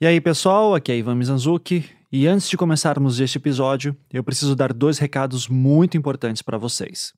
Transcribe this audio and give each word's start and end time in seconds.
E 0.00 0.06
aí, 0.06 0.20
pessoal, 0.20 0.76
aqui 0.76 0.92
é 0.92 0.96
Ivan 0.96 1.16
Mizanzuki, 1.16 1.84
e 2.12 2.28
antes 2.28 2.48
de 2.48 2.56
começarmos 2.56 3.18
este 3.18 3.36
episódio, 3.36 3.96
eu 4.12 4.22
preciso 4.22 4.54
dar 4.54 4.72
dois 4.72 4.96
recados 4.96 5.48
muito 5.48 5.96
importantes 5.96 6.40
para 6.40 6.56
vocês. 6.56 7.12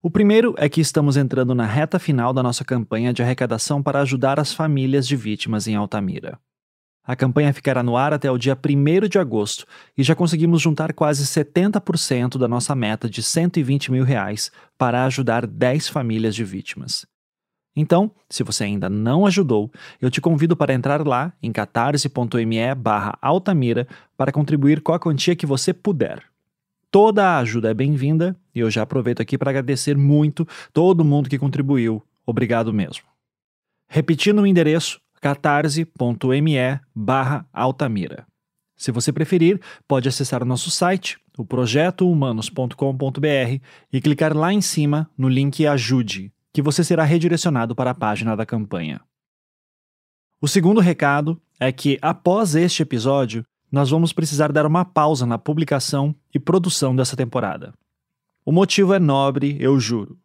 O 0.00 0.08
primeiro 0.08 0.54
é 0.56 0.68
que 0.68 0.80
estamos 0.80 1.16
entrando 1.16 1.52
na 1.52 1.66
reta 1.66 1.98
final 1.98 2.32
da 2.32 2.40
nossa 2.40 2.64
campanha 2.64 3.12
de 3.12 3.24
arrecadação 3.24 3.82
para 3.82 4.00
ajudar 4.02 4.38
as 4.38 4.54
famílias 4.54 5.08
de 5.08 5.16
vítimas 5.16 5.66
em 5.66 5.74
Altamira. 5.74 6.38
A 7.04 7.16
campanha 7.16 7.52
ficará 7.52 7.82
no 7.82 7.96
ar 7.96 8.12
até 8.12 8.30
o 8.30 8.38
dia 8.38 8.56
1 8.56 9.08
de 9.08 9.18
agosto 9.18 9.66
e 9.98 10.04
já 10.04 10.14
conseguimos 10.14 10.62
juntar 10.62 10.92
quase 10.92 11.26
70% 11.26 12.38
da 12.38 12.46
nossa 12.46 12.72
meta 12.76 13.10
de 13.10 13.20
120 13.20 13.90
mil 13.90 14.04
reais 14.04 14.52
para 14.78 15.04
ajudar 15.06 15.44
10 15.44 15.88
famílias 15.88 16.36
de 16.36 16.44
vítimas. 16.44 17.04
Então, 17.74 18.10
se 18.28 18.42
você 18.42 18.64
ainda 18.64 18.90
não 18.90 19.24
ajudou, 19.24 19.70
eu 20.00 20.10
te 20.10 20.20
convido 20.20 20.54
para 20.54 20.74
entrar 20.74 21.06
lá 21.06 21.32
em 21.42 21.50
catarse.me 21.50 22.74
barra 22.76 23.18
Altamira 23.20 23.88
para 24.16 24.30
contribuir 24.30 24.82
com 24.82 24.92
a 24.92 24.98
quantia 24.98 25.34
que 25.34 25.46
você 25.46 25.72
puder. 25.72 26.22
Toda 26.90 27.26
a 27.26 27.38
ajuda 27.38 27.70
é 27.70 27.74
bem-vinda 27.74 28.36
e 28.54 28.60
eu 28.60 28.70
já 28.70 28.82
aproveito 28.82 29.22
aqui 29.22 29.38
para 29.38 29.48
agradecer 29.50 29.96
muito 29.96 30.46
todo 30.72 31.04
mundo 31.04 31.30
que 31.30 31.38
contribuiu. 31.38 32.02
Obrigado 32.26 32.70
mesmo. 32.72 33.04
Repetindo 33.88 34.42
o 34.42 34.46
endereço, 34.46 35.00
catarse.me 35.20 36.80
barra 36.94 37.46
Altamira. 37.50 38.26
Se 38.76 38.92
você 38.92 39.10
preferir, 39.10 39.58
pode 39.88 40.06
acessar 40.08 40.42
o 40.42 40.46
nosso 40.46 40.70
site, 40.70 41.18
o 41.38 41.46
projetohumanos.com.br 41.46 43.62
e 43.90 44.00
clicar 44.00 44.36
lá 44.36 44.52
em 44.52 44.60
cima 44.60 45.08
no 45.16 45.30
link 45.30 45.66
Ajude 45.66 46.30
que 46.52 46.62
você 46.62 46.84
será 46.84 47.04
redirecionado 47.04 47.74
para 47.74 47.90
a 47.90 47.94
página 47.94 48.36
da 48.36 48.44
campanha. 48.44 49.00
O 50.40 50.48
segundo 50.48 50.80
recado 50.80 51.40
é 51.58 51.70
que, 51.70 51.98
após 52.02 52.54
este 52.54 52.82
episódio, 52.82 53.44
nós 53.70 53.90
vamos 53.90 54.12
precisar 54.12 54.52
dar 54.52 54.66
uma 54.66 54.84
pausa 54.84 55.24
na 55.24 55.38
publicação 55.38 56.14
e 56.34 56.38
produção 56.38 56.94
dessa 56.94 57.16
temporada. 57.16 57.72
O 58.44 58.52
motivo 58.52 58.92
é 58.92 58.98
nobre, 58.98 59.56
eu 59.60 59.78
juro. 59.78 60.18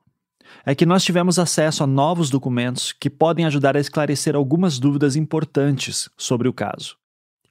É 0.65 0.73
que 0.73 0.85
nós 0.85 1.03
tivemos 1.03 1.37
acesso 1.37 1.83
a 1.83 1.87
novos 1.87 2.29
documentos 2.29 2.91
que 2.91 3.09
podem 3.09 3.45
ajudar 3.45 3.77
a 3.77 3.79
esclarecer 3.79 4.35
algumas 4.35 4.79
dúvidas 4.79 5.15
importantes 5.15 6.09
sobre 6.17 6.47
o 6.47 6.53
caso. 6.53 6.97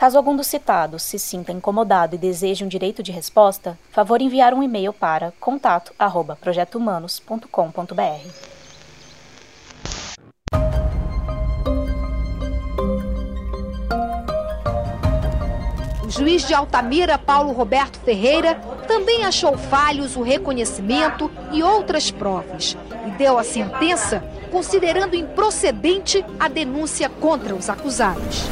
Caso 0.00 0.16
algum 0.16 0.34
dos 0.34 0.46
citados 0.46 1.02
se 1.02 1.18
sinta 1.18 1.52
incomodado 1.52 2.14
e 2.14 2.18
deseje 2.18 2.64
um 2.64 2.68
direito 2.68 3.02
de 3.02 3.12
resposta, 3.12 3.78
favor 3.90 4.22
enviar 4.22 4.54
um 4.54 4.62
e-mail 4.62 4.94
para 4.94 5.34
contato@projetohumanos.com.br. 5.38 8.30
O 16.02 16.08
juiz 16.08 16.48
de 16.48 16.54
Altamira, 16.54 17.18
Paulo 17.18 17.52
Roberto 17.52 18.00
Ferreira, 18.00 18.54
também 18.88 19.26
achou 19.26 19.58
falhos 19.58 20.16
o 20.16 20.22
reconhecimento 20.22 21.30
e 21.52 21.62
outras 21.62 22.10
provas 22.10 22.74
e 23.06 23.10
deu 23.18 23.38
a 23.38 23.44
sentença 23.44 24.24
considerando 24.50 25.14
improcedente 25.14 26.24
a 26.38 26.48
denúncia 26.48 27.10
contra 27.10 27.54
os 27.54 27.68
acusados. 27.68 28.48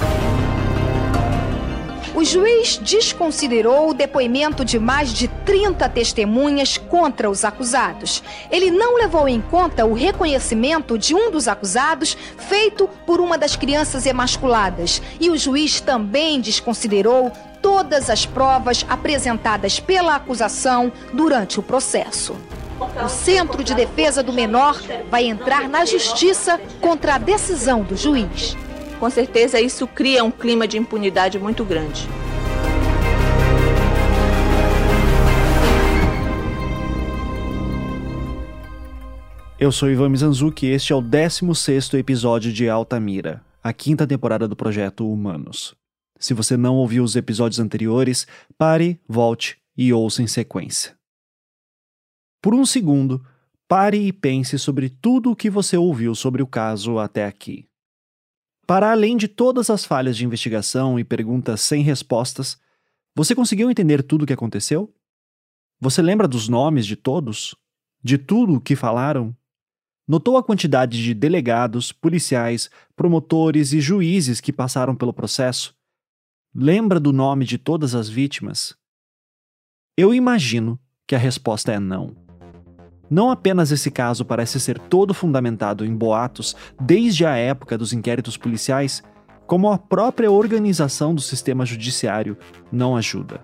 O 2.18 2.24
juiz 2.24 2.78
desconsiderou 2.78 3.90
o 3.90 3.94
depoimento 3.94 4.64
de 4.64 4.76
mais 4.76 5.12
de 5.12 5.28
30 5.28 5.88
testemunhas 5.88 6.76
contra 6.76 7.30
os 7.30 7.44
acusados. 7.44 8.24
Ele 8.50 8.72
não 8.72 8.96
levou 8.96 9.28
em 9.28 9.40
conta 9.40 9.86
o 9.86 9.94
reconhecimento 9.94 10.98
de 10.98 11.14
um 11.14 11.30
dos 11.30 11.46
acusados 11.46 12.16
feito 12.36 12.90
por 13.06 13.20
uma 13.20 13.38
das 13.38 13.54
crianças 13.54 14.04
emasculadas. 14.04 15.00
E 15.20 15.30
o 15.30 15.38
juiz 15.38 15.80
também 15.80 16.40
desconsiderou 16.40 17.30
todas 17.62 18.10
as 18.10 18.26
provas 18.26 18.84
apresentadas 18.88 19.78
pela 19.78 20.16
acusação 20.16 20.90
durante 21.12 21.60
o 21.60 21.62
processo. 21.62 22.34
O 23.00 23.08
Centro 23.08 23.62
de 23.62 23.76
Defesa 23.76 24.24
do 24.24 24.32
Menor 24.32 24.82
vai 25.08 25.24
entrar 25.24 25.68
na 25.68 25.84
justiça 25.84 26.60
contra 26.80 27.14
a 27.14 27.18
decisão 27.18 27.84
do 27.84 27.96
juiz 27.96 28.56
com 28.98 29.08
certeza 29.08 29.60
isso 29.60 29.86
cria 29.86 30.24
um 30.24 30.30
clima 30.30 30.66
de 30.66 30.76
impunidade 30.76 31.38
muito 31.38 31.64
grande. 31.64 32.08
Eu 39.58 39.72
sou 39.72 39.90
Ivan 39.90 40.08
Mizanzuki 40.08 40.66
e 40.66 40.70
este 40.70 40.92
é 40.92 40.96
o 40.96 41.00
16 41.00 41.94
episódio 41.94 42.52
de 42.52 42.68
Altamira, 42.68 43.44
a 43.62 43.72
quinta 43.72 44.06
temporada 44.06 44.46
do 44.46 44.54
projeto 44.54 45.10
Humanos. 45.10 45.74
Se 46.18 46.32
você 46.32 46.56
não 46.56 46.76
ouviu 46.76 47.02
os 47.02 47.16
episódios 47.16 47.58
anteriores, 47.58 48.26
pare, 48.56 49.00
volte 49.08 49.58
e 49.76 49.92
ouça 49.92 50.22
em 50.22 50.26
sequência. 50.26 50.96
Por 52.40 52.54
um 52.54 52.64
segundo, 52.64 53.24
pare 53.66 53.98
e 53.98 54.12
pense 54.12 54.58
sobre 54.58 54.88
tudo 54.88 55.32
o 55.32 55.36
que 55.36 55.50
você 55.50 55.76
ouviu 55.76 56.14
sobre 56.14 56.40
o 56.40 56.46
caso 56.46 56.98
até 56.98 57.24
aqui. 57.24 57.67
Para 58.68 58.92
além 58.92 59.16
de 59.16 59.28
todas 59.28 59.70
as 59.70 59.86
falhas 59.86 60.14
de 60.14 60.26
investigação 60.26 60.98
e 60.98 61.02
perguntas 61.02 61.62
sem 61.62 61.82
respostas, 61.82 62.60
você 63.16 63.34
conseguiu 63.34 63.70
entender 63.70 64.02
tudo 64.02 64.24
o 64.24 64.26
que 64.26 64.32
aconteceu? 64.34 64.94
Você 65.80 66.02
lembra 66.02 66.28
dos 66.28 66.50
nomes 66.50 66.84
de 66.86 66.94
todos? 66.94 67.56
De 68.04 68.18
tudo 68.18 68.56
o 68.56 68.60
que 68.60 68.76
falaram? 68.76 69.34
Notou 70.06 70.36
a 70.36 70.42
quantidade 70.44 71.02
de 71.02 71.14
delegados, 71.14 71.92
policiais, 71.92 72.68
promotores 72.94 73.72
e 73.72 73.80
juízes 73.80 74.38
que 74.38 74.52
passaram 74.52 74.94
pelo 74.94 75.14
processo? 75.14 75.74
Lembra 76.54 77.00
do 77.00 77.10
nome 77.10 77.46
de 77.46 77.56
todas 77.56 77.94
as 77.94 78.06
vítimas? 78.06 78.76
Eu 79.96 80.12
imagino 80.12 80.78
que 81.06 81.14
a 81.14 81.18
resposta 81.18 81.72
é 81.72 81.78
não. 81.78 82.27
Não 83.10 83.30
apenas 83.30 83.70
esse 83.72 83.90
caso 83.90 84.24
parece 84.24 84.60
ser 84.60 84.78
todo 84.78 85.14
fundamentado 85.14 85.84
em 85.84 85.94
boatos 85.94 86.54
desde 86.80 87.24
a 87.24 87.36
época 87.36 87.78
dos 87.78 87.92
inquéritos 87.92 88.36
policiais, 88.36 89.02
como 89.46 89.70
a 89.70 89.78
própria 89.78 90.30
organização 90.30 91.14
do 91.14 91.22
sistema 91.22 91.64
judiciário 91.64 92.36
não 92.70 92.96
ajuda. 92.96 93.40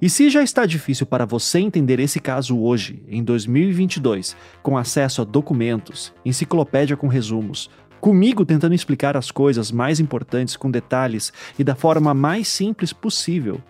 E 0.00 0.08
se 0.08 0.30
já 0.30 0.42
está 0.42 0.64
difícil 0.64 1.06
para 1.06 1.26
você 1.26 1.58
entender 1.58 1.98
esse 1.98 2.20
caso 2.20 2.58
hoje, 2.58 3.02
em 3.08 3.22
2022, 3.22 4.36
com 4.62 4.78
acesso 4.78 5.22
a 5.22 5.24
documentos, 5.24 6.12
enciclopédia 6.24 6.96
com 6.96 7.08
resumos, 7.08 7.68
comigo 8.00 8.44
tentando 8.44 8.74
explicar 8.74 9.16
as 9.16 9.30
coisas 9.30 9.72
mais 9.72 9.98
importantes 9.98 10.56
com 10.56 10.70
detalhes 10.70 11.32
e 11.58 11.64
da 11.64 11.74
forma 11.74 12.14
mais 12.14 12.46
simples 12.46 12.92
possível. 12.92 13.60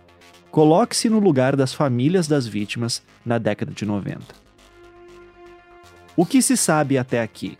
Coloque-se 0.50 1.08
no 1.08 1.18
lugar 1.18 1.56
das 1.56 1.72
famílias 1.72 2.28
das 2.28 2.46
vítimas 2.46 3.02
na 3.24 3.38
década 3.38 3.72
de 3.72 3.86
90. 3.86 4.47
O 6.18 6.26
que 6.26 6.42
se 6.42 6.56
sabe 6.56 6.98
até 6.98 7.22
aqui? 7.22 7.56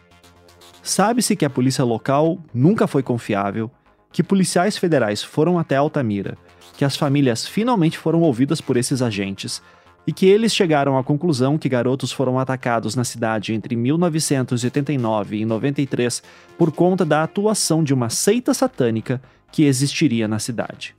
Sabe-se 0.83 1.37
que 1.37 1.45
a 1.45 1.51
polícia 1.51 1.85
local 1.85 2.41
nunca 2.53 2.89
foi 2.89 3.05
confiável, 3.05 3.71
que 4.11 4.21
policiais 4.21 4.77
federais 4.77 5.23
foram 5.23 5.61
até 5.61 5.77
Altamira, 5.77 6.37
que 6.77 6.85
as 6.85 6.97
famílias 6.97 7.47
finalmente 7.47 7.97
foram 7.97 8.21
ouvidas 8.21 8.61
por 8.61 8.77
esses 8.77 9.01
agentes 9.01 9.63
e 10.05 10.13
que 10.13 10.27
eles 10.27 10.53
chegaram 10.53 10.99
à 10.99 11.05
conclusão 11.05 11.57
que 11.57 11.69
garotos 11.69 12.11
foram 12.11 12.37
atacados 12.37 12.97
na 12.97 13.05
cidade 13.05 13.55
entre 13.55 13.77
1989 13.77 15.37
e 15.37 15.45
93 15.45 16.21
por 16.59 16.73
conta 16.73 17.05
da 17.05 17.23
atuação 17.23 17.85
de 17.85 17.95
uma 17.95 18.11
seita 18.11 18.53
satânica 18.53 19.23
que 19.53 19.67
existiria 19.67 20.27
na 20.27 20.41
cidade. 20.41 20.97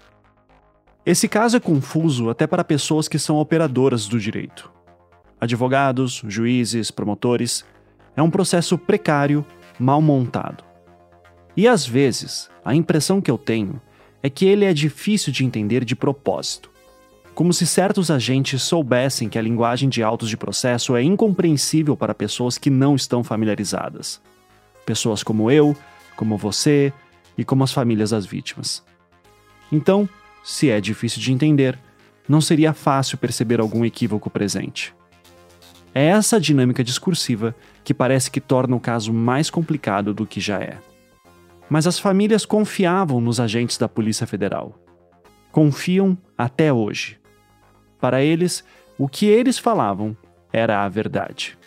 Esse 1.05 1.27
caso 1.27 1.57
é 1.57 1.59
confuso 1.59 2.29
até 2.29 2.47
para 2.47 2.63
pessoas 2.63 3.09
que 3.09 3.19
são 3.19 3.35
operadoras 3.35 4.07
do 4.07 4.17
direito. 4.17 4.78
Advogados, 5.39 6.21
juízes, 6.27 6.91
promotores. 6.91 7.65
É 8.15 8.21
um 8.21 8.29
processo 8.29 8.77
precário, 8.77 9.45
mal 9.79 10.01
montado. 10.01 10.63
E 11.55 11.67
às 11.67 11.85
vezes, 11.85 12.49
a 12.63 12.75
impressão 12.75 13.21
que 13.21 13.31
eu 13.31 13.37
tenho 13.37 13.81
é 14.21 14.29
que 14.29 14.45
ele 14.45 14.65
é 14.65 14.73
difícil 14.73 15.31
de 15.31 15.45
entender 15.45 15.85
de 15.85 15.95
propósito 15.95 16.69
como 17.39 17.53
se 17.53 17.65
certos 17.65 18.11
agentes 18.11 18.61
soubessem 18.61 19.29
que 19.29 19.39
a 19.39 19.41
linguagem 19.41 19.87
de 19.87 20.03
autos 20.03 20.27
de 20.27 20.35
processo 20.35 20.93
é 20.93 21.01
incompreensível 21.01 21.95
para 21.95 22.13
pessoas 22.13 22.57
que 22.57 22.69
não 22.69 22.97
estão 22.97 23.23
familiarizadas. 23.23 24.21
Pessoas 24.85 25.23
como 25.23 25.49
eu, 25.49 25.73
como 26.17 26.35
você 26.35 26.91
e 27.37 27.45
como 27.45 27.63
as 27.63 27.71
famílias 27.71 28.09
das 28.09 28.25
vítimas. 28.25 28.83
Então, 29.71 30.09
se 30.43 30.69
é 30.69 30.81
difícil 30.81 31.21
de 31.21 31.31
entender, 31.31 31.79
não 32.27 32.41
seria 32.41 32.73
fácil 32.73 33.17
perceber 33.17 33.61
algum 33.61 33.85
equívoco 33.85 34.29
presente. 34.29 34.93
É 35.93 36.05
essa 36.05 36.39
dinâmica 36.39 36.83
discursiva 36.83 37.55
que 37.83 37.93
parece 37.93 38.29
que 38.29 38.39
torna 38.39 38.75
o 38.75 38.79
caso 38.79 39.11
mais 39.11 39.49
complicado 39.49 40.13
do 40.13 40.25
que 40.25 40.39
já 40.39 40.59
é. 40.59 40.77
Mas 41.69 41.87
as 41.87 41.99
famílias 41.99 42.45
confiavam 42.45 43.19
nos 43.19 43.39
agentes 43.39 43.77
da 43.77 43.87
Polícia 43.87 44.27
Federal. 44.27 44.77
Confiam 45.51 46.17
até 46.37 46.71
hoje. 46.71 47.19
Para 47.99 48.21
eles, 48.21 48.63
o 48.97 49.07
que 49.07 49.25
eles 49.25 49.57
falavam 49.57 50.15
era 50.53 50.83
a 50.83 50.89
verdade. 50.89 51.57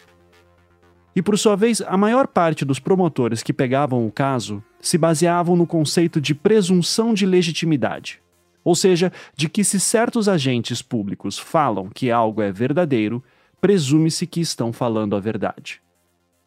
E 1.15 1.21
por 1.21 1.39
sua 1.39 1.57
vez, 1.57 1.83
a 1.83 1.97
maior 1.97 2.27
parte 2.27 2.65
dos 2.65 2.79
promotores 2.79 3.43
que 3.43 3.53
pegavam 3.53 4.07
o 4.07 4.11
caso 4.11 4.63
se 4.81 4.97
baseavam 4.97 5.55
no 5.55 5.67
conceito 5.67 6.21
de 6.21 6.35
presunção 6.35 7.13
de 7.13 7.27
legitimidade. 7.27 8.21
Ou 8.65 8.75
seja, 8.75 9.13
de 9.37 9.49
que 9.49 9.63
se 9.63 9.79
certos 9.79 10.29
agentes 10.29 10.81
públicos 10.81 11.39
falam 11.39 11.91
que 11.93 12.11
algo 12.11 12.41
é 12.41 12.51
verdadeiro, 12.51 13.23
presume-se 13.63 14.27
que 14.27 14.41
estão 14.41 14.73
falando 14.73 15.15
a 15.15 15.21
verdade. 15.21 15.81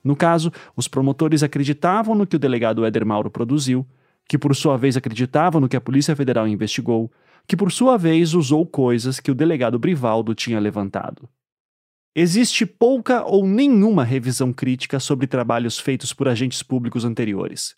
No 0.04 0.18
caso, 0.18 0.52
os 0.76 0.86
promotores 0.86 1.44
acreditavam 1.44 2.14
no 2.14 2.28
que 2.28 2.36
o 2.36 2.40
delegado 2.40 2.86
Éder 2.86 3.06
Mauro 3.06 3.32
produziu, 3.32 3.88
que 4.28 4.38
por 4.38 4.54
sua 4.54 4.78
vez 4.78 4.98
acreditavam 4.98 5.62
no 5.62 5.70
que 5.70 5.78
a 5.78 5.82
Polícia 5.82 6.14
Federal 6.14 6.46
investigou, 6.46 7.10
que 7.48 7.56
por 7.56 7.72
sua 7.72 7.98
vez 7.98 8.34
usou 8.34 8.66
coisas 8.66 9.22
que 9.22 9.32
o 9.32 9.36
delegado 9.36 9.80
Brivaldo 9.80 10.36
tinha 10.36 10.60
levantado. 10.60 11.30
Existe 12.14 12.66
pouca 12.66 13.24
ou 13.24 13.48
nenhuma 13.48 14.04
revisão 14.04 14.52
crítica 14.52 15.00
sobre 15.00 15.26
trabalhos 15.26 15.80
feitos 15.80 16.12
por 16.12 16.28
agentes 16.28 16.62
públicos 16.62 17.06
anteriores. 17.06 17.78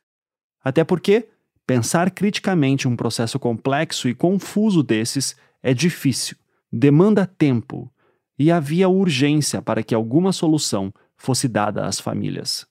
Até 0.64 0.84
porque 0.84 1.30
pensar 1.66 2.10
criticamente 2.10 2.88
um 2.88 2.96
processo 2.96 3.38
complexo 3.38 4.10
e 4.10 4.16
confuso 4.16 4.82
desses 4.82 5.36
é 5.62 5.76
difícil, 5.76 6.36
demanda 6.72 7.28
tempo 7.28 7.92
e 8.38 8.52
havia 8.52 8.88
urgência 8.88 9.62
para 9.62 9.84
que 9.84 9.96
alguma 9.96 10.32
solução 10.32 10.94
fosse 11.16 11.48
dada 11.48 11.86
às 11.86 12.00
famílias. 12.00 12.68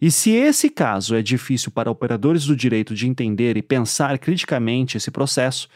E 0.00 0.10
se 0.10 0.30
esse 0.30 0.68
caso 0.68 1.14
é 1.14 1.22
difícil 1.22 1.70
para 1.70 1.90
operadores 1.90 2.44
do 2.44 2.56
direito 2.56 2.92
de 2.92 3.06
entender 3.06 3.56
e 3.56 3.62
pensar 3.62 4.18
criticamente 4.18 4.96
esse 4.96 5.12
processo, 5.12 5.68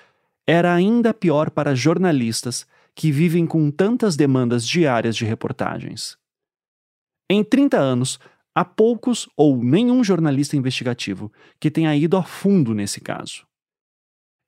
era 0.45 0.75
ainda 0.75 1.15
pior 1.15 1.49
para 1.49 1.77
jornalistas 1.77 2.67
que 2.93 3.13
vivem 3.13 3.47
com 3.47 3.71
tantas 3.71 4.17
demandas 4.17 4.67
diárias 4.67 5.15
de 5.15 5.25
reportagens. 5.25 6.17
Em 7.31 7.45
30 7.45 7.79
anos, 7.79 8.19
há 8.53 8.65
poucos 8.65 9.29
ou 9.37 9.63
nenhum 9.63 10.03
jornalista 10.03 10.57
investigativo 10.57 11.31
que 11.61 11.71
tenha 11.71 11.95
ido 11.95 12.17
a 12.17 12.23
fundo 12.25 12.75
nesse 12.75 13.01
caso. 13.01 13.46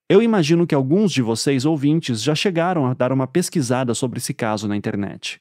Eu 0.08 0.22
imagino 0.22 0.66
que 0.66 0.74
alguns 0.74 1.12
de 1.12 1.20
vocês 1.20 1.66
ouvintes 1.66 2.22
já 2.22 2.34
chegaram 2.34 2.86
a 2.86 2.94
dar 2.94 3.12
uma 3.12 3.26
pesquisada 3.26 3.92
sobre 3.92 4.18
esse 4.18 4.32
caso 4.32 4.66
na 4.66 4.74
internet. 4.74 5.38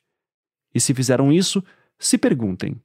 E 0.76 0.80
se 0.82 0.94
fizeram 0.94 1.32
isso, 1.32 1.64
se 1.98 2.18
perguntem: 2.18 2.76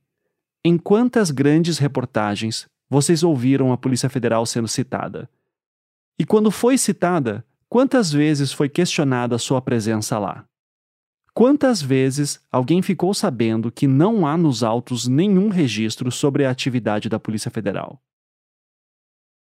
em 0.64 0.78
quantas 0.78 1.32
grandes 1.32 1.78
reportagens 1.78 2.68
vocês 2.88 3.24
ouviram 3.24 3.72
a 3.72 3.76
Polícia 3.76 4.08
Federal 4.08 4.46
sendo 4.46 4.68
citada? 4.68 5.28
E 6.16 6.24
quando 6.24 6.52
foi 6.52 6.78
citada, 6.78 7.44
quantas 7.68 8.12
vezes 8.12 8.52
foi 8.52 8.68
questionada 8.68 9.34
a 9.34 9.38
sua 9.38 9.60
presença 9.60 10.18
lá? 10.20 10.44
Quantas 11.34 11.82
vezes 11.82 12.38
alguém 12.52 12.82
ficou 12.82 13.12
sabendo 13.12 13.72
que 13.72 13.88
não 13.88 14.24
há 14.26 14.36
nos 14.36 14.62
autos 14.62 15.08
nenhum 15.08 15.48
registro 15.48 16.12
sobre 16.12 16.44
a 16.44 16.50
atividade 16.50 17.08
da 17.08 17.18
Polícia 17.18 17.50
Federal? 17.50 18.00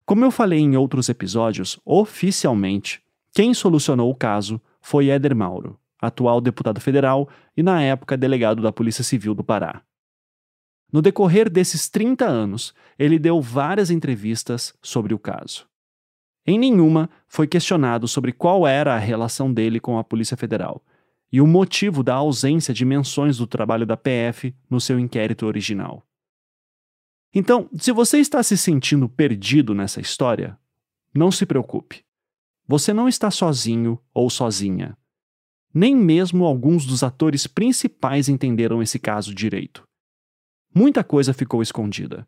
Como 0.09 0.25
eu 0.25 0.31
falei 0.31 0.61
em 0.61 0.75
outros 0.75 1.11
episódios, 1.11 1.79
oficialmente, 1.85 3.03
quem 3.31 3.53
solucionou 3.53 4.11
o 4.11 4.15
caso 4.15 4.59
foi 4.81 5.09
Éder 5.11 5.37
Mauro, 5.37 5.79
atual 6.01 6.41
deputado 6.41 6.81
federal 6.81 7.29
e 7.55 7.63
na 7.63 7.83
época 7.83 8.17
delegado 8.17 8.63
da 8.63 8.73
Polícia 8.73 9.05
Civil 9.05 9.35
do 9.35 9.45
Pará. 9.45 9.83
No 10.91 11.03
decorrer 11.03 11.51
desses 11.51 11.91
30 11.91 12.25
anos, 12.25 12.73
ele 12.99 13.19
deu 13.19 13.39
várias 13.43 13.91
entrevistas 13.91 14.75
sobre 14.81 15.13
o 15.13 15.19
caso. 15.19 15.67
Em 16.47 16.59
nenhuma 16.59 17.11
foi 17.29 17.47
questionado 17.47 18.09
sobre 18.09 18.33
qual 18.33 18.67
era 18.67 18.95
a 18.95 18.99
relação 18.99 19.53
dele 19.53 19.79
com 19.79 19.99
a 19.99 20.05
Polícia 20.05 20.39
Federal 20.39 20.83
e 21.31 21.39
o 21.39 21.47
motivo 21.47 22.03
da 22.03 22.15
ausência 22.15 22.73
de 22.73 22.87
menções 22.87 23.37
do 23.37 23.47
trabalho 23.47 23.85
da 23.85 23.95
PF 23.95 24.55
no 24.71 24.81
seu 24.81 24.99
inquérito 24.99 25.45
original. 25.45 26.08
Então, 27.35 27.69
se 27.79 27.93
você 27.93 28.19
está 28.19 28.43
se 28.43 28.57
sentindo 28.57 29.09
perdido 29.09 29.75
nessa 29.75 30.01
história, 30.01 30.59
não 31.15 31.31
se 31.31 31.45
preocupe. 31.45 32.05
Você 32.67 32.93
não 32.93 33.09
está 33.09 33.31
sozinho 33.31 33.99
ou 34.13 34.29
sozinha. 34.29 34.97
Nem 35.73 35.95
mesmo 35.95 36.45
alguns 36.45 36.87
dos 36.87 37.03
atores 37.03 37.47
principais 37.47 38.29
entenderam 38.29 38.83
esse 38.83 38.99
caso 38.99 39.35
direito. 39.35 39.87
Muita 40.75 41.05
coisa 41.05 41.33
ficou 41.33 41.63
escondida. 41.63 42.27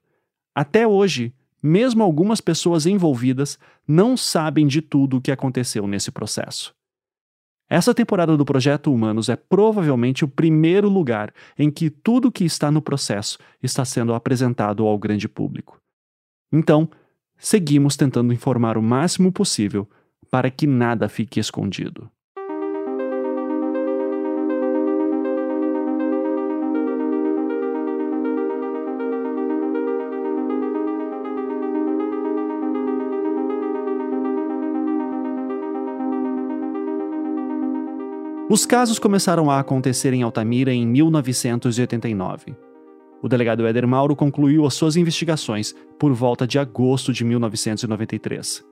Até 0.54 0.86
hoje, 0.86 1.34
mesmo 1.62 2.02
algumas 2.02 2.40
pessoas 2.40 2.86
envolvidas 2.86 3.58
não 3.86 4.16
sabem 4.16 4.66
de 4.66 4.80
tudo 4.80 5.16
o 5.16 5.20
que 5.20 5.30
aconteceu 5.30 5.86
nesse 5.86 6.10
processo. 6.10 6.74
Essa 7.72 7.94
temporada 7.94 8.36
do 8.36 8.44
Projeto 8.44 8.92
Humanos 8.92 9.28
é 9.28 9.36
provavelmente 9.36 10.24
o 10.24 10.28
primeiro 10.28 10.88
lugar 10.88 11.32
em 11.56 11.70
que 11.70 11.88
tudo 11.88 12.32
que 12.32 12.44
está 12.44 12.68
no 12.68 12.82
processo 12.82 13.38
está 13.62 13.84
sendo 13.84 14.12
apresentado 14.12 14.84
ao 14.84 14.98
grande 14.98 15.28
público. 15.28 15.80
Então, 16.52 16.90
seguimos 17.38 17.96
tentando 17.96 18.32
informar 18.32 18.76
o 18.76 18.82
máximo 18.82 19.30
possível 19.30 19.88
para 20.28 20.50
que 20.50 20.66
nada 20.66 21.08
fique 21.08 21.38
escondido. 21.38 22.10
Os 38.50 38.66
casos 38.66 38.98
começaram 38.98 39.48
a 39.48 39.60
acontecer 39.60 40.12
em 40.12 40.24
Altamira 40.24 40.72
em 40.74 40.84
1989. 40.84 42.56
O 43.22 43.28
delegado 43.28 43.64
Éder 43.64 43.86
Mauro 43.86 44.16
concluiu 44.16 44.66
as 44.66 44.74
suas 44.74 44.96
investigações 44.96 45.72
por 45.96 46.12
volta 46.12 46.48
de 46.48 46.58
agosto 46.58 47.12
de 47.12 47.24
1993. 47.24 48.64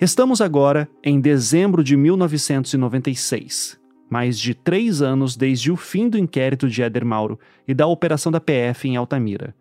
Estamos 0.00 0.40
agora 0.40 0.88
em 1.04 1.20
dezembro 1.20 1.84
de 1.84 1.94
1996, 1.94 3.78
mais 4.08 4.38
de 4.38 4.54
três 4.54 5.02
anos 5.02 5.36
desde 5.36 5.70
o 5.70 5.76
fim 5.76 6.08
do 6.08 6.16
inquérito 6.16 6.66
de 6.66 6.82
Éder 6.82 7.04
Mauro 7.04 7.38
e 7.68 7.74
da 7.74 7.86
operação 7.86 8.32
da 8.32 8.40
PF 8.40 8.88
em 8.88 8.96
Altamira, 8.96 9.54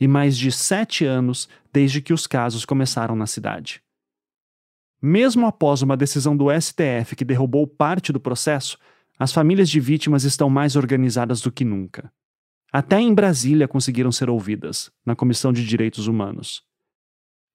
e 0.00 0.08
mais 0.08 0.36
de 0.36 0.50
sete 0.50 1.04
anos 1.04 1.48
desde 1.72 2.02
que 2.02 2.12
os 2.12 2.26
casos 2.26 2.64
começaram 2.64 3.14
na 3.14 3.28
cidade. 3.28 3.80
Mesmo 5.02 5.46
após 5.46 5.80
uma 5.80 5.96
decisão 5.96 6.36
do 6.36 6.48
STF 6.50 7.16
que 7.16 7.24
derrubou 7.24 7.66
parte 7.66 8.12
do 8.12 8.20
processo, 8.20 8.76
as 9.18 9.32
famílias 9.32 9.68
de 9.68 9.80
vítimas 9.80 10.24
estão 10.24 10.50
mais 10.50 10.76
organizadas 10.76 11.40
do 11.40 11.50
que 11.50 11.64
nunca. 11.64 12.12
Até 12.72 13.00
em 13.00 13.12
Brasília 13.12 13.66
conseguiram 13.66 14.12
ser 14.12 14.30
ouvidas, 14.30 14.90
na 15.04 15.16
Comissão 15.16 15.52
de 15.52 15.66
Direitos 15.66 16.06
Humanos. 16.06 16.62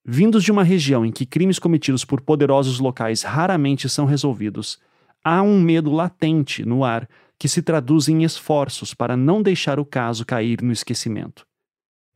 Vindos 0.03 0.43
de 0.43 0.51
uma 0.51 0.63
região 0.63 1.05
em 1.05 1.11
que 1.11 1.25
crimes 1.25 1.57
cometidos 1.57 2.03
por 2.03 2.21
poderosos 2.21 2.79
locais 2.79 3.23
raramente 3.23 3.87
são 3.89 4.05
resolvidos, 4.05 4.79
há 5.23 5.41
um 5.41 5.59
medo 5.59 5.91
latente 5.91 6.65
no 6.65 6.83
ar 6.83 7.07
que 7.39 7.47
se 7.47 7.61
traduz 7.61 8.07
em 8.07 8.23
esforços 8.23 8.93
para 8.93 9.17
não 9.17 9.41
deixar 9.41 9.79
o 9.79 9.85
caso 9.85 10.25
cair 10.25 10.61
no 10.61 10.71
esquecimento, 10.71 11.45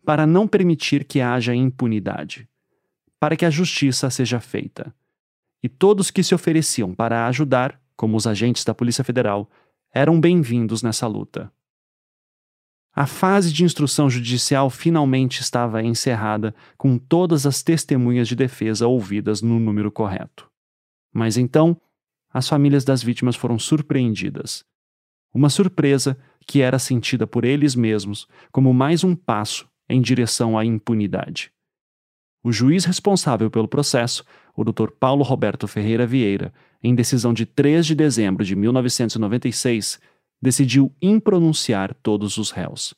para 0.05 0.27
não 0.27 0.47
permitir 0.47 1.03
que 1.03 1.21
haja 1.21 1.55
impunidade, 1.55 2.47
para 3.19 3.35
que 3.35 3.45
a 3.45 3.49
justiça 3.49 4.09
seja 4.09 4.39
feita. 4.39 4.93
E 5.61 5.67
todos 5.67 6.11
que 6.11 6.23
se 6.23 6.33
ofereciam 6.33 6.93
para 6.93 7.27
ajudar, 7.27 7.81
como 7.95 8.15
os 8.15 8.25
agentes 8.25 8.63
da 8.63 8.73
Polícia 8.73 9.03
Federal, 9.03 9.49
eram 9.93 10.19
bem-vindos 10.19 10.81
nessa 10.81 11.07
luta. 11.07 11.51
A 12.93 13.05
fase 13.05 13.51
de 13.51 13.63
instrução 13.63 14.09
judicial 14.09 14.69
finalmente 14.69 15.41
estava 15.41 15.83
encerrada 15.83 16.55
com 16.77 16.97
todas 16.97 17.45
as 17.45 17.61
testemunhas 17.61 18.27
de 18.27 18.35
defesa 18.35 18.87
ouvidas 18.87 19.41
no 19.41 19.59
número 19.59 19.91
correto. 19.91 20.49
Mas 21.13 21.37
então, 21.37 21.79
as 22.31 22.47
famílias 22.47 22.83
das 22.83 23.03
vítimas 23.03 23.35
foram 23.35 23.57
surpreendidas 23.59 24.65
uma 25.33 25.49
surpresa 25.49 26.17
que 26.45 26.61
era 26.61 26.79
sentida 26.79 27.27
por 27.27 27.45
eles 27.45 27.75
mesmos 27.75 28.27
como 28.51 28.73
mais 28.73 29.03
um 29.03 29.15
passo 29.15 29.69
em 29.87 30.01
direção 30.01 30.57
à 30.57 30.65
impunidade. 30.65 31.51
O 32.43 32.51
juiz 32.51 32.85
responsável 32.85 33.51
pelo 33.51 33.67
processo, 33.67 34.23
o 34.55 34.63
Dr. 34.63 34.91
Paulo 34.99 35.23
Roberto 35.23 35.67
Ferreira 35.67 36.07
Vieira, 36.07 36.53
em 36.81 36.95
decisão 36.95 37.33
de 37.33 37.45
3 37.45 37.85
de 37.85 37.95
dezembro 37.95 38.45
de 38.45 38.55
1996, 38.55 39.99
decidiu 40.41 40.93
impronunciar 41.01 41.93
todos 41.95 42.37
os 42.37 42.51
réus. 42.51 42.93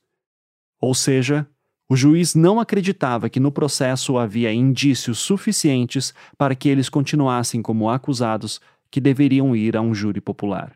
Ou 0.79 0.93
seja, 0.93 1.47
o 1.89 1.95
juiz 1.95 2.35
não 2.35 2.59
acreditava 2.59 3.29
que 3.29 3.39
no 3.39 3.51
processo 3.51 4.17
havia 4.17 4.53
indícios 4.53 5.19
suficientes 5.19 6.13
para 6.37 6.55
que 6.55 6.69
eles 6.69 6.87
continuassem 6.87 7.61
como 7.61 7.89
acusados 7.89 8.61
que 8.89 9.01
deveriam 9.01 9.55
ir 9.55 9.75
a 9.75 9.81
um 9.81 9.93
júri 9.93 10.21
popular. 10.21 10.73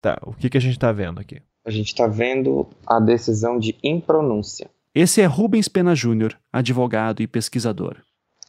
Tá, 0.00 0.18
o 0.22 0.32
que, 0.32 0.48
que 0.48 0.58
a 0.58 0.60
gente 0.60 0.74
está 0.74 0.92
vendo 0.92 1.20
aqui? 1.20 1.42
A 1.66 1.70
gente 1.70 1.88
está 1.88 2.06
vendo 2.06 2.68
a 2.86 3.00
decisão 3.00 3.58
de 3.58 3.76
impronúncia. 3.82 4.70
Esse 4.94 5.20
é 5.20 5.26
Rubens 5.26 5.66
Pena 5.66 5.92
Júnior, 5.92 6.38
advogado 6.52 7.20
e 7.20 7.26
pesquisador. 7.26 7.96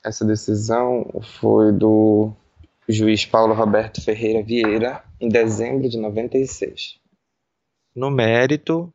Essa 0.04 0.24
decisão 0.24 1.10
foi 1.40 1.72
do 1.72 2.34
juiz 2.88 3.26
Paulo 3.26 3.56
Roberto 3.56 4.00
Ferreira 4.00 4.44
Vieira, 4.44 5.04
em 5.20 5.28
dezembro 5.28 5.90
de 5.90 5.98
96. 5.98 7.00
No 7.96 8.12
mérito, 8.12 8.94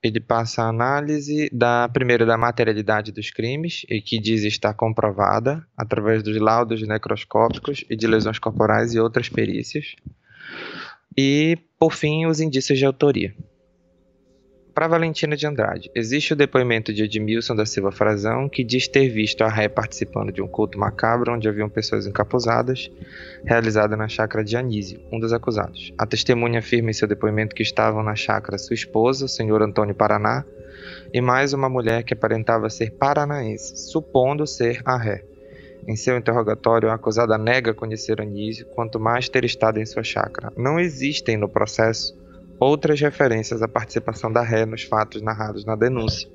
ele 0.00 0.20
passa 0.20 0.62
a 0.62 0.68
análise 0.68 1.50
da 1.52 1.88
primeira 1.88 2.24
da 2.24 2.38
materialidade 2.38 3.10
dos 3.10 3.32
crimes 3.32 3.84
e 3.88 4.00
que 4.00 4.20
diz 4.20 4.44
estar 4.44 4.72
comprovada 4.74 5.66
através 5.76 6.22
dos 6.22 6.36
laudos 6.36 6.80
necroscópicos 6.86 7.84
e 7.90 7.96
de 7.96 8.06
lesões 8.06 8.38
corporais 8.38 8.94
e 8.94 9.00
outras 9.00 9.28
perícias. 9.28 9.96
E, 11.18 11.58
por 11.76 11.92
fim, 11.92 12.26
os 12.26 12.38
indícios 12.38 12.78
de 12.78 12.86
autoria. 12.86 13.34
Para 14.80 14.88
Valentina 14.88 15.36
de 15.36 15.46
Andrade, 15.46 15.90
existe 15.94 16.32
o 16.32 16.36
depoimento 16.36 16.90
de 16.90 17.02
Edmilson 17.02 17.54
da 17.54 17.66
Silva 17.66 17.92
Frazão, 17.92 18.48
que 18.48 18.64
diz 18.64 18.88
ter 18.88 19.10
visto 19.10 19.44
a 19.44 19.48
ré 19.50 19.68
participando 19.68 20.32
de 20.32 20.40
um 20.40 20.48
culto 20.48 20.78
macabro 20.78 21.34
onde 21.34 21.46
haviam 21.46 21.68
pessoas 21.68 22.06
encapuzadas, 22.06 22.90
realizado 23.44 23.94
na 23.94 24.08
chácara 24.08 24.42
de 24.42 24.56
Anísio, 24.56 24.98
um 25.12 25.20
dos 25.20 25.34
acusados. 25.34 25.92
A 25.98 26.06
testemunha 26.06 26.60
afirma 26.60 26.88
em 26.88 26.94
seu 26.94 27.06
depoimento 27.06 27.54
que 27.54 27.62
estavam 27.62 28.02
na 28.02 28.16
chácara 28.16 28.56
sua 28.56 28.72
esposa, 28.72 29.26
o 29.26 29.28
senhor 29.28 29.60
Antônio 29.60 29.94
Paraná, 29.94 30.46
e 31.12 31.20
mais 31.20 31.52
uma 31.52 31.68
mulher 31.68 32.02
que 32.02 32.14
aparentava 32.14 32.70
ser 32.70 32.92
paranaense, 32.92 33.76
supondo 33.76 34.46
ser 34.46 34.80
a 34.86 34.96
ré. 34.96 35.22
Em 35.86 35.94
seu 35.94 36.16
interrogatório, 36.16 36.88
a 36.88 36.94
acusada 36.94 37.36
nega 37.36 37.74
conhecer 37.74 38.18
Anísio, 38.18 38.64
quanto 38.74 38.98
mais 38.98 39.28
ter 39.28 39.44
estado 39.44 39.78
em 39.78 39.84
sua 39.84 40.02
chácara. 40.02 40.50
Não 40.56 40.80
existem 40.80 41.36
no 41.36 41.50
processo 41.50 42.18
outras 42.60 43.00
referências 43.00 43.62
à 43.62 43.66
participação 43.66 44.30
da 44.30 44.42
ré 44.42 44.66
nos 44.66 44.82
fatos 44.82 45.22
narrados 45.22 45.64
na 45.64 45.74
denúncia 45.74 46.28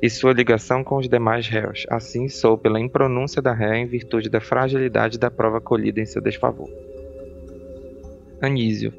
e 0.00 0.08
sua 0.08 0.32
ligação 0.32 0.82
com 0.82 0.96
os 0.96 1.08
demais 1.08 1.46
réus. 1.46 1.84
Assim, 1.90 2.28
sou 2.28 2.56
pela 2.56 2.80
impronúncia 2.80 3.42
da 3.42 3.52
ré 3.52 3.76
em 3.76 3.86
virtude 3.86 4.30
da 4.30 4.40
fragilidade 4.40 5.18
da 5.18 5.30
prova 5.30 5.60
colhida 5.60 6.00
em 6.00 6.06
seu 6.06 6.22
desfavor. 6.22 6.68
Anísio. 8.40 8.92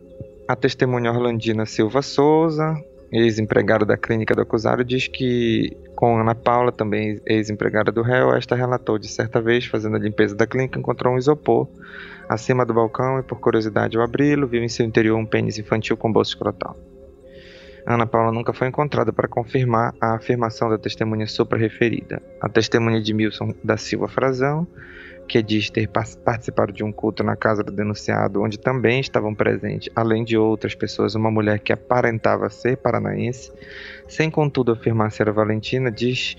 A 0.48 0.56
testemunha 0.56 1.12
Orlandina 1.12 1.66
Silva 1.66 2.02
Souza, 2.02 2.76
ex-empregada 3.12 3.86
da 3.86 3.98
clínica 3.98 4.36
do 4.36 4.42
acusado, 4.42 4.84
diz 4.84 5.08
que, 5.08 5.76
com 5.96 6.20
Ana 6.20 6.36
Paula, 6.36 6.72
também 6.72 7.20
ex-empregada 7.26 7.92
do 7.92 8.02
réu, 8.02 8.34
esta 8.34 8.56
relatou 8.56 8.98
de 8.98 9.08
certa 9.08 9.42
vez, 9.42 9.66
fazendo 9.66 9.96
a 9.96 10.00
limpeza 10.00 10.36
da 10.36 10.46
clínica, 10.46 10.80
encontrou 10.80 11.14
um 11.14 11.18
isopor 11.18 11.68
acima 12.28 12.66
do 12.66 12.74
balcão 12.74 13.20
e, 13.20 13.24
por 13.24 13.40
curiosidade 13.40 13.98
ao 13.98 14.04
abri-lo, 14.04 14.48
viu 14.48 14.64
em 14.64 14.70
seu 14.70 14.86
interior 14.86 15.18
um 15.18 15.26
pênis 15.26 15.58
infantil 15.58 15.98
com 15.98 16.12
bolso 16.12 16.32
escrotal. 16.32 16.78
Ana 17.86 18.06
Paula 18.06 18.32
nunca 18.32 18.54
foi 18.54 18.68
encontrada 18.68 19.12
para 19.12 19.28
confirmar 19.28 19.96
a 20.00 20.16
afirmação 20.16 20.70
da 20.70 20.78
testemunha 20.78 21.26
supra-referida. 21.26 22.22
A 22.40 22.48
testemunha 22.48 23.02
de 23.02 23.14
Milson 23.14 23.54
da 23.64 23.78
Silva 23.78 24.08
Frazão 24.08 24.68
que 25.30 25.44
diz 25.44 25.70
ter 25.70 25.88
participado 25.88 26.74
de 26.74 26.84
um 26.84 26.92
culto 26.92 27.24
na 27.24 27.36
casa 27.36 27.64
do 27.64 27.72
denunciado, 27.72 28.42
onde 28.42 28.58
também 28.58 29.00
estavam 29.00 29.34
presentes, 29.36 29.88
além 29.96 30.24
de 30.24 30.36
outras 30.36 30.74
pessoas, 30.74 31.14
uma 31.14 31.30
mulher 31.30 31.60
que 31.60 31.72
aparentava 31.72 32.50
ser 32.50 32.78
paranaense, 32.78 33.54
sem 34.08 34.32
contudo 34.32 34.72
afirmar 34.72 35.12
ser 35.12 35.32
Valentina, 35.32 35.92
diz 35.92 36.36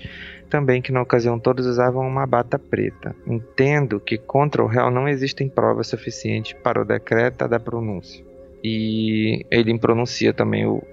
também 0.49 0.81
que 0.81 0.91
na 0.91 1.01
ocasião 1.01 1.39
todos 1.39 1.65
usavam 1.65 2.05
uma 2.05 2.27
bata 2.27 2.59
preta. 2.59 3.15
Entendo 3.25 3.97
que 3.97 4.17
contra 4.17 4.61
o 4.61 4.67
réu 4.67 4.91
não 4.91 5.07
existem 5.07 5.47
provas 5.47 5.87
suficientes 5.87 6.51
para 6.61 6.81
o 6.81 6.85
decreto 6.85 7.47
da 7.47 7.59
pronúncia. 7.61 8.21
E 8.61 9.45
ele 9.49 9.79
pronuncia 9.79 10.33
também 10.33 10.65
o, 10.65 10.83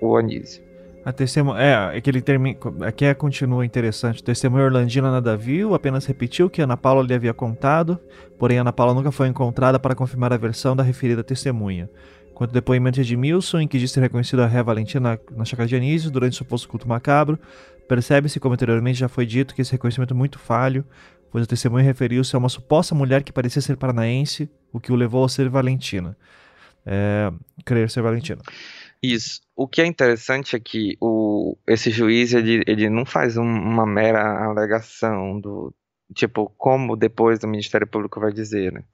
o 0.00 0.16
Anísio. 0.16 0.65
A 1.06 1.12
testemunha. 1.12 1.60
É, 1.60 1.96
aquele 1.98 2.20
termo. 2.20 2.48
Aqui 2.84 3.04
é, 3.04 3.14
continua 3.14 3.64
interessante. 3.64 4.20
O 4.20 4.24
testemunha 4.24 4.64
Orlandina 4.64 5.08
nada 5.08 5.36
viu, 5.36 5.72
apenas 5.72 6.04
repetiu 6.04 6.50
que 6.50 6.60
Ana 6.60 6.76
Paula 6.76 7.00
lhe 7.04 7.14
havia 7.14 7.32
contado, 7.32 7.96
porém 8.36 8.58
Ana 8.58 8.72
Paula 8.72 8.92
nunca 8.92 9.12
foi 9.12 9.28
encontrada 9.28 9.78
para 9.78 9.94
confirmar 9.94 10.32
a 10.32 10.36
versão 10.36 10.74
da 10.74 10.82
referida 10.82 11.22
testemunha. 11.22 11.88
Quanto 12.34 12.50
ao 12.50 12.54
depoimento 12.54 13.00
de 13.00 13.02
Edmilson, 13.02 13.60
em 13.60 13.68
que 13.68 13.78
diz 13.78 13.92
ter 13.92 14.00
reconhecido 14.00 14.42
a 14.42 14.48
ré 14.48 14.60
Valentina 14.64 15.12
na, 15.30 15.36
na 15.38 15.44
chácara 15.44 15.68
de 15.68 15.76
Anísio 15.76 16.10
durante 16.10 16.32
o 16.32 16.36
suposto 16.38 16.68
culto 16.68 16.88
macabro, 16.88 17.38
percebe-se, 17.88 18.40
como 18.40 18.54
anteriormente 18.54 18.98
já 18.98 19.08
foi 19.08 19.24
dito, 19.24 19.54
que 19.54 19.62
esse 19.62 19.70
reconhecimento 19.70 20.12
é 20.12 20.16
muito 20.16 20.40
falho, 20.40 20.84
pois 21.30 21.44
o 21.44 21.46
testemunho 21.46 21.84
referiu-se 21.84 22.34
a 22.34 22.38
uma 22.40 22.48
suposta 22.48 22.96
mulher 22.96 23.22
que 23.22 23.32
parecia 23.32 23.62
ser 23.62 23.76
paranaense, 23.76 24.50
o 24.72 24.80
que 24.80 24.90
o 24.90 24.96
levou 24.96 25.24
a 25.24 25.28
ser 25.28 25.48
Valentina. 25.48 26.16
É, 26.84 27.32
crer 27.64 27.88
ser 27.90 28.02
Valentina. 28.02 28.40
Isso. 29.02 29.40
O 29.54 29.68
que 29.68 29.80
é 29.80 29.86
interessante 29.86 30.56
é 30.56 30.60
que 30.60 30.96
o, 31.00 31.56
esse 31.66 31.90
juiz 31.90 32.32
ele, 32.32 32.62
ele 32.66 32.88
não 32.88 33.04
faz 33.04 33.36
um, 33.36 33.44
uma 33.44 33.86
mera 33.86 34.44
alegação 34.44 35.40
do 35.40 35.74
tipo 36.14 36.48
como 36.56 36.96
depois 36.96 37.42
o 37.42 37.48
Ministério 37.48 37.86
Público 37.86 38.20
vai 38.20 38.32
dizer, 38.32 38.72
né? 38.72 38.84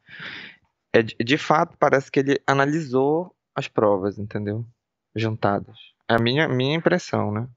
É, 0.95 1.03
de 1.03 1.39
fato 1.39 1.77
parece 1.79 2.11
que 2.11 2.21
ele 2.21 2.41
analisou 2.47 3.35
as 3.55 3.69
provas, 3.69 4.19
entendeu? 4.19 4.67
Juntadas. 5.15 5.77
É 6.09 6.15
a 6.15 6.19
minha 6.19 6.49
minha 6.49 6.77
impressão, 6.77 7.33
né? 7.33 7.49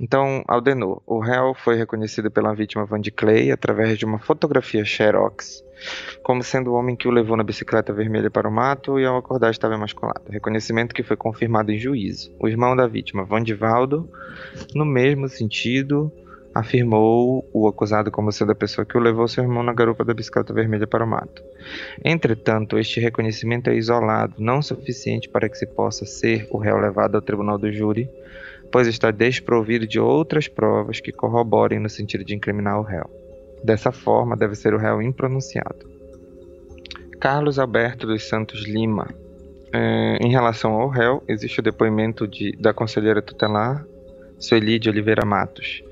Então, 0.00 0.42
Aldenor, 0.48 1.02
o 1.06 1.18
réu 1.20 1.54
foi 1.54 1.76
reconhecido 1.76 2.30
pela 2.30 2.54
vítima 2.54 2.86
Van 2.86 3.00
de 3.00 3.10
Clay 3.10 3.52
através 3.52 3.98
de 3.98 4.06
uma 4.06 4.18
fotografia 4.18 4.84
xerox, 4.84 5.62
como 6.22 6.42
sendo 6.42 6.70
o 6.70 6.74
homem 6.74 6.96
que 6.96 7.06
o 7.06 7.10
levou 7.10 7.36
na 7.36 7.44
bicicleta 7.44 7.92
vermelha 7.92 8.30
para 8.30 8.48
o 8.48 8.52
mato 8.52 8.98
e 8.98 9.04
ao 9.04 9.18
acordar 9.18 9.50
estava 9.50 9.74
emasculado. 9.74 10.30
Reconhecimento 10.30 10.94
que 10.94 11.02
foi 11.02 11.16
confirmado 11.16 11.70
em 11.70 11.78
juízo. 11.78 12.34
O 12.40 12.48
irmão 12.48 12.74
da 12.74 12.86
vítima, 12.86 13.24
Vandivaldo, 13.24 14.08
no 14.74 14.86
mesmo 14.86 15.28
sentido, 15.28 16.10
afirmou 16.54 17.48
o 17.52 17.68
acusado 17.68 18.10
como 18.10 18.32
sendo 18.32 18.52
a 18.52 18.54
pessoa 18.54 18.84
que 18.84 18.96
o 18.96 19.00
levou 19.00 19.26
seu 19.28 19.44
irmão 19.44 19.62
na 19.62 19.72
garupa 19.72 20.04
da 20.04 20.14
bicicleta 20.14 20.52
vermelha 20.52 20.86
para 20.86 21.04
o 21.04 21.08
mato. 21.08 21.42
Entretanto, 22.04 22.78
este 22.78 22.98
reconhecimento 22.98 23.70
é 23.70 23.76
isolado, 23.76 24.34
não 24.38 24.62
suficiente 24.62 25.28
para 25.28 25.48
que 25.48 25.56
se 25.56 25.66
possa 25.66 26.04
ser 26.04 26.46
o 26.50 26.58
réu 26.58 26.78
levado 26.78 27.14
ao 27.14 27.22
tribunal 27.22 27.58
do 27.58 27.72
júri, 27.72 28.08
pois 28.72 28.88
está 28.88 29.10
desprovido 29.10 29.86
de 29.86 30.00
outras 30.00 30.48
provas 30.48 30.98
que 30.98 31.12
corroborem 31.12 31.78
no 31.78 31.90
sentido 31.90 32.24
de 32.24 32.34
incriminar 32.34 32.80
o 32.80 32.82
réu. 32.82 33.08
Dessa 33.62 33.92
forma, 33.92 34.34
deve 34.34 34.54
ser 34.54 34.72
o 34.72 34.78
réu 34.78 35.02
impronunciado. 35.02 35.92
Carlos 37.20 37.58
Alberto 37.58 38.06
dos 38.06 38.26
Santos 38.26 38.66
Lima. 38.66 39.08
É, 39.72 40.18
em 40.20 40.30
relação 40.30 40.72
ao 40.72 40.88
réu, 40.88 41.22
existe 41.28 41.60
o 41.60 41.62
depoimento 41.62 42.26
de, 42.26 42.52
da 42.52 42.74
conselheira 42.74 43.22
tutelar, 43.22 43.86
Sueli 44.38 44.78
de 44.78 44.90
Oliveira 44.90 45.24
Matos, 45.24 45.82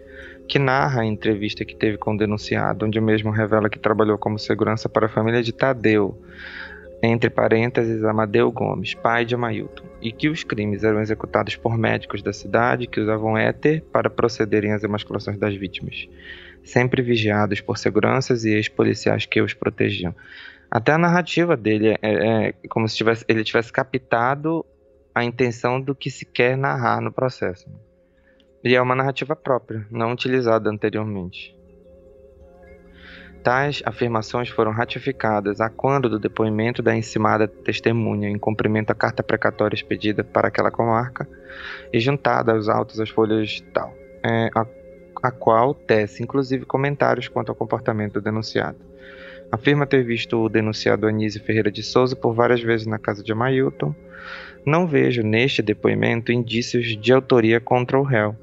que 0.48 0.58
narra 0.58 1.02
a 1.02 1.06
entrevista 1.06 1.64
que 1.64 1.76
teve 1.76 1.96
com 1.96 2.14
o 2.14 2.18
denunciado, 2.18 2.84
onde 2.84 2.98
o 2.98 3.02
mesmo 3.02 3.30
revela 3.30 3.70
que 3.70 3.78
trabalhou 3.78 4.18
como 4.18 4.38
segurança 4.38 4.88
para 4.88 5.06
a 5.06 5.08
família 5.08 5.42
de 5.42 5.52
Tadeu, 5.52 6.20
entre 7.02 7.30
parênteses 7.30 8.04
Amadeu 8.04 8.50
Gomes, 8.52 8.94
pai 8.94 9.24
de 9.24 9.34
Amailton, 9.34 9.84
e 10.02 10.12
que 10.12 10.28
os 10.28 10.44
crimes 10.44 10.84
eram 10.84 11.00
executados 11.00 11.56
por 11.56 11.76
médicos 11.76 12.22
da 12.22 12.32
cidade 12.32 12.86
que 12.86 13.00
usavam 13.00 13.36
éter 13.36 13.82
para 13.92 14.10
procederem 14.10 14.72
às 14.72 14.84
emasculações 14.84 15.38
das 15.38 15.54
vítimas, 15.54 16.08
sempre 16.62 17.02
vigiados 17.02 17.60
por 17.60 17.78
seguranças 17.78 18.44
e 18.44 18.50
ex-policiais 18.50 19.26
que 19.26 19.40
os 19.40 19.54
protegiam. 19.54 20.14
Até 20.70 20.92
a 20.92 20.98
narrativa 20.98 21.56
dele 21.56 21.90
é, 21.90 21.98
é 22.02 22.52
como 22.68 22.88
se 22.88 22.96
tivesse, 22.96 23.24
ele 23.26 23.42
tivesse 23.42 23.72
captado 23.72 24.64
a 25.14 25.24
intenção 25.24 25.80
do 25.80 25.94
que 25.94 26.10
se 26.10 26.24
quer 26.24 26.56
narrar 26.56 27.00
no 27.00 27.10
processo. 27.10 27.68
E 28.62 28.74
é 28.74 28.80
uma 28.80 28.94
narrativa 28.94 29.34
própria, 29.34 29.86
não 29.90 30.12
utilizada 30.12 30.70
anteriormente. 30.70 31.58
Tais 33.42 33.82
afirmações 33.86 34.50
foram 34.50 34.70
ratificadas 34.70 35.60
a 35.60 35.70
quando 35.70 36.10
do 36.10 36.18
depoimento 36.18 36.82
da 36.82 36.94
encimada 36.94 37.48
testemunha 37.48 38.28
em 38.28 38.38
cumprimento 38.38 38.90
à 38.90 38.94
carta 38.94 39.22
precatória 39.22 39.74
expedida 39.74 40.22
para 40.22 40.48
aquela 40.48 40.70
comarca 40.70 41.26
e 41.90 41.98
juntada 41.98 42.52
aos 42.52 42.68
autos 42.68 43.00
as 43.00 43.08
folhas 43.08 43.64
tal, 43.72 43.94
é, 44.22 44.50
a, 44.54 44.66
a 45.22 45.30
qual 45.30 45.72
tece 45.72 46.22
inclusive 46.22 46.66
comentários 46.66 47.28
quanto 47.28 47.48
ao 47.48 47.54
comportamento 47.54 48.14
do 48.14 48.20
denunciado. 48.20 48.78
Afirma 49.50 49.86
ter 49.86 50.04
visto 50.04 50.44
o 50.44 50.48
denunciado 50.48 51.06
Anísio 51.06 51.42
Ferreira 51.42 51.72
de 51.72 51.82
Souza 51.82 52.14
por 52.14 52.34
várias 52.34 52.60
vezes 52.60 52.86
na 52.86 52.98
casa 52.98 53.22
de 53.22 53.32
Amailton. 53.32 53.94
Não 54.66 54.86
vejo 54.86 55.22
neste 55.22 55.62
depoimento 55.62 56.30
indícios 56.30 56.94
de 56.96 57.12
autoria 57.12 57.58
contra 57.58 57.98
o 57.98 58.02
réu 58.02 58.36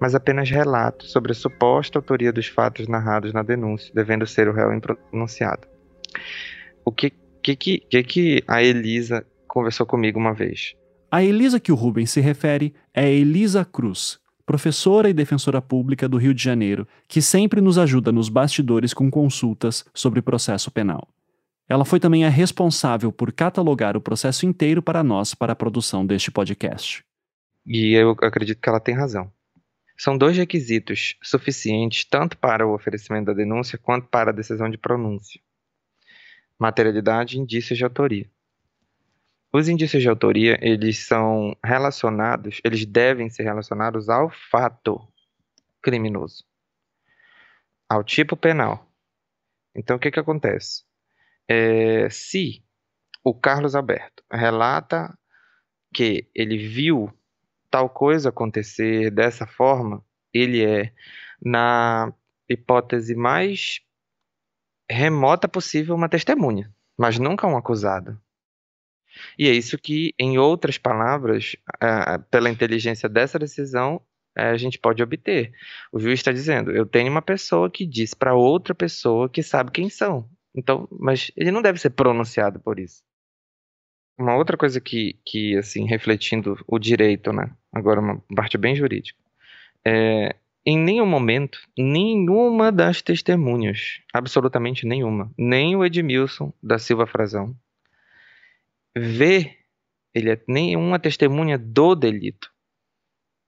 mas 0.00 0.14
apenas 0.14 0.50
relato 0.50 1.06
sobre 1.06 1.32
a 1.32 1.34
suposta 1.34 1.98
autoria 1.98 2.32
dos 2.32 2.46
fatos 2.46 2.86
narrados 2.88 3.32
na 3.32 3.42
denúncia, 3.42 3.92
devendo 3.94 4.26
ser 4.26 4.48
o 4.48 4.52
réu 4.52 4.72
impronunciado. 4.72 5.66
O 6.84 6.92
que 6.92 7.12
que, 7.56 7.80
que, 7.88 8.02
que 8.02 8.44
a 8.46 8.62
Elisa 8.62 9.24
conversou 9.46 9.86
comigo 9.86 10.18
uma 10.18 10.34
vez? 10.34 10.74
A 11.10 11.22
Elisa 11.22 11.58
que 11.58 11.72
o 11.72 11.74
Rubens 11.74 12.10
se 12.10 12.20
refere 12.20 12.74
é 12.92 13.10
Elisa 13.10 13.64
Cruz, 13.64 14.18
professora 14.44 15.08
e 15.08 15.14
defensora 15.14 15.62
pública 15.62 16.08
do 16.08 16.18
Rio 16.18 16.34
de 16.34 16.42
Janeiro, 16.42 16.86
que 17.06 17.22
sempre 17.22 17.60
nos 17.60 17.78
ajuda 17.78 18.12
nos 18.12 18.28
bastidores 18.28 18.92
com 18.92 19.10
consultas 19.10 19.84
sobre 19.94 20.20
processo 20.20 20.70
penal. 20.70 21.08
Ela 21.68 21.84
foi 21.84 22.00
também 22.00 22.24
a 22.24 22.30
responsável 22.30 23.12
por 23.12 23.32
catalogar 23.32 23.96
o 23.96 24.00
processo 24.00 24.46
inteiro 24.46 24.82
para 24.82 25.02
nós 25.02 25.34
para 25.34 25.52
a 25.52 25.56
produção 25.56 26.04
deste 26.04 26.30
podcast. 26.30 27.04
E 27.66 27.92
eu 27.92 28.10
acredito 28.22 28.60
que 28.60 28.68
ela 28.68 28.80
tem 28.80 28.94
razão. 28.94 29.30
São 29.98 30.16
dois 30.16 30.36
requisitos 30.36 31.16
suficientes 31.20 32.04
tanto 32.04 32.38
para 32.38 32.64
o 32.64 32.72
oferecimento 32.72 33.26
da 33.26 33.32
denúncia 33.32 33.76
quanto 33.76 34.06
para 34.06 34.30
a 34.30 34.34
decisão 34.34 34.70
de 34.70 34.78
pronúncia: 34.78 35.40
materialidade 36.56 37.36
e 37.36 37.40
indícios 37.40 37.76
de 37.76 37.84
autoria. 37.84 38.30
Os 39.52 39.68
indícios 39.68 40.00
de 40.00 40.08
autoria, 40.08 40.56
eles 40.62 40.98
são 40.98 41.56
relacionados, 41.64 42.60
eles 42.62 42.84
devem 42.84 43.28
ser 43.28 43.42
relacionados 43.42 44.08
ao 44.08 44.30
fato 44.30 45.00
criminoso, 45.82 46.44
ao 47.88 48.04
tipo 48.04 48.36
penal. 48.36 48.86
Então, 49.74 49.96
o 49.96 49.98
que, 49.98 50.10
que 50.10 50.20
acontece? 50.20 50.84
É, 51.48 52.08
se 52.10 52.62
o 53.24 53.34
Carlos 53.34 53.74
Alberto 53.74 54.22
relata 54.30 55.18
que 55.92 56.30
ele 56.34 56.58
viu 56.58 57.12
tal 57.70 57.88
coisa 57.88 58.28
acontecer 58.28 59.10
dessa 59.10 59.46
forma, 59.46 60.04
ele 60.32 60.64
é, 60.64 60.92
na 61.42 62.12
hipótese 62.48 63.14
mais 63.14 63.80
remota 64.90 65.46
possível, 65.46 65.94
uma 65.94 66.08
testemunha, 66.08 66.72
mas 66.96 67.18
nunca 67.18 67.46
um 67.46 67.56
acusado. 67.56 68.18
E 69.38 69.48
é 69.48 69.52
isso 69.52 69.78
que, 69.78 70.14
em 70.18 70.38
outras 70.38 70.78
palavras, 70.78 71.56
pela 72.30 72.50
inteligência 72.50 73.08
dessa 73.08 73.38
decisão, 73.38 73.96
uh, 74.36 74.40
a 74.40 74.56
gente 74.56 74.78
pode 74.78 75.02
obter. 75.02 75.52
O 75.92 75.98
juiz 75.98 76.20
está 76.20 76.32
dizendo: 76.32 76.70
eu 76.70 76.86
tenho 76.86 77.10
uma 77.10 77.22
pessoa 77.22 77.70
que 77.70 77.86
diz 77.86 78.14
para 78.14 78.34
outra 78.34 78.74
pessoa 78.74 79.28
que 79.28 79.42
sabe 79.42 79.72
quem 79.72 79.88
são. 79.90 80.28
Então, 80.54 80.88
mas 80.90 81.30
ele 81.36 81.50
não 81.50 81.62
deve 81.62 81.78
ser 81.78 81.90
pronunciado 81.90 82.60
por 82.60 82.78
isso. 82.78 83.02
Uma 84.18 84.34
outra 84.34 84.56
coisa 84.56 84.80
que, 84.80 85.16
que 85.24 85.56
assim, 85.56 85.86
refletindo 85.86 86.58
o 86.66 86.76
direito, 86.76 87.32
né? 87.32 87.54
Agora 87.72 88.00
uma 88.00 88.20
parte 88.34 88.58
bem 88.58 88.74
jurídica. 88.74 89.16
É, 89.84 90.34
em 90.66 90.76
nenhum 90.76 91.06
momento, 91.06 91.60
nenhuma 91.78 92.72
das 92.72 93.00
testemunhas, 93.00 94.00
absolutamente 94.12 94.84
nenhuma, 94.84 95.32
nem 95.38 95.76
o 95.76 95.84
Edmilson 95.84 96.52
da 96.60 96.80
Silva 96.80 97.06
Frazão, 97.06 97.56
vê, 98.96 99.56
ele 100.12 100.32
é 100.32 100.42
nenhuma 100.48 100.98
testemunha 100.98 101.56
do 101.56 101.94
delito. 101.94 102.50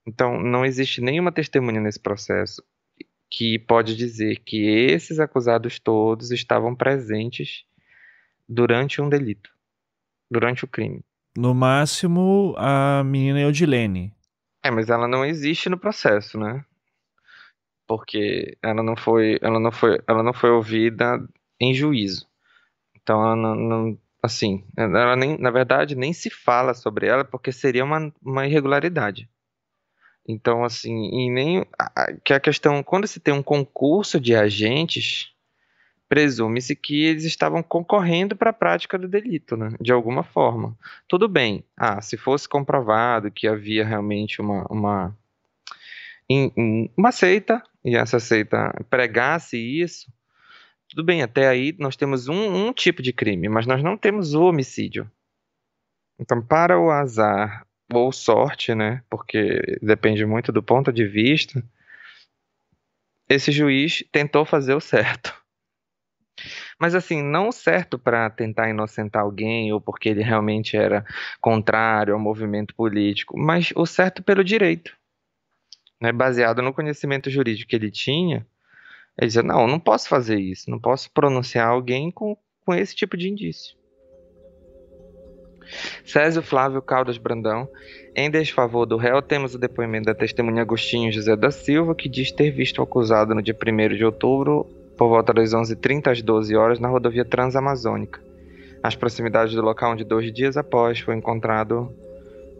Então, 0.07 0.41
não 0.41 0.65
existe 0.65 1.01
nenhuma 1.01 1.33
testemunha 1.33 1.81
nesse 1.81 1.99
processo 1.99 2.63
que 3.29 3.59
pode 3.59 3.95
dizer 3.97 4.37
que 4.39 4.65
esses 4.65 5.19
acusados 5.19 5.79
todos 5.79 6.31
estavam 6.31 6.73
presentes 6.73 7.65
durante 8.47 9.01
um 9.01 9.09
delito 9.09 9.51
durante 10.31 10.63
o 10.63 10.67
crime. 10.67 11.03
No 11.37 11.53
máximo, 11.53 12.55
a 12.57 13.03
menina 13.03 13.41
Eudilene. 13.41 14.13
É, 14.63 14.71
mas 14.71 14.89
ela 14.89 15.07
não 15.07 15.25
existe 15.25 15.69
no 15.69 15.77
processo, 15.77 16.39
né? 16.39 16.63
Porque 17.85 18.57
ela 18.63 18.81
não 18.81 18.95
foi, 18.95 19.37
ela 19.41 19.59
não 19.59 19.71
foi, 19.71 19.99
ela 20.07 20.23
não 20.23 20.33
foi 20.33 20.49
ouvida 20.49 21.21
em 21.59 21.73
juízo. 21.73 22.25
Então 22.95 23.21
ela 23.21 23.35
não, 23.35 23.55
não 23.55 23.99
assim, 24.23 24.63
ela 24.77 25.15
nem, 25.15 25.37
na 25.37 25.51
verdade, 25.51 25.95
nem 25.95 26.13
se 26.13 26.29
fala 26.29 26.73
sobre 26.73 27.07
ela 27.07 27.25
porque 27.25 27.51
seria 27.51 27.83
uma, 27.83 28.13
uma 28.21 28.47
irregularidade. 28.47 29.29
Então, 30.27 30.63
assim, 30.63 31.09
e 31.11 31.29
nem 31.29 31.65
que 32.23 32.33
a 32.33 32.39
questão, 32.39 32.83
quando 32.83 33.07
se 33.07 33.19
tem 33.19 33.33
um 33.33 33.41
concurso 33.41 34.19
de 34.19 34.35
agentes, 34.35 35.33
presume-se 36.11 36.75
que 36.75 37.05
eles 37.05 37.23
estavam 37.23 37.63
concorrendo 37.63 38.35
para 38.35 38.49
a 38.49 38.53
prática 38.53 38.99
do 38.99 39.07
delito, 39.07 39.55
né? 39.55 39.69
de 39.79 39.93
alguma 39.93 40.23
forma. 40.23 40.77
Tudo 41.07 41.25
bem, 41.25 41.63
ah, 41.77 42.01
se 42.01 42.17
fosse 42.17 42.49
comprovado 42.49 43.31
que 43.31 43.47
havia 43.47 43.85
realmente 43.85 44.41
uma, 44.41 44.65
uma, 44.69 45.17
uma 46.97 47.13
seita, 47.13 47.63
e 47.85 47.95
essa 47.95 48.19
seita 48.19 48.73
pregasse 48.89 49.57
isso, 49.57 50.11
tudo 50.89 51.01
bem, 51.01 51.21
até 51.21 51.47
aí 51.47 51.73
nós 51.79 51.95
temos 51.95 52.27
um, 52.27 52.67
um 52.67 52.73
tipo 52.73 53.01
de 53.01 53.13
crime, 53.13 53.47
mas 53.47 53.65
nós 53.65 53.81
não 53.81 53.95
temos 53.95 54.33
o 54.33 54.43
homicídio. 54.43 55.09
Então, 56.19 56.41
para 56.41 56.77
o 56.77 56.91
azar 56.91 57.65
ou 57.89 58.11
sorte, 58.11 58.75
né, 58.75 59.01
porque 59.09 59.61
depende 59.81 60.25
muito 60.25 60.51
do 60.51 60.61
ponto 60.61 60.91
de 60.91 61.07
vista, 61.07 61.63
esse 63.29 63.49
juiz 63.49 64.03
tentou 64.11 64.43
fazer 64.43 64.73
o 64.73 64.81
certo. 64.81 65.40
Mas 66.81 66.95
assim, 66.95 67.21
não 67.21 67.51
certo 67.51 67.99
para 67.99 68.27
tentar 68.31 68.67
inocentar 68.67 69.21
alguém 69.21 69.71
ou 69.71 69.79
porque 69.79 70.09
ele 70.09 70.23
realmente 70.23 70.75
era 70.75 71.05
contrário 71.39 72.11
ao 72.11 72.19
movimento 72.19 72.73
político, 72.73 73.37
mas 73.37 73.71
o 73.75 73.85
certo 73.85 74.23
pelo 74.23 74.43
direito. 74.43 74.91
Né? 76.01 76.11
Baseado 76.11 76.59
no 76.63 76.73
conhecimento 76.73 77.29
jurídico 77.29 77.69
que 77.69 77.75
ele 77.75 77.91
tinha, 77.91 78.47
ele 79.15 79.27
dizia: 79.27 79.43
não, 79.43 79.67
não 79.67 79.79
posso 79.79 80.09
fazer 80.09 80.39
isso, 80.39 80.71
não 80.71 80.79
posso 80.79 81.11
pronunciar 81.11 81.67
alguém 81.67 82.09
com, 82.09 82.35
com 82.65 82.73
esse 82.73 82.95
tipo 82.95 83.15
de 83.15 83.29
indício. 83.29 83.77
Césio 86.03 86.41
Flávio 86.41 86.81
Caldas 86.81 87.19
Brandão. 87.19 87.69
Em 88.15 88.27
desfavor 88.27 88.87
do 88.87 88.97
réu, 88.97 89.21
temos 89.21 89.53
o 89.53 89.59
depoimento 89.59 90.05
da 90.05 90.15
testemunha 90.15 90.63
Agostinho 90.63 91.11
José 91.11 91.35
da 91.35 91.51
Silva, 91.51 91.93
que 91.93 92.09
diz 92.09 92.31
ter 92.31 92.49
visto 92.49 92.79
o 92.79 92.81
acusado 92.81 93.35
no 93.35 93.41
dia 93.43 93.55
1 93.55 93.95
de 93.95 94.03
outubro 94.03 94.80
por 95.01 95.09
volta 95.09 95.33
das 95.33 95.49
11h30 95.49 96.11
às 96.11 96.21
12 96.21 96.55
horas 96.55 96.79
na 96.79 96.87
rodovia 96.87 97.25
Transamazônica, 97.25 98.21
às 98.83 98.95
proximidades 98.95 99.55
do 99.55 99.61
local 99.63 99.93
onde 99.93 100.03
dois 100.03 100.31
dias 100.31 100.57
após 100.57 100.99
foi 100.99 101.15
encontrado 101.15 101.91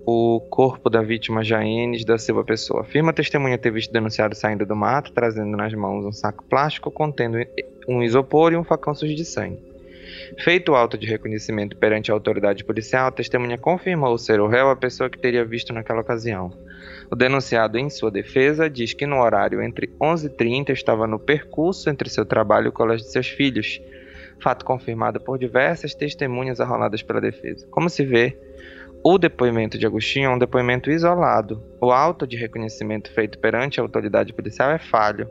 o 0.08 0.40
corpo 0.50 0.90
da 0.90 1.04
vítima 1.04 1.44
Jaenes 1.44 2.04
da 2.04 2.18
Silva 2.18 2.44
Pessoa. 2.44 2.82
Afirma 2.82 3.12
a 3.12 3.14
testemunha 3.14 3.60
ter 3.60 3.70
visto 3.70 3.94
denunciado 3.94 4.34
saindo 4.34 4.66
do 4.66 4.76
mato, 4.76 5.12
trazendo 5.12 5.56
nas 5.56 5.72
mãos 5.76 6.04
um 6.04 6.12
saco 6.12 6.44
plástico 6.46 6.90
contendo 6.90 7.38
um 7.88 8.02
isopor 8.02 8.52
e 8.54 8.58
um 8.58 8.64
facão 8.64 8.96
sujo 8.96 9.14
de 9.14 9.24
sangue. 9.24 9.64
Feito 10.40 10.72
o 10.72 10.76
auto 10.76 10.98
de 10.98 11.06
reconhecimento 11.06 11.78
perante 11.78 12.10
a 12.10 12.16
autoridade 12.16 12.64
policial, 12.64 13.06
a 13.06 13.12
testemunha 13.12 13.60
confirmou 13.60 14.18
ser 14.18 14.40
o 14.40 14.48
réu 14.48 14.72
a 14.72 14.76
pessoa 14.76 15.12
que 15.12 15.20
teria 15.20 15.46
visto 15.46 15.72
naquela 15.74 16.02
ocasião. 16.02 16.52
O 17.12 17.16
denunciado, 17.16 17.78
em 17.78 17.90
sua 17.90 18.10
defesa, 18.10 18.70
diz 18.70 18.94
que 18.94 19.06
no 19.06 19.20
horário 19.22 19.62
entre 19.62 19.88
11h30 20.00 20.70
estava 20.70 21.06
no 21.06 21.20
percurso 21.20 21.90
entre 21.90 22.10
seu 22.10 22.26
trabalho 22.26 22.68
e 22.68 22.70
o 22.70 22.72
colégio 22.72 23.06
de 23.06 23.12
seus 23.12 23.28
filhos, 23.28 23.82
fato 24.40 24.64
confirmado 24.64 25.20
por 25.20 25.38
diversas 25.38 25.94
testemunhas 25.94 26.62
arroladas 26.62 27.04
pela 27.04 27.20
defesa. 27.20 27.68
Como 27.70 27.90
se 27.90 28.06
vê, 28.06 28.38
o 29.04 29.18
depoimento 29.18 29.78
de 29.78 29.86
Agostinho 29.86 30.32
é 30.32 30.34
um 30.34 30.40
depoimento 30.40 30.90
isolado. 30.90 31.62
O 31.82 31.92
auto 31.92 32.26
de 32.26 32.38
reconhecimento 32.38 33.12
feito 33.12 33.40
perante 33.40 33.82
a 33.82 33.84
autoridade 33.84 34.32
policial 34.32 34.72
é 34.72 34.80
falho, 34.80 35.28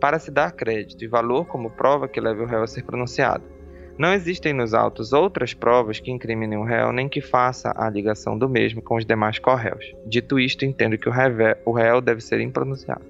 para 0.00 0.20
se 0.20 0.30
dar 0.30 0.52
crédito 0.52 1.02
e 1.02 1.08
valor 1.08 1.44
como 1.46 1.70
prova 1.70 2.06
que 2.06 2.20
leve 2.20 2.42
o 2.42 2.46
réu 2.46 2.62
a 2.62 2.68
ser 2.68 2.84
pronunciado. 2.84 3.55
Não 3.98 4.12
existem 4.12 4.52
nos 4.54 4.74
autos 4.74 5.12
outras 5.12 5.54
provas 5.54 6.00
que 6.00 6.10
incriminem 6.10 6.58
o 6.58 6.64
réu, 6.64 6.92
nem 6.92 7.08
que 7.08 7.20
faça 7.20 7.72
a 7.76 7.88
ligação 7.90 8.38
do 8.38 8.48
mesmo 8.48 8.82
com 8.82 8.96
os 8.96 9.04
demais 9.06 9.38
corréus. 9.38 9.84
Dito 10.04 10.38
isto, 10.38 10.64
entendo 10.64 10.98
que 10.98 11.08
o, 11.08 11.12
reve- 11.12 11.56
o 11.64 11.72
réu 11.72 12.00
deve 12.00 12.20
ser 12.20 12.40
impronunciado. 12.40 13.04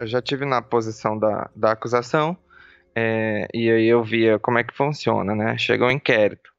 Eu 0.00 0.06
já 0.06 0.20
tive 0.20 0.44
na 0.44 0.60
posição 0.62 1.18
da, 1.18 1.50
da 1.54 1.72
acusação, 1.72 2.36
é, 2.96 3.48
e 3.54 3.70
aí 3.70 3.86
eu 3.86 4.04
via 4.04 4.38
como 4.38 4.58
é 4.58 4.64
que 4.64 4.74
funciona, 4.76 5.34
né? 5.34 5.58
Chega 5.58 5.86
um 5.86 5.90
inquérito. 5.90 6.50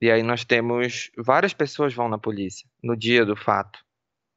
E 0.00 0.10
aí 0.10 0.22
nós 0.22 0.44
temos 0.44 1.10
várias 1.16 1.54
pessoas 1.54 1.94
vão 1.94 2.08
na 2.08 2.18
polícia 2.18 2.68
no 2.82 2.96
dia 2.96 3.24
do 3.24 3.36
fato, 3.36 3.78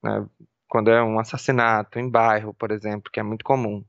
né? 0.03 0.27
Quando 0.69 0.91
é 0.91 1.03
um 1.03 1.19
assassinato 1.19 1.99
em 1.99 2.09
bairro, 2.09 2.53
por 2.53 2.71
exemplo, 2.71 3.11
que 3.11 3.19
é 3.19 3.23
muito 3.23 3.45
comum. 3.45 3.85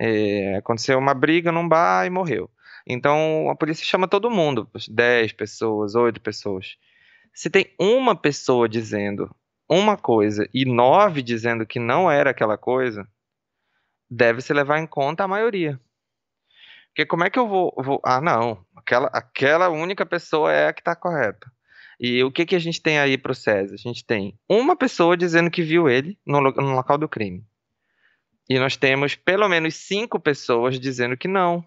É, 0.00 0.56
aconteceu 0.56 0.98
uma 0.98 1.12
briga 1.12 1.52
num 1.52 1.68
bar 1.68 2.06
e 2.06 2.10
morreu. 2.10 2.50
Então 2.86 3.50
a 3.50 3.54
polícia 3.56 3.84
chama 3.84 4.08
todo 4.08 4.30
mundo, 4.30 4.68
10 4.88 5.32
pessoas, 5.32 5.94
8 5.94 6.20
pessoas. 6.20 6.76
Se 7.34 7.50
tem 7.50 7.74
uma 7.78 8.16
pessoa 8.16 8.68
dizendo 8.68 9.30
uma 9.68 9.96
coisa 9.96 10.48
e 10.54 10.64
nove 10.64 11.22
dizendo 11.22 11.66
que 11.66 11.78
não 11.78 12.10
era 12.10 12.30
aquela 12.30 12.56
coisa, 12.58 13.06
deve-se 14.10 14.52
levar 14.52 14.78
em 14.78 14.86
conta 14.86 15.24
a 15.24 15.28
maioria. 15.28 15.78
Porque 16.88 17.06
como 17.06 17.24
é 17.24 17.30
que 17.30 17.38
eu 17.38 17.46
vou. 17.46 17.72
vou- 17.78 18.00
ah, 18.04 18.20
não. 18.20 18.64
Aquela, 18.76 19.06
aquela 19.12 19.68
única 19.68 20.04
pessoa 20.04 20.52
é 20.52 20.68
a 20.68 20.72
que 20.72 20.80
está 20.80 20.96
correta. 20.96 21.50
E 22.00 22.24
o 22.24 22.32
que, 22.32 22.46
que 22.46 22.56
a 22.56 22.58
gente 22.58 22.80
tem 22.82 22.98
aí 22.98 23.16
pro 23.18 23.34
César? 23.34 23.74
A 23.74 23.78
gente 23.78 24.04
tem 24.04 24.36
uma 24.48 24.74
pessoa 24.74 25.16
dizendo 25.16 25.50
que 25.50 25.62
viu 25.62 25.88
ele 25.88 26.18
no, 26.26 26.40
no 26.40 26.74
local 26.74 26.96
do 26.98 27.08
crime. 27.08 27.44
E 28.50 28.58
nós 28.58 28.76
temos 28.76 29.14
pelo 29.14 29.48
menos 29.48 29.76
cinco 29.76 30.18
pessoas 30.18 30.80
dizendo 30.80 31.16
que 31.16 31.28
não. 31.28 31.64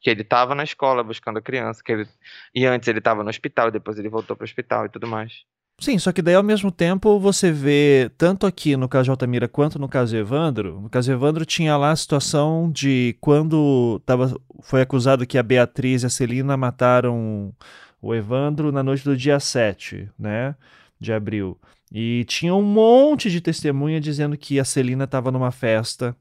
Que 0.00 0.08
ele 0.08 0.22
estava 0.22 0.54
na 0.54 0.64
escola 0.64 1.04
buscando 1.04 1.36
a 1.38 1.42
criança. 1.42 1.82
Que 1.84 1.92
ele... 1.92 2.08
E 2.54 2.64
antes 2.64 2.88
ele 2.88 3.00
estava 3.00 3.22
no 3.22 3.28
hospital, 3.28 3.70
depois 3.70 3.98
ele 3.98 4.08
voltou 4.08 4.34
para 4.34 4.44
o 4.44 4.46
hospital 4.46 4.86
e 4.86 4.88
tudo 4.88 5.06
mais. 5.06 5.44
Sim, 5.78 5.98
só 5.98 6.10
que 6.10 6.22
daí 6.22 6.34
ao 6.34 6.42
mesmo 6.42 6.70
tempo 6.70 7.18
você 7.18 7.52
vê, 7.52 8.10
tanto 8.16 8.46
aqui 8.46 8.76
no 8.76 8.88
caso 8.88 9.04
de 9.04 9.10
Altamira 9.10 9.48
quanto 9.48 9.78
no 9.78 9.88
caso 9.88 10.14
Evandro, 10.14 10.80
no 10.80 10.90
caso 10.90 11.10
Evandro 11.10 11.46
tinha 11.46 11.74
lá 11.74 11.90
a 11.90 11.96
situação 11.96 12.70
de 12.70 13.16
quando 13.18 13.98
tava, 14.04 14.34
foi 14.62 14.82
acusado 14.82 15.26
que 15.26 15.38
a 15.38 15.42
Beatriz 15.42 16.02
e 16.02 16.06
a 16.06 16.10
Celina 16.10 16.54
mataram 16.54 17.54
o 18.00 18.14
Evandro 18.14 18.70
na 18.70 18.82
noite 18.82 19.04
do 19.04 19.16
dia 19.16 19.40
7, 19.40 20.10
né, 20.18 20.54
de 21.00 21.14
abril. 21.14 21.58
E 21.92 22.24
tinha 22.24 22.54
um 22.54 22.62
monte 22.62 23.30
de 23.30 23.40
testemunha 23.40 24.00
dizendo 24.00 24.36
que 24.36 24.60
a 24.60 24.64
Celina 24.64 25.04
estava 25.04 25.30
numa 25.30 25.50
festa, 25.50 26.16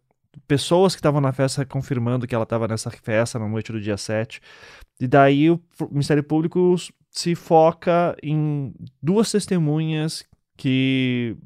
pessoas 0.48 0.96
que 0.96 1.00
estavam 1.00 1.22
na 1.22 1.32
festa 1.32 1.66
confirmando 1.66 2.26
que 2.26 2.34
ela 2.34 2.44
estava 2.44 2.68
nessa 2.68 2.90
festa 2.90 3.38
na 3.38 3.48
noite 3.48 3.72
do 3.72 3.80
dia 3.80 3.98
7. 3.98 4.42
E 5.00 5.08
daí 5.08 5.50
o 5.50 5.62
Ministério 5.92 6.24
Público 6.24 6.76
se 7.12 7.36
foca 7.36 8.16
em 8.22 8.74
duas 9.02 9.32
testemunhas 9.32 10.26
que 10.58 11.38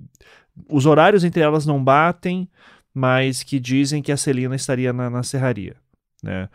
os 0.69 0.85
horários 0.85 1.23
entre 1.23 1.41
elas 1.41 1.65
não 1.65 1.83
batem, 1.83 2.47
mas 2.93 3.43
que 3.43 3.59
dizem 3.59 4.01
que 4.01 4.11
a 4.11 4.17
Celina 4.17 4.55
estaria 4.55 4.93
na, 4.93 5.09
na 5.09 5.23
serraria, 5.23 5.75
né? 6.21 6.49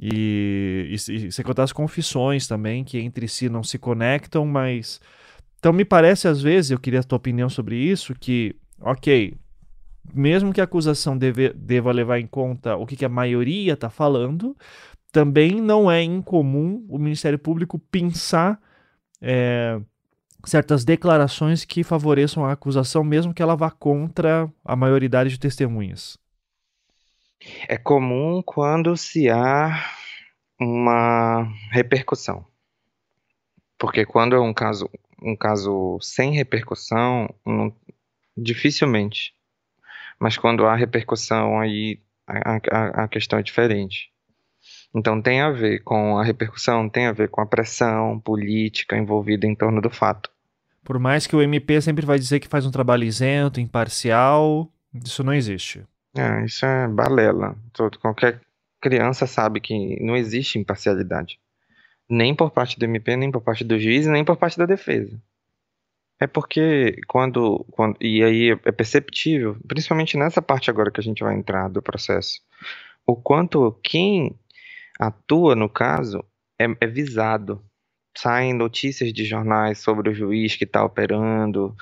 E, 0.00 0.88
e, 0.90 0.94
e 0.94 1.32
sem 1.32 1.44
as 1.58 1.72
confissões 1.72 2.46
também, 2.46 2.84
que 2.84 2.98
entre 2.98 3.26
si 3.28 3.48
não 3.48 3.62
se 3.62 3.78
conectam, 3.78 4.44
mas. 4.44 5.00
Então 5.58 5.72
me 5.72 5.84
parece, 5.84 6.28
às 6.28 6.40
vezes, 6.40 6.70
eu 6.70 6.78
queria 6.78 7.00
a 7.00 7.02
tua 7.02 7.16
opinião 7.16 7.48
sobre 7.48 7.76
isso, 7.76 8.14
que, 8.14 8.54
ok, 8.80 9.34
mesmo 10.14 10.52
que 10.52 10.60
a 10.60 10.64
acusação 10.64 11.16
deve, 11.16 11.52
deva 11.52 11.92
levar 11.92 12.18
em 12.18 12.26
conta 12.26 12.76
o 12.76 12.86
que, 12.86 12.96
que 12.96 13.04
a 13.04 13.08
maioria 13.08 13.72
está 13.72 13.90
falando, 13.90 14.56
também 15.10 15.60
não 15.60 15.90
é 15.90 16.02
incomum 16.02 16.84
o 16.88 16.98
Ministério 16.98 17.38
Público 17.38 17.78
pensar 17.78 18.60
é, 19.20 19.80
certas 20.44 20.84
declarações 20.84 21.64
que 21.64 21.82
favoreçam 21.82 22.44
a 22.44 22.52
acusação, 22.52 23.02
mesmo 23.02 23.34
que 23.34 23.42
ela 23.42 23.56
vá 23.56 23.70
contra 23.70 24.50
a 24.64 24.76
maioridade 24.76 25.30
de 25.30 25.40
testemunhas. 25.40 26.18
É 27.68 27.76
comum 27.76 28.42
quando 28.44 28.96
se 28.96 29.28
há 29.28 29.84
uma 30.60 31.48
repercussão. 31.70 32.44
Porque 33.78 34.04
quando 34.06 34.34
é 34.34 34.40
um 34.40 34.54
caso, 34.54 34.88
um 35.22 35.36
caso 35.36 35.98
sem 36.00 36.32
repercussão, 36.32 37.28
não- 37.44 37.74
dificilmente. 38.36 39.34
Mas 40.18 40.36
quando 40.38 40.66
há 40.66 40.74
repercussão, 40.74 41.58
aí 41.60 42.00
a, 42.26 42.56
a- 42.70 43.04
a 43.04 43.08
questão 43.08 43.38
é 43.38 43.42
diferente. 43.42 44.10
Então 44.94 45.20
tem 45.20 45.40
a 45.40 45.50
ver 45.50 45.80
com 45.82 46.18
a 46.18 46.24
repercussão, 46.24 46.88
tem 46.88 47.06
a 47.06 47.12
ver 47.12 47.28
com 47.28 47.40
a 47.40 47.46
pressão 47.46 48.18
política 48.20 48.96
envolvida 48.96 49.46
em 49.46 49.54
torno 49.54 49.80
do 49.80 49.90
fato. 49.90 50.30
Por 50.82 50.98
mais 50.98 51.26
que 51.26 51.36
o 51.36 51.42
MP 51.42 51.80
sempre 51.82 52.06
vai 52.06 52.18
dizer 52.18 52.40
que 52.40 52.48
faz 52.48 52.64
um 52.64 52.70
trabalho 52.70 53.04
isento, 53.04 53.60
imparcial, 53.60 54.70
isso 54.94 55.22
não 55.22 55.34
existe. 55.34 55.82
É, 56.16 56.44
isso 56.44 56.64
é 56.64 56.88
balela. 56.88 57.56
Todo, 57.72 57.98
qualquer 57.98 58.40
criança 58.80 59.26
sabe 59.26 59.60
que 59.60 60.00
não 60.02 60.16
existe 60.16 60.58
imparcialidade. 60.58 61.38
Nem 62.08 62.34
por 62.34 62.50
parte 62.50 62.78
do 62.78 62.84
MP, 62.84 63.16
nem 63.16 63.30
por 63.30 63.40
parte 63.40 63.64
do 63.64 63.78
juiz, 63.78 64.06
nem 64.06 64.24
por 64.24 64.36
parte 64.36 64.58
da 64.58 64.66
defesa. 64.66 65.20
É 66.18 66.26
porque 66.26 67.00
quando, 67.06 67.64
quando. 67.70 67.96
E 68.00 68.22
aí 68.22 68.50
é 68.64 68.72
perceptível, 68.72 69.56
principalmente 69.68 70.16
nessa 70.16 70.40
parte 70.40 70.70
agora 70.70 70.90
que 70.90 71.00
a 71.00 71.02
gente 71.02 71.22
vai 71.22 71.34
entrar 71.36 71.68
do 71.68 71.82
processo, 71.82 72.40
o 73.06 73.14
quanto 73.14 73.78
quem 73.82 74.34
atua 74.98 75.54
no 75.54 75.68
caso 75.68 76.24
é, 76.58 76.66
é 76.80 76.86
visado. 76.86 77.62
Saem 78.16 78.54
notícias 78.54 79.12
de 79.12 79.26
jornais 79.26 79.78
sobre 79.78 80.08
o 80.08 80.14
juiz 80.14 80.56
que 80.56 80.64
está 80.64 80.82
operando. 80.82 81.76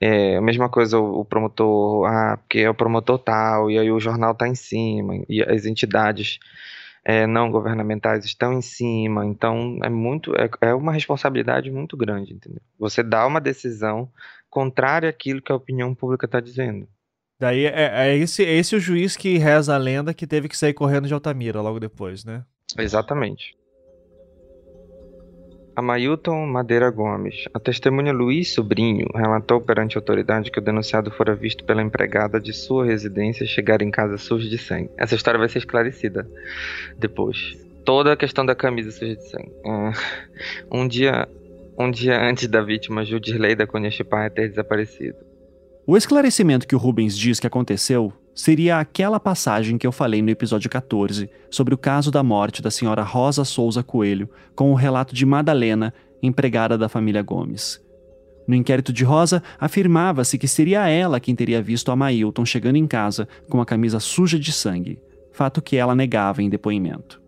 É, 0.00 0.36
a 0.36 0.40
mesma 0.40 0.68
coisa 0.68 0.98
o, 1.00 1.20
o 1.20 1.24
promotor, 1.24 2.06
ah, 2.06 2.36
porque 2.36 2.60
é 2.60 2.70
o 2.70 2.74
promotor 2.74 3.18
tal, 3.18 3.68
e 3.68 3.76
aí 3.76 3.90
o 3.90 3.98
jornal 3.98 4.30
está 4.32 4.46
em 4.46 4.54
cima, 4.54 5.14
e 5.28 5.42
as 5.42 5.66
entidades 5.66 6.38
é, 7.10 7.26
não 7.26 7.50
governamentais 7.50 8.24
estão 8.24 8.52
em 8.52 8.62
cima. 8.62 9.26
Então 9.26 9.80
é 9.82 9.88
muito, 9.88 10.32
é, 10.36 10.48
é 10.60 10.74
uma 10.74 10.92
responsabilidade 10.92 11.68
muito 11.68 11.96
grande, 11.96 12.32
entendeu? 12.32 12.60
Você 12.78 13.02
dá 13.02 13.26
uma 13.26 13.40
decisão 13.40 14.08
contrária 14.48 15.10
àquilo 15.10 15.42
que 15.42 15.50
a 15.50 15.56
opinião 15.56 15.92
pública 15.92 16.26
está 16.26 16.38
dizendo. 16.38 16.86
Daí 17.38 17.64
é, 17.64 18.10
é 18.10 18.16
esse, 18.16 18.44
é 18.44 18.52
esse 18.52 18.76
o 18.76 18.80
juiz 18.80 19.16
que 19.16 19.38
reza 19.38 19.74
a 19.74 19.78
lenda 19.78 20.14
que 20.14 20.26
teve 20.26 20.48
que 20.48 20.56
sair 20.56 20.72
correndo 20.72 21.08
de 21.08 21.14
Altamira 21.14 21.60
logo 21.60 21.80
depois, 21.80 22.24
né? 22.24 22.44
Exatamente. 22.78 23.56
Amailton 25.74 26.46
Madeira 26.46 26.90
Gomes. 26.90 27.44
A 27.54 27.60
testemunha 27.60 28.12
Luiz 28.12 28.52
Sobrinho 28.52 29.06
relatou 29.14 29.60
perante 29.60 29.96
a 29.96 30.00
autoridade 30.00 30.50
que 30.50 30.58
o 30.58 30.62
denunciado 30.62 31.10
fora 31.10 31.34
visto 31.34 31.64
pela 31.64 31.82
empregada 31.82 32.40
de 32.40 32.52
sua 32.52 32.84
residência 32.84 33.46
chegar 33.46 33.82
em 33.82 33.90
casa 33.90 34.18
sujo 34.18 34.48
de 34.48 34.58
sangue. 34.58 34.90
Essa 34.96 35.14
história 35.14 35.38
vai 35.38 35.48
ser 35.48 35.58
esclarecida 35.58 36.28
depois. 36.98 37.56
Toda 37.84 38.12
a 38.12 38.16
questão 38.16 38.44
da 38.44 38.54
camisa 38.54 38.90
suja 38.90 39.16
de 39.16 39.28
sangue. 39.28 39.52
É, 39.64 39.92
Um 40.70 40.86
dia, 40.86 41.28
um 41.78 41.90
dia 41.90 42.20
antes 42.20 42.46
da 42.46 42.62
vítima 42.62 43.04
Judirley 43.04 43.54
da 43.54 43.66
Cunha 43.66 43.90
Chipaia 43.90 44.30
ter 44.30 44.48
desaparecido. 44.48 45.29
O 45.86 45.96
esclarecimento 45.96 46.68
que 46.68 46.76
o 46.76 46.78
Rubens 46.78 47.16
diz 47.16 47.40
que 47.40 47.46
aconteceu 47.46 48.12
seria 48.34 48.78
aquela 48.78 49.18
passagem 49.18 49.76
que 49.78 49.86
eu 49.86 49.92
falei 49.92 50.22
no 50.22 50.30
episódio 50.30 50.70
14 50.70 51.28
sobre 51.50 51.74
o 51.74 51.78
caso 51.78 52.10
da 52.10 52.22
morte 52.22 52.62
da 52.62 52.70
senhora 52.70 53.02
Rosa 53.02 53.44
Souza 53.44 53.82
Coelho, 53.82 54.28
com 54.54 54.70
o 54.70 54.74
relato 54.74 55.14
de 55.14 55.26
Madalena, 55.26 55.92
empregada 56.22 56.76
da 56.76 56.88
família 56.88 57.22
Gomes. 57.22 57.80
No 58.46 58.54
inquérito 58.54 58.92
de 58.92 59.04
Rosa, 59.04 59.42
afirmava-se 59.58 60.38
que 60.38 60.48
seria 60.48 60.86
ela 60.88 61.20
quem 61.20 61.34
teria 61.34 61.62
visto 61.62 61.90
a 61.90 61.96
Mailton 61.96 62.44
chegando 62.44 62.76
em 62.76 62.86
casa 62.86 63.26
com 63.48 63.60
a 63.60 63.66
camisa 63.66 64.00
suja 64.00 64.38
de 64.38 64.52
sangue, 64.52 65.00
fato 65.32 65.62
que 65.62 65.76
ela 65.76 65.94
negava 65.94 66.42
em 66.42 66.50
depoimento. 66.50 67.20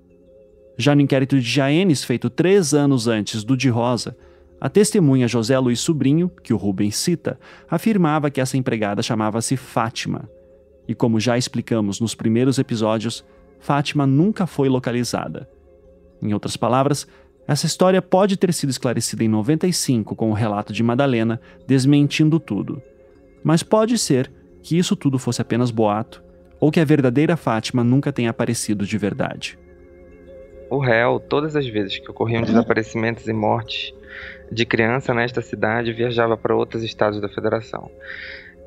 Já 0.77 0.95
no 0.95 1.01
inquérito 1.01 1.38
de 1.38 1.49
Jaenes, 1.49 2.05
feito 2.05 2.29
três 2.29 2.75
anos 2.75 3.07
antes 3.07 3.45
do 3.45 3.57
de 3.57 3.69
Rosa, 3.69 4.17
a 4.62 4.68
testemunha 4.68 5.27
José 5.27 5.59
Luiz 5.59 5.81
Sobrinho, 5.81 6.31
que 6.40 6.55
o 6.55 6.57
Rubens 6.57 6.94
cita, 6.94 7.37
afirmava 7.68 8.31
que 8.31 8.40
essa 8.40 8.57
empregada 8.57 9.03
chamava-se 9.03 9.57
Fátima. 9.57 10.31
E 10.87 10.94
como 10.94 11.18
já 11.18 11.37
explicamos 11.37 11.98
nos 11.98 12.14
primeiros 12.14 12.61
episódios, 12.61 13.25
Fátima 13.59 14.07
nunca 14.07 14.46
foi 14.46 14.68
localizada. 14.68 15.51
Em 16.22 16.33
outras 16.33 16.57
palavras, 16.57 17.09
essa 17.44 17.66
história 17.66 18.01
pode 18.01 18.37
ter 18.37 18.55
sido 18.55 18.70
esclarecida 18.70 19.25
em 19.25 19.29
95 19.29 20.14
com 20.14 20.31
o 20.31 20.33
relato 20.33 20.72
de 20.72 20.81
Madalena 20.81 21.40
desmentindo 21.66 22.38
tudo. 22.38 22.81
Mas 23.42 23.64
pode 23.64 23.98
ser 23.98 24.31
que 24.62 24.79
isso 24.79 24.94
tudo 24.94 25.18
fosse 25.18 25.42
apenas 25.42 25.72
boato, 25.72 26.22
ou 26.61 26.70
que 26.70 26.79
a 26.79 26.85
verdadeira 26.85 27.37
Fátima 27.37 27.83
nunca 27.83 28.12
tenha 28.12 28.31
aparecido 28.31 28.87
de 28.87 28.96
verdade. 28.96 29.59
O 30.70 30.79
réu, 30.79 31.18
todas 31.18 31.57
as 31.57 31.66
vezes 31.66 31.98
que 31.98 32.09
ocorriam 32.09 32.42
desaparecimentos 32.42 33.27
e 33.27 33.33
mortes 33.33 33.92
de 34.53 34.67
criança 34.67 35.15
nesta 35.15 35.41
cidade, 35.41 35.93
viajava 35.93 36.37
para 36.37 36.55
outros 36.55 36.83
estados 36.83 37.21
da 37.21 37.29
federação. 37.29 37.91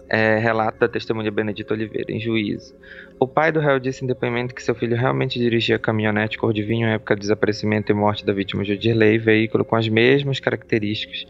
É, 0.08 0.38
relato 0.38 0.80
da 0.80 0.88
testemunha 0.88 1.32
Benedita 1.32 1.74
Oliveira, 1.74 2.12
em 2.12 2.20
juízo. 2.20 2.76
O 3.20 3.28
pai 3.28 3.52
do 3.52 3.60
réu 3.60 3.80
disse 3.80 4.04
em 4.04 4.08
depoimento 4.08 4.54
que 4.54 4.62
seu 4.62 4.76
filho 4.76 4.96
realmente 4.96 5.40
dirigia 5.40 5.78
a 5.78 5.80
caminhonete 5.80 6.38
cor 6.38 6.54
de 6.54 6.62
vinho 6.62 6.88
em 6.88 6.92
época 6.92 7.16
do 7.16 7.22
desaparecimento 7.22 7.92
e 7.92 7.96
morte 7.96 8.24
da 8.24 8.32
vítima 8.32 8.64
Judirley, 8.64 9.18
veículo 9.18 9.66
com 9.66 9.76
as 9.76 9.88
mesmas 9.88 10.40
características. 10.40 11.26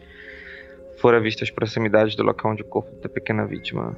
Fora 0.98 1.18
visto 1.20 1.42
as 1.42 1.50
proximidades 1.50 2.14
do 2.16 2.22
local 2.22 2.52
onde 2.52 2.62
o 2.62 2.66
corpo 2.66 2.94
da 3.00 3.08
pequena 3.08 3.46
vítima 3.46 3.96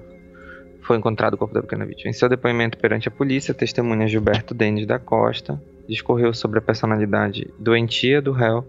foi 0.82 0.96
encontrado 0.96 1.34
o 1.34 1.38
corpo 1.38 1.54
da 1.54 1.60
pequena 1.60 1.84
vítima. 1.84 2.10
Em 2.10 2.14
seu 2.14 2.28
depoimento 2.28 2.78
perante 2.78 3.08
a 3.08 3.10
polícia, 3.10 3.52
a 3.52 3.54
testemunha 3.54 4.06
Gilberto 4.06 4.54
Denis 4.54 4.86
da 4.86 4.98
Costa 4.98 5.60
discorreu 5.88 6.32
sobre 6.32 6.60
a 6.60 6.62
personalidade 6.62 7.52
doentia 7.58 8.22
do 8.22 8.30
réu 8.30 8.64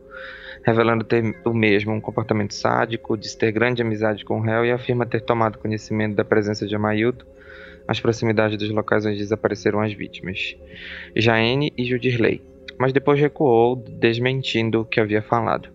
revelando 0.63 1.03
ter 1.03 1.35
o 1.45 1.53
mesmo 1.53 1.93
um 1.93 2.01
comportamento 2.01 2.53
sádico, 2.53 3.17
de 3.17 3.35
ter 3.37 3.51
grande 3.51 3.81
amizade 3.81 4.25
com 4.25 4.39
o 4.39 4.41
réu 4.41 4.65
e 4.65 4.71
afirma 4.71 5.05
ter 5.05 5.21
tomado 5.21 5.57
conhecimento 5.57 6.15
da 6.15 6.23
presença 6.23 6.67
de 6.67 6.75
Amailton 6.75 7.25
às 7.87 7.99
proximidades 7.99 8.57
dos 8.57 8.69
locais 8.69 9.05
onde 9.05 9.17
desapareceram 9.17 9.81
as 9.81 9.93
vítimas, 9.93 10.55
Jaene 11.15 11.73
e 11.75 11.85
Judirley, 11.85 12.41
mas 12.77 12.93
depois 12.93 13.19
recuou, 13.19 13.75
desmentindo 13.75 14.81
o 14.81 14.85
que 14.85 14.99
havia 14.99 15.21
falado. 15.21 15.69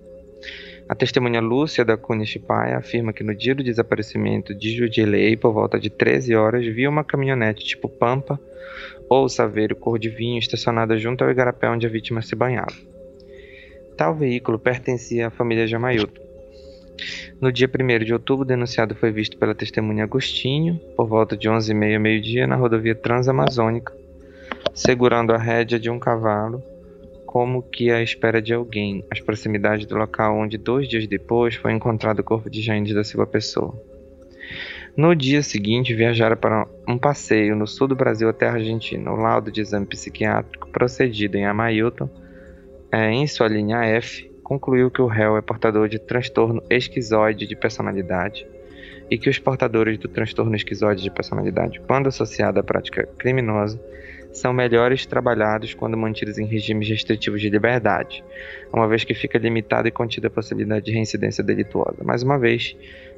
A 0.86 0.94
testemunha 0.94 1.40
Lúcia 1.40 1.84
da 1.84 1.96
Cunha 1.96 2.26
Chipaia 2.26 2.76
afirma 2.76 3.12
que 3.12 3.24
no 3.24 3.34
dia 3.34 3.54
do 3.54 3.64
desaparecimento 3.64 4.54
de 4.54 4.76
Judirley, 4.76 5.36
por 5.36 5.52
volta 5.52 5.80
de 5.80 5.88
13 5.88 6.34
horas, 6.34 6.66
viu 6.66 6.90
uma 6.90 7.02
caminhonete 7.02 7.64
tipo 7.64 7.88
Pampa 7.88 8.38
ou 9.08 9.28
Saveiro 9.28 9.74
cor 9.74 9.98
de 9.98 10.10
vinho 10.10 10.38
estacionada 10.38 10.96
junto 10.98 11.24
ao 11.24 11.30
igarapé 11.30 11.68
onde 11.68 11.86
a 11.86 11.90
vítima 11.90 12.20
se 12.20 12.36
banhava. 12.36 12.93
Tal 13.96 14.14
veículo 14.14 14.58
pertencia 14.58 15.28
à 15.28 15.30
família 15.30 15.66
Jamailton. 15.66 16.20
No 17.40 17.52
dia 17.52 17.68
1 17.68 18.04
de 18.04 18.12
outubro, 18.12 18.44
o 18.44 18.46
denunciado 18.46 18.94
foi 18.94 19.12
visto 19.12 19.36
pela 19.38 19.54
testemunha 19.54 20.04
Agostinho, 20.04 20.80
por 20.96 21.06
volta 21.06 21.36
de 21.36 21.48
11h30 21.48 21.98
meio-dia, 21.98 22.46
na 22.46 22.56
rodovia 22.56 22.94
Transamazônica, 22.94 23.92
segurando 24.74 25.32
a 25.32 25.38
rédea 25.38 25.78
de 25.78 25.90
um 25.90 25.98
cavalo, 25.98 26.62
como 27.24 27.62
que 27.62 27.90
à 27.90 28.02
espera 28.02 28.40
de 28.40 28.52
alguém, 28.52 29.04
às 29.10 29.20
proximidades 29.20 29.86
do 29.86 29.96
local 29.96 30.36
onde, 30.36 30.58
dois 30.58 30.88
dias 30.88 31.06
depois, 31.06 31.54
foi 31.54 31.72
encontrado 31.72 32.20
o 32.20 32.24
corpo 32.24 32.50
de 32.50 32.62
Jaines 32.62 32.94
da 32.94 33.04
Silva 33.04 33.26
Pessoa. 33.26 33.74
No 34.96 35.14
dia 35.14 35.42
seguinte, 35.42 35.94
viajara 35.94 36.36
para 36.36 36.66
um 36.88 36.96
passeio 36.96 37.56
no 37.56 37.66
sul 37.66 37.88
do 37.88 37.96
Brasil 37.96 38.28
até 38.28 38.46
a 38.46 38.52
Argentina. 38.52 39.12
O 39.12 39.16
laudo 39.16 39.50
de 39.50 39.60
exame 39.60 39.86
psiquiátrico 39.86 40.68
procedido 40.68 41.36
em 41.36 41.44
Amailton 41.44 42.08
em 42.94 43.26
sua 43.26 43.48
linha 43.48 43.84
F, 43.84 44.30
concluiu 44.42 44.90
que 44.90 45.02
o 45.02 45.06
réu 45.06 45.36
é 45.36 45.42
portador 45.42 45.88
de 45.88 45.98
transtorno 45.98 46.62
esquizoide 46.70 47.46
de 47.46 47.56
personalidade 47.56 48.46
e 49.10 49.18
que 49.18 49.28
os 49.28 49.38
portadores 49.38 49.98
do 49.98 50.08
transtorno 50.08 50.54
esquizoide 50.54 51.02
de 51.02 51.10
personalidade, 51.10 51.80
quando 51.80 52.08
associado 52.08 52.60
à 52.60 52.62
prática 52.62 53.06
criminosa, 53.18 53.80
são 54.32 54.52
melhores 54.52 55.06
trabalhados 55.06 55.74
quando 55.74 55.96
mantidos 55.96 56.38
em 56.38 56.46
regimes 56.46 56.88
restritivos 56.88 57.40
de 57.40 57.48
liberdade, 57.48 58.24
uma 58.72 58.88
vez 58.88 59.04
que 59.04 59.14
fica 59.14 59.38
limitada 59.38 59.88
e 59.88 59.92
contida 59.92 60.26
a 60.26 60.30
possibilidade 60.30 60.86
de 60.86 60.92
reincidência 60.92 61.44
delituosa. 61.44 62.02
Mais 62.02 62.22
uma 62.22 62.38
vez, 62.38 62.76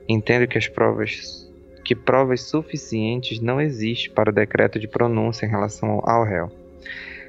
entendo 0.08 0.46
que 0.46 0.58
as 0.58 0.68
provas 0.68 1.46
que 1.84 1.94
provas 1.94 2.42
suficientes 2.42 3.40
não 3.40 3.60
existem 3.60 4.12
para 4.12 4.30
o 4.30 4.32
decreto 4.32 4.78
de 4.78 4.88
pronúncia 4.88 5.46
em 5.46 5.48
relação 5.48 6.00
ao 6.04 6.24
réu. 6.24 6.50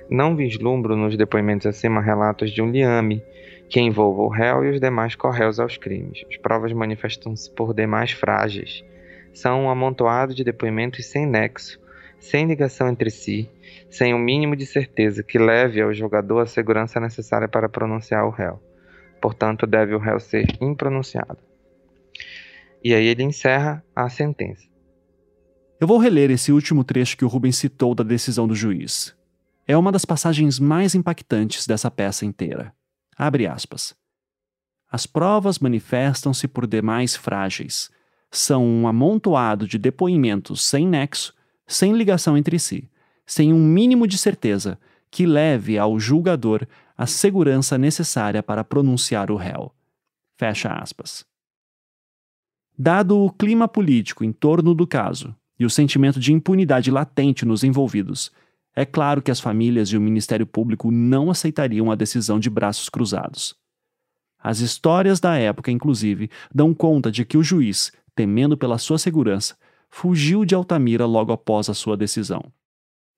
Não 0.10 0.38
vislumbro 0.38 0.96
nos 0.96 1.18
depoimentos 1.18 1.68
acima 1.68 2.02
relatos 2.02 2.52
de 2.52 2.62
um 2.62 2.72
liame 2.72 3.22
que 3.68 3.82
envolva 3.82 4.22
o 4.22 4.30
réu 4.30 4.64
e 4.64 4.70
os 4.70 4.80
demais 4.80 5.16
corréus 5.16 5.60
aos 5.60 5.76
crimes. 5.76 6.24
As 6.30 6.38
provas 6.38 6.72
manifestam-se 6.72 7.52
por 7.52 7.74
demais 7.74 8.12
frágeis. 8.12 8.86
São 9.34 9.66
um 9.66 9.70
amontoado 9.70 10.34
de 10.34 10.46
depoimentos 10.46 11.06
sem 11.06 11.26
nexo, 11.26 11.78
sem 12.20 12.46
ligação 12.46 12.88
entre 12.88 13.10
si, 13.10 13.50
sem 13.90 14.14
o 14.14 14.18
um 14.18 14.20
mínimo 14.20 14.56
de 14.56 14.66
certeza 14.66 15.22
que 15.22 15.38
leve 15.38 15.82
ao 15.82 15.94
julgador 15.94 16.44
a 16.44 16.46
segurança 16.46 17.02
necessária 17.02 17.48
para 17.50 17.68
pronunciar 17.68 18.26
o 18.26 18.30
réu. 18.30 18.62
Portanto, 19.22 19.68
deve 19.68 19.94
o 19.94 20.00
réu 20.00 20.22
ser 20.22 20.48
impronunciado. 20.62 21.38
E 22.82 22.94
aí 22.94 23.08
ele 23.08 23.24
encerra 23.24 23.84
a 23.94 24.08
sentença. 24.08 24.66
Eu 25.82 25.88
vou 25.88 25.98
reler 25.98 26.32
esse 26.32 26.54
último 26.54 26.86
trecho 26.86 27.18
que 27.18 27.26
o 27.26 27.28
Rubens 27.28 27.58
citou 27.58 27.94
da 27.94 28.06
decisão 28.06 28.48
do 28.48 28.56
juiz 28.56 29.17
é 29.68 29.78
uma 29.78 29.92
das 29.92 30.06
passagens 30.06 30.60
mais 30.60 30.96
impactantes 30.96 31.68
dessa 31.68 31.92
peça 31.92 32.26
inteira. 32.26 32.74
Abre 33.18 33.46
aspas. 33.46 33.94
As 34.90 35.06
provas 35.06 35.60
manifestam-se 35.60 36.48
por 36.48 36.66
demais 36.66 37.16
frágeis. 37.16 37.92
São 38.32 38.66
um 38.66 38.88
amontoado 38.88 39.68
de 39.68 39.78
depoimentos 39.78 40.64
sem 40.64 40.88
nexo, 40.88 41.34
sem 41.68 41.94
ligação 41.94 42.38
entre 42.38 42.58
si, 42.58 42.90
sem 43.26 43.52
um 43.54 43.60
mínimo 43.60 44.08
de 44.08 44.18
certeza 44.18 44.80
que 45.12 45.26
leve 45.26 45.78
ao 45.78 46.00
julgador 46.00 46.66
a 46.98 47.06
segurança 47.06 47.78
necessária 47.78 48.42
para 48.42 48.64
pronunciar 48.64 49.30
o 49.30 49.36
réu. 49.36 49.74
Fecha 50.38 50.72
aspas. 50.72 51.26
Dado 52.78 53.20
o 53.20 53.32
clima 53.32 53.68
político 53.68 54.24
em 54.24 54.32
torno 54.32 54.74
do 54.74 54.88
caso 54.88 55.36
e 55.60 55.66
o 55.66 55.70
sentimento 55.70 56.20
de 56.20 56.32
impunidade 56.32 56.92
latente 56.92 57.46
nos 57.46 57.64
envolvidos, 57.64 58.32
é 58.78 58.86
claro 58.86 59.24
que 59.24 59.32
as 59.32 59.40
famílias 59.40 59.90
e 59.90 59.98
o 59.98 60.00
Ministério 60.00 60.46
Público 60.46 60.92
não 60.92 61.32
aceitariam 61.32 61.90
a 61.90 61.96
decisão 61.96 62.40
de 62.40 62.48
braços 62.48 62.90
cruzados. 62.90 63.56
As 64.38 64.60
histórias 64.60 65.20
da 65.20 65.36
época, 65.36 65.72
inclusive, 65.72 66.30
dão 66.54 66.76
conta 66.76 67.12
de 67.12 67.26
que 67.26 67.40
o 67.40 67.44
juiz, 67.44 67.92
temendo 68.16 68.56
pela 68.56 68.78
sua 68.78 69.00
segurança, 69.00 69.58
fugiu 69.90 70.46
de 70.46 70.54
Altamira 70.54 71.08
logo 71.08 71.32
após 71.32 71.72
a 71.72 71.74
sua 71.74 71.98
decisão. 71.98 72.54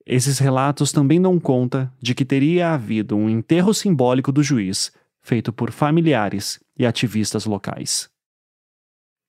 Esses 0.06 0.40
relatos 0.40 0.94
também 0.94 1.22
dão 1.22 1.38
conta 1.38 1.92
de 2.02 2.16
que 2.16 2.24
teria 2.24 2.74
havido 2.74 3.18
um 3.18 3.30
enterro 3.30 3.74
simbólico 3.74 4.32
do 4.32 4.42
juiz, 4.42 4.94
feito 5.22 5.52
por 5.52 5.74
familiares 5.74 6.58
e 6.78 6.86
ativistas 6.86 7.44
locais. 7.44 8.10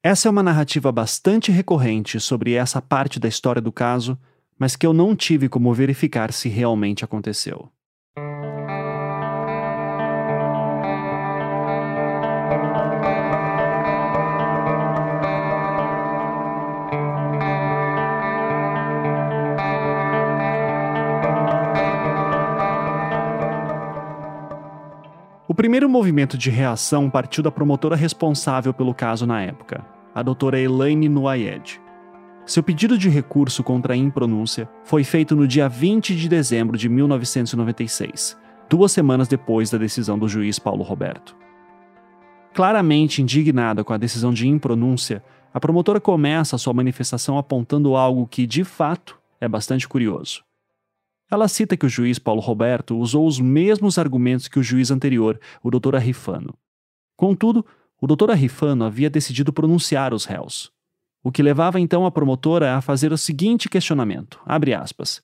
Essa 0.01 0.29
é 0.29 0.31
uma 0.31 0.45
narrativa 0.45 0.93
bastante 0.93 1.51
recorrente 1.51 2.21
sobre 2.21 2.53
essa 2.53 2.81
parte 2.81 3.19
da 3.19 3.27
história 3.27 3.61
do 3.61 3.73
caso 3.73 4.17
mas 4.61 4.77
que 4.77 4.87
eu 4.87 4.93
não 4.93 5.17
tive 5.17 5.49
como 5.49 5.73
verificar 5.73 6.31
se 6.35 6.51
realmente 6.51 7.03
aconteceu. 7.03 7.71
O 25.49 25.55
primeiro 25.55 25.89
movimento 25.89 26.37
de 26.37 26.51
reação 26.51 27.09
partiu 27.09 27.43
da 27.43 27.51
promotora 27.51 27.97
responsável 27.97 28.75
pelo 28.75 28.95
caso 28.95 29.27
na 29.27 29.43
época, 29.43 29.85
a 30.15 30.23
doutora 30.23 30.61
Elaine 30.61 31.09
Nuayed. 31.09 31.81
Seu 32.51 32.65
pedido 32.65 32.99
de 32.99 33.09
recurso 33.09 33.63
contra 33.63 33.95
a 33.95 33.97
impronúncia 33.97 34.69
foi 34.83 35.05
feito 35.05 35.37
no 35.37 35.47
dia 35.47 35.69
20 35.69 36.17
de 36.17 36.29
dezembro 36.29 36.77
de 36.77 36.89
1996, 36.89 38.37
duas 38.69 38.91
semanas 38.91 39.29
depois 39.29 39.71
da 39.71 39.79
decisão 39.79 40.19
do 40.19 40.29
juiz 40.29 40.59
Paulo 40.59 40.83
Roberto. 40.83 41.37
Claramente 42.53 43.23
indignada 43.23 43.85
com 43.85 43.93
a 43.93 43.97
decisão 43.97 44.33
de 44.33 44.49
impronúncia, 44.49 45.23
a 45.55 45.61
promotora 45.61 46.01
começa 46.01 46.59
sua 46.59 46.75
manifestação 46.75 47.39
apontando 47.39 47.95
algo 47.95 48.27
que, 48.27 48.49
de 48.49 48.65
fato, 48.65 49.17
é 49.41 49.47
bastante 49.47 49.87
curioso. 49.87 50.43
Ela 51.31 51.47
cita 51.47 51.77
que 51.77 51.87
o 51.87 51.89
juiz 51.89 52.19
Paulo 52.19 52.41
Roberto 52.41 52.99
usou 52.99 53.29
os 53.29 53.39
mesmos 53.39 53.97
argumentos 53.97 54.49
que 54.49 54.59
o 54.59 54.63
juiz 54.65 54.91
anterior, 54.91 55.39
o 55.63 55.71
Dr. 55.71 55.95
Arrifano. 55.95 56.53
Contudo, 57.17 57.65
o 58.03 58.09
Dr. 58.09 58.33
Arrifano 58.33 58.85
havia 58.85 59.09
decidido 59.09 59.53
pronunciar 59.53 60.13
os 60.13 60.25
réus. 60.25 60.73
O 61.23 61.31
que 61.31 61.43
levava 61.43 61.79
então 61.79 62.07
a 62.07 62.11
promotora 62.11 62.77
a 62.77 62.81
fazer 62.81 63.13
o 63.13 63.19
seguinte 63.19 63.69
questionamento: 63.69 64.41
aspas. 64.47 65.23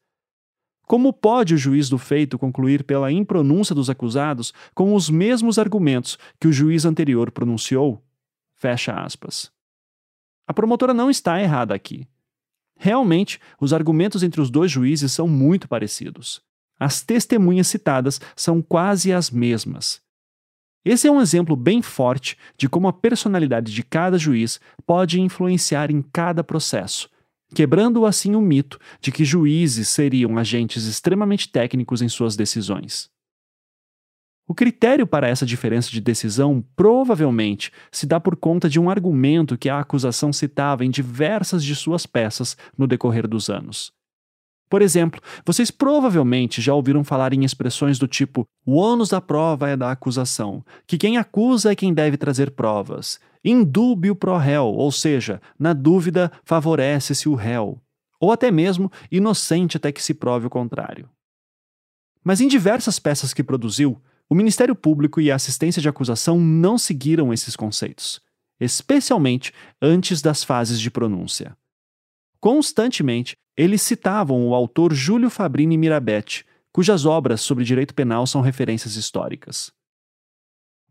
Como 0.87 1.13
pode 1.13 1.55
o 1.55 1.59
juiz 1.59 1.89
do 1.89 1.99
feito 1.99 2.39
concluir 2.39 2.85
pela 2.85 3.11
impronúncia 3.11 3.75
dos 3.75 3.91
acusados 3.91 4.53
com 4.73 4.95
os 4.95 5.11
mesmos 5.11 5.59
argumentos 5.59 6.17
que 6.39 6.47
o 6.47 6.53
juiz 6.53 6.85
anterior 6.85 7.33
pronunciou? 7.33 8.01
Fecha 8.55 8.93
aspas. 8.93 9.51
A 10.47 10.55
promotora 10.55 10.95
não 10.95 11.11
está 11.11 11.41
errada 11.41 11.75
aqui. 11.75 12.07
Realmente, 12.79 13.41
os 13.61 13.73
argumentos 13.73 14.23
entre 14.23 14.41
os 14.41 14.49
dois 14.49 14.71
juízes 14.71 15.11
são 15.11 15.27
muito 15.27 15.67
parecidos. 15.67 16.41
As 16.79 17.03
testemunhas 17.03 17.67
citadas 17.67 18.21
são 18.37 18.63
quase 18.63 19.13
as 19.13 19.31
mesmas. 19.31 20.01
Esse 20.87 21.09
é 21.09 21.11
um 21.11 21.20
exemplo 21.20 21.57
bem 21.57 21.83
forte 21.83 22.38
de 22.57 22.68
como 22.68 22.87
a 22.87 22.92
personalidade 22.92 23.75
de 23.75 23.83
cada 23.83 24.16
juiz 24.16 24.61
pode 24.87 25.20
influenciar 25.20 25.90
em 25.90 26.01
cada 26.01 26.44
processo, 26.44 27.11
quebrando 27.53 28.07
assim 28.07 28.37
o 28.37 28.40
mito 28.40 28.79
de 29.01 29.11
que 29.11 29.25
juízes 29.25 29.88
seriam 29.88 30.38
agentes 30.38 30.85
extremamente 30.85 31.49
técnicos 31.49 32.03
em 32.03 32.09
suas 32.09 32.37
decisões. 32.37 33.11
O 34.46 34.55
critério 34.55 35.09
para 35.09 35.29
essa 35.29 35.44
diferença 35.44 35.90
de 35.90 36.01
decisão 36.01 36.64
provavelmente 36.77 37.72
se 37.90 38.07
dá 38.07 38.20
por 38.20 38.37
conta 38.37 38.68
de 38.68 38.79
um 38.79 38.88
argumento 38.88 39.59
que 39.59 39.68
a 39.68 39.81
acusação 39.81 40.33
citava 40.33 40.85
em 40.85 40.90
diversas 40.90 41.64
de 41.64 41.75
suas 41.75 42.07
peças 42.07 42.57
no 42.79 42.87
decorrer 42.87 43.27
dos 43.27 43.51
anos. 43.51 43.92
Por 44.69 44.83
exemplo, 44.83 45.21
vocês 45.45 45.71
provavelmente 45.71 46.61
já 46.61 46.75
ouviram 46.75 47.05
falar 47.05 47.33
em 47.33 47.45
expressões 47.45 47.99
do 47.99 48.09
tipo: 48.09 48.47
o 48.65 48.75
ônus 48.75 49.11
da 49.11 49.21
prova 49.21 49.69
é 49.69 49.77
da 49.77 49.91
acusação, 49.91 50.65
que 50.87 50.99
quem 50.99 51.17
acusa 51.17 51.73
é 51.73 51.77
quem 51.77 51.95
deve 51.95 52.17
trazer 52.17 52.51
provas, 52.51 53.21
indúbio 53.45 54.17
pro 54.17 54.37
réu, 54.37 54.67
ou 54.67 54.91
seja, 54.91 55.41
na 55.59 55.73
dúvida 55.73 56.33
favorece-se 56.45 57.29
o 57.29 57.35
réu, 57.35 57.81
ou 58.21 58.33
até 58.33 58.51
mesmo 58.51 58.91
inocente 59.11 59.77
até 59.77 59.93
que 59.93 60.03
se 60.03 60.15
prove 60.15 60.47
o 60.47 60.51
contrário. 60.51 61.09
Mas 62.25 62.41
em 62.41 62.49
diversas 62.49 62.99
peças 62.99 63.33
que 63.33 63.45
produziu, 63.45 64.03
o 64.29 64.35
Ministério 64.35 64.75
Público 64.75 65.21
e 65.21 65.31
a 65.31 65.37
assistência 65.37 65.81
de 65.81 65.89
acusação 65.89 66.41
não 66.41 66.77
seguiram 66.77 67.33
esses 67.33 67.55
conceitos, 67.55 68.21
especialmente 68.59 69.53
antes 69.81 70.21
das 70.21 70.43
fases 70.43 70.81
de 70.81 70.91
pronúncia. 70.91 71.57
Constantemente, 72.41 73.37
eles 73.57 73.81
citavam 73.81 74.47
o 74.47 74.55
autor 74.55 74.92
Júlio 74.92 75.31
Fabrini 75.31 75.79
Mirabetti, 75.79 76.45
cujas 76.71 77.07
obras 77.07 77.40
sobre 77.40 77.64
direito 77.64 77.95
penal 77.95 78.27
são 78.27 78.42
referências 78.42 78.97
históricas. 78.97 79.73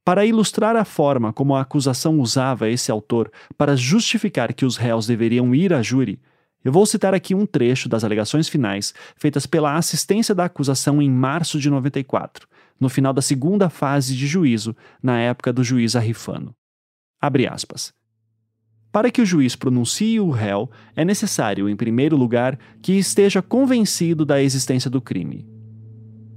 Para 0.04 0.25
ilustrar 0.25 0.75
a 0.75 0.86
forma 0.86 1.32
como 1.32 1.56
a 1.56 1.62
acusação 1.62 2.19
usava 2.19 2.69
esse 2.69 2.91
autor 2.91 3.32
para 3.58 3.75
justificar 3.75 4.54
que 4.54 4.65
os 4.65 4.78
réus 4.78 5.06
deveriam 5.06 5.54
ir 5.54 5.73
a 5.73 5.82
júri, 5.82 6.19
eu 6.63 6.71
vou 6.71 6.86
citar 6.88 7.13
aqui 7.13 7.36
um 7.36 7.45
trecho 7.45 7.88
das 7.88 8.04
alegações 8.04 8.49
finais 8.49 8.93
feitas 9.15 9.45
pela 9.45 9.75
assistência 9.75 10.34
da 10.34 10.45
acusação 10.45 10.99
em 10.99 11.10
março 11.10 11.60
de 11.60 11.69
94, 11.69 12.47
no 12.80 12.89
final 12.89 13.13
da 13.13 13.21
segunda 13.21 13.69
fase 13.69 14.15
de 14.15 14.25
juízo, 14.25 14.75
na 15.01 15.19
época 15.19 15.54
do 15.54 15.63
juiz 15.63 15.95
Arrifano. 15.95 16.56
Abre 17.21 17.47
aspas. 17.47 17.93
Para 18.95 19.12
que 19.12 19.21
o 19.21 19.25
juiz 19.25 19.58
pronuncie 19.58 20.21
o 20.21 20.29
réu, 20.29 20.71
é 20.95 21.03
necessário, 21.03 21.67
em 21.67 21.75
primeiro 21.75 22.15
lugar, 22.15 22.58
que 22.81 22.93
esteja 22.93 23.41
convencido 23.41 24.23
da 24.23 24.41
existência 24.41 24.89
do 24.89 25.01
crime. 25.01 25.45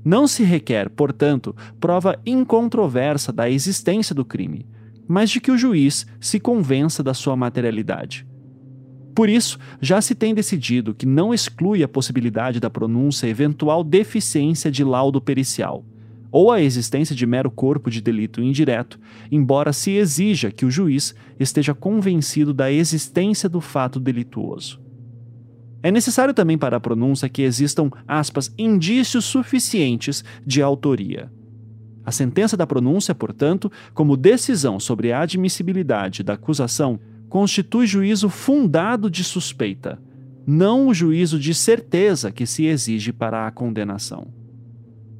Não 0.04 0.26
se 0.26 0.42
requer, 0.42 0.90
portanto, 0.90 1.54
prova 1.78 2.20
incontroversa 2.26 3.32
da 3.32 3.48
existência 3.48 4.12
do 4.12 4.24
crime, 4.24 4.66
mas 5.06 5.30
de 5.30 5.40
que 5.40 5.52
o 5.52 5.56
juiz 5.56 6.04
se 6.20 6.40
convença 6.40 7.00
da 7.00 7.14
sua 7.14 7.36
materialidade. 7.36 8.26
Por 9.14 9.28
isso, 9.28 9.56
já 9.80 10.00
se 10.00 10.16
tem 10.16 10.34
decidido 10.34 10.96
que 10.96 11.06
não 11.06 11.32
exclui 11.32 11.84
a 11.84 11.88
possibilidade 11.88 12.58
da 12.58 12.68
pronúncia 12.68 13.28
eventual 13.28 13.84
deficiência 13.84 14.68
de 14.68 14.82
laudo 14.82 15.20
pericial 15.20 15.84
ou 16.30 16.52
a 16.52 16.60
existência 16.60 17.14
de 17.14 17.26
mero 17.26 17.50
corpo 17.50 17.90
de 17.90 18.00
delito 18.00 18.42
indireto, 18.42 18.98
embora 19.30 19.72
se 19.72 19.92
exija 19.92 20.50
que 20.50 20.66
o 20.66 20.70
juiz 20.70 21.14
esteja 21.38 21.74
convencido 21.74 22.52
da 22.52 22.70
existência 22.70 23.48
do 23.48 23.60
fato 23.60 23.98
delituoso. 23.98 24.80
É 25.82 25.90
necessário 25.90 26.34
também 26.34 26.58
para 26.58 26.76
a 26.76 26.80
pronúncia 26.80 27.28
que 27.28 27.42
existam, 27.42 27.90
aspas, 28.06 28.52
indícios 28.58 29.24
suficientes 29.24 30.24
de 30.44 30.60
autoria. 30.60 31.30
A 32.04 32.10
sentença 32.10 32.56
da 32.56 32.66
pronúncia, 32.66 33.14
portanto, 33.14 33.70
como 33.94 34.16
decisão 34.16 34.80
sobre 34.80 35.12
a 35.12 35.20
admissibilidade 35.20 36.22
da 36.22 36.32
acusação, 36.32 36.98
constitui 37.28 37.86
juízo 37.86 38.28
fundado 38.28 39.10
de 39.10 39.22
suspeita, 39.22 40.00
não 40.46 40.88
o 40.88 40.94
juízo 40.94 41.38
de 41.38 41.54
certeza 41.54 42.32
que 42.32 42.46
se 42.46 42.64
exige 42.64 43.12
para 43.12 43.46
a 43.46 43.50
condenação. 43.50 44.26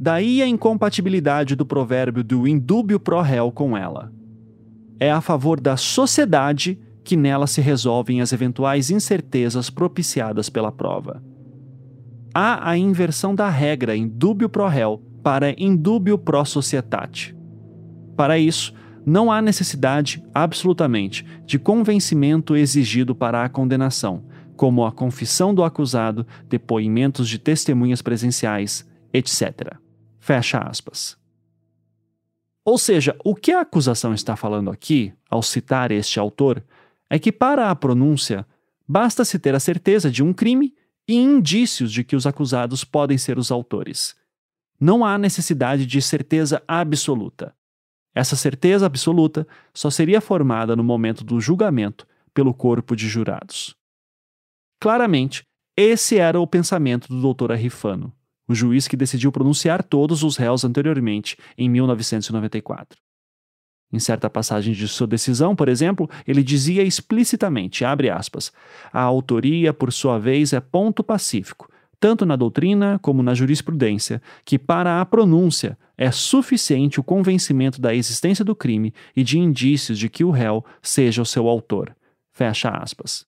Daí 0.00 0.40
a 0.40 0.46
incompatibilidade 0.46 1.56
do 1.56 1.66
provérbio 1.66 2.22
do 2.22 2.46
indúbio 2.46 3.00
pro 3.00 3.20
réu 3.20 3.50
com 3.50 3.76
ela. 3.76 4.12
É 5.00 5.10
a 5.10 5.20
favor 5.20 5.60
da 5.60 5.76
sociedade 5.76 6.78
que 7.02 7.16
nela 7.16 7.46
se 7.46 7.60
resolvem 7.60 8.20
as 8.20 8.32
eventuais 8.32 8.90
incertezas 8.90 9.70
propiciadas 9.70 10.48
pela 10.48 10.70
prova. 10.70 11.22
Há 12.32 12.70
a 12.70 12.78
inversão 12.78 13.34
da 13.34 13.48
regra 13.48 13.96
indúbio 13.96 14.48
pro 14.48 14.68
réu 14.68 15.02
para 15.22 15.54
indúbio 15.60 16.16
pro 16.16 16.44
societate. 16.44 17.36
Para 18.16 18.38
isso, 18.38 18.72
não 19.04 19.32
há 19.32 19.40
necessidade, 19.40 20.22
absolutamente, 20.34 21.24
de 21.44 21.58
convencimento 21.58 22.54
exigido 22.54 23.14
para 23.14 23.42
a 23.42 23.48
condenação, 23.48 24.24
como 24.54 24.84
a 24.84 24.92
confissão 24.92 25.54
do 25.54 25.64
acusado, 25.64 26.26
depoimentos 26.48 27.28
de 27.28 27.38
testemunhas 27.38 28.02
presenciais, 28.02 28.86
etc. 29.12 29.78
Fecha 30.28 30.58
aspas. 30.58 31.16
Ou 32.62 32.76
seja, 32.76 33.16
o 33.24 33.34
que 33.34 33.50
a 33.50 33.62
acusação 33.62 34.12
está 34.12 34.36
falando 34.36 34.70
aqui, 34.70 35.10
ao 35.30 35.42
citar 35.42 35.90
este 35.90 36.20
autor, 36.20 36.62
é 37.08 37.18
que 37.18 37.32
para 37.32 37.70
a 37.70 37.74
pronúncia 37.74 38.46
basta 38.86 39.24
se 39.24 39.38
ter 39.38 39.54
a 39.54 39.58
certeza 39.58 40.10
de 40.10 40.22
um 40.22 40.34
crime 40.34 40.74
e 41.08 41.14
indícios 41.14 41.90
de 41.90 42.04
que 42.04 42.14
os 42.14 42.26
acusados 42.26 42.84
podem 42.84 43.16
ser 43.16 43.38
os 43.38 43.50
autores. 43.50 44.14
Não 44.78 45.02
há 45.02 45.16
necessidade 45.16 45.86
de 45.86 46.02
certeza 46.02 46.62
absoluta. 46.68 47.54
Essa 48.14 48.36
certeza 48.36 48.84
absoluta 48.84 49.48
só 49.72 49.88
seria 49.88 50.20
formada 50.20 50.76
no 50.76 50.84
momento 50.84 51.24
do 51.24 51.40
julgamento 51.40 52.06
pelo 52.34 52.52
corpo 52.52 52.94
de 52.94 53.08
jurados. 53.08 53.74
Claramente, 54.78 55.42
esse 55.74 56.18
era 56.18 56.38
o 56.38 56.46
pensamento 56.46 57.08
do 57.08 57.32
Dr. 57.32 57.52
Arrifano 57.52 58.12
o 58.48 58.54
juiz 58.54 58.88
que 58.88 58.96
decidiu 58.96 59.30
pronunciar 59.30 59.82
todos 59.82 60.22
os 60.22 60.36
réus 60.36 60.64
anteriormente, 60.64 61.36
em 61.56 61.68
1994. 61.68 62.98
Em 63.92 63.98
certa 63.98 64.28
passagem 64.28 64.74
de 64.74 64.86
sua 64.86 65.06
decisão, 65.06 65.56
por 65.56 65.68
exemplo, 65.68 66.08
ele 66.26 66.42
dizia 66.42 66.82
explicitamente, 66.82 67.84
aspas, 67.84 68.52
a 68.92 69.00
autoria, 69.00 69.72
por 69.72 69.92
sua 69.92 70.18
vez, 70.18 70.52
é 70.52 70.60
ponto 70.60 71.02
pacífico, 71.02 71.70
tanto 71.98 72.26
na 72.26 72.36
doutrina 72.36 72.98
como 73.00 73.22
na 73.22 73.34
jurisprudência, 73.34 74.22
que 74.44 74.58
para 74.58 75.00
a 75.00 75.06
pronúncia 75.06 75.76
é 75.96 76.10
suficiente 76.10 77.00
o 77.00 77.04
convencimento 77.04 77.80
da 77.80 77.94
existência 77.94 78.44
do 78.44 78.54
crime 78.54 78.92
e 79.16 79.24
de 79.24 79.38
indícios 79.38 79.98
de 79.98 80.08
que 80.08 80.22
o 80.22 80.30
réu 80.30 80.64
seja 80.82 81.22
o 81.22 81.26
seu 81.26 81.48
autor. 81.48 81.94
Fecha 82.30 82.68
aspas. 82.70 83.26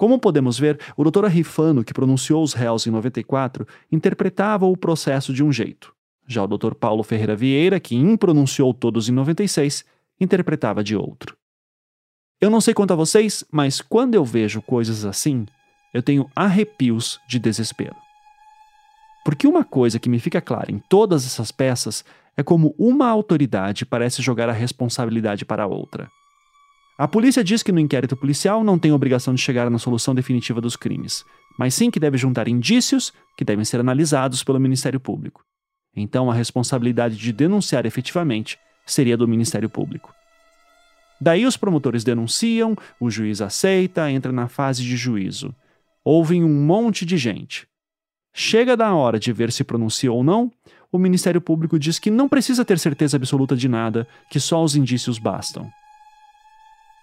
Como 0.00 0.18
podemos 0.18 0.58
ver, 0.58 0.80
o 0.96 1.04
Dr. 1.04 1.26
Arrifano, 1.26 1.84
que 1.84 1.92
pronunciou 1.92 2.42
os 2.42 2.54
réus 2.54 2.86
em 2.86 2.90
94, 2.90 3.68
interpretava 3.92 4.64
o 4.64 4.74
processo 4.74 5.30
de 5.30 5.44
um 5.44 5.52
jeito. 5.52 5.94
Já 6.26 6.42
o 6.42 6.46
Dr. 6.46 6.72
Paulo 6.72 7.02
Ferreira 7.02 7.36
Vieira, 7.36 7.78
que 7.78 7.94
impronunciou 7.94 8.72
todos 8.72 9.10
em 9.10 9.12
96, 9.12 9.84
interpretava 10.18 10.82
de 10.82 10.96
outro. 10.96 11.36
Eu 12.40 12.48
não 12.48 12.62
sei 12.62 12.72
quanto 12.72 12.94
a 12.94 12.96
vocês, 12.96 13.44
mas 13.52 13.82
quando 13.82 14.14
eu 14.14 14.24
vejo 14.24 14.62
coisas 14.62 15.04
assim, 15.04 15.44
eu 15.92 16.02
tenho 16.02 16.30
arrepios 16.34 17.20
de 17.28 17.38
desespero. 17.38 17.96
Porque 19.22 19.46
uma 19.46 19.64
coisa 19.64 19.98
que 19.98 20.08
me 20.08 20.18
fica 20.18 20.40
clara 20.40 20.72
em 20.72 20.78
todas 20.78 21.26
essas 21.26 21.52
peças 21.52 22.06
é 22.38 22.42
como 22.42 22.74
uma 22.78 23.06
autoridade 23.06 23.84
parece 23.84 24.22
jogar 24.22 24.48
a 24.48 24.54
responsabilidade 24.54 25.44
para 25.44 25.66
outra. 25.66 26.10
A 27.00 27.08
polícia 27.08 27.42
diz 27.42 27.62
que 27.62 27.72
no 27.72 27.80
inquérito 27.80 28.14
policial 28.14 28.62
não 28.62 28.78
tem 28.78 28.92
obrigação 28.92 29.32
de 29.32 29.40
chegar 29.40 29.70
na 29.70 29.78
solução 29.78 30.14
definitiva 30.14 30.60
dos 30.60 30.76
crimes, 30.76 31.24
mas 31.58 31.72
sim 31.72 31.90
que 31.90 31.98
deve 31.98 32.18
juntar 32.18 32.46
indícios 32.46 33.10
que 33.38 33.42
devem 33.42 33.64
ser 33.64 33.80
analisados 33.80 34.44
pelo 34.44 34.60
Ministério 34.60 35.00
Público. 35.00 35.42
Então 35.96 36.30
a 36.30 36.34
responsabilidade 36.34 37.16
de 37.16 37.32
denunciar 37.32 37.86
efetivamente 37.86 38.58
seria 38.84 39.16
do 39.16 39.26
Ministério 39.26 39.70
Público. 39.70 40.12
Daí 41.18 41.46
os 41.46 41.56
promotores 41.56 42.04
denunciam, 42.04 42.76
o 43.00 43.10
juiz 43.10 43.40
aceita, 43.40 44.10
entra 44.10 44.30
na 44.30 44.46
fase 44.46 44.82
de 44.82 44.94
juízo. 44.94 45.54
Ouvem 46.04 46.44
um 46.44 46.66
monte 46.66 47.06
de 47.06 47.16
gente. 47.16 47.66
Chega 48.30 48.76
da 48.76 48.92
hora 48.92 49.18
de 49.18 49.32
ver 49.32 49.50
se 49.52 49.64
pronuncia 49.64 50.12
ou 50.12 50.22
não, 50.22 50.52
o 50.92 50.98
Ministério 50.98 51.40
Público 51.40 51.78
diz 51.78 51.98
que 51.98 52.10
não 52.10 52.28
precisa 52.28 52.62
ter 52.62 52.78
certeza 52.78 53.16
absoluta 53.16 53.56
de 53.56 53.70
nada, 53.70 54.06
que 54.30 54.38
só 54.38 54.62
os 54.62 54.76
indícios 54.76 55.18
bastam. 55.18 55.66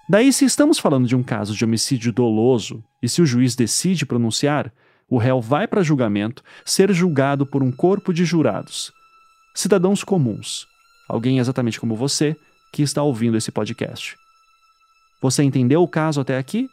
Daí, 0.09 0.31
se 0.31 0.45
estamos 0.45 0.79
falando 0.79 1.05
de 1.05 1.17
um 1.17 1.21
caso 1.21 1.53
de 1.53 1.65
homicídio 1.65 2.13
doloso 2.13 2.81
e 3.03 3.09
se 3.09 3.21
o 3.21 3.25
juiz 3.25 3.57
decide 3.57 4.05
pronunciar, 4.05 4.71
o 5.09 5.17
réu 5.17 5.41
vai 5.41 5.67
para 5.67 5.83
julgamento 5.83 6.41
ser 6.63 6.93
julgado 6.93 7.45
por 7.45 7.61
um 7.61 7.73
corpo 7.73 8.13
de 8.13 8.23
jurados, 8.23 8.93
cidadãos 9.53 10.05
comuns, 10.05 10.65
alguém 11.09 11.39
exatamente 11.39 11.77
como 11.77 11.93
você 11.93 12.37
que 12.71 12.81
está 12.81 13.03
ouvindo 13.03 13.35
esse 13.35 13.51
podcast. 13.51 14.15
Você 15.21 15.43
entendeu 15.43 15.83
o 15.83 15.87
caso 15.89 16.21
até 16.21 16.37
aqui? 16.37 16.69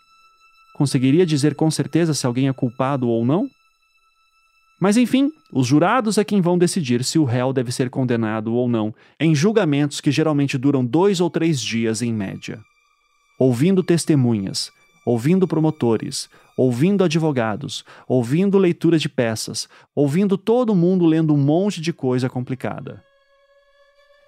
Conseguiria 0.72 1.26
dizer 1.26 1.56
com 1.56 1.68
certeza 1.72 2.14
se 2.14 2.26
alguém 2.26 2.46
é 2.46 2.52
culpado 2.52 3.08
ou 3.08 3.24
não? 3.24 3.48
Mas 4.78 4.96
enfim, 4.96 5.32
os 5.52 5.66
jurados 5.66 6.18
é 6.18 6.24
quem 6.24 6.40
vão 6.40 6.56
decidir 6.56 7.02
se 7.02 7.18
o 7.18 7.24
réu 7.24 7.52
deve 7.52 7.72
ser 7.72 7.90
condenado 7.90 8.54
ou 8.54 8.68
não, 8.68 8.94
em 9.18 9.34
julgamentos 9.34 10.00
que 10.00 10.12
geralmente 10.12 10.56
duram 10.56 10.84
dois 10.86 11.20
ou 11.20 11.28
três 11.28 11.60
dias 11.60 12.00
em 12.00 12.12
média 12.12 12.62
ouvindo 13.44 13.82
testemunhas, 13.82 14.72
ouvindo 15.04 15.46
promotores, 15.46 16.30
ouvindo 16.56 17.04
advogados, 17.04 17.84
ouvindo 18.08 18.56
leitura 18.56 18.98
de 18.98 19.06
peças, 19.06 19.68
ouvindo 19.94 20.38
todo 20.38 20.74
mundo 20.74 21.04
lendo 21.04 21.34
um 21.34 21.36
monte 21.36 21.78
de 21.78 21.92
coisa 21.92 22.26
complicada. 22.30 23.04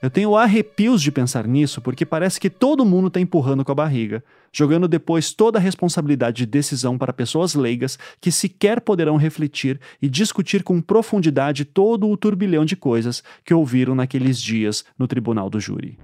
Eu 0.03 0.11
tenho 0.11 0.37
arrepios 0.37 1.01
de 1.01 1.11
pensar 1.11 1.47
nisso 1.47 1.81
porque 1.81 2.05
parece 2.05 2.39
que 2.39 2.51
todo 2.51 2.85
mundo 2.85 3.07
está 3.07 3.19
empurrando 3.19 3.65
com 3.65 3.73
a 3.73 3.75
barriga, 3.75 4.23
jogando 4.53 4.87
depois 4.87 5.33
toda 5.33 5.59
a 5.59 5.63
responsabilidade 5.63 6.37
de 6.37 6.47
decisão 6.47 6.99
para 6.99 7.11
pessoas 7.11 7.55
leigas 7.55 7.99
que 8.21 8.31
sequer 8.31 8.83
poderão 8.83 9.17
refletir 9.17 9.81
e 10.01 10.11
discutir 10.11 10.63
com 10.63 10.79
profundidade 10.83 11.65
todo 11.65 12.07
o 12.07 12.17
turbilhão 12.19 12.67
de 12.67 12.77
coisas 12.77 13.25
que 13.47 13.55
ouviram 13.55 13.95
naqueles 13.95 14.39
dias 14.39 14.85
no 14.99 15.09
tribunal 15.09 15.49
do 15.49 15.59
júri. 15.59 15.99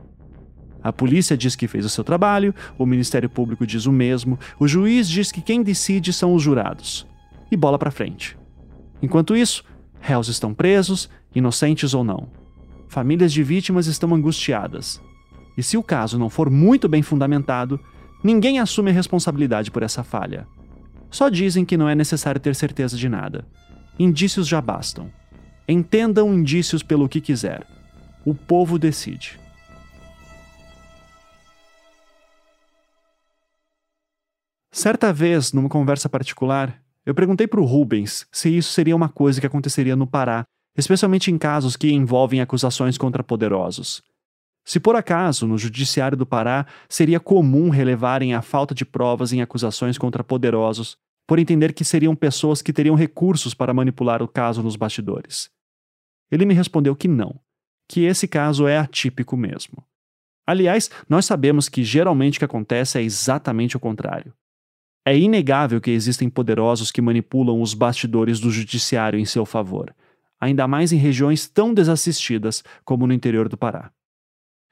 A 0.82 0.92
polícia 0.92 1.36
diz 1.36 1.54
que 1.54 1.68
fez 1.68 1.84
o 1.84 1.88
seu 1.88 2.02
trabalho, 2.02 2.54
o 2.76 2.84
Ministério 2.84 3.30
Público 3.30 3.66
diz 3.66 3.86
o 3.86 3.92
mesmo, 3.92 4.38
o 4.58 4.66
juiz 4.66 5.08
diz 5.08 5.30
que 5.30 5.40
quem 5.40 5.62
decide 5.62 6.12
são 6.12 6.34
os 6.34 6.42
jurados. 6.42 7.06
E 7.50 7.56
bola 7.56 7.78
para 7.78 7.90
frente. 7.90 8.36
Enquanto 9.00 9.36
isso, 9.36 9.64
réus 10.00 10.28
estão 10.28 10.52
presos, 10.52 11.08
inocentes 11.34 11.94
ou 11.94 12.02
não. 12.02 12.28
Famílias 12.88 13.32
de 13.32 13.42
vítimas 13.42 13.86
estão 13.86 14.14
angustiadas. 14.14 15.00
E 15.56 15.62
se 15.62 15.76
o 15.76 15.82
caso 15.82 16.18
não 16.18 16.28
for 16.28 16.50
muito 16.50 16.88
bem 16.88 17.02
fundamentado, 17.02 17.78
ninguém 18.22 18.58
assume 18.58 18.90
a 18.90 18.94
responsabilidade 18.94 19.70
por 19.70 19.82
essa 19.82 20.02
falha. 20.02 20.46
Só 21.10 21.28
dizem 21.28 21.64
que 21.64 21.76
não 21.76 21.88
é 21.88 21.94
necessário 21.94 22.40
ter 22.40 22.54
certeza 22.54 22.96
de 22.96 23.08
nada. 23.08 23.44
Indícios 23.98 24.48
já 24.48 24.60
bastam. 24.60 25.10
Entendam 25.68 26.34
indícios 26.34 26.82
pelo 26.82 27.08
que 27.08 27.20
quiser. 27.20 27.66
O 28.24 28.34
povo 28.34 28.78
decide. 28.78 29.38
Certa 34.74 35.12
vez, 35.12 35.52
numa 35.52 35.68
conversa 35.68 36.08
particular, 36.08 36.82
eu 37.04 37.14
perguntei 37.14 37.46
para 37.46 37.60
o 37.60 37.64
Rubens 37.64 38.26
se 38.32 38.48
isso 38.56 38.72
seria 38.72 38.96
uma 38.96 39.08
coisa 39.08 39.38
que 39.38 39.46
aconteceria 39.46 39.94
no 39.94 40.06
Pará, 40.06 40.46
especialmente 40.74 41.30
em 41.30 41.36
casos 41.36 41.76
que 41.76 41.92
envolvem 41.92 42.40
acusações 42.40 42.96
contra 42.96 43.22
poderosos. 43.22 44.02
Se 44.64 44.80
por 44.80 44.96
acaso, 44.96 45.46
no 45.46 45.58
Judiciário 45.58 46.16
do 46.16 46.24
Pará, 46.24 46.66
seria 46.88 47.20
comum 47.20 47.68
relevarem 47.68 48.32
a 48.32 48.40
falta 48.40 48.74
de 48.74 48.86
provas 48.86 49.30
em 49.30 49.42
acusações 49.42 49.98
contra 49.98 50.24
poderosos, 50.24 50.96
por 51.26 51.38
entender 51.38 51.74
que 51.74 51.84
seriam 51.84 52.16
pessoas 52.16 52.62
que 52.62 52.72
teriam 52.72 52.94
recursos 52.94 53.52
para 53.52 53.74
manipular 53.74 54.22
o 54.22 54.28
caso 54.28 54.62
nos 54.62 54.76
bastidores. 54.76 55.50
Ele 56.30 56.46
me 56.46 56.54
respondeu 56.54 56.96
que 56.96 57.08
não, 57.08 57.38
que 57.86 58.04
esse 58.04 58.26
caso 58.26 58.66
é 58.66 58.78
atípico 58.78 59.36
mesmo. 59.36 59.84
Aliás, 60.46 60.90
nós 61.06 61.26
sabemos 61.26 61.68
que 61.68 61.84
geralmente 61.84 62.36
o 62.36 62.38
que 62.38 62.44
acontece 62.46 62.98
é 62.98 63.02
exatamente 63.02 63.76
o 63.76 63.80
contrário. 63.80 64.32
É 65.04 65.16
inegável 65.16 65.80
que 65.80 65.90
existem 65.90 66.30
poderosos 66.30 66.90
que 66.90 67.02
manipulam 67.02 67.60
os 67.60 67.74
bastidores 67.74 68.38
do 68.38 68.50
judiciário 68.50 69.18
em 69.18 69.24
seu 69.24 69.44
favor, 69.44 69.94
ainda 70.40 70.68
mais 70.68 70.92
em 70.92 70.96
regiões 70.96 71.48
tão 71.48 71.74
desassistidas 71.74 72.62
como 72.84 73.06
no 73.06 73.12
interior 73.12 73.48
do 73.48 73.56
Pará. 73.56 73.90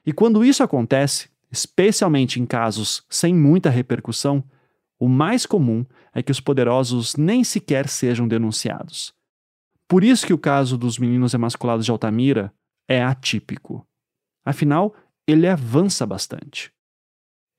E 0.05 0.13
quando 0.13 0.43
isso 0.43 0.63
acontece, 0.63 1.29
especialmente 1.51 2.39
em 2.39 2.45
casos 2.45 3.03
sem 3.09 3.35
muita 3.35 3.69
repercussão, 3.69 4.43
o 4.97 5.09
mais 5.09 5.45
comum 5.45 5.85
é 6.13 6.23
que 6.23 6.31
os 6.31 6.39
poderosos 6.39 7.15
nem 7.15 7.43
sequer 7.43 7.89
sejam 7.89 8.27
denunciados. 8.27 9.13
Por 9.87 10.03
isso 10.03 10.25
que 10.25 10.33
o 10.33 10.37
caso 10.37 10.77
dos 10.77 10.97
meninos 10.97 11.33
emasculados 11.33 11.85
de 11.85 11.91
Altamira 11.91 12.53
é 12.87 13.03
atípico. 13.03 13.85
Afinal, 14.45 14.95
ele 15.27 15.47
avança 15.47 16.05
bastante. 16.05 16.71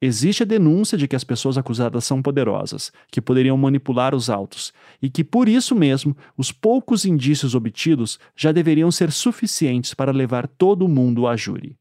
Existe 0.04 0.42
a 0.42 0.46
denúncia 0.46 0.98
de 0.98 1.06
que 1.06 1.14
as 1.14 1.22
pessoas 1.22 1.56
acusadas 1.56 2.04
são 2.04 2.20
poderosas, 2.20 2.90
que 3.08 3.20
poderiam 3.20 3.56
manipular 3.56 4.16
os 4.16 4.28
autos, 4.28 4.72
e 5.00 5.08
que 5.08 5.22
por 5.22 5.48
isso 5.48 5.76
mesmo 5.76 6.16
os 6.36 6.50
poucos 6.50 7.04
indícios 7.04 7.54
obtidos 7.54 8.18
já 8.34 8.50
deveriam 8.50 8.90
ser 8.90 9.12
suficientes 9.12 9.94
para 9.94 10.10
levar 10.10 10.48
todo 10.48 10.88
mundo 10.88 11.28
a 11.28 11.36
júri. 11.36 11.78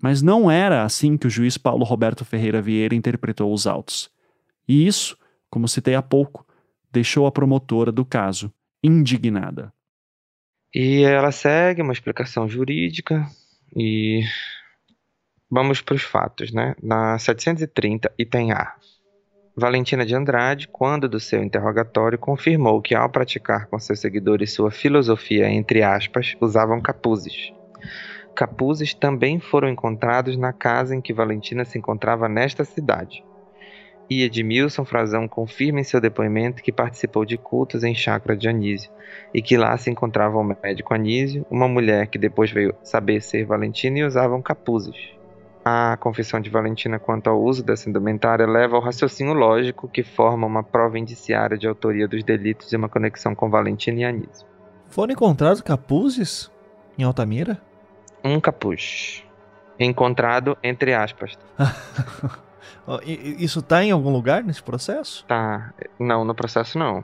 Mas 0.00 0.22
não 0.22 0.48
era 0.48 0.84
assim 0.84 1.16
que 1.16 1.26
o 1.26 1.30
juiz 1.30 1.58
Paulo 1.58 1.84
Roberto 1.84 2.24
Ferreira 2.24 2.62
Vieira 2.62 2.94
interpretou 2.94 3.52
os 3.52 3.66
autos. 3.66 4.08
E 4.68 4.86
isso, 4.86 5.18
como 5.50 5.66
citei 5.66 5.96
há 5.96 6.02
pouco, 6.02 6.46
deixou 6.92 7.26
a 7.26 7.32
promotora 7.32 7.90
do 7.90 8.04
caso 8.04 8.52
indignada. 8.80 9.72
E 10.72 11.02
ela 11.02 11.32
segue 11.32 11.82
uma 11.82 11.92
explicação 11.92 12.48
jurídica 12.48 13.26
e 13.74 14.22
Vamos 15.50 15.82
para 15.82 15.94
os 15.94 16.02
fatos, 16.02 16.52
né? 16.52 16.74
Na 16.82 17.18
730, 17.18 18.10
item 18.18 18.52
A. 18.52 18.74
Valentina 19.56 20.04
de 20.04 20.14
Andrade, 20.14 20.66
quando 20.66 21.08
do 21.08 21.20
seu 21.20 21.42
interrogatório, 21.42 22.18
confirmou 22.18 22.80
que 22.82 22.94
ao 22.94 23.08
praticar 23.08 23.66
com 23.66 23.78
seus 23.78 24.00
seguidores 24.00 24.52
sua 24.52 24.70
filosofia, 24.70 25.48
entre 25.48 25.82
aspas, 25.82 26.34
usavam 26.40 26.80
capuzes. 26.80 27.52
Capuzes 28.34 28.94
também 28.94 29.38
foram 29.38 29.68
encontrados 29.68 30.36
na 30.36 30.52
casa 30.52 30.96
em 30.96 31.00
que 31.00 31.12
Valentina 31.12 31.64
se 31.64 31.78
encontrava 31.78 32.28
nesta 32.28 32.64
cidade. 32.64 33.22
E 34.08 34.22
Edmilson 34.22 34.84
Frazão 34.84 35.28
confirma 35.28 35.80
em 35.80 35.84
seu 35.84 36.00
depoimento 36.00 36.62
que 36.62 36.72
participou 36.72 37.24
de 37.24 37.38
cultos 37.38 37.84
em 37.84 37.94
chácara 37.94 38.36
de 38.36 38.48
Anísio 38.48 38.90
e 39.32 39.40
que 39.40 39.56
lá 39.56 39.76
se 39.76 39.90
encontrava 39.90 40.36
o 40.36 40.42
médico 40.42 40.94
Anísio, 40.94 41.46
uma 41.48 41.68
mulher 41.68 42.08
que 42.08 42.18
depois 42.18 42.50
veio 42.50 42.74
saber 42.82 43.20
ser 43.20 43.44
Valentina 43.44 44.00
e 44.00 44.04
usavam 44.04 44.42
capuzes. 44.42 45.14
A 45.64 45.96
confissão 45.96 46.40
de 46.40 46.50
Valentina 46.50 46.98
quanto 46.98 47.30
ao 47.30 47.40
uso 47.40 47.64
dessa 47.64 47.88
indumentária 47.88 48.46
leva 48.46 48.76
ao 48.76 48.82
raciocínio 48.82 49.32
lógico 49.32 49.88
que 49.88 50.02
forma 50.02 50.46
uma 50.46 50.62
prova 50.62 50.98
indiciária 50.98 51.56
de 51.56 51.66
autoria 51.66 52.06
dos 52.06 52.22
delitos 52.22 52.70
e 52.70 52.76
uma 52.76 52.88
conexão 52.88 53.34
com 53.34 53.48
Valentina 53.48 54.00
e 54.00 54.04
Anísio. 54.04 54.46
Foram 54.88 55.14
encontrados 55.14 55.62
capuzes 55.62 56.50
em 56.98 57.02
Altamira? 57.02 57.60
Um 58.22 58.38
capuz. 58.38 59.24
Encontrado 59.80 60.56
entre 60.62 60.92
aspas. 60.92 61.38
Isso 63.06 63.62
tá 63.62 63.82
em 63.82 63.90
algum 63.90 64.10
lugar 64.10 64.44
nesse 64.44 64.62
processo? 64.62 65.24
Tá. 65.26 65.72
Não, 65.98 66.26
no 66.26 66.34
processo 66.34 66.78
não. 66.78 67.02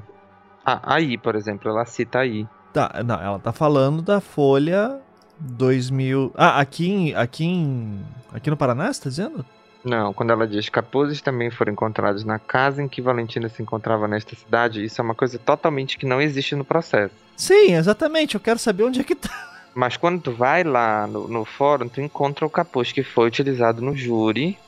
Ah, 0.65 0.81
aí, 0.83 1.17
por 1.17 1.35
exemplo, 1.35 1.71
ela 1.71 1.87
cita 1.87 2.19
aí. 2.19 2.47
Tá, 2.75 3.03
não, 3.05 3.21
ela 3.21 3.39
tá 3.39 3.53
falando 3.53 4.03
da 4.03 4.21
folha 4.21 5.01
2000. 5.41 6.33
Ah, 6.35 6.61
aqui 6.61 6.91
em, 6.91 7.15
aqui 7.15 7.45
em, 7.45 8.01
aqui 8.33 8.51
no 8.51 8.57
Paraná, 8.57 8.93
você 8.93 9.03
tá 9.03 9.11
dizendo? 9.11 9.45
Não, 9.83 10.13
quando 10.13 10.31
ela 10.31 10.47
diz 10.47 10.69
capuzes 10.69 11.23
também 11.23 11.51
foram 11.51 11.73
encontrados 11.73 12.23
na 12.23 12.39
casa 12.39 12.83
em 12.83 12.89
que 12.89 13.01
Valentina 13.01 13.49
se 13.49 13.63
encontrava 13.63 14.07
nesta 14.07 14.37
cidade, 14.37 14.85
isso 14.85 15.01
é 15.01 15.05
uma 15.05 15.15
coisa 15.15 15.39
totalmente 15.39 15.97
que 15.97 16.05
não 16.05 16.21
existe 16.21 16.55
no 16.55 16.65
processo. 16.65 17.15
Sim, 17.37 17.75
exatamente. 17.75 18.35
Eu 18.35 18.41
quero 18.41 18.59
saber 18.59 18.85
onde 18.85 19.01
é 19.01 19.05
que 19.05 19.15
tá. 19.15 19.49
Mas 19.75 19.97
quando 19.97 20.21
tu 20.21 20.33
vai 20.33 20.65
lá 20.65 21.07
no, 21.07 21.27
no 21.29 21.45
fórum, 21.45 21.89
tu 21.89 22.01
encontra 22.01 22.45
o 22.45 22.51
capuz 22.51 22.93
que 22.93 23.03
foi 23.03 23.29
utilizado 23.29 23.81
no 23.81 23.97
júri, 23.97 24.59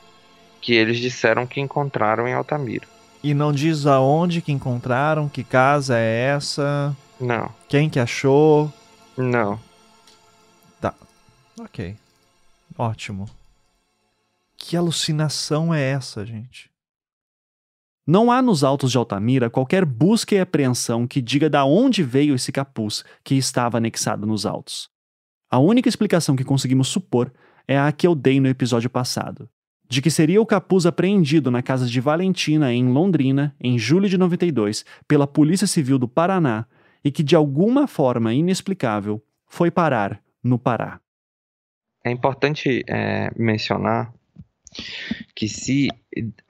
que 0.61 0.73
eles 0.73 0.99
disseram 0.99 1.47
que 1.47 1.61
encontraram 1.61 2.27
em 2.27 2.33
Altamira. 2.33 2.87
E 3.23 3.35
não 3.35 3.53
diz 3.53 3.85
aonde 3.85 4.41
que 4.41 4.53
encontraram, 4.53 5.29
que 5.29 5.45
casa 5.45 5.99
é 5.99 6.35
essa? 6.35 6.97
Não. 7.21 7.51
Quem 7.69 7.91
que 7.91 8.01
achou? 8.01 8.73
Não. 9.17 9.61
Ok. 11.59 11.97
Ótimo. 12.77 13.29
Que 14.57 14.77
alucinação 14.77 15.75
é 15.75 15.83
essa, 15.83 16.25
gente? 16.25 16.71
Não 18.07 18.33
há 18.33 18.43
nos 18.43 18.65
autos 18.65 18.91
de 18.91 18.99
Altamira 18.99 19.51
qualquer 19.51 19.85
busca 19.85 20.35
e 20.35 20.41
apreensão 20.41 21.07
que 21.07 21.23
diga 21.23 21.49
da 21.49 21.65
onde 21.65 22.03
veio 22.03 22.35
esse 22.35 22.51
capuz 22.51 23.05
que 23.23 23.35
estava 23.37 23.79
anexado 23.79 24.27
nos 24.27 24.45
autos. 24.45 24.91
A 25.51 25.59
única 25.59 25.89
explicação 25.89 26.35
que 26.35 26.45
conseguimos 26.45 26.89
supor 26.89 27.33
é 27.69 27.79
a 27.79 27.93
que 27.93 28.07
eu 28.07 28.15
dei 28.15 28.41
no 28.41 28.49
episódio 28.49 28.89
passado, 28.91 29.49
de 29.89 30.01
que 30.01 30.11
seria 30.11 30.41
o 30.41 30.47
capuz 30.47 30.87
apreendido 30.87 31.51
na 31.51 31.63
casa 31.63 31.87
de 31.87 32.01
Valentina 32.01 32.73
em 32.73 32.89
Londrina, 32.89 33.55
em 33.61 33.79
julho 33.79 34.09
de 34.09 34.17
92, 34.17 34.85
pela 35.07 35.27
Polícia 35.27 35.67
Civil 35.67 35.99
do 35.99 36.09
Paraná 36.09 36.67
e 37.05 37.11
que 37.11 37.23
de 37.23 37.37
alguma 37.37 37.87
forma 37.87 38.33
inexplicável 38.33 39.23
foi 39.47 39.71
parar 39.71 40.23
no 40.43 40.59
Pará. 40.59 41.02
É 42.05 42.11
importante 42.11 42.85
é, 42.89 43.31
mencionar 43.37 44.13
que 45.35 45.49
se 45.49 45.89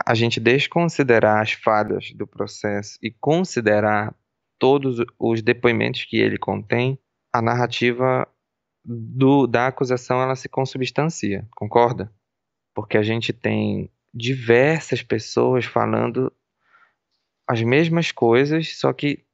a 0.04 0.14
gente 0.14 0.40
desconsiderar 0.40 1.42
as 1.42 1.52
falhas 1.52 2.12
do 2.12 2.26
processo 2.26 2.98
e 3.02 3.10
considerar 3.10 4.14
todos 4.58 5.04
os 5.18 5.42
depoimentos 5.42 6.04
que 6.04 6.16
ele 6.16 6.38
contém, 6.38 6.98
a 7.32 7.42
narrativa 7.42 8.26
do, 8.84 9.46
da 9.46 9.66
acusação 9.66 10.20
ela 10.20 10.36
se 10.36 10.48
consubstancia, 10.48 11.46
concorda? 11.56 12.12
Porque 12.74 12.96
a 12.96 13.02
gente 13.02 13.32
tem 13.32 13.90
diversas 14.14 15.02
pessoas 15.02 15.64
falando 15.64 16.32
as 17.48 17.62
mesmas 17.62 18.12
coisas, 18.12 18.78
só 18.78 18.92
que 18.92 19.24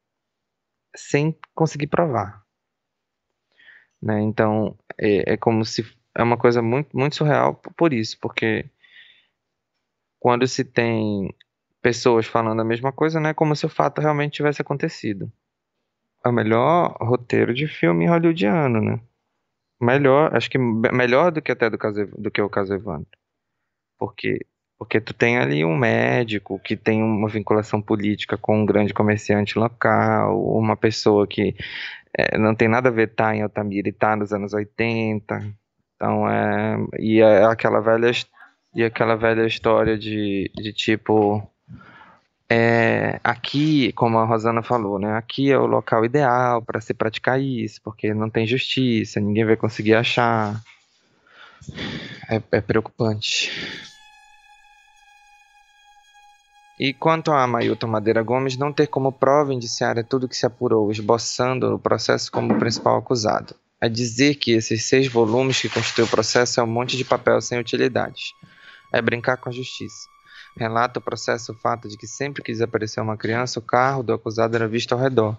sem 0.96 1.38
conseguir 1.54 1.86
provar. 1.88 2.42
Né? 4.00 4.22
Então, 4.22 4.78
é, 4.96 5.34
é 5.34 5.36
como 5.36 5.64
se 5.64 5.84
é 6.18 6.22
uma 6.22 6.36
coisa 6.36 6.60
muito, 6.60 6.96
muito 6.96 7.14
surreal 7.16 7.54
por 7.76 7.92
isso, 7.92 8.18
porque 8.20 8.66
quando 10.18 10.46
se 10.48 10.64
tem 10.64 11.32
pessoas 11.80 12.26
falando 12.26 12.60
a 12.60 12.64
mesma 12.64 12.92
coisa, 12.92 13.20
né? 13.20 13.32
Como 13.32 13.54
se 13.54 13.64
o 13.64 13.68
fato 13.68 14.00
realmente 14.00 14.34
tivesse 14.34 14.60
acontecido. 14.60 15.32
É 16.24 16.28
o 16.28 16.32
melhor 16.32 16.96
roteiro 17.00 17.54
de 17.54 17.68
filme 17.68 18.06
hollywoodiano, 18.06 18.80
né? 18.80 19.00
Melhor, 19.80 20.34
acho 20.34 20.50
que 20.50 20.58
melhor 20.58 21.30
do 21.30 21.40
que 21.40 21.52
até 21.52 21.70
do, 21.70 21.78
caso, 21.78 22.06
do 22.18 22.30
que 22.32 22.42
o 22.42 22.50
caso 22.50 22.74
Evandro. 22.74 23.08
Porque 23.98 24.44
porque 24.78 25.00
tu 25.00 25.12
tem 25.12 25.38
ali 25.38 25.64
um 25.64 25.76
médico 25.76 26.58
que 26.60 26.76
tem 26.76 27.02
uma 27.02 27.28
vinculação 27.28 27.82
política 27.82 28.38
com 28.38 28.62
um 28.62 28.66
grande 28.66 28.94
comerciante 28.94 29.58
local, 29.58 30.40
uma 30.56 30.76
pessoa 30.76 31.26
que 31.26 31.56
é, 32.16 32.38
não 32.38 32.54
tem 32.54 32.68
nada 32.68 32.88
a 32.88 32.92
ver 32.92 33.08
estar 33.08 33.30
tá 33.30 33.36
em 33.36 33.42
Altamira 33.42 33.88
e 33.88 33.92
tá 33.92 34.14
nos 34.14 34.32
anos 34.32 34.52
80. 34.54 35.52
Então 35.98 36.30
é. 36.30 36.78
E 37.00 37.20
é 37.20 37.44
aquela 37.44 37.80
velha, 37.80 38.12
e 38.72 38.84
aquela 38.84 39.16
velha 39.16 39.44
história 39.44 39.98
de, 39.98 40.50
de 40.54 40.72
tipo. 40.72 41.42
É, 42.50 43.20
aqui, 43.22 43.92
como 43.92 44.16
a 44.18 44.24
Rosana 44.24 44.62
falou, 44.62 44.98
né? 44.98 45.16
Aqui 45.16 45.50
é 45.50 45.58
o 45.58 45.66
local 45.66 46.02
ideal 46.04 46.62
para 46.62 46.80
se 46.80 46.94
praticar 46.94 47.38
isso, 47.38 47.78
porque 47.82 48.14
não 48.14 48.30
tem 48.30 48.46
justiça, 48.46 49.20
ninguém 49.20 49.44
vai 49.44 49.56
conseguir 49.56 49.94
achar. 49.94 50.62
É, 52.30 52.40
é 52.52 52.60
preocupante. 52.60 53.50
E 56.78 56.94
quanto 56.94 57.32
a 57.32 57.44
Mailton 57.46 57.88
Madeira 57.88 58.22
Gomes, 58.22 58.56
não 58.56 58.72
ter 58.72 58.86
como 58.86 59.10
prova 59.10 59.52
indiciária 59.52 60.04
tudo 60.04 60.28
que 60.28 60.36
se 60.36 60.46
apurou, 60.46 60.92
esboçando 60.92 61.74
o 61.74 61.78
processo 61.78 62.30
como 62.30 62.56
principal 62.56 62.98
acusado. 62.98 63.54
É 63.80 63.88
dizer 63.88 64.34
que 64.36 64.52
esses 64.52 64.84
seis 64.84 65.06
volumes 65.06 65.60
que 65.60 65.68
constituem 65.68 66.06
o 66.06 66.10
processo 66.10 66.60
é 66.60 66.62
um 66.62 66.66
monte 66.66 66.96
de 66.96 67.04
papel 67.04 67.40
sem 67.40 67.58
utilidades. 67.58 68.32
É 68.92 69.00
brincar 69.00 69.36
com 69.36 69.48
a 69.48 69.52
justiça. 69.52 70.08
Relata 70.56 70.98
o 70.98 71.02
processo 71.02 71.52
o 71.52 71.54
fato 71.54 71.88
de 71.88 71.96
que 71.96 72.06
sempre 72.06 72.42
que 72.42 72.50
desapareceu 72.50 73.02
uma 73.04 73.16
criança, 73.16 73.60
o 73.60 73.62
carro 73.62 74.02
do 74.02 74.12
acusado 74.12 74.56
era 74.56 74.66
visto 74.66 74.92
ao 74.92 74.98
redor. 74.98 75.38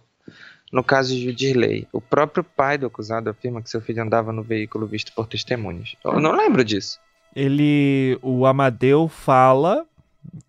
No 0.71 0.83
caso 0.83 1.13
de 1.13 1.25
Judirley, 1.25 1.87
o 1.91 1.99
próprio 1.99 2.43
pai 2.43 2.77
do 2.77 2.85
acusado 2.85 3.29
afirma 3.29 3.61
que 3.61 3.69
seu 3.69 3.81
filho 3.81 4.03
andava 4.03 4.31
no 4.31 4.43
veículo 4.43 4.85
visto 4.85 5.11
por 5.13 5.27
testemunhas. 5.27 5.95
Eu 6.05 6.19
não 6.19 6.31
lembro 6.31 6.63
disso. 6.63 6.99
Ele, 7.35 8.17
o 8.21 8.45
Amadeu 8.45 9.07
fala 9.07 9.85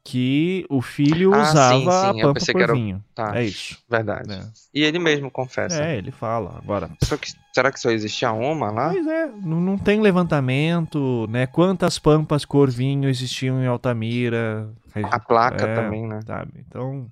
que 0.04 0.66
o 0.68 0.80
filho 0.82 1.34
ah, 1.34 1.42
usava 1.42 1.74
sim, 1.74 1.84
sim. 1.84 2.20
a 2.20 2.24
pampa 2.26 2.40
por 2.52 2.60
era... 2.60 2.72
vinho. 2.72 3.04
Tá. 3.14 3.38
É 3.38 3.44
isso. 3.44 3.78
Verdade. 3.88 4.32
É. 4.32 4.42
E 4.74 4.82
ele 4.82 4.98
mesmo 4.98 5.30
confessa. 5.30 5.82
É, 5.82 5.96
ele 5.96 6.10
fala. 6.10 6.58
Agora. 6.58 6.90
Só 7.02 7.16
que, 7.16 7.32
será 7.52 7.70
que 7.70 7.80
só 7.80 7.90
existia 7.90 8.32
uma 8.32 8.70
lá? 8.70 8.90
Pois 8.90 9.06
é, 9.06 9.26
não, 9.26 9.60
não 9.60 9.78
tem 9.78 10.00
levantamento, 10.00 11.26
né? 11.28 11.46
Quantas 11.46 11.98
pampas 11.98 12.44
cor 12.44 12.70
vinho 12.70 13.08
existiam 13.08 13.62
em 13.62 13.66
Altamira? 13.66 14.68
A 15.10 15.18
placa 15.18 15.66
é, 15.66 15.74
também, 15.74 16.06
né? 16.06 16.20
Sabe? 16.26 16.52
Então. 16.68 17.06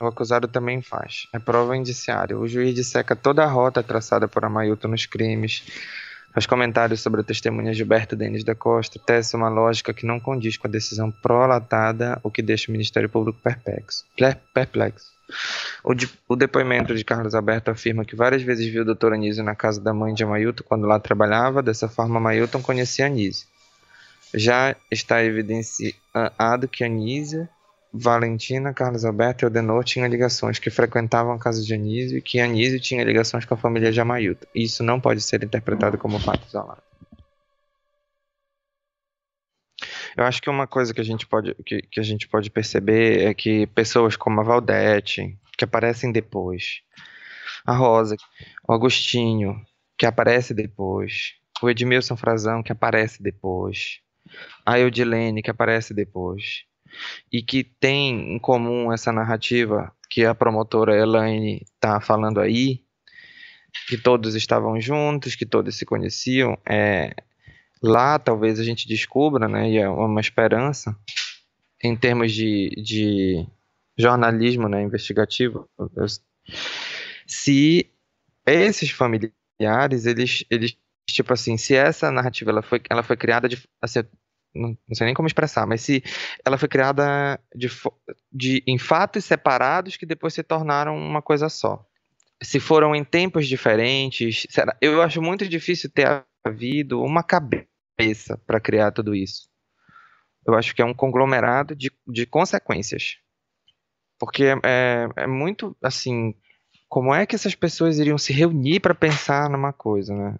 O 0.00 0.06
acusado 0.06 0.48
também 0.48 0.82
faz. 0.82 1.28
É 1.32 1.38
prova 1.38 1.76
indiciária. 1.76 2.36
O 2.36 2.48
juiz 2.48 2.74
disseca 2.74 3.14
toda 3.14 3.44
a 3.44 3.46
rota 3.46 3.82
traçada 3.82 4.26
por 4.26 4.44
Amailton 4.44 4.88
nos 4.88 5.06
crimes 5.06 5.62
os 6.34 6.46
comentários 6.46 7.00
sobre 7.00 7.20
a 7.20 7.24
testemunha 7.24 7.74
Gilberto 7.74 8.16
Denis 8.16 8.44
da 8.44 8.54
Costa 8.54 8.98
tece 8.98 9.36
uma 9.36 9.48
lógica 9.48 9.92
que 9.92 10.06
não 10.06 10.18
condiz 10.18 10.56
com 10.56 10.66
a 10.66 10.70
decisão 10.70 11.10
prolatada, 11.10 12.18
o 12.22 12.30
que 12.30 12.42
deixa 12.42 12.70
o 12.70 12.72
Ministério 12.72 13.08
Público 13.08 13.38
perplexo. 13.42 14.04
perplexo. 14.54 15.12
O, 15.84 15.94
de, 15.94 16.08
o, 16.28 16.36
depoimento 16.36 16.94
de 16.94 17.04
Carlos 17.04 17.34
Alberto 17.34 17.70
afirma 17.70 18.04
que 18.04 18.16
várias 18.16 18.42
vezes 18.42 18.66
viu 18.66 18.82
o 18.82 18.84
doutor 18.84 19.12
Anísio 19.12 19.42
na 19.42 19.54
casa 19.54 19.80
da 19.80 19.92
mãe 19.92 20.14
de 20.14 20.22
Amailton 20.24 20.62
quando 20.64 20.86
lá 20.86 20.98
trabalhava, 20.98 21.62
dessa 21.62 21.88
forma 21.88 22.18
Amailton 22.18 22.62
conhecia 22.62 23.06
Anísio. 23.06 23.46
Já 24.34 24.76
está 24.90 25.22
evidenciado 25.22 26.68
que 26.70 26.84
Anísio 26.84 27.48
Valentina, 27.92 28.72
Carlos 28.72 29.04
Alberto 29.04 29.44
e 29.44 29.46
Odenor 29.46 29.84
tinham 29.84 30.08
ligações 30.08 30.58
que 30.58 30.70
frequentavam 30.70 31.32
a 31.32 31.38
casa 31.38 31.62
de 31.62 31.74
Anísio 31.74 32.18
e 32.18 32.22
que 32.22 32.40
Anísio 32.40 32.80
tinha 32.80 33.04
ligações 33.04 33.44
com 33.44 33.52
a 33.52 33.56
família 33.56 33.92
de 33.92 34.00
Amailton. 34.00 34.46
Isso 34.54 34.82
não 34.82 34.98
pode 34.98 35.20
ser 35.20 35.44
interpretado 35.44 35.98
como 35.98 36.18
fato 36.18 36.46
isolado. 36.48 36.82
Eu 40.16 40.24
acho 40.24 40.40
que 40.40 40.48
uma 40.48 40.66
coisa 40.66 40.94
que 40.94 41.00
a 41.00 41.04
gente 41.04 41.26
pode, 41.26 41.54
que, 41.66 41.82
que 41.82 42.00
a 42.00 42.02
gente 42.02 42.28
pode 42.28 42.50
perceber 42.50 43.26
é 43.26 43.34
que 43.34 43.66
pessoas 43.68 44.16
como 44.16 44.40
a 44.40 44.44
Valdete, 44.44 45.38
que 45.56 45.64
aparecem 45.64 46.12
depois, 46.12 46.82
a 47.64 47.74
Rosa, 47.74 48.16
o 48.66 48.72
Agostinho, 48.72 49.60
que 49.98 50.06
aparece 50.06 50.54
depois, 50.54 51.34
o 51.62 51.68
Edmilson 51.68 52.16
Frazão, 52.16 52.62
que 52.62 52.72
aparece 52.72 53.22
depois, 53.22 54.00
a 54.64 54.78
Eudilene, 54.78 55.42
que 55.42 55.50
aparece 55.50 55.94
depois, 55.94 56.64
e 57.32 57.42
que 57.42 57.64
tem 57.64 58.34
em 58.34 58.38
comum 58.38 58.92
essa 58.92 59.12
narrativa 59.12 59.92
que 60.08 60.24
a 60.24 60.34
promotora 60.34 60.96
Elaine 60.96 61.62
está 61.62 62.00
falando 62.00 62.40
aí, 62.40 62.82
que 63.88 63.96
todos 63.96 64.34
estavam 64.34 64.80
juntos, 64.80 65.34
que 65.34 65.46
todos 65.46 65.76
se 65.76 65.86
conheciam, 65.86 66.58
é, 66.68 67.14
lá 67.82 68.18
talvez 68.18 68.60
a 68.60 68.64
gente 68.64 68.86
descubra, 68.86 69.48
né, 69.48 69.70
e 69.70 69.78
é 69.78 69.88
uma 69.88 70.20
esperança, 70.20 70.94
em 71.82 71.96
termos 71.96 72.32
de, 72.32 72.70
de 72.76 73.46
jornalismo 73.96 74.68
né, 74.68 74.82
investigativo, 74.82 75.68
se 77.26 77.90
esses 78.46 78.90
familiares, 78.90 80.06
eles, 80.06 80.44
eles 80.50 80.76
tipo 81.06 81.32
assim, 81.32 81.56
se 81.56 81.74
essa 81.74 82.10
narrativa 82.10 82.50
ela 82.50 82.62
foi, 82.62 82.80
ela 82.88 83.02
foi 83.02 83.16
criada 83.16 83.48
de, 83.48 83.62
assim, 83.80 84.00
não, 84.54 84.76
sei 84.92 85.06
nem 85.06 85.14
como 85.14 85.26
expressar, 85.26 85.66
mas 85.66 85.80
se 85.80 86.02
ela 86.44 86.58
foi 86.58 86.68
criada 86.68 87.40
de, 87.54 87.68
de, 88.30 88.62
em 88.66 88.78
fatos 88.78 89.24
separados 89.24 89.96
que 89.96 90.06
depois 90.06 90.34
se 90.34 90.42
tornaram 90.42 90.96
uma 90.96 91.22
coisa 91.22 91.48
só. 91.48 91.84
Se 92.42 92.58
foram 92.58 92.94
em 92.94 93.04
tempos 93.04 93.46
diferentes, 93.46 94.46
será, 94.50 94.76
eu 94.80 95.00
acho 95.00 95.22
muito 95.22 95.48
difícil 95.48 95.90
ter 95.90 96.24
havido 96.44 97.00
uma 97.02 97.22
cabeça 97.22 98.36
para 98.46 98.60
criar 98.60 98.90
tudo 98.90 99.14
isso. 99.14 99.48
Eu 100.46 100.54
acho 100.54 100.74
que 100.74 100.82
é 100.82 100.84
um 100.84 100.94
conglomerado 100.94 101.74
de, 101.76 101.90
de 102.06 102.26
consequências. 102.26 103.18
Porque 104.18 104.44
é, 104.64 105.08
é 105.16 105.26
muito 105.26 105.76
assim. 105.82 106.34
Como 106.88 107.14
é 107.14 107.24
que 107.24 107.34
essas 107.34 107.54
pessoas 107.54 107.98
iriam 107.98 108.18
se 108.18 108.32
reunir 108.32 108.80
para 108.80 108.94
pensar 108.94 109.48
numa 109.48 109.72
coisa, 109.72 110.14
né? 110.14 110.36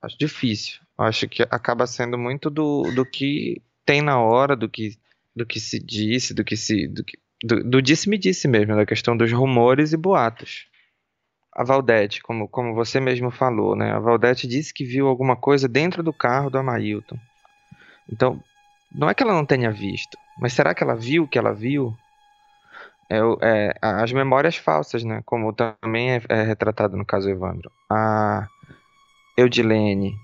Acho 0.00 0.16
difícil. 0.18 0.80
Acho 1.00 1.26
que 1.26 1.42
acaba 1.50 1.86
sendo 1.86 2.18
muito 2.18 2.50
do, 2.50 2.82
do 2.94 3.06
que 3.06 3.62
tem 3.86 4.02
na 4.02 4.20
hora, 4.20 4.54
do 4.54 4.68
que, 4.68 4.98
do 5.34 5.46
que 5.46 5.58
se 5.58 5.82
disse, 5.82 6.34
do 6.34 6.44
que 6.44 6.58
se. 6.58 6.86
Do, 6.88 7.02
do, 7.42 7.64
do 7.70 7.82
disse-me-disse 7.82 8.46
mesmo, 8.46 8.76
da 8.76 8.84
questão 8.84 9.16
dos 9.16 9.32
rumores 9.32 9.94
e 9.94 9.96
boatos. 9.96 10.66
A 11.54 11.64
Valdete, 11.64 12.22
como, 12.22 12.46
como 12.46 12.74
você 12.74 13.00
mesmo 13.00 13.30
falou, 13.30 13.74
né? 13.74 13.92
A 13.92 13.98
Valdete 13.98 14.46
disse 14.46 14.74
que 14.74 14.84
viu 14.84 15.08
alguma 15.08 15.36
coisa 15.36 15.66
dentro 15.66 16.02
do 16.02 16.12
carro 16.12 16.50
do 16.50 16.58
Amailton. 16.58 17.18
Então, 18.12 18.38
não 18.94 19.08
é 19.08 19.14
que 19.14 19.22
ela 19.22 19.32
não 19.32 19.46
tenha 19.46 19.72
visto, 19.72 20.18
mas 20.38 20.52
será 20.52 20.74
que 20.74 20.82
ela 20.82 20.94
viu 20.94 21.24
o 21.24 21.28
que 21.28 21.38
ela 21.38 21.54
viu? 21.54 21.96
É, 23.08 23.18
é, 23.40 23.74
as 23.80 24.12
memórias 24.12 24.56
falsas, 24.56 25.02
né? 25.02 25.22
Como 25.24 25.50
também 25.54 26.12
é, 26.12 26.22
é 26.28 26.42
retratado 26.42 26.94
no 26.94 27.06
caso 27.06 27.30
Evandro. 27.30 27.72
A 27.90 28.46
Eudilene, 29.36 30.14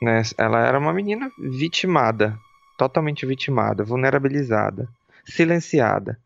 né? 0.00 0.22
Ela 0.38 0.66
era 0.66 0.78
uma 0.78 0.92
menina 0.92 1.30
vitimada, 1.38 2.38
totalmente 2.78 3.26
vitimada, 3.26 3.84
vulnerabilizada, 3.84 4.88
silenciada. 5.24 6.18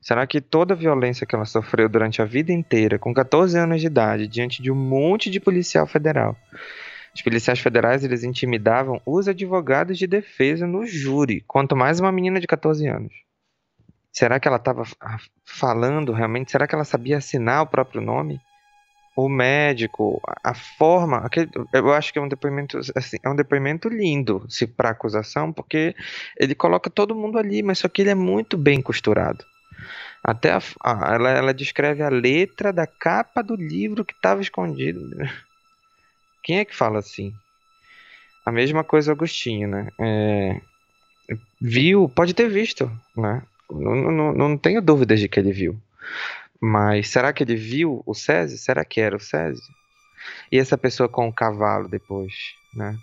Será 0.00 0.26
que 0.26 0.40
toda 0.40 0.72
a 0.72 0.76
violência 0.76 1.26
que 1.26 1.34
ela 1.34 1.44
sofreu 1.44 1.88
durante 1.88 2.22
a 2.22 2.24
vida 2.24 2.52
inteira, 2.52 2.98
com 2.98 3.12
14 3.12 3.58
anos 3.58 3.80
de 3.80 3.86
idade, 3.86 4.26
diante 4.26 4.62
de 4.62 4.70
um 4.70 4.74
monte 4.74 5.28
de 5.28 5.38
policial 5.38 5.86
federal, 5.86 6.36
os 7.14 7.22
policiais 7.22 7.58
federais 7.58 8.04
eles 8.04 8.22
intimidavam 8.22 9.00
os 9.04 9.28
advogados 9.28 9.98
de 9.98 10.06
defesa 10.06 10.66
no 10.66 10.86
júri, 10.86 11.42
quanto 11.46 11.76
mais 11.76 12.00
uma 12.00 12.12
menina 12.12 12.40
de 12.40 12.46
14 12.46 12.86
anos. 12.86 13.12
Será 14.12 14.40
que 14.40 14.48
ela 14.48 14.56
estava 14.56 14.84
falando 15.44 16.12
realmente? 16.12 16.50
Será 16.50 16.66
que 16.66 16.74
ela 16.74 16.84
sabia 16.84 17.18
assinar 17.18 17.62
o 17.62 17.66
próprio 17.66 18.00
nome? 18.00 18.40
O 19.16 19.28
médico, 19.28 20.20
a 20.42 20.54
forma, 20.54 21.18
aquele, 21.18 21.50
eu 21.72 21.92
acho 21.92 22.12
que 22.12 22.18
é 22.18 22.22
um 22.22 22.28
depoimento 22.28 22.78
assim, 22.96 23.16
é 23.22 23.28
um 23.28 23.36
depoimento 23.36 23.88
lindo 23.88 24.44
se 24.48 24.66
para 24.66 24.90
acusação, 24.90 25.52
porque 25.52 25.94
ele 26.38 26.54
coloca 26.54 26.88
todo 26.88 27.14
mundo 27.14 27.38
ali, 27.38 27.62
mas 27.62 27.78
só 27.78 27.88
que 27.88 28.02
ele 28.02 28.10
é 28.10 28.14
muito 28.14 28.56
bem 28.56 28.80
costurado. 28.80 29.44
Até 30.22 30.52
a, 30.52 30.60
a, 30.82 31.14
ela, 31.14 31.30
ela 31.30 31.54
descreve 31.54 32.02
a 32.02 32.08
letra 32.08 32.72
da 32.72 32.86
capa 32.86 33.42
do 33.42 33.56
livro 33.56 34.04
que 34.04 34.12
estava 34.12 34.42
escondido. 34.42 35.00
Quem 36.42 36.58
é 36.58 36.64
que 36.64 36.76
fala 36.76 36.98
assim? 36.98 37.32
A 38.44 38.52
mesma 38.52 38.84
coisa 38.84 39.12
Agostinho, 39.12 39.68
né? 39.68 39.88
É, 39.98 40.60
viu, 41.60 42.08
pode 42.08 42.34
ter 42.34 42.48
visto, 42.48 42.90
né? 43.16 43.42
Não, 43.70 43.94
não, 44.12 44.32
não 44.32 44.58
tenho 44.58 44.82
dúvidas 44.82 45.20
de 45.20 45.28
que 45.28 45.38
ele 45.38 45.52
viu. 45.52 45.78
Mas 46.60 47.08
será 47.08 47.32
que 47.32 47.42
ele 47.42 47.56
viu 47.56 48.02
o 48.04 48.14
Césio? 48.14 48.58
Será 48.58 48.84
que 48.84 49.00
era 49.00 49.16
o 49.16 49.20
Césio? 49.20 49.62
E 50.52 50.58
essa 50.58 50.76
pessoa 50.76 51.08
com 51.08 51.28
o 51.28 51.32
cavalo 51.32 51.88
depois, 51.88 52.34
né? 52.74 52.96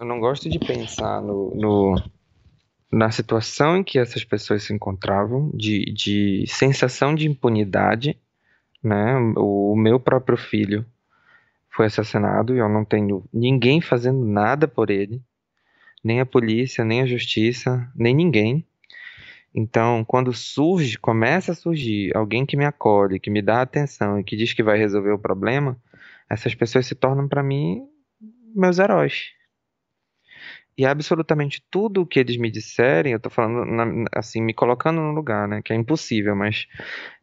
Eu 0.00 0.06
não 0.06 0.20
gosto 0.20 0.48
de 0.48 0.58
pensar 0.58 1.20
no, 1.20 1.52
no 1.54 1.96
na 2.90 3.10
situação 3.10 3.76
em 3.76 3.84
que 3.84 3.98
essas 3.98 4.24
pessoas 4.24 4.62
se 4.62 4.72
encontravam, 4.72 5.50
de, 5.52 5.92
de 5.92 6.44
sensação 6.46 7.14
de 7.14 7.28
impunidade, 7.28 8.18
né? 8.82 9.16
O, 9.36 9.72
o 9.72 9.76
meu 9.76 10.00
próprio 10.00 10.38
filho 10.38 10.86
foi 11.70 11.86
assassinado 11.86 12.54
e 12.54 12.58
eu 12.58 12.68
não 12.68 12.84
tenho 12.84 13.24
ninguém 13.32 13.80
fazendo 13.80 14.24
nada 14.24 14.66
por 14.66 14.88
ele, 14.90 15.20
nem 16.02 16.20
a 16.20 16.26
polícia, 16.26 16.84
nem 16.84 17.02
a 17.02 17.06
justiça, 17.06 17.90
nem 17.94 18.14
ninguém. 18.14 18.66
Então, 19.60 20.04
quando 20.04 20.32
surge, 20.32 20.96
começa 20.96 21.50
a 21.50 21.54
surgir 21.54 22.16
alguém 22.16 22.46
que 22.46 22.56
me 22.56 22.64
acolhe, 22.64 23.18
que 23.18 23.28
me 23.28 23.42
dá 23.42 23.60
atenção 23.60 24.20
e 24.20 24.22
que 24.22 24.36
diz 24.36 24.52
que 24.52 24.62
vai 24.62 24.78
resolver 24.78 25.10
o 25.10 25.18
problema, 25.18 25.76
essas 26.30 26.54
pessoas 26.54 26.86
se 26.86 26.94
tornam 26.94 27.26
para 27.26 27.42
mim 27.42 27.84
meus 28.54 28.78
heróis. 28.78 29.32
E 30.76 30.86
absolutamente 30.86 31.60
tudo 31.72 32.02
o 32.02 32.06
que 32.06 32.20
eles 32.20 32.36
me 32.36 32.52
disserem, 32.52 33.12
eu 33.12 33.18
tô 33.18 33.28
falando 33.28 33.64
na, 33.64 34.04
assim, 34.12 34.40
me 34.40 34.54
colocando 34.54 35.00
no 35.00 35.10
lugar, 35.10 35.48
né, 35.48 35.60
que 35.60 35.72
é 35.72 35.76
impossível, 35.76 36.36
mas 36.36 36.68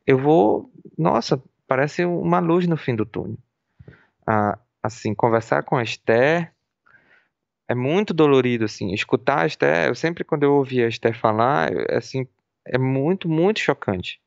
eu 0.05 0.17
vou, 0.17 0.69
nossa, 0.97 1.41
parece 1.65 2.03
uma 2.03 2.39
luz 2.39 2.67
no 2.67 2.75
fim 2.75 2.97
do 2.97 3.05
túnel. 3.05 3.37
Ah, 4.27 4.59
assim, 4.83 5.15
conversar 5.15 5.63
com 5.63 5.77
a 5.77 5.83
Esther 5.83 6.53
é 7.67 7.75
muito 7.75 8.13
dolorido, 8.13 8.65
assim, 8.65 8.93
escutar 8.93 9.41
a 9.41 9.45
Esther, 9.47 9.87
eu 9.87 9.95
sempre 9.95 10.23
quando 10.23 10.43
eu 10.43 10.53
ouvi 10.53 10.83
a 10.83 10.87
Esther 10.87 11.17
falar, 11.17 11.71
assim, 11.91 12.27
é 12.65 12.77
muito, 12.77 13.27
muito 13.27 13.59
chocante, 13.59 14.19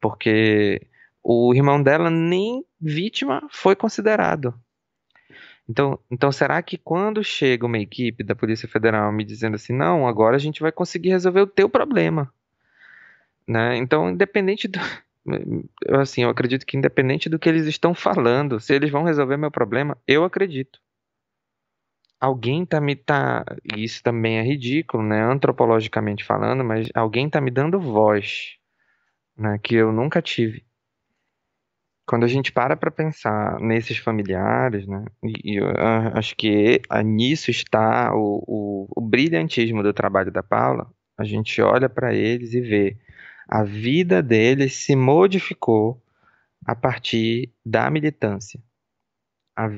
porque 0.00 0.80
o 1.22 1.54
irmão 1.54 1.82
dela 1.82 2.10
nem 2.10 2.64
vítima 2.80 3.46
foi 3.50 3.76
considerado. 3.76 4.54
Então, 5.68 5.98
então, 6.10 6.32
será 6.32 6.60
que 6.62 6.76
quando 6.76 7.22
chega 7.22 7.66
uma 7.66 7.78
equipe 7.78 8.24
da 8.24 8.34
Polícia 8.34 8.68
Federal 8.68 9.12
me 9.12 9.24
dizendo 9.24 9.54
assim, 9.54 9.72
não, 9.72 10.08
agora 10.08 10.36
a 10.36 10.38
gente 10.38 10.60
vai 10.60 10.72
conseguir 10.72 11.10
resolver 11.10 11.40
o 11.40 11.46
teu 11.46 11.68
problema, 11.68 12.32
né? 13.46 13.76
Então, 13.76 14.10
independente 14.10 14.66
do, 14.66 14.78
assim, 16.00 16.24
eu 16.24 16.30
acredito 16.30 16.66
que 16.66 16.76
independente 16.76 17.28
do 17.28 17.38
que 17.38 17.48
eles 17.48 17.66
estão 17.66 17.94
falando, 17.94 18.58
se 18.60 18.74
eles 18.74 18.90
vão 18.90 19.04
resolver 19.04 19.36
meu 19.36 19.50
problema, 19.50 19.96
eu 20.06 20.24
acredito 20.24 20.80
alguém 22.22 22.64
tá 22.64 22.80
me 22.80 22.94
tá, 22.94 23.44
isso 23.76 24.00
também 24.00 24.38
é 24.38 24.42
ridículo, 24.42 25.02
né, 25.02 25.20
antropologicamente 25.24 26.24
falando, 26.24 26.62
mas 26.62 26.88
alguém 26.94 27.28
tá 27.28 27.40
me 27.40 27.50
dando 27.50 27.80
voz, 27.80 28.56
né, 29.36 29.58
que 29.60 29.74
eu 29.74 29.92
nunca 29.92 30.22
tive. 30.22 30.64
Quando 32.06 32.22
a 32.24 32.28
gente 32.28 32.52
para 32.52 32.76
para 32.76 32.92
pensar 32.92 33.58
nesses 33.58 33.98
familiares, 33.98 34.86
né, 34.86 35.04
e, 35.24 35.56
eu 35.56 35.66
acho 36.14 36.36
que 36.36 36.80
nisso 37.04 37.50
está 37.50 38.14
o, 38.14 38.44
o, 38.46 38.86
o 38.96 39.00
brilhantismo 39.00 39.82
do 39.82 39.92
trabalho 39.92 40.30
da 40.30 40.44
Paula, 40.44 40.88
a 41.18 41.24
gente 41.24 41.60
olha 41.60 41.88
para 41.88 42.14
eles 42.14 42.54
e 42.54 42.60
vê 42.60 42.96
a 43.48 43.64
vida 43.64 44.22
deles 44.22 44.74
se 44.74 44.94
modificou 44.94 46.00
a 46.64 46.76
partir 46.76 47.52
da 47.66 47.90
militância 47.90 48.60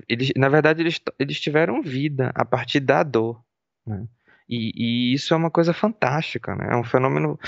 eles, 0.08 0.30
na 0.36 0.48
verdade, 0.48 0.82
eles, 0.82 1.00
eles 1.18 1.40
tiveram 1.40 1.82
vida 1.82 2.30
a 2.34 2.44
partir 2.44 2.80
da 2.80 3.02
dor. 3.02 3.42
Né? 3.86 4.06
E, 4.48 4.72
e, 4.74 5.14
isso 5.14 5.32
é 5.32 5.36
uma 5.36 5.50
coisa 5.50 5.72
fantástica, 5.72 6.54
né? 6.54 6.68
É 6.72 6.76
um 6.76 6.84
fenômeno 6.84 7.38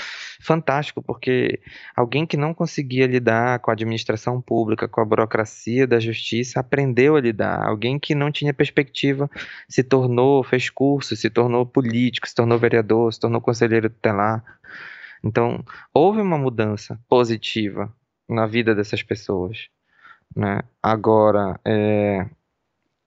fantástico, 0.41 1.01
porque 1.01 1.61
alguém 1.95 2.25
que 2.25 2.35
não 2.35 2.53
conseguia 2.53 3.05
lidar 3.05 3.59
com 3.59 3.69
a 3.69 3.73
administração 3.73 4.41
pública, 4.41 4.87
com 4.87 5.01
a 5.01 5.05
burocracia 5.05 5.85
da 5.85 5.99
justiça, 5.99 6.59
aprendeu 6.59 7.15
a 7.15 7.21
lidar. 7.21 7.63
Alguém 7.63 7.99
que 7.99 8.15
não 8.15 8.31
tinha 8.31 8.53
perspectiva 8.53 9.29
se 9.69 9.83
tornou, 9.83 10.43
fez 10.43 10.69
curso, 10.69 11.15
se 11.15 11.29
tornou 11.29 11.65
político, 11.65 12.27
se 12.27 12.33
tornou 12.35 12.57
vereador, 12.57 13.13
se 13.13 13.19
tornou 13.19 13.41
conselheiro 13.41 13.89
tutelar. 13.89 14.43
Então, 15.23 15.63
houve 15.93 16.21
uma 16.21 16.37
mudança 16.37 16.99
positiva 17.07 17.93
na 18.27 18.47
vida 18.47 18.73
dessas 18.73 19.03
pessoas. 19.03 19.69
Né? 20.37 20.59
Agora, 20.83 21.59
é, 21.65 22.29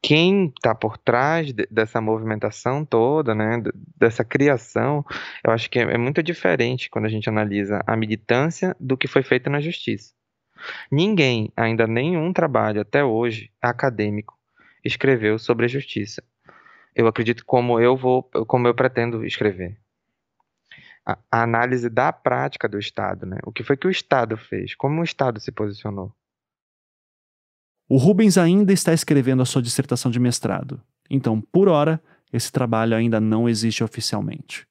quem 0.03 0.47
está 0.47 0.74
por 0.74 0.99
trás 0.99 1.53
de, 1.53 1.64
dessa 1.70 2.01
movimentação 2.01 2.85
toda, 2.85 3.37
né, 3.37 3.62
dessa 3.97 4.24
criação, 4.24 5.05
eu 5.45 5.53
acho 5.53 5.70
que 5.70 5.78
é, 5.78 5.83
é, 5.83 5.97
muito 5.97 6.24
diferente 6.24 6.91
quando 6.91 7.05
a 7.05 7.09
gente 7.09 7.28
analisa 7.28 7.85
a 7.87 7.97
militância 7.97 8.76
do 8.81 8.97
que 8.97 9.07
foi 9.07 9.22
feito 9.22 9.49
na 9.49 9.61
justiça. 9.61 10.12
Ninguém, 10.91 11.53
ainda 11.57 11.87
nenhum 11.87 12.33
trabalho 12.33 12.81
até 12.81 13.05
hoje 13.05 13.53
acadêmico, 13.62 14.37
escreveu 14.85 15.39
sobre 15.39 15.66
a 15.66 15.68
justiça. 15.68 16.24
Eu 16.97 17.07
acredito 17.07 17.45
como 17.47 17.78
eu 17.78 17.97
vou, 17.97 18.24
como 18.24 18.66
eu 18.66 18.74
pretendo 18.74 19.24
escrever. 19.24 19.78
A, 21.07 21.16
a 21.31 21.43
análise 21.45 21.89
da 21.89 22.12
prática 22.12 22.68
do 22.68 22.76
Estado, 22.76 23.24
né? 23.24 23.39
O 23.45 23.53
que 23.53 23.62
foi 23.62 23.76
que 23.76 23.87
o 23.87 23.91
Estado 23.91 24.37
fez? 24.37 24.74
Como 24.74 25.01
o 25.01 25.05
Estado 25.05 25.39
se 25.39 25.53
posicionou? 25.53 26.12
O 27.93 27.97
Rubens 27.97 28.38
ainda 28.38 28.72
está 28.72 28.93
escrevendo 28.95 29.43
a 29.43 29.45
sua 29.45 29.61
dissertação 29.61 30.12
de 30.12 30.20
mestrado, 30.20 30.80
então, 31.11 31.41
por 31.41 31.66
hora, 31.66 32.01
esse 32.32 32.53
trabalho 32.53 32.95
ainda 32.95 33.18
não 33.20 33.49
existe 33.49 33.82
oficialmente. 33.82 34.64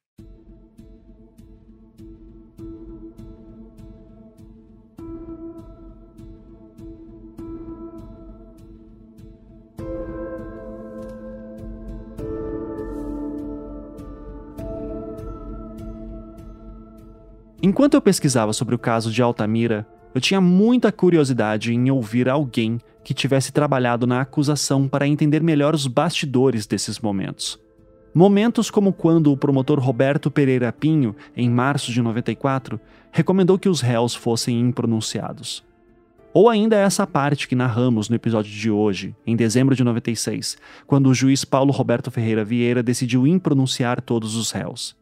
Enquanto 17.62 17.92
eu 17.92 18.00
pesquisava 18.00 18.54
sobre 18.54 18.74
o 18.74 18.78
caso 18.78 19.12
de 19.12 19.20
Altamira, 19.20 19.86
eu 20.14 20.22
tinha 20.22 20.40
muita 20.40 20.90
curiosidade 20.90 21.74
em 21.74 21.90
ouvir 21.90 22.26
alguém 22.26 22.80
que 23.02 23.14
tivesse 23.14 23.52
trabalhado 23.52 24.06
na 24.06 24.20
acusação 24.20 24.86
para 24.86 25.06
entender 25.06 25.42
melhor 25.42 25.74
os 25.74 25.86
bastidores 25.86 26.66
desses 26.66 26.98
momentos. 26.98 27.58
Momentos 28.12 28.70
como 28.70 28.92
quando 28.92 29.30
o 29.32 29.36
promotor 29.36 29.78
Roberto 29.78 30.30
Pereira 30.30 30.72
Pinho, 30.72 31.14
em 31.36 31.48
março 31.48 31.92
de 31.92 32.02
94, 32.02 32.80
recomendou 33.12 33.58
que 33.58 33.68
os 33.68 33.80
réus 33.80 34.14
fossem 34.14 34.58
impronunciados. 34.58 35.64
Ou 36.32 36.48
ainda 36.48 36.76
essa 36.76 37.06
parte 37.06 37.48
que 37.48 37.56
narramos 37.56 38.08
no 38.08 38.14
episódio 38.14 38.52
de 38.52 38.70
hoje, 38.70 39.14
em 39.26 39.34
dezembro 39.34 39.74
de 39.74 39.82
96, 39.82 40.56
quando 40.86 41.08
o 41.08 41.14
juiz 41.14 41.44
Paulo 41.44 41.72
Roberto 41.72 42.10
Ferreira 42.10 42.44
Vieira 42.44 42.82
decidiu 42.82 43.26
impronunciar 43.26 44.00
todos 44.00 44.36
os 44.36 44.52
réus. 44.52 44.96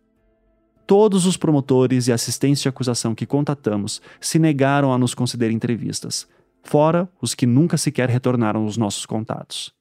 Todos 0.87 1.27
os 1.27 1.37
promotores 1.37 2.09
e 2.09 2.13
assistentes 2.13 2.63
de 2.63 2.69
acusação 2.69 3.15
que 3.15 3.27
contatamos 3.27 4.01
se 4.19 4.39
negaram 4.39 4.91
a 4.91 4.97
nos 4.97 5.15
conceder 5.15 5.51
entrevistas, 5.51 6.27
fora 6.69 7.09
os 7.21 7.35
que 7.35 7.47
nunca 7.47 7.79
sequer 7.79 8.11
retornaram 8.11 8.67
os 8.67 8.77
nossos 8.77 9.07
contatos. 9.07 9.73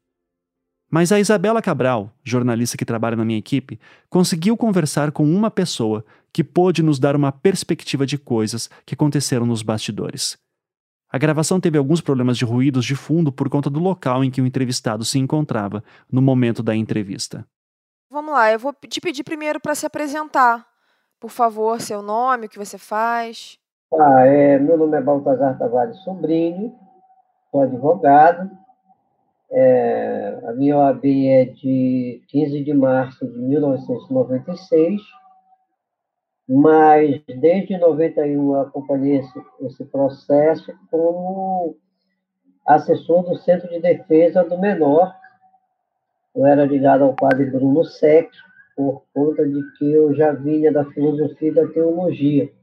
Mas 0.90 1.12
a 1.12 1.20
Isabela 1.20 1.62
Cabral, 1.62 2.14
jornalista 2.24 2.78
que 2.78 2.86
trabalha 2.86 3.18
na 3.18 3.26
minha 3.26 3.38
equipe, 3.38 3.78
conseguiu 4.10 4.56
conversar 4.56 5.12
com 5.12 5.26
uma 5.26 5.52
pessoa 5.52 6.06
que 6.32 6.46
pôde 6.46 6.82
nos 6.82 6.98
dar 6.98 7.14
uma 7.14 7.30
perspectiva 7.30 8.06
de 8.06 8.18
coisas 8.18 8.70
que 8.86 8.94
aconteceram 8.94 9.46
nos 9.46 9.62
bastidores. 9.62 10.38
A 11.10 11.18
gravação 11.18 11.60
teve 11.60 11.78
alguns 11.78 12.00
problemas 12.00 12.38
de 12.38 12.46
ruídos 12.46 12.86
de 12.86 12.96
fundo 12.96 13.34
por 13.34 13.50
conta 13.50 13.70
do 13.70 13.80
local 13.80 14.24
em 14.24 14.32
que 14.32 14.42
o 14.42 14.46
entrevistado 14.46 15.04
se 15.04 15.20
encontrava 15.20 15.84
no 16.10 16.22
momento 16.22 16.64
da 16.64 16.74
entrevista. 16.74 17.46
Vamos 18.10 18.32
lá, 18.34 18.50
eu 18.52 18.60
vou 18.60 18.74
te 18.88 19.02
pedir 19.02 19.24
primeiro 19.26 19.60
para 19.60 19.76
se 19.76 19.86
apresentar. 19.86 20.66
Por 21.20 21.32
favor, 21.32 21.82
seu 21.82 22.02
nome, 22.02 22.46
o 22.46 22.50
que 22.50 22.58
você 22.58 22.78
faz? 22.78 23.60
Ah, 23.94 24.26
é, 24.26 24.60
meu 24.60 24.78
nome 24.78 24.98
é 24.98 25.02
Baltazar 25.02 25.58
Tavares 25.58 25.98
Sobrinho, 26.00 26.76
sou 27.50 27.62
advogado. 27.62 28.52
É, 29.50 30.42
a 30.46 30.52
minha 30.52 30.78
OAB 30.78 31.06
é 31.06 31.46
de 31.46 32.22
15 32.28 32.66
de 32.66 32.74
março 32.74 33.26
de 33.26 33.40
1996, 33.40 35.02
mas 36.50 37.24
desde 37.40 37.78
91 37.78 38.56
eu 38.56 38.60
acompanhei 38.60 39.20
esse, 39.20 39.42
esse 39.62 39.86
processo 39.86 40.74
como 40.92 41.78
assessor 42.68 43.24
do 43.24 43.38
Centro 43.38 43.70
de 43.70 43.80
Defesa 43.80 44.44
do 44.44 44.60
Menor. 44.60 45.16
Eu 46.36 46.46
era 46.46 46.66
ligado 46.66 47.06
ao 47.06 47.16
padre 47.16 47.46
Bruno 47.46 47.86
Sec, 47.86 48.30
por 48.76 49.04
conta 49.14 49.48
de 49.48 49.62
que 49.78 49.90
eu 49.90 50.14
já 50.14 50.34
vinha 50.34 50.74
da 50.74 50.84
filosofia 50.84 51.50
e 51.50 51.54
da 51.54 51.68
teologia. 51.68 52.57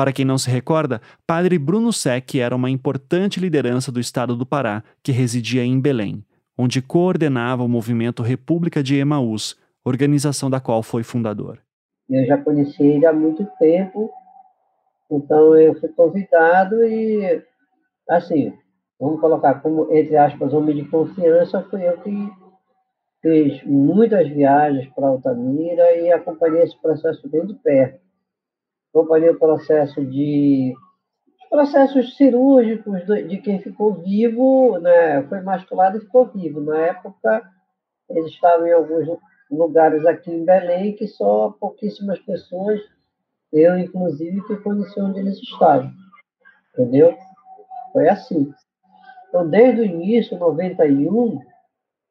Para 0.00 0.14
quem 0.14 0.24
não 0.24 0.38
se 0.38 0.48
recorda, 0.48 0.98
Padre 1.26 1.58
Bruno 1.58 1.92
Sec 1.92 2.36
era 2.36 2.56
uma 2.56 2.70
importante 2.70 3.38
liderança 3.38 3.92
do 3.92 4.00
estado 4.00 4.34
do 4.34 4.46
Pará, 4.46 4.82
que 5.02 5.12
residia 5.12 5.62
em 5.62 5.78
Belém, 5.78 6.24
onde 6.56 6.80
coordenava 6.80 7.62
o 7.62 7.68
movimento 7.68 8.22
República 8.22 8.82
de 8.82 8.96
Emaús, 8.96 9.58
organização 9.84 10.48
da 10.48 10.58
qual 10.58 10.82
foi 10.82 11.02
fundador. 11.02 11.58
Eu 12.08 12.24
já 12.24 12.38
conheci 12.38 12.82
ele 12.82 13.04
há 13.04 13.12
muito 13.12 13.46
tempo, 13.58 14.10
então 15.10 15.54
eu 15.54 15.78
fui 15.78 15.90
convidado 15.90 16.82
e, 16.82 17.44
assim, 18.08 18.54
vamos 18.98 19.20
colocar 19.20 19.56
como, 19.56 19.86
entre 19.94 20.16
aspas, 20.16 20.54
homem 20.54 20.76
de 20.76 20.88
confiança, 20.88 21.62
foi 21.68 21.86
eu 21.86 21.98
que 21.98 22.30
fiz 23.20 23.62
muitas 23.64 24.26
viagens 24.30 24.88
para 24.94 25.08
Altamira 25.08 25.94
e 25.98 26.10
acompanhei 26.10 26.62
esse 26.62 26.80
processo 26.80 27.28
bem 27.28 27.44
de 27.44 27.52
perto. 27.52 28.09
Acompanhei 28.92 29.30
o 29.30 29.38
processo 29.38 30.04
de 30.04 30.74
processos 31.48 32.16
cirúrgicos 32.16 33.04
de 33.06 33.38
quem 33.38 33.60
ficou 33.60 33.94
vivo, 33.94 34.78
né, 34.78 35.22
foi 35.24 35.40
masculado 35.40 35.98
e 35.98 36.00
ficou 36.00 36.26
vivo. 36.26 36.60
Na 36.60 36.78
época, 36.78 37.42
eles 38.08 38.26
estavam 38.26 38.66
em 38.66 38.72
alguns 38.72 39.18
lugares 39.50 40.06
aqui 40.06 40.30
em 40.30 40.44
Belém 40.44 40.94
que 40.94 41.08
só 41.08 41.50
pouquíssimas 41.60 42.20
pessoas, 42.20 42.80
eu 43.52 43.76
inclusive, 43.76 44.46
que 44.46 44.56
conheci 44.58 45.00
onde 45.00 45.18
eles 45.18 45.38
estavam. 45.38 45.90
Entendeu? 46.72 47.16
Foi 47.92 48.08
assim. 48.08 48.52
Então, 49.28 49.48
desde 49.48 49.80
o 49.80 49.84
início, 49.84 50.38
91, 50.38 51.40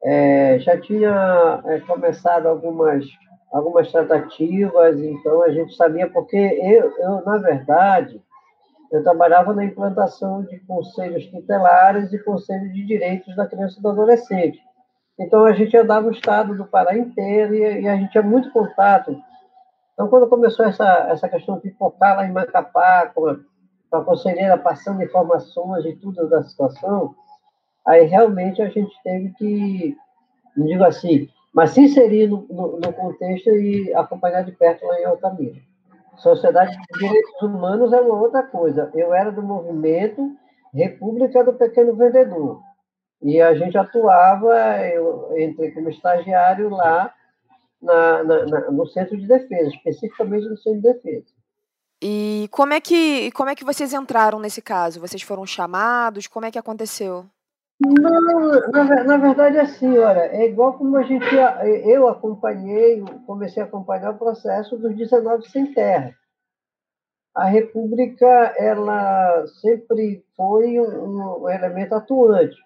é, 0.03 0.59
já 0.59 0.79
tinha 0.79 1.61
é, 1.65 1.79
começado 1.81 2.47
algumas, 2.47 3.05
algumas 3.51 3.91
tratativas, 3.91 4.99
então 4.99 5.41
a 5.41 5.49
gente 5.49 5.75
sabia, 5.75 6.09
porque 6.09 6.37
eu, 6.37 6.91
eu, 6.97 7.25
na 7.25 7.37
verdade, 7.37 8.21
eu 8.91 9.03
trabalhava 9.03 9.53
na 9.53 9.65
implantação 9.65 10.43
de 10.43 10.59
conselhos 10.61 11.25
tutelares 11.27 12.11
e 12.13 12.19
conselhos 12.19 12.73
de 12.73 12.85
direitos 12.85 13.35
da 13.35 13.47
criança 13.47 13.79
e 13.79 13.81
do 13.81 13.89
adolescente. 13.89 14.61
Então, 15.19 15.45
a 15.45 15.53
gente 15.53 15.75
andava 15.75 16.07
o 16.07 16.11
estado 16.11 16.55
do 16.55 16.65
Pará 16.65 16.97
inteiro 16.97 17.53
e, 17.53 17.81
e 17.81 17.87
a 17.87 17.95
gente 17.95 18.11
tinha 18.11 18.23
muito 18.23 18.51
contato. 18.51 19.21
Então, 19.93 20.07
quando 20.07 20.29
começou 20.29 20.65
essa, 20.65 21.07
essa 21.09 21.27
questão 21.27 21.55
de 21.55 21.63
pipocar 21.63 22.15
lá 22.15 22.25
em 22.25 22.31
Macapá, 22.31 23.11
com 23.13 23.27
a, 23.27 23.35
com 23.89 23.97
a 23.97 24.05
conselheira 24.05 24.57
passando 24.57 25.03
informações 25.03 25.85
e 25.85 25.95
tudo 25.95 26.29
da 26.29 26.41
situação, 26.43 27.13
aí 27.85 28.05
realmente 28.05 28.61
a 28.61 28.69
gente 28.69 28.95
teve 29.03 29.31
que, 29.33 29.97
não 30.55 30.65
digo 30.65 30.83
assim, 30.83 31.27
mas 31.53 31.71
se 31.71 31.81
inserir 31.81 32.27
no, 32.27 32.45
no, 32.49 32.79
no 32.79 32.93
contexto 32.93 33.49
e 33.49 33.93
acompanhar 33.93 34.43
de 34.43 34.51
perto 34.51 34.85
lá 34.85 34.99
em 34.99 35.05
Altamira. 35.05 35.59
Sociedade 36.17 36.71
de 36.75 36.99
Direitos 36.99 37.41
Humanos 37.41 37.93
é 37.93 38.01
uma 38.01 38.19
outra 38.19 38.43
coisa. 38.43 38.91
Eu 38.93 39.13
era 39.13 39.31
do 39.31 39.41
movimento 39.41 40.35
República 40.73 41.43
do 41.43 41.53
Pequeno 41.53 41.95
Vendedor. 41.95 42.61
E 43.21 43.41
a 43.41 43.53
gente 43.53 43.77
atuava, 43.77 44.55
eu 44.87 45.37
entrei 45.37 45.71
como 45.71 45.89
estagiário 45.89 46.69
lá 46.69 47.13
na, 47.81 48.23
na, 48.23 48.45
na, 48.45 48.71
no 48.71 48.85
centro 48.87 49.17
de 49.17 49.27
defesa, 49.27 49.69
especificamente 49.69 50.47
no 50.47 50.57
centro 50.57 50.81
de 50.81 50.93
defesa. 50.93 51.27
E 52.01 52.47
como 52.51 52.73
é 52.73 52.79
que 52.79 53.29
como 53.31 53.49
é 53.49 53.55
que 53.55 53.65
vocês 53.65 53.93
entraram 53.93 54.39
nesse 54.39 54.61
caso? 54.61 55.01
Vocês 55.01 55.21
foram 55.21 55.45
chamados? 55.45 56.27
Como 56.27 56.45
é 56.45 56.51
que 56.51 56.57
aconteceu? 56.57 57.25
Não, 57.81 58.71
na, 58.71 59.03
na 59.03 59.17
verdade, 59.17 59.57
é 59.57 59.61
assim, 59.61 59.97
olha, 59.97 60.19
é 60.19 60.47
igual 60.47 60.77
como 60.77 60.97
a 60.97 61.03
gente. 61.03 61.25
Eu 61.85 62.07
acompanhei, 62.07 63.01
comecei 63.25 63.63
a 63.63 63.65
acompanhar 63.65 64.11
o 64.11 64.17
processo 64.17 64.77
dos 64.77 64.95
19 64.95 65.49
sem 65.49 65.73
terra. 65.73 66.13
A 67.33 67.45
República, 67.45 68.25
ela 68.57 69.47
sempre 69.61 70.25
foi 70.35 70.79
um, 70.79 71.43
um 71.43 71.49
elemento 71.49 71.93
atuante 71.95 72.57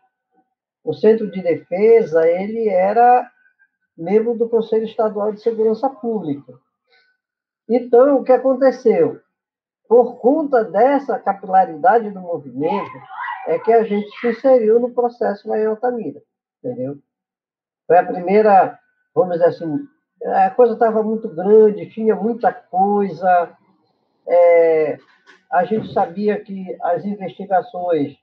o 0.83 0.93
Centro 0.93 1.31
de 1.31 1.41
Defesa 1.41 2.27
ele 2.27 2.67
era 2.67 3.29
membro 3.97 4.37
do 4.37 4.49
Conselho 4.49 4.83
Estadual 4.83 5.31
de 5.31 5.41
Segurança 5.41 5.89
Pública. 5.89 6.53
Então, 7.69 8.17
o 8.17 8.23
que 8.23 8.33
aconteceu? 8.33 9.21
Por 9.87 10.17
conta 10.17 10.63
dessa 10.63 11.17
capilaridade 11.19 12.11
do 12.11 12.19
movimento, 12.19 12.91
é 13.47 13.59
que 13.59 13.71
a 13.71 13.83
gente 13.83 14.09
se 14.19 14.29
inseriu 14.29 14.79
no 14.79 14.93
processo 14.93 15.47
lá 15.47 15.59
em 15.59 15.65
Altamira, 15.65 16.21
entendeu? 16.63 16.97
Foi 17.87 17.97
a 17.97 18.05
primeira, 18.05 18.79
vamos 19.13 19.33
dizer 19.33 19.49
assim, 19.49 19.87
a 20.25 20.49
coisa 20.51 20.73
estava 20.73 21.03
muito 21.03 21.27
grande, 21.29 21.89
tinha 21.89 22.15
muita 22.15 22.53
coisa, 22.53 23.55
é, 24.27 24.97
a 25.51 25.65
gente 25.65 25.91
sabia 25.93 26.39
que 26.41 26.77
as 26.81 27.03
investigações 27.05 28.17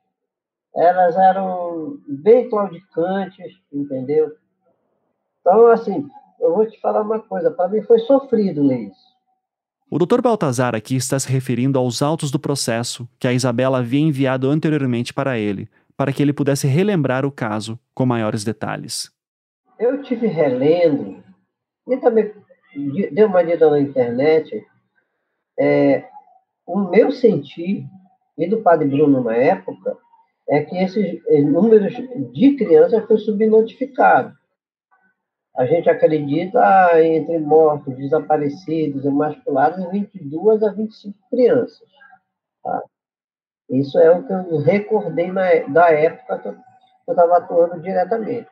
elas 0.74 1.16
eram 1.16 1.98
bem 2.06 2.48
claudicantes, 2.48 3.54
entendeu? 3.72 4.36
Então, 5.40 5.66
assim, 5.66 6.08
eu 6.38 6.54
vou 6.54 6.66
te 6.66 6.80
falar 6.80 7.02
uma 7.02 7.20
coisa, 7.20 7.50
para 7.50 7.68
mim 7.68 7.82
foi 7.82 7.98
sofrido 8.00 8.62
ler 8.62 8.88
isso. 8.88 9.09
O 9.92 9.98
Dr. 9.98 10.20
Baltazar 10.22 10.76
aqui 10.76 10.94
está 10.94 11.18
se 11.18 11.28
referindo 11.28 11.76
aos 11.76 12.00
autos 12.00 12.30
do 12.30 12.38
processo 12.38 13.08
que 13.18 13.26
a 13.26 13.32
Isabela 13.32 13.78
havia 13.78 13.98
enviado 13.98 14.48
anteriormente 14.48 15.12
para 15.12 15.36
ele, 15.36 15.68
para 15.96 16.12
que 16.12 16.22
ele 16.22 16.32
pudesse 16.32 16.68
relembrar 16.68 17.26
o 17.26 17.32
caso 17.32 17.76
com 17.92 18.06
maiores 18.06 18.44
detalhes. 18.44 19.10
Eu 19.80 20.00
tive 20.00 20.28
relendo 20.28 21.20
e 21.88 21.96
também 21.96 22.32
dei 23.10 23.24
uma 23.24 23.42
lida 23.42 23.68
na 23.68 23.80
internet. 23.80 24.64
É, 25.58 26.04
o 26.64 26.88
meu 26.88 27.10
sentir, 27.10 27.84
e 28.38 28.48
do 28.48 28.62
padre 28.62 28.86
Bruno 28.86 29.24
na 29.24 29.34
época, 29.34 29.96
é 30.48 30.62
que 30.62 30.76
esses 30.76 31.20
números 31.46 31.92
de 32.32 32.54
crianças 32.54 33.04
foi 33.06 33.18
subnotificado. 33.18 34.39
A 35.56 35.66
gente 35.66 35.90
acredita 35.90 36.60
entre 37.02 37.38
mortos, 37.38 37.96
desaparecidos, 37.96 39.04
emasculados, 39.04 39.90
22 39.90 40.62
a 40.62 40.72
25 40.72 41.18
crianças. 41.28 41.88
Tá? 42.62 42.82
Isso 43.68 43.98
é 43.98 44.10
o 44.10 44.26
que 44.26 44.32
eu 44.32 44.58
recordei 44.58 45.30
na, 45.30 45.42
da 45.68 45.90
época 45.90 46.38
que 46.38 46.48
eu 46.48 46.56
estava 47.08 47.36
atuando 47.38 47.80
diretamente. 47.80 48.48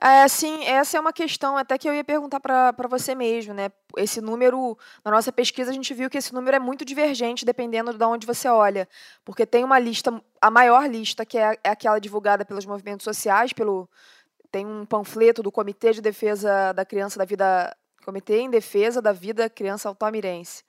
É, 0.00 0.26
sim, 0.26 0.64
essa 0.64 0.96
é 0.96 1.00
uma 1.00 1.12
questão 1.12 1.56
até 1.56 1.78
que 1.78 1.88
eu 1.88 1.94
ia 1.94 2.02
perguntar 2.02 2.40
para 2.40 2.88
você 2.88 3.14
mesmo, 3.14 3.54
né? 3.54 3.70
Esse 3.96 4.20
número, 4.20 4.76
na 5.04 5.12
nossa 5.12 5.30
pesquisa, 5.30 5.70
a 5.70 5.74
gente 5.74 5.94
viu 5.94 6.10
que 6.10 6.18
esse 6.18 6.34
número 6.34 6.56
é 6.56 6.58
muito 6.58 6.84
divergente 6.84 7.44
dependendo 7.44 7.92
de 7.96 8.04
onde 8.04 8.26
você 8.26 8.48
olha. 8.48 8.88
Porque 9.24 9.46
tem 9.46 9.62
uma 9.62 9.78
lista, 9.78 10.20
a 10.40 10.50
maior 10.50 10.88
lista, 10.88 11.24
que 11.24 11.38
é, 11.38 11.56
é 11.62 11.70
aquela 11.70 12.00
divulgada 12.00 12.44
pelos 12.44 12.66
movimentos 12.66 13.04
sociais, 13.04 13.52
pelo. 13.52 13.88
Tem 14.52 14.66
um 14.66 14.84
panfleto 14.84 15.42
do 15.42 15.50
Comitê 15.50 15.92
de 15.92 16.02
Defesa 16.02 16.72
da 16.72 16.84
Criança 16.84 17.18
da 17.18 17.24
Vida. 17.24 17.74
Comitê 18.04 18.40
em 18.40 18.50
Defesa 18.50 19.00
da 19.00 19.12
Vida 19.12 19.48
Criança 19.48 19.88
Altamirense. 19.88 20.62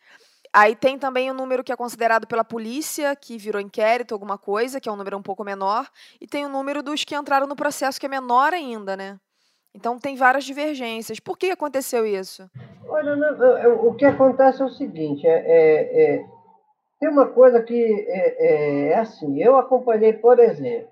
Aí 0.54 0.76
tem 0.76 0.98
também 1.00 1.30
o 1.30 1.34
número 1.34 1.64
que 1.64 1.72
é 1.72 1.76
considerado 1.76 2.28
pela 2.28 2.44
polícia, 2.44 3.16
que 3.16 3.40
virou 3.40 3.60
inquérito, 3.60 4.14
alguma 4.14 4.38
coisa, 4.38 4.80
que 4.80 4.88
é 4.88 4.92
um 4.92 4.96
número 4.96 5.18
um 5.18 5.22
pouco 5.22 5.44
menor, 5.44 5.88
e 6.22 6.28
tem 6.28 6.46
o 6.46 6.50
número 6.50 6.84
dos 6.84 7.04
que 7.04 7.16
entraram 7.16 7.48
no 7.48 7.56
processo, 7.56 8.00
que 8.00 8.06
é 8.06 8.10
menor 8.10 8.54
ainda, 8.54 8.96
né? 8.96 9.20
Então 9.74 9.98
tem 9.98 10.16
várias 10.16 10.44
divergências. 10.44 11.20
Por 11.20 11.38
que 11.38 11.50
aconteceu 11.50 12.06
isso? 12.06 12.48
Olha, 12.88 13.16
o 13.82 13.96
que 13.96 14.06
acontece 14.06 14.62
é 14.62 14.66
o 14.66 14.70
seguinte: 14.70 15.26
é, 15.26 15.32
é, 15.32 16.04
é 16.04 16.26
tem 17.04 17.10
uma 17.10 17.28
coisa 17.28 17.62
que 17.62 17.84
é, 18.08 18.36
é, 18.38 18.88
é, 18.92 19.00
assim. 19.00 19.42
Eu 19.42 19.58
acompanhei, 19.58 20.14
por 20.14 20.40
exemplo, 20.40 20.88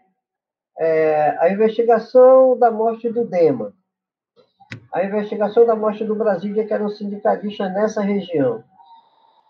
é, 0.80 1.38
a 1.40 1.50
investigação 1.52 2.58
da 2.58 2.72
morte 2.72 3.10
do 3.10 3.26
Dema, 3.26 3.74
a 4.94 5.04
investigação 5.04 5.66
da 5.66 5.76
morte 5.76 6.04
do 6.04 6.16
Brasília, 6.16 6.66
que 6.66 6.74
era 6.74 6.84
um 6.84 6.90
sindicalista 6.90 7.70
nessa 7.70 8.02
região. 8.02 8.64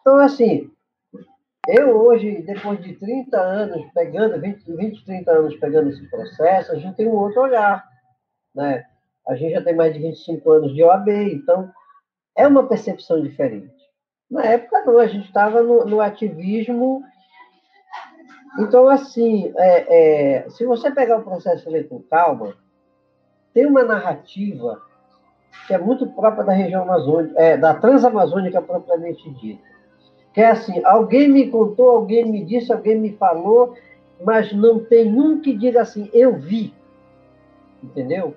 Então, 0.02 0.18
assim, 0.18 0.70
eu 1.68 1.96
hoje, 1.96 2.42
depois 2.42 2.82
de 2.82 2.94
30 2.96 3.40
anos 3.40 3.86
pegando, 3.94 4.40
20, 4.40 4.64
20 4.66 5.06
30 5.06 5.32
anos 5.32 5.56
pegando 5.58 5.90
esse 5.90 6.10
processo, 6.10 6.72
a 6.72 6.76
gente 6.76 6.96
tem 6.96 7.08
um 7.08 7.16
outro 7.16 7.42
olhar, 7.42 7.88
né? 8.56 8.86
A 9.28 9.36
gente 9.36 9.54
já 9.54 9.64
tem 9.64 9.76
mais 9.76 9.94
de 9.94 10.00
25 10.00 10.52
anos 10.52 10.74
de 10.74 10.84
OAB, 10.84 11.10
então 11.10 11.72
é 12.36 12.48
uma 12.48 12.68
percepção 12.68 13.22
diferente. 13.22 13.72
Na 14.30 14.44
época, 14.46 14.84
não, 14.86 14.98
a 14.98 15.08
gente 15.08 15.28
estava 15.28 15.62
no, 15.62 15.86
no, 15.86 16.02
ativismo. 16.02 17.04
Então, 18.60 18.90
assim, 18.90 19.54
é, 19.56 20.44
é, 20.44 20.50
se 20.50 20.66
você 20.66 20.92
pegar 20.92 21.18
o 21.18 21.24
processo 21.24 21.70
e 21.70 21.72
ler 21.72 21.88
com 21.88 22.02
calma, 22.02 22.56
tem 23.54 23.66
uma 23.66 23.84
narrativa 23.84 24.82
que 25.68 25.74
é 25.74 25.78
muito 25.78 26.08
própria 26.08 26.44
da 26.44 26.54
região 26.54 26.84
amazônica, 26.84 27.40
é, 27.40 27.58
da 27.58 27.74
transamazônica 27.74 28.62
propriamente 28.62 29.30
dita 29.32 29.72
que 30.34 30.40
é 30.40 30.50
assim, 30.50 30.82
alguém 30.86 31.28
me 31.28 31.50
contou, 31.50 31.90
alguém 31.90 32.26
me 32.26 32.44
disse, 32.44 32.72
alguém 32.72 32.98
me 32.98 33.14
falou, 33.14 33.76
mas 34.24 34.54
não 34.54 34.80
tem 34.80 35.14
um 35.14 35.42
que 35.42 35.56
diga 35.56 35.82
assim, 35.82 36.10
eu 36.14 36.38
vi. 36.38 36.74
Entendeu? 37.84 38.34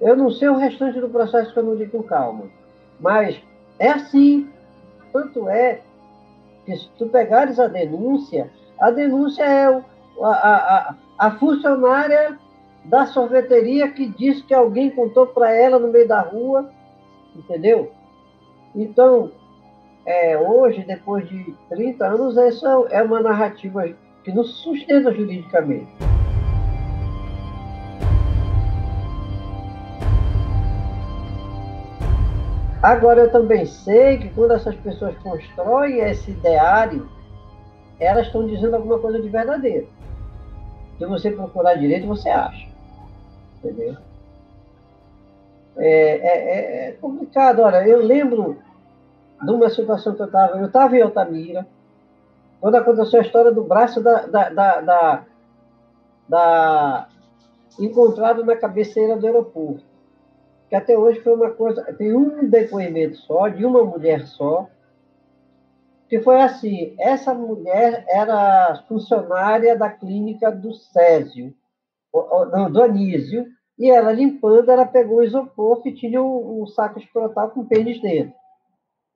Eu 0.00 0.16
não 0.16 0.30
sei 0.30 0.48
o 0.48 0.56
restante 0.56 1.00
do 1.00 1.08
processo 1.08 1.52
que 1.52 1.58
eu 1.58 1.64
não 1.64 1.76
digo 1.76 1.90
com 1.90 2.02
calma. 2.02 2.44
Mas 2.98 3.40
é 3.78 3.88
assim. 3.88 4.48
Tanto 5.12 5.48
é 5.48 5.80
que 6.64 6.76
se 6.76 6.88
tu 6.96 7.08
pegares 7.08 7.58
a 7.58 7.66
denúncia, 7.66 8.48
a 8.80 8.90
denúncia 8.90 9.44
é 9.44 9.66
a, 10.22 10.28
a, 10.28 10.94
a 11.18 11.30
funcionária 11.32 12.38
da 12.84 13.04
sorveteria 13.04 13.90
que 13.90 14.06
disse 14.06 14.42
que 14.42 14.54
alguém 14.54 14.90
contou 14.90 15.26
para 15.26 15.54
ela 15.54 15.78
no 15.78 15.88
meio 15.88 16.08
da 16.08 16.20
rua, 16.22 16.70
entendeu? 17.36 17.92
Então, 18.74 19.30
é, 20.06 20.38
hoje, 20.38 20.82
depois 20.82 21.28
de 21.28 21.54
30 21.68 22.06
anos, 22.06 22.38
essa 22.38 22.68
é 22.90 23.02
uma 23.02 23.20
narrativa 23.20 23.86
que 24.24 24.32
não 24.32 24.44
se 24.44 24.54
sustenta 24.54 25.12
juridicamente. 25.12 25.90
Agora, 32.82 33.20
eu 33.20 33.30
também 33.30 33.66
sei 33.66 34.16
que 34.16 34.30
quando 34.30 34.54
essas 34.54 34.74
pessoas 34.76 35.14
constroem 35.18 35.98
esse 36.00 36.30
ideário, 36.30 37.06
elas 38.00 38.26
estão 38.26 38.46
dizendo 38.46 38.74
alguma 38.74 38.98
coisa 38.98 39.20
de 39.20 39.28
verdadeiro. 39.28 39.88
Se 40.98 41.06
você 41.06 41.30
procurar 41.30 41.74
direito, 41.74 42.06
você 42.06 42.28
acha. 42.28 42.68
Entendeu? 43.58 43.96
É, 45.76 45.88
é, 45.88 46.88
é 46.88 46.92
complicado. 46.92 47.60
Olha, 47.60 47.86
eu 47.86 48.04
lembro 48.04 48.58
de 49.42 49.50
uma 49.50 49.70
situação 49.70 50.14
que 50.14 50.22
eu 50.22 50.26
estava. 50.26 50.58
Eu 50.58 50.66
estava 50.66 50.96
em 50.96 51.02
Altamira, 51.02 51.66
quando 52.60 52.74
aconteceu 52.74 53.20
a 53.20 53.22
história 53.22 53.52
do 53.52 53.62
braço 53.62 54.02
da, 54.02 54.26
da, 54.26 54.48
da, 54.50 54.80
da, 54.80 55.24
da 56.28 57.08
encontrado 57.78 58.44
na 58.44 58.56
cabeceira 58.56 59.16
do 59.16 59.26
aeroporto 59.26 59.90
que 60.70 60.76
até 60.76 60.96
hoje 60.96 61.20
foi 61.20 61.34
uma 61.34 61.50
coisa. 61.50 61.82
Tem 61.94 62.14
um 62.14 62.48
depoimento 62.48 63.16
só, 63.16 63.48
de 63.48 63.66
uma 63.66 63.84
mulher 63.84 64.24
só, 64.28 64.68
que 66.10 66.20
foi 66.20 66.42
assim: 66.42 66.96
essa 66.98 67.32
mulher 67.32 68.04
era 68.08 68.84
funcionária 68.88 69.78
da 69.78 69.88
clínica 69.88 70.50
do 70.50 70.74
Césio, 70.74 71.54
não, 72.52 72.70
do 72.70 72.82
Anísio, 72.82 73.46
e 73.78 73.88
ela 73.88 74.10
limpando, 74.10 74.70
ela 74.70 74.84
pegou 74.84 75.18
o 75.18 75.22
isopor 75.22 75.80
que 75.80 75.92
tinha 75.92 76.20
um, 76.20 76.62
um 76.62 76.66
saco 76.66 76.98
escrotal 76.98 77.50
com 77.50 77.64
pênis 77.64 78.02
dentro. 78.02 78.34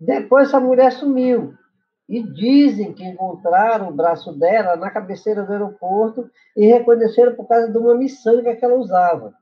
Depois 0.00 0.48
essa 0.48 0.60
mulher 0.60 0.92
sumiu. 0.92 1.54
E 2.06 2.22
dizem 2.22 2.92
que 2.92 3.02
encontraram 3.02 3.88
o 3.88 3.94
braço 3.94 4.30
dela 4.38 4.76
na 4.76 4.90
cabeceira 4.90 5.42
do 5.42 5.50
aeroporto 5.50 6.30
e 6.54 6.66
reconheceram 6.66 7.34
por 7.34 7.48
causa 7.48 7.72
de 7.72 7.78
uma 7.78 7.94
miçanga 7.94 8.54
que 8.54 8.62
ela 8.62 8.74
usava. 8.74 9.32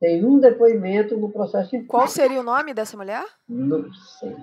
Tem 0.00 0.24
um 0.24 0.40
depoimento 0.40 1.14
no 1.16 1.30
processo. 1.30 1.70
Qual 1.86 2.08
seria 2.08 2.40
o 2.40 2.42
nome 2.42 2.72
dessa 2.72 2.96
mulher? 2.96 3.22
Não 3.46 3.92
sei. 3.92 4.34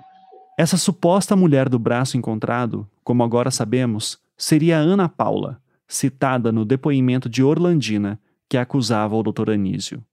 Essa 0.60 0.76
suposta 0.76 1.34
mulher 1.34 1.70
do 1.70 1.78
braço 1.78 2.18
encontrado, 2.18 2.86
como 3.02 3.22
agora 3.22 3.50
sabemos, 3.50 4.18
seria 4.36 4.76
Ana 4.76 5.08
Paula, 5.08 5.58
citada 5.88 6.52
no 6.52 6.66
depoimento 6.66 7.30
de 7.30 7.42
Orlandina, 7.42 8.20
que 8.46 8.58
acusava 8.58 9.16
o 9.16 9.22
doutor 9.22 9.48
Anísio. 9.48 10.04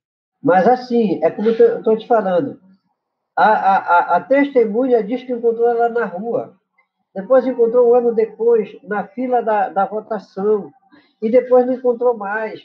Mas 0.41 0.65
assim, 0.65 1.19
é 1.21 1.29
como 1.29 1.49
eu 1.49 1.79
estou 1.79 1.97
te 1.97 2.07
falando. 2.07 2.61
A, 3.35 3.45
a, 3.45 4.15
a, 4.15 4.21
testemunha 4.21 5.03
diz 5.03 5.21
que 5.21 5.33
encontrou 5.33 5.67
ela 5.67 5.89
na 5.89 6.05
rua. 6.05 6.53
Depois 7.13 7.45
encontrou 7.45 7.91
um 7.91 7.95
ano 7.95 8.15
depois, 8.15 8.69
na 8.83 9.05
fila 9.05 9.41
da, 9.41 9.67
da 9.67 9.85
votação. 9.85 10.71
E 11.21 11.29
depois 11.29 11.65
não 11.65 11.73
encontrou 11.73 12.17
mais. 12.17 12.61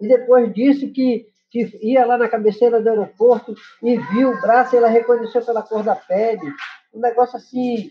E 0.00 0.06
depois 0.06 0.54
disse 0.54 0.86
que 0.90 1.26
que 1.50 1.78
ia 1.80 2.04
lá 2.04 2.18
na 2.18 2.28
cabeceira 2.28 2.80
do 2.80 2.88
aeroporto 2.88 3.54
e 3.82 3.96
viu 3.96 4.30
o 4.30 4.40
braço 4.40 4.74
e 4.74 4.78
ela 4.78 4.88
reconheceu 4.88 5.42
pela 5.42 5.62
cor 5.62 5.82
da 5.82 5.94
pele. 5.94 6.52
Um 6.96 7.00
negócio 7.00 7.36
assim, 7.36 7.90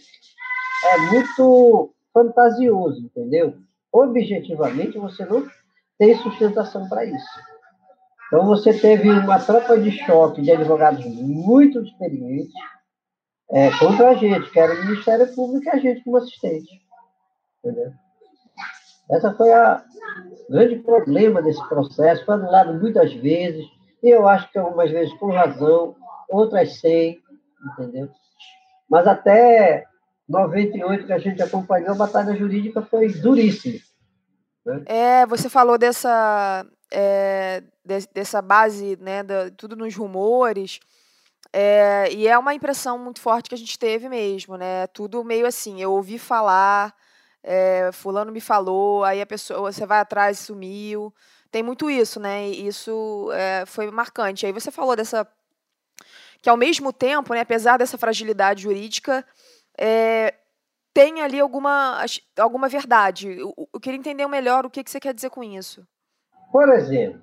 é 0.83 0.97
muito 1.11 1.93
fantasioso, 2.11 2.99
entendeu? 2.99 3.55
Objetivamente, 3.93 4.97
você 4.97 5.23
não 5.25 5.47
tem 5.99 6.17
sustentação 6.17 6.89
para 6.89 7.05
isso. 7.05 7.39
Então, 8.27 8.47
você 8.47 8.73
teve 8.73 9.09
uma 9.09 9.39
tropa 9.39 9.77
de 9.77 9.91
choque 9.91 10.41
de 10.41 10.51
advogados 10.51 11.05
muito 11.05 11.81
experientes 11.81 12.53
é, 13.51 13.69
contra 13.77 14.09
a 14.09 14.15
gente, 14.15 14.49
que 14.49 14.59
era 14.59 14.73
o 14.73 14.85
Ministério 14.85 15.33
Público 15.35 15.65
e 15.65 15.69
a 15.69 15.77
gente 15.77 16.03
como 16.03 16.17
assistente. 16.17 16.81
Entendeu? 17.59 17.91
Essa 19.11 19.31
foi 19.35 19.53
a 19.53 19.85
grande 20.49 20.77
problema 20.79 21.43
desse 21.43 21.63
processo, 21.69 22.25
foi 22.25 22.33
anulado 22.33 22.73
muitas 22.73 23.13
vezes, 23.13 23.63
e 24.01 24.09
eu 24.09 24.27
acho 24.27 24.51
que 24.51 24.57
algumas 24.57 24.89
vezes 24.89 25.13
com 25.19 25.27
razão, 25.27 25.95
outras 26.27 26.79
sem, 26.79 27.21
entendeu? 27.71 28.09
Mas 28.89 29.07
até 29.07 29.85
98 30.27 31.05
que 31.05 31.13
a 31.13 31.17
gente 31.17 31.41
acompanhou, 31.41 31.91
a 31.91 31.95
batalha 31.95 32.35
jurídica 32.35 32.81
foi 32.81 33.09
duríssima. 33.09 33.79
Né? 34.65 34.83
É, 34.85 35.25
você 35.25 35.49
falou 35.49 35.77
dessa, 35.77 36.65
é, 36.91 37.63
de, 37.83 38.07
dessa 38.13 38.41
base, 38.41 38.97
né, 39.01 39.23
da, 39.23 39.49
tudo 39.51 39.75
nos 39.75 39.95
rumores, 39.95 40.79
é, 41.53 42.11
e 42.11 42.27
é 42.27 42.37
uma 42.37 42.53
impressão 42.53 42.97
muito 42.97 43.21
forte 43.21 43.49
que 43.49 43.55
a 43.55 43.57
gente 43.57 43.79
teve 43.79 44.09
mesmo, 44.09 44.57
né? 44.57 44.87
Tudo 44.87 45.23
meio 45.23 45.45
assim, 45.47 45.81
eu 45.81 45.93
ouvi 45.93 46.19
falar, 46.19 46.93
é, 47.41 47.91
fulano 47.93 48.31
me 48.31 48.41
falou, 48.41 49.03
aí 49.03 49.21
a 49.21 49.25
pessoa, 49.25 49.71
você 49.71 49.85
vai 49.85 49.99
atrás 49.99 50.39
e 50.39 50.43
sumiu. 50.43 51.13
Tem 51.51 51.63
muito 51.63 51.89
isso, 51.89 52.19
né? 52.19 52.49
E 52.49 52.67
isso 52.67 53.29
é, 53.31 53.65
foi 53.65 53.89
marcante. 53.89 54.45
Aí 54.45 54.51
você 54.51 54.71
falou 54.71 54.95
dessa. 54.95 55.25
Que 56.45 56.49
ao 56.51 56.55
mesmo 56.55 56.93
tempo, 56.93 57.33
né, 57.33 57.39
apesar 57.39 57.77
dessa 57.77 57.97
fragilidade 57.97 58.61
jurídica, 58.61 59.25
é, 59.75 60.31
tem 60.93 61.23
ali 61.23 61.39
alguma, 61.39 62.05
alguma 62.37 62.69
verdade. 62.69 63.27
Eu, 63.29 63.51
eu, 63.73 63.79
queria 63.79 63.97
entender 63.97 64.27
melhor 64.27 64.63
o 64.63 64.69
que, 64.69 64.83
que 64.83 64.91
você 64.91 64.99
quer 64.99 65.11
dizer 65.11 65.31
com 65.31 65.43
isso. 65.43 65.83
Por 66.51 66.69
exemplo, 66.69 67.19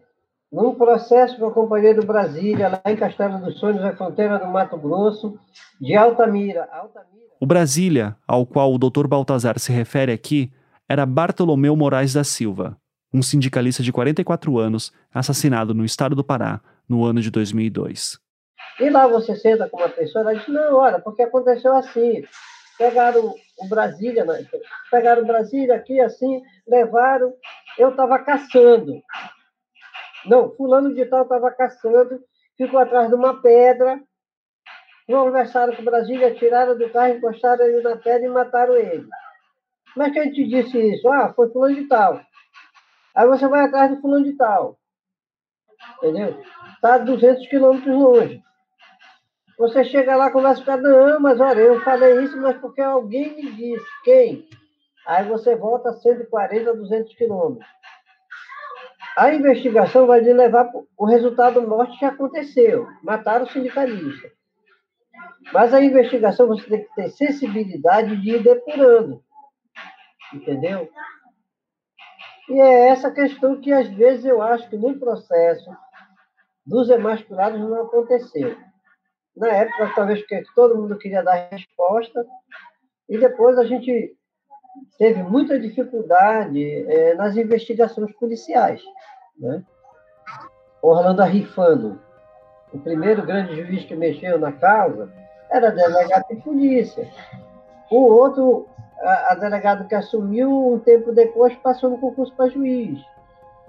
num 0.50 0.74
processo 0.74 1.36
que 1.36 1.40
eu 1.40 1.46
acompanhei 1.46 1.94
do 1.94 2.04
Brasília, 2.04 2.68
lá 2.68 2.82
em 2.84 2.96
Castelo 2.96 3.38
dos 3.38 3.60
Sonhos, 3.60 3.80
na 3.80 3.94
fronteira 3.94 4.40
do 4.40 4.48
Mato 4.48 4.76
Grosso, 4.76 5.38
de 5.80 5.94
Altamira. 5.94 6.68
Altamira 6.72 7.22
o 7.40 7.46
Brasília, 7.46 8.16
ao 8.26 8.44
qual 8.44 8.74
o 8.74 8.78
Dr. 8.78 9.06
Baltazar 9.06 9.56
se 9.60 9.70
refere 9.70 10.10
aqui, 10.10 10.50
era 10.88 11.06
Bartolomeu 11.06 11.76
Moraes 11.76 12.12
da 12.12 12.24
Silva, 12.24 12.76
um 13.14 13.22
sindicalista 13.22 13.84
de 13.84 13.92
44 13.92 14.58
anos, 14.58 14.92
assassinado 15.14 15.72
no 15.72 15.84
estado 15.84 16.16
do 16.16 16.24
Pará 16.24 16.60
no 16.88 17.04
ano 17.04 17.20
de 17.20 17.30
2002. 17.30 18.20
E 18.80 18.88
lá 18.88 19.06
você 19.06 19.36
senta 19.36 19.68
com 19.68 19.78
uma 19.78 19.88
pessoa 19.88 20.32
e 20.32 20.38
diz: 20.38 20.48
Não, 20.48 20.76
olha, 20.76 20.98
porque 20.98 21.22
aconteceu 21.22 21.74
assim. 21.74 22.24
Pegaram 22.78 23.34
o 23.58 23.68
Brasília, 23.68 24.24
né? 24.24 24.46
pegaram 24.90 25.22
o 25.22 25.26
Brasília 25.26 25.76
aqui 25.76 26.00
assim, 26.00 26.42
levaram. 26.66 27.32
Eu 27.78 27.90
estava 27.90 28.18
caçando. 28.18 29.00
Não, 30.26 30.54
fulano 30.54 30.94
de 30.94 31.04
tal 31.06 31.22
estava 31.22 31.50
caçando, 31.50 32.20
ficou 32.56 32.78
atrás 32.78 33.08
de 33.08 33.14
uma 33.14 33.40
pedra, 33.40 34.00
conversaram 35.06 35.74
com 35.74 35.84
Brasília, 35.84 36.34
tiraram 36.34 36.76
do 36.76 36.88
carro, 36.90 37.14
encostaram 37.14 37.64
ele 37.64 37.82
na 37.82 37.96
pedra 37.96 38.26
e 38.26 38.30
mataram 38.30 38.76
ele. 38.76 39.06
Como 39.92 40.06
é 40.06 40.10
a 40.10 40.24
gente 40.24 40.46
disse 40.46 40.94
isso? 40.94 41.08
Ah, 41.08 41.32
foi 41.34 41.50
fulano 41.50 41.74
de 41.74 41.86
tal. 41.86 42.20
Aí 43.14 43.26
você 43.26 43.46
vai 43.46 43.64
atrás 43.64 43.90
do 43.90 44.00
fulano 44.00 44.24
de 44.24 44.36
tal. 44.36 44.78
Entendeu? 45.98 46.40
Está 46.74 46.94
a 46.94 46.98
200 46.98 47.46
quilômetros 47.48 47.94
longe. 47.94 48.42
Você 49.62 49.84
chega 49.84 50.16
lá, 50.16 50.28
conversa 50.28 50.64
com 50.64 50.72
o 50.72 50.76
não, 50.76 51.20
mas 51.20 51.38
olha, 51.38 51.60
eu 51.60 51.80
falei 51.82 52.24
isso, 52.24 52.36
mas 52.40 52.56
porque 52.56 52.80
alguém 52.80 53.36
me 53.36 53.52
disse. 53.52 53.86
Quem? 54.02 54.48
Aí 55.06 55.24
você 55.28 55.54
volta 55.54 55.90
a 55.90 55.92
140, 55.92 56.74
200 56.74 57.14
quilômetros. 57.14 57.70
A 59.16 59.32
investigação 59.32 60.08
vai 60.08 60.18
lhe 60.18 60.32
levar 60.32 60.68
o 60.98 61.06
resultado 61.06 61.62
morte 61.62 61.96
que 61.96 62.04
aconteceu. 62.04 62.88
Mataram 63.04 63.44
o 63.44 63.48
sindicalista. 63.48 64.32
Mas 65.52 65.72
a 65.72 65.80
investigação 65.80 66.48
você 66.48 66.68
tem 66.68 66.82
que 66.82 66.94
ter 66.96 67.10
sensibilidade 67.10 68.20
de 68.20 68.30
ir 68.30 68.42
depurando. 68.42 69.22
Entendeu? 70.34 70.90
E 72.48 72.60
é 72.60 72.88
essa 72.88 73.12
questão 73.12 73.60
que, 73.60 73.72
às 73.72 73.86
vezes, 73.90 74.24
eu 74.24 74.42
acho 74.42 74.68
que 74.68 74.76
no 74.76 74.98
processo 74.98 75.70
dos 76.66 76.90
emasculados 76.90 77.60
não 77.60 77.82
aconteceu. 77.82 78.56
Na 79.36 79.48
época, 79.48 79.92
talvez 79.94 80.24
que 80.26 80.42
todo 80.54 80.76
mundo 80.76 80.98
queria 80.98 81.22
dar 81.22 81.48
resposta, 81.50 82.24
e 83.08 83.18
depois 83.18 83.58
a 83.58 83.64
gente 83.64 84.14
teve 84.98 85.22
muita 85.22 85.58
dificuldade 85.58 86.86
é, 86.88 87.14
nas 87.14 87.36
investigações 87.36 88.12
policiais. 88.16 88.82
Né? 89.38 89.62
Orlando 90.82 91.22
Arrifano, 91.22 92.00
o 92.72 92.78
primeiro 92.78 93.22
grande 93.24 93.54
juiz 93.56 93.84
que 93.84 93.94
mexeu 93.94 94.38
na 94.38 94.52
causa, 94.52 95.12
era 95.50 95.70
delegado 95.70 96.26
de 96.28 96.36
polícia. 96.36 97.08
O 97.90 98.04
outro, 98.04 98.66
a, 99.00 99.32
a 99.32 99.34
delegado 99.34 99.86
que 99.86 99.94
assumiu, 99.94 100.72
um 100.72 100.78
tempo 100.78 101.12
depois, 101.12 101.54
passou 101.56 101.90
no 101.90 101.98
concurso 101.98 102.34
para 102.34 102.48
juiz. 102.48 102.98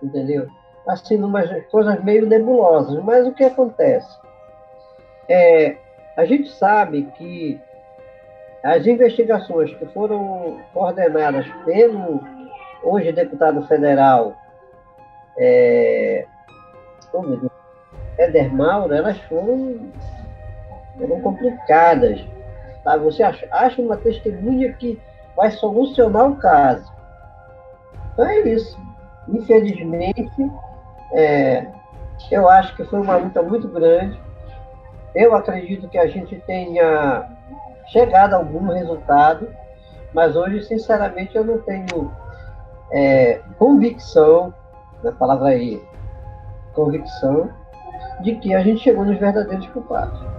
Entendeu? 0.01 0.47
Assim, 0.87 1.21
umas 1.21 1.49
coisas 1.67 2.01
meio 2.03 2.25
nebulosas. 2.25 3.03
Mas 3.03 3.27
o 3.27 3.33
que 3.33 3.43
acontece? 3.43 4.09
É, 5.27 5.77
a 6.17 6.25
gente 6.25 6.49
sabe 6.49 7.03
que 7.17 7.59
as 8.63 8.85
investigações 8.85 9.73
que 9.75 9.85
foram 9.87 10.59
coordenadas 10.73 11.45
pelo 11.65 12.21
hoje 12.83 13.11
deputado 13.11 13.65
federal 13.67 14.35
é, 15.37 16.25
oh, 17.13 17.23
Éder 18.17 18.53
Mauro, 18.53 18.93
elas 18.93 19.17
foram 19.21 19.91
eram 20.99 21.19
complicadas. 21.21 22.23
Tá? 22.83 22.97
Você 22.97 23.23
acha, 23.23 23.47
acha 23.51 23.81
uma 23.81 23.97
testemunha 23.97 24.71
que 24.73 24.99
vai 25.35 25.51
solucionar 25.51 26.29
o 26.29 26.35
caso. 26.35 26.91
Então 28.13 28.27
é 28.27 28.39
isso. 28.41 28.77
Infelizmente, 29.27 30.51
é, 31.13 31.65
eu 32.29 32.47
acho 32.47 32.75
que 32.75 32.83
foi 32.85 33.01
uma 33.01 33.15
luta 33.15 33.41
muito 33.41 33.67
grande. 33.67 34.19
Eu 35.15 35.35
acredito 35.35 35.87
que 35.87 35.97
a 35.97 36.07
gente 36.07 36.35
tenha 36.47 37.29
chegado 37.87 38.33
a 38.33 38.37
algum 38.37 38.67
resultado, 38.67 39.47
mas 40.13 40.35
hoje, 40.35 40.63
sinceramente, 40.63 41.35
eu 41.35 41.43
não 41.43 41.59
tenho 41.59 42.11
é, 42.91 43.41
convicção, 43.57 44.53
na 45.03 45.11
palavra 45.11 45.49
aí, 45.49 45.81
convicção, 46.73 47.49
de 48.21 48.35
que 48.35 48.53
a 48.53 48.61
gente 48.61 48.81
chegou 48.81 49.05
nos 49.05 49.17
verdadeiros 49.19 49.67
culpados. 49.67 50.32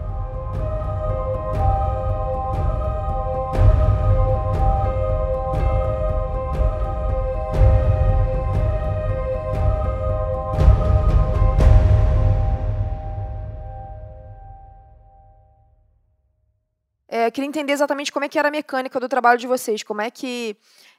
É, 17.25 17.31
queria 17.31 17.49
entender 17.49 17.73
exatamente 17.73 18.13
como 18.13 18.25
é 18.25 18.29
que 18.29 18.39
era 18.39 18.49
a 18.49 18.51
mecânica 18.51 19.01
do 19.01 19.09
trabalho 19.09 19.39
de 19.39 19.47
vocês, 19.47 19.83
como 19.83 20.03
é 20.03 20.11
que 20.11 20.57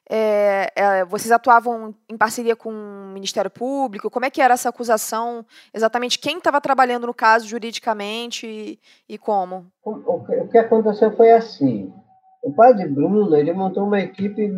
é, 0.09 0.71
é, 0.75 1.05
vocês 1.05 1.31
atuavam 1.31 1.93
em 2.09 2.17
parceria 2.17 2.55
com 2.55 2.69
o 2.69 3.13
Ministério 3.13 3.51
Público, 3.51 4.09
como 4.09 4.25
é 4.25 4.31
que 4.31 4.41
era 4.41 4.55
essa 4.55 4.69
acusação, 4.69 5.45
exatamente 5.71 6.17
quem 6.17 6.37
estava 6.37 6.59
trabalhando 6.59 7.05
no 7.05 7.13
caso 7.13 7.47
juridicamente 7.47 8.47
e, 8.47 8.79
e 9.07 9.17
como? 9.19 9.67
O, 9.83 9.91
o, 9.91 10.47
que 10.49 10.57
aconteceu 10.57 11.15
foi 11.15 11.31
assim, 11.31 11.93
o 12.41 12.51
padre 12.51 12.87
Bruno 12.87 13.35
ele 13.35 13.53
montou 13.53 13.83
uma 13.83 13.99
equipe 13.99 14.51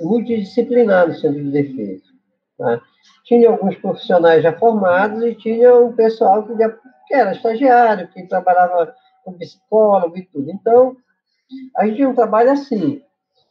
multidisciplinar 0.00 1.06
no 1.06 1.14
Centro 1.14 1.42
de 1.42 1.50
Defesa. 1.52 2.02
Tá? 2.58 2.80
Tinha 3.24 3.48
alguns 3.48 3.76
profissionais 3.76 4.42
já 4.42 4.52
formados 4.52 5.22
e 5.22 5.36
tinha 5.36 5.72
um 5.72 5.92
pessoal 5.92 6.44
que, 6.44 6.56
já, 6.56 6.68
que 7.06 7.14
era 7.14 7.32
estagiário, 7.32 8.08
que 8.08 8.26
trabalhava 8.26 8.92
com 9.26 9.36
psicólogo 9.36 10.16
e 10.16 10.24
tudo. 10.24 10.50
Então, 10.50 10.96
a 11.76 11.84
gente 11.84 11.96
tinha 11.96 12.08
um 12.08 12.14
trabalho 12.14 12.52
assim. 12.52 13.02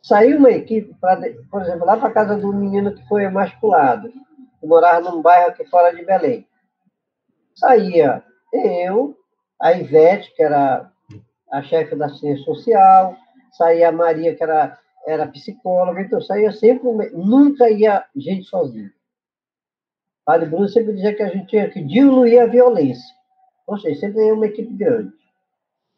Saiu 0.02 0.38
uma 0.38 0.52
equipe, 0.52 0.96
pra, 1.02 1.20
por 1.52 1.62
exemplo, 1.62 1.86
lá 1.86 1.98
para 1.98 2.14
casa 2.14 2.38
do 2.38 2.54
menino 2.54 2.96
que 2.96 3.06
foi 3.08 3.26
emasculado, 3.26 4.10
que 4.60 4.66
morava 4.66 5.12
num 5.12 5.22
bairro 5.22 5.50
aqui 5.50 5.66
fora 5.66 5.94
de 5.94 6.06
Belém. 6.06 6.48
Saía 7.56 8.24
eu, 8.54 9.18
a 9.60 9.74
Ivete, 9.74 10.34
que 10.36 10.44
era 10.44 10.90
a 11.52 11.62
chefe 11.62 11.96
da 11.96 12.10
ciência 12.10 12.46
social, 12.46 13.16
saía 13.52 13.90
a 13.90 13.92
Maria, 13.92 14.36
que 14.36 14.44
era, 14.44 14.80
era 15.06 15.28
psicóloga, 15.28 16.02
então 16.02 16.22
saía 16.22 16.52
sempre, 16.52 16.88
nunca 17.12 17.70
ia 17.70 18.06
gente 18.16 18.46
sozinha. 18.46 18.92
O 20.22 20.26
padre 20.26 20.50
Bruno 20.50 20.68
sempre 20.68 20.94
dizia 20.94 21.16
que 21.16 21.24
a 21.24 21.30
gente 21.30 21.48
tinha 21.48 21.70
que 21.70 21.82
diluir 21.84 22.42
a 22.42 22.46
violência. 22.46 23.14
Ou 23.68 23.80
seja, 23.80 24.02
sempre 24.02 24.26
ia 24.26 24.34
uma 24.34 24.46
equipe 24.46 24.74
grande. 24.74 25.12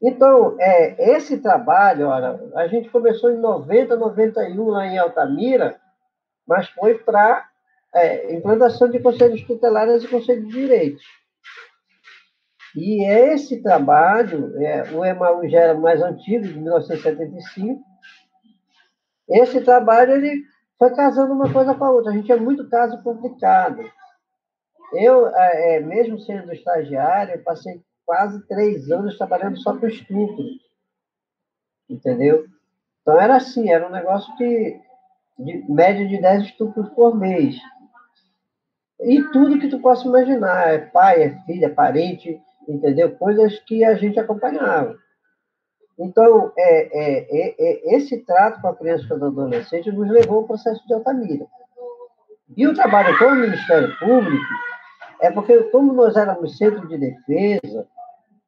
Então, 0.01 0.55
é, 0.59 1.15
esse 1.15 1.39
trabalho, 1.39 2.07
olha, 2.07 2.39
a 2.55 2.67
gente 2.67 2.89
começou 2.89 3.31
em 3.31 3.37
90, 3.37 3.95
91 3.95 4.67
lá 4.69 4.85
em 4.85 4.97
Altamira, 4.97 5.79
mas 6.47 6.69
foi 6.69 6.95
para 6.99 7.47
é, 7.93 8.33
implantação 8.35 8.89
de 8.89 8.99
conselhos 8.99 9.41
tutelares 9.43 10.03
e 10.03 10.07
conselhos 10.07 10.47
de 10.47 10.53
direitos. 10.53 11.03
E 12.75 13.03
esse 13.05 13.61
trabalho, 13.63 14.55
é, 14.61 14.83
o 14.93 15.03
EMAU 15.03 15.49
já 15.49 15.61
era 15.61 15.73
mais 15.73 16.01
antigo, 16.01 16.45
de 16.45 16.59
1975, 16.59 17.83
esse 19.29 19.61
trabalho 19.61 20.13
ele 20.13 20.43
foi 20.77 20.93
casando 20.95 21.33
uma 21.33 21.51
coisa 21.51 21.73
com 21.73 21.83
a 21.83 21.91
outra. 21.91 22.11
A 22.11 22.13
gente 22.15 22.25
tinha 22.25 22.37
muito 22.37 22.69
caso 22.69 23.01
complicado. 23.03 23.81
Eu, 24.93 25.27
é, 25.35 25.77
é 25.77 25.79
mesmo 25.79 26.19
sendo 26.19 26.53
estagiário, 26.53 27.43
passei 27.43 27.81
quase 28.07 28.41
três 28.47 28.89
anos 28.89 29.17
trabalhando 29.17 29.59
só 29.59 29.77
com 29.77 29.85
estupro. 29.85 30.45
Entendeu? 31.89 32.47
Então 33.01 33.19
era 33.19 33.35
assim, 33.35 33.69
era 33.69 33.85
um 33.87 33.91
negócio 33.91 34.35
que 34.37 34.81
de 35.37 35.63
média 35.71 36.07
de 36.07 36.19
10 36.19 36.43
estupros 36.45 36.89
por 36.89 37.15
mês. 37.15 37.55
E 38.99 39.21
tudo 39.31 39.59
que 39.59 39.69
tu 39.69 39.79
possa 39.79 40.07
imaginar, 40.07 40.73
é 40.73 40.79
pai, 40.79 41.21
é 41.21 41.29
filha, 41.45 41.67
é 41.67 41.69
parente, 41.69 42.41
entendeu? 42.67 43.15
Coisas 43.15 43.59
que 43.59 43.83
a 43.83 43.93
gente 43.93 44.19
acompanhava. 44.19 44.97
Então, 45.99 46.51
é, 46.57 46.85
é, 46.85 47.27
é, 47.29 47.55
é 47.59 47.95
esse 47.95 48.17
trato 48.25 48.61
com 48.61 48.67
a 48.67 48.75
criança 48.75 49.03
e 49.03 49.07
com 49.07 49.15
o 49.15 49.25
adolescente 49.25 49.91
nos 49.91 50.09
levou 50.09 50.39
ao 50.39 50.47
processo 50.47 50.85
de 50.87 50.93
Altamira. 50.93 51.45
E 52.55 52.65
o 52.67 52.73
trabalho 52.73 53.17
com 53.19 53.25
o 53.25 53.35
Ministério 53.35 53.95
Público 53.99 54.45
é 55.21 55.31
porque, 55.31 55.63
como 55.65 55.93
nós 55.93 56.15
éramos 56.15 56.57
centro 56.57 56.87
de 56.87 56.97
defesa, 56.97 57.87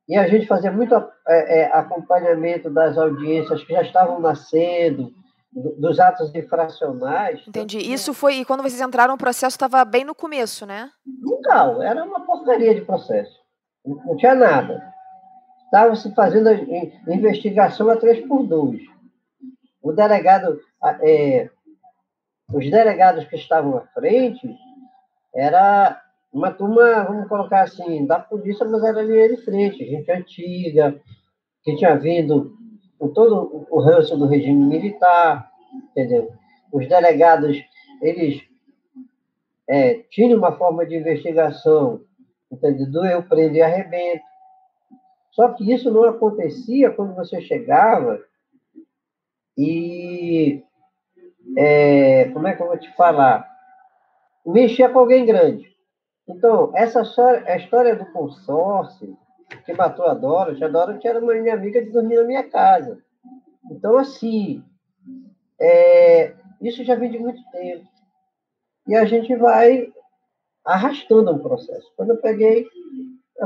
e 0.10 0.18
a 0.18 0.28
gente 0.28 0.47
fazia 0.47 0.72
muito 0.72 0.95
é, 1.28 1.60
é, 1.60 1.66
acompanhamento 1.72 2.68
das 2.68 2.97
audiências 2.97 3.64
que 3.64 3.74
já 3.74 3.84
estavam 3.84 4.20
nascendo, 4.20 5.14
dos 5.53 5.99
atos 5.99 6.34
infracionais. 6.34 7.41
Entendi. 7.47 7.78
Isso 7.78 8.12
foi. 8.14 8.38
E 8.38 8.45
quando 8.45 8.64
vocês 8.64 8.82
entraram, 8.82 9.14
o 9.14 9.18
processo 9.18 9.55
estava 9.55 9.86
bem 9.86 10.03
no 10.03 10.16
começo, 10.16 10.66
né? 10.66 10.89
Não, 11.05 11.84
era 11.84 12.03
uma 12.03 12.26
porcaria 12.26 12.74
de 12.74 12.82
processo. 12.82 13.38
Não 13.86 14.18
tinha 14.18 14.34
nada. 14.34 14.84
Estava 15.66 15.95
se 15.95 16.14
fazendo 16.16 16.49
a 16.49 17.14
investigação 17.14 17.88
a 17.89 17.95
três 17.95 18.26
por 18.28 18.43
dois. 18.43 18.82
O 19.82 19.91
delegado, 19.91 20.60
é, 21.01 21.49
os 22.51 22.70
delegados 22.70 23.26
que 23.26 23.36
estavam 23.36 23.78
à 23.78 23.82
frente, 23.93 24.55
era 25.34 26.01
uma 26.32 26.51
turma, 26.51 27.03
vamos 27.03 27.27
colocar 27.27 27.61
assim, 27.61 28.05
da 28.05 28.19
polícia, 28.19 28.65
mas 28.65 28.84
era 28.84 29.01
linha 29.01 29.30
de 29.30 29.38
frente, 29.43 29.86
gente 29.86 30.11
antiga, 30.11 31.01
que 31.63 31.75
tinha 31.75 31.95
vindo 31.95 32.55
com 32.97 33.09
todo 33.09 33.65
o 33.69 33.80
ranço 33.80 34.17
do 34.17 34.27
regime 34.27 34.65
militar, 34.65 35.49
entendeu? 35.91 36.32
Os 36.71 36.88
delegados, 36.88 37.57
eles 38.01 38.43
é, 39.67 40.03
tinham 40.09 40.38
uma 40.38 40.57
forma 40.57 40.86
de 40.86 40.95
investigação, 40.95 42.01
entendeu? 42.51 42.91
Do 42.91 43.05
eu 43.05 43.23
e 43.53 43.61
arrebento. 43.61 44.23
Só 45.32 45.49
que 45.49 45.71
isso 45.71 45.91
não 45.91 46.03
acontecia 46.03 46.91
quando 46.91 47.15
você 47.15 47.39
chegava 47.41 48.19
e, 49.57 50.63
é, 51.57 52.25
como 52.30 52.47
é 52.47 52.55
que 52.55 52.61
eu 52.61 52.67
vou 52.67 52.77
te 52.77 52.93
falar? 52.95 53.47
Mexia 54.45 54.89
com 54.89 54.99
alguém 54.99 55.25
grande. 55.25 55.68
Então, 56.30 56.71
essa 56.75 57.01
história, 57.01 57.43
a 57.47 57.57
história 57.57 57.95
do 57.95 58.05
consórcio 58.11 59.17
que 59.65 59.73
matou 59.73 60.05
a 60.05 60.13
Dorothy, 60.13 60.63
a 60.63 60.67
Dorothy 60.67 61.07
era 61.07 61.19
uma 61.19 61.34
minha 61.34 61.55
amiga 61.55 61.84
de 61.84 61.89
dormir 61.89 62.17
na 62.17 62.23
minha 62.23 62.47
casa. 62.47 62.99
Então, 63.71 63.97
assim, 63.97 64.63
é, 65.59 66.36
isso 66.61 66.84
já 66.84 66.93
vem 66.93 67.09
de 67.09 67.17
muito 67.17 67.41
tempo. 67.51 67.88
E 68.88 68.95
a 68.95 69.05
gente 69.05 69.36
vai 69.36 69.91
arrastando 70.63 71.32
um 71.32 71.39
processo. 71.39 71.91
Quando 71.95 72.11
eu 72.11 72.17
peguei, 72.17 72.67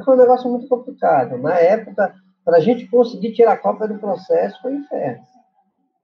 foi 0.04 0.16
um 0.16 0.20
negócio 0.20 0.50
muito 0.50 0.68
complicado. 0.68 1.38
Na 1.38 1.58
época, 1.58 2.14
para 2.44 2.58
a 2.58 2.60
gente 2.60 2.88
conseguir 2.88 3.32
tirar 3.32 3.54
a 3.54 3.58
cópia 3.58 3.88
do 3.88 3.98
processo, 3.98 4.62
foi 4.62 4.74
um 4.74 4.80
inferno. 4.80 5.24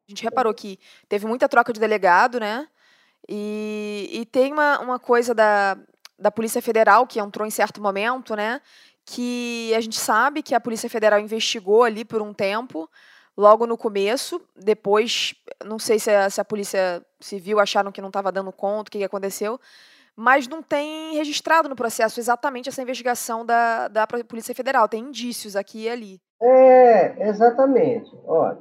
A 0.07 0.09
gente 0.09 0.23
reparou 0.23 0.53
que 0.53 0.79
teve 1.09 1.27
muita 1.27 1.49
troca 1.49 1.73
de 1.73 1.79
delegado, 1.79 2.39
né? 2.39 2.67
E, 3.27 4.09
e 4.13 4.25
tem 4.25 4.53
uma, 4.53 4.79
uma 4.79 4.97
coisa 4.97 5.35
da, 5.35 5.77
da 6.19 6.31
Polícia 6.31 6.61
Federal, 6.61 7.07
que 7.07 7.19
entrou 7.19 7.47
em 7.47 7.51
certo 7.51 7.81
momento, 7.81 8.35
né? 8.35 8.61
Que 9.05 9.73
a 9.75 9.81
gente 9.81 9.97
sabe 9.99 10.43
que 10.43 10.53
a 10.53 10.59
Polícia 10.59 10.89
Federal 10.89 11.19
investigou 11.19 11.83
ali 11.83 12.03
por 12.03 12.21
um 12.21 12.33
tempo, 12.33 12.89
logo 13.35 13.65
no 13.65 13.77
começo. 13.77 14.41
Depois, 14.55 15.33
não 15.65 15.79
sei 15.79 15.97
se 15.97 16.11
a, 16.11 16.29
se 16.29 16.41
a 16.41 16.45
Polícia 16.45 17.01
Civil 17.19 17.59
acharam 17.59 17.91
que 17.91 18.01
não 18.01 18.09
estava 18.09 18.31
dando 18.31 18.51
conta, 18.51 18.89
o 18.89 18.91
que, 18.91 18.99
que 18.99 19.03
aconteceu, 19.03 19.59
mas 20.15 20.47
não 20.47 20.61
tem 20.61 21.15
registrado 21.15 21.69
no 21.69 21.75
processo 21.75 22.19
exatamente 22.19 22.67
essa 22.67 22.81
investigação 22.81 23.45
da, 23.45 23.87
da 23.87 24.05
Polícia 24.05 24.53
Federal. 24.53 24.89
Tem 24.89 25.01
indícios 25.01 25.55
aqui 25.55 25.85
e 25.85 25.89
ali. 25.89 26.21
É, 26.41 27.29
exatamente. 27.29 28.11
Olha, 28.25 28.57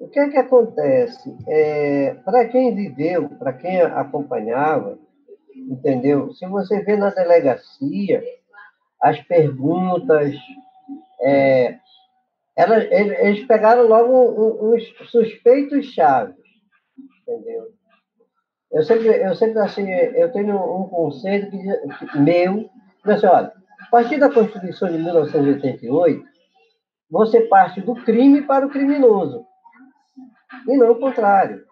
o 0.00 0.08
que 0.08 0.18
é 0.18 0.28
que 0.28 0.36
acontece? 0.36 1.32
É, 1.46 2.14
para 2.24 2.48
quem 2.48 2.74
viveu, 2.74 3.28
para 3.38 3.52
quem 3.52 3.80
acompanhava, 3.80 4.98
entendeu? 5.56 6.32
Se 6.32 6.46
você 6.46 6.82
vê 6.82 6.96
na 6.96 7.10
delegacia, 7.10 8.22
as 9.00 9.20
perguntas, 9.22 10.34
é, 11.20 11.78
elas, 12.56 12.84
eles 12.90 13.46
pegaram 13.46 13.86
logo 13.86 14.72
uns 14.72 14.82
suspeitos 15.10 15.86
chaves, 15.86 16.36
entendeu? 17.22 17.72
Eu 18.70 18.82
sempre, 18.82 19.08
eu 19.08 19.34
sempre 19.34 19.58
assim, 19.58 19.90
eu 19.90 20.32
tenho 20.32 20.56
um 20.56 20.88
conceito 20.88 21.50
que, 21.50 22.18
meu, 22.18 22.70
que 23.02 23.10
assim, 23.10 23.26
olha, 23.26 23.52
a 23.80 23.86
partir 23.90 24.18
da 24.18 24.32
Constituição 24.32 24.90
de 24.90 24.98
1988, 24.98 26.24
você 27.10 27.42
parte 27.42 27.80
do 27.82 27.94
crime 27.94 28.42
para 28.42 28.66
o 28.66 28.70
criminoso, 28.70 29.44
e 30.66 30.76
não 30.76 30.92
o 30.92 31.00
contrário. 31.00 31.64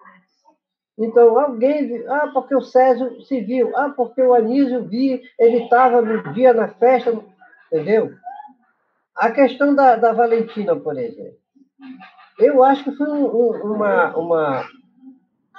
Então, 1.00 1.38
alguém, 1.38 2.04
ah, 2.08 2.30
porque 2.32 2.54
o 2.54 2.60
Césio 2.60 3.22
se 3.22 3.40
viu, 3.40 3.74
ah, 3.76 3.88
porque 3.88 4.20
o 4.20 4.34
Anísio 4.34 4.84
vi, 4.84 5.22
ele 5.38 5.64
estava 5.64 6.02
no 6.02 6.32
dia 6.34 6.52
na 6.52 6.68
festa, 6.68 7.18
entendeu? 7.72 8.12
a 9.20 9.30
questão 9.30 9.74
da, 9.74 9.96
da 9.96 10.12
Valentina, 10.12 10.74
por 10.74 10.98
exemplo, 10.98 11.36
eu 12.38 12.64
acho 12.64 12.84
que 12.84 12.96
foi 12.96 13.06
um, 13.06 13.26
um, 13.26 13.74
uma, 13.74 14.16
uma, 14.16 14.64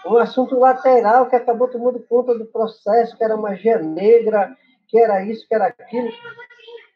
um 0.07 0.17
assunto 0.17 0.57
lateral 0.57 1.29
que 1.29 1.35
acabou 1.35 1.67
tomando 1.67 1.99
conta 1.99 2.35
do 2.35 2.45
processo, 2.45 3.15
que 3.15 3.23
era 3.23 3.37
magia 3.37 3.77
negra, 3.77 4.55
que 4.87 4.97
era 4.97 5.23
isso, 5.23 5.47
que 5.47 5.53
era 5.53 5.67
aquilo. 5.67 6.09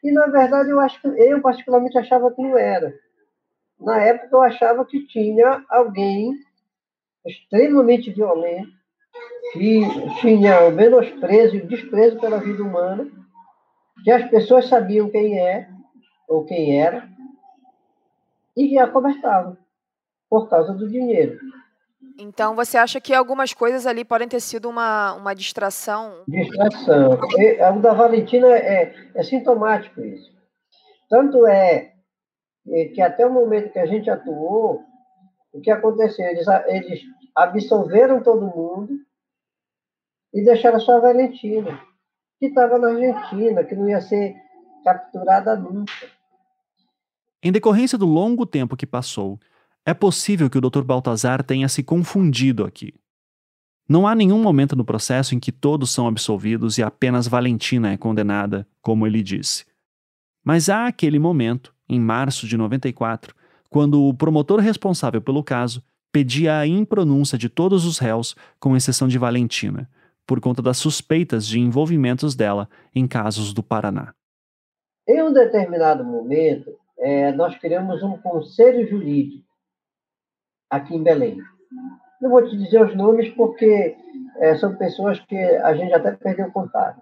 E, 0.02 0.10
na 0.10 0.26
verdade, 0.26 0.70
eu 0.70 0.80
acho 0.80 1.00
que 1.00 1.06
eu 1.06 1.40
particularmente 1.40 1.96
achava 1.96 2.32
que 2.32 2.42
não 2.42 2.58
era. 2.58 2.92
Na 3.80 4.02
época, 4.02 4.28
eu 4.32 4.42
achava 4.42 4.84
que 4.84 5.06
tinha 5.06 5.64
alguém 5.70 6.34
extremamente 7.26 8.10
violento, 8.12 8.70
que 9.52 9.80
tinha 10.20 10.66
o 10.66 10.70
menosprezo 10.70 11.56
e 11.56 11.60
o 11.60 11.66
desprezo 11.66 12.18
pela 12.20 12.38
vida 12.38 12.62
humana, 12.62 13.06
que 14.04 14.10
as 14.10 14.28
pessoas 14.30 14.68
sabiam 14.68 15.10
quem 15.10 15.38
é 15.38 15.68
ou 16.28 16.44
quem 16.44 16.80
era 16.80 17.08
e 18.56 18.68
que 18.68 18.78
acobertavam 18.78 19.56
por 20.28 20.48
causa 20.48 20.72
do 20.72 20.88
dinheiro. 20.88 21.38
Então 22.18 22.54
você 22.56 22.78
acha 22.78 23.00
que 23.00 23.12
algumas 23.12 23.52
coisas 23.52 23.86
ali 23.86 24.04
podem 24.04 24.28
ter 24.28 24.40
sido 24.40 24.68
uma, 24.68 25.14
uma 25.14 25.34
distração? 25.34 26.22
Distração. 26.26 27.18
O 27.76 27.80
da 27.80 27.92
Valentina 27.92 28.48
é, 28.48 28.94
é 29.14 29.22
sintomático 29.22 30.00
isso. 30.00 30.34
Tanto 31.08 31.46
é 31.46 31.92
que 32.94 33.00
até 33.00 33.26
o 33.26 33.32
momento 33.32 33.72
que 33.72 33.78
a 33.78 33.86
gente 33.86 34.10
atuou, 34.10 34.82
o 35.52 35.60
que 35.60 35.70
aconteceu? 35.70 36.26
Eles, 36.26 36.46
eles 36.66 37.02
absolveram 37.36 38.22
todo 38.22 38.46
mundo 38.46 38.98
e 40.32 40.42
deixaram 40.42 40.80
só 40.80 40.96
a 40.96 41.00
Valentina, 41.00 41.78
que 42.38 42.46
estava 42.46 42.78
na 42.78 42.88
Argentina, 42.88 43.62
que 43.62 43.74
não 43.74 43.88
ia 43.88 44.00
ser 44.00 44.34
capturada 44.82 45.54
nunca. 45.54 45.92
Em 47.42 47.52
decorrência 47.52 47.98
do 47.98 48.06
longo 48.06 48.46
tempo 48.46 48.76
que 48.76 48.86
passou, 48.86 49.38
é 49.84 49.92
possível 49.92 50.48
que 50.48 50.58
o 50.58 50.60
Dr. 50.60 50.82
Baltazar 50.82 51.44
tenha 51.44 51.68
se 51.68 51.82
confundido 51.82 52.64
aqui. 52.64 52.94
Não 53.88 54.06
há 54.06 54.16
nenhum 54.16 54.42
momento 54.42 54.74
no 54.74 54.84
processo 54.84 55.34
em 55.34 55.38
que 55.38 55.52
todos 55.52 55.92
são 55.92 56.08
absolvidos 56.08 56.76
e 56.76 56.82
apenas 56.82 57.28
Valentina 57.28 57.92
é 57.92 57.96
condenada, 57.96 58.66
como 58.82 59.06
ele 59.06 59.22
disse. 59.22 59.64
Mas 60.42 60.68
há 60.68 60.86
aquele 60.86 61.20
momento, 61.20 61.72
em 61.88 62.00
março 62.00 62.48
de 62.48 62.56
94, 62.56 63.34
quando 63.70 64.02
o 64.02 64.14
promotor 64.14 64.58
responsável 64.58 65.20
pelo 65.20 65.44
caso 65.44 65.84
pedia 66.16 66.58
a 66.58 66.66
impronúncia 66.66 67.36
de 67.36 67.46
todos 67.46 67.84
os 67.84 67.98
réus, 67.98 68.34
com 68.58 68.74
exceção 68.74 69.06
de 69.06 69.18
Valentina, 69.18 69.86
por 70.26 70.40
conta 70.40 70.62
das 70.62 70.78
suspeitas 70.78 71.46
de 71.46 71.60
envolvimentos 71.60 72.34
dela 72.34 72.70
em 72.94 73.06
casos 73.06 73.52
do 73.52 73.62
Paraná. 73.62 74.14
Em 75.06 75.22
um 75.22 75.30
determinado 75.30 76.02
momento, 76.02 76.74
é, 76.98 77.32
nós 77.32 77.54
criamos 77.58 78.02
um 78.02 78.16
conselho 78.16 78.88
jurídico 78.88 79.44
aqui 80.70 80.94
em 80.94 81.02
Belém. 81.02 81.38
Não 82.18 82.30
vou 82.30 82.48
te 82.48 82.56
dizer 82.56 82.82
os 82.82 82.96
nomes 82.96 83.28
porque 83.34 83.94
é, 84.38 84.56
são 84.56 84.74
pessoas 84.74 85.20
que 85.20 85.36
a 85.36 85.74
gente 85.74 85.92
até 85.92 86.12
perdeu 86.12 86.50
contato. 86.50 86.98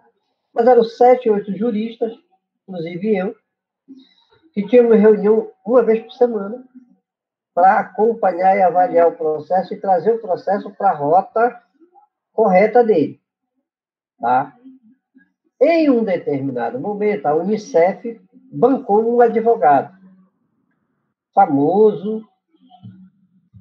Mas 0.52 0.66
eram 0.66 0.82
sete, 0.82 1.30
oito 1.30 1.56
juristas, 1.56 2.12
inclusive 2.66 3.16
eu, 3.16 3.36
que 4.52 4.66
tínhamos 4.66 4.98
reunião 4.98 5.52
uma 5.64 5.84
vez 5.84 6.02
por 6.02 6.10
semana 6.14 6.64
para 7.54 7.78
acompanhar 7.78 8.56
e 8.56 8.62
avaliar 8.62 9.06
o 9.06 9.16
processo 9.16 9.72
e 9.72 9.80
trazer 9.80 10.12
o 10.12 10.20
processo 10.20 10.70
para 10.72 10.90
a 10.90 10.94
rota 10.94 11.62
correta 12.32 12.82
dele. 12.82 13.20
Tá? 14.20 14.52
Em 15.60 15.88
um 15.88 16.02
determinado 16.02 16.80
momento, 16.80 17.26
a 17.26 17.34
Unicef 17.34 18.20
bancou 18.52 19.14
um 19.14 19.20
advogado 19.20 19.94
famoso, 21.32 22.24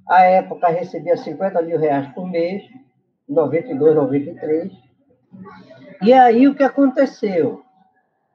a 0.08 0.24
época 0.24 0.68
recebia 0.68 1.16
50 1.16 1.62
mil 1.62 1.80
reais 1.80 2.08
por 2.14 2.28
mês, 2.28 2.64
92, 3.28 3.96
93. 3.96 4.72
E 6.02 6.14
aí 6.14 6.48
o 6.48 6.56
que 6.56 6.64
aconteceu? 6.64 7.64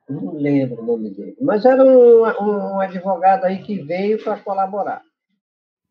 Não 0.08 0.32
lembro 0.32 0.82
o 0.82 0.86
nome 0.86 1.10
dele, 1.10 1.36
mas 1.40 1.64
era 1.66 1.84
um, 1.84 2.22
um 2.22 2.80
advogado 2.80 3.44
aí 3.44 3.62
que 3.62 3.82
veio 3.82 4.22
para 4.22 4.38
colaborar. 4.38 5.02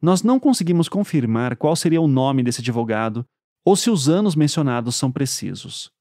Nós 0.01 0.21
não 0.21 0.39
conseguimos 0.39 0.87
confirmar 0.87 1.55
qual 1.55 1.75
seria 1.75 2.01
o 2.01 2.07
nome 2.07 2.43
desse 2.43 2.61
advogado 2.61 3.25
ou 3.65 3.75
se 3.75 3.89
os 3.89 4.07
anos 4.07 4.35
mencionados 4.35 4.95
são 4.95 5.11
precisos. 5.11 5.91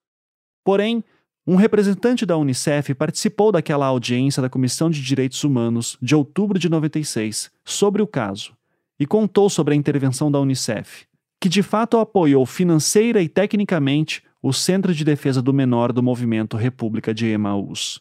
Porém, 0.64 1.02
um 1.46 1.56
representante 1.56 2.26
da 2.26 2.36
Unicef 2.36 2.92
participou 2.94 3.52
daquela 3.52 3.86
audiência 3.86 4.42
da 4.42 4.50
Comissão 4.50 4.90
de 4.90 5.00
Direitos 5.00 5.44
Humanos 5.44 5.96
de 6.02 6.14
outubro 6.14 6.58
de 6.58 6.68
96 6.68 7.50
sobre 7.64 8.02
o 8.02 8.06
caso 8.06 8.56
e 8.98 9.06
contou 9.06 9.48
sobre 9.48 9.74
a 9.74 9.76
intervenção 9.76 10.30
da 10.30 10.40
Unicef, 10.40 11.06
que 11.40 11.48
de 11.48 11.62
fato 11.62 11.98
apoiou 11.98 12.44
financeira 12.44 13.22
e 13.22 13.28
tecnicamente 13.28 14.22
o 14.42 14.52
Centro 14.52 14.94
de 14.94 15.04
Defesa 15.04 15.40
do 15.40 15.52
Menor 15.52 15.92
do 15.92 16.02
movimento 16.02 16.56
República 16.56 17.14
de 17.14 17.26
Emaús. 17.26 18.00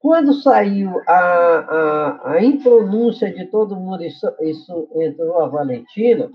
Quando 0.00 0.32
saiu 0.32 0.98
a, 1.06 1.12
a, 1.12 2.32
a 2.32 2.42
impronúncia 2.42 3.30
de 3.30 3.44
todo 3.50 3.76
mundo, 3.76 4.02
isso, 4.02 4.26
isso 4.40 4.88
entrou 4.96 5.42
a 5.42 5.46
Valentina, 5.46 6.30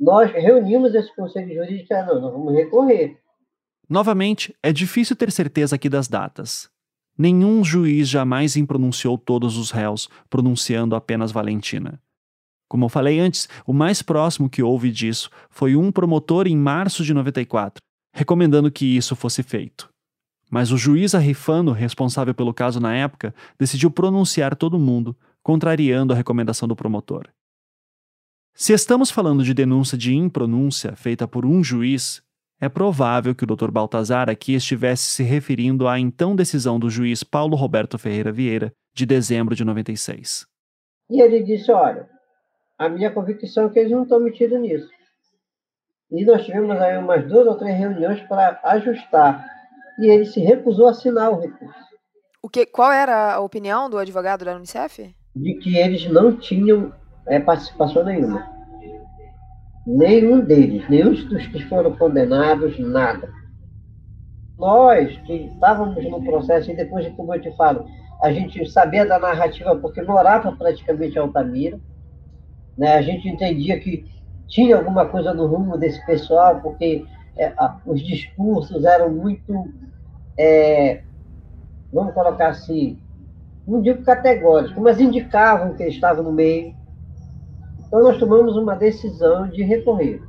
nós 0.00 0.32
reunimos 0.32 0.94
esse 0.94 1.14
conselho 1.14 1.54
jurídico 1.54 1.92
e 1.92 2.02
não, 2.02 2.18
nós 2.18 2.32
vamos 2.32 2.54
recorrer. 2.54 3.18
Novamente, 3.86 4.56
é 4.62 4.72
difícil 4.72 5.14
ter 5.14 5.30
certeza 5.30 5.76
aqui 5.76 5.90
das 5.90 6.08
datas. 6.08 6.70
Nenhum 7.16 7.62
juiz 7.62 8.08
jamais 8.08 8.56
impronunciou 8.56 9.18
todos 9.18 9.58
os 9.58 9.70
réus, 9.70 10.08
pronunciando 10.30 10.96
apenas 10.96 11.30
Valentina. 11.30 12.00
Como 12.66 12.86
eu 12.86 12.88
falei 12.88 13.20
antes, 13.20 13.50
o 13.66 13.74
mais 13.74 14.00
próximo 14.00 14.48
que 14.48 14.62
houve 14.62 14.90
disso 14.90 15.28
foi 15.50 15.76
um 15.76 15.92
promotor 15.92 16.46
em 16.46 16.56
março 16.56 17.04
de 17.04 17.12
94, 17.12 17.82
recomendando 18.14 18.72
que 18.72 18.96
isso 18.96 19.14
fosse 19.14 19.42
feito. 19.42 19.93
Mas 20.54 20.70
o 20.70 20.78
juiz 20.78 21.16
Arrifano, 21.16 21.72
responsável 21.72 22.32
pelo 22.32 22.54
caso 22.54 22.78
na 22.78 22.94
época, 22.94 23.34
decidiu 23.58 23.90
pronunciar 23.90 24.54
todo 24.54 24.78
mundo, 24.78 25.16
contrariando 25.42 26.12
a 26.12 26.16
recomendação 26.16 26.68
do 26.68 26.76
promotor. 26.76 27.26
Se 28.54 28.72
estamos 28.72 29.10
falando 29.10 29.42
de 29.42 29.52
denúncia 29.52 29.98
de 29.98 30.14
impronúncia 30.14 30.94
feita 30.94 31.26
por 31.26 31.44
um 31.44 31.64
juiz, 31.64 32.22
é 32.60 32.68
provável 32.68 33.34
que 33.34 33.42
o 33.42 33.46
Dr. 33.48 33.72
Baltazar 33.72 34.30
aqui 34.30 34.54
estivesse 34.54 35.10
se 35.10 35.24
referindo 35.24 35.88
à 35.88 35.98
então 35.98 36.36
decisão 36.36 36.78
do 36.78 36.88
juiz 36.88 37.24
Paulo 37.24 37.56
Roberto 37.56 37.98
Ferreira 37.98 38.30
Vieira, 38.30 38.72
de 38.94 39.04
dezembro 39.04 39.56
de 39.56 39.64
96. 39.64 40.46
E 41.10 41.20
ele 41.20 41.42
disse: 41.42 41.72
olha, 41.72 42.08
a 42.78 42.88
minha 42.88 43.10
convicção 43.10 43.66
é 43.66 43.70
que 43.70 43.80
eles 43.80 43.90
não 43.90 44.04
estão 44.04 44.20
metidos 44.20 44.60
nisso. 44.60 44.88
E 46.12 46.24
nós 46.24 46.44
tivemos 46.44 46.80
aí 46.80 46.96
umas 46.96 47.26
duas 47.26 47.44
ou 47.44 47.58
três 47.58 47.76
reuniões 47.76 48.20
para 48.28 48.60
ajustar. 48.62 49.52
E 49.98 50.06
ele 50.06 50.24
se 50.24 50.40
recusou 50.40 50.86
a 50.86 50.90
assinar 50.90 51.30
o 51.30 51.40
recurso. 51.40 51.84
O 52.42 52.48
que, 52.48 52.66
qual 52.66 52.92
era 52.92 53.34
a 53.34 53.40
opinião 53.40 53.88
do 53.88 53.98
advogado 53.98 54.44
da 54.44 54.54
Unicef? 54.54 55.14
De 55.34 55.54
que 55.54 55.76
eles 55.76 56.06
não 56.10 56.36
tinham 56.36 56.92
é, 57.26 57.40
participação 57.40 58.04
nenhuma. 58.04 58.46
Nenhum 59.86 60.40
deles, 60.40 60.88
nenhum 60.88 61.12
dos 61.12 61.46
que 61.46 61.62
foram 61.68 61.96
condenados, 61.96 62.78
nada. 62.78 63.30
Nós, 64.58 65.16
que 65.26 65.32
estávamos 65.32 66.02
no 66.04 66.22
processo, 66.22 66.70
e 66.70 66.76
depois, 66.76 67.06
como 67.16 67.34
eu 67.34 67.40
te 67.40 67.54
falo, 67.56 67.86
a 68.22 68.32
gente 68.32 68.64
sabia 68.70 69.04
da 69.04 69.18
narrativa 69.18 69.76
porque 69.76 70.00
morava 70.02 70.52
praticamente 70.52 71.16
em 71.16 71.20
Altamira, 71.20 71.80
né? 72.76 72.94
A 72.94 73.02
gente 73.02 73.28
entendia 73.28 73.78
que 73.80 74.04
tinha 74.48 74.76
alguma 74.76 75.06
coisa 75.06 75.32
no 75.34 75.46
rumo 75.46 75.76
desse 75.76 76.04
pessoal, 76.06 76.60
porque 76.60 77.04
é, 77.36 77.52
a, 77.56 77.80
os 77.86 78.00
discursos 78.00 78.84
eram 78.84 79.10
muito, 79.10 79.72
é, 80.38 81.02
vamos 81.92 82.14
colocar 82.14 82.48
assim, 82.48 82.98
não 83.66 83.80
digo 83.80 84.02
categóricos, 84.04 84.76
mas 84.82 85.00
indicavam 85.00 85.74
que 85.74 85.82
eles 85.82 85.94
estavam 85.94 86.22
no 86.22 86.32
meio. 86.32 86.74
Então 87.86 88.02
nós 88.02 88.18
tomamos 88.18 88.56
uma 88.56 88.74
decisão 88.74 89.48
de 89.48 89.62
recorrer. 89.62 90.22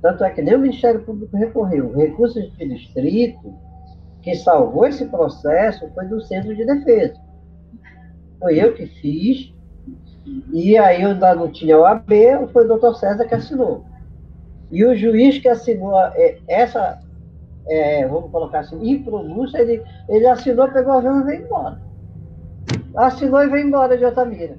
Tanto 0.00 0.24
é 0.24 0.30
que 0.30 0.42
nem 0.42 0.54
o 0.54 0.58
Ministério 0.58 1.02
Público 1.02 1.36
recorreu. 1.36 1.88
O 1.88 1.96
recurso 1.96 2.40
de 2.40 2.68
distrito 2.68 3.54
que 4.22 4.34
salvou 4.34 4.86
esse 4.86 5.06
processo 5.06 5.88
foi 5.94 6.06
do 6.06 6.20
Centro 6.22 6.54
de 6.54 6.64
Defesa. 6.64 7.20
Foi 8.38 8.62
eu 8.62 8.74
que 8.74 8.86
fiz, 8.86 9.52
e 10.52 10.76
aí 10.76 11.02
eu 11.02 11.10
ainda 11.10 11.34
não 11.34 11.50
tinha 11.50 11.78
o 11.78 11.84
AB, 11.84 12.48
foi 12.52 12.64
o 12.64 12.68
doutor 12.68 12.94
César 12.96 13.24
que 13.26 13.34
assinou. 13.34 13.84
E 14.74 14.84
o 14.84 14.96
juiz 14.96 15.38
que 15.38 15.48
assinou 15.48 15.96
é, 16.16 16.36
essa, 16.48 16.98
é, 17.68 18.04
vamos 18.08 18.28
colocar 18.32 18.58
assim, 18.58 18.76
impronúncia, 18.90 19.58
ele, 19.58 19.80
ele 20.08 20.26
assinou, 20.26 20.68
pegou 20.68 20.94
o 20.94 20.96
avião 20.96 21.20
e 21.20 21.24
veio 21.24 21.44
embora. 21.44 21.80
Assinou 22.96 23.40
e 23.44 23.48
veio 23.48 23.68
embora 23.68 23.96
de 23.96 24.04
Altamira. 24.04 24.56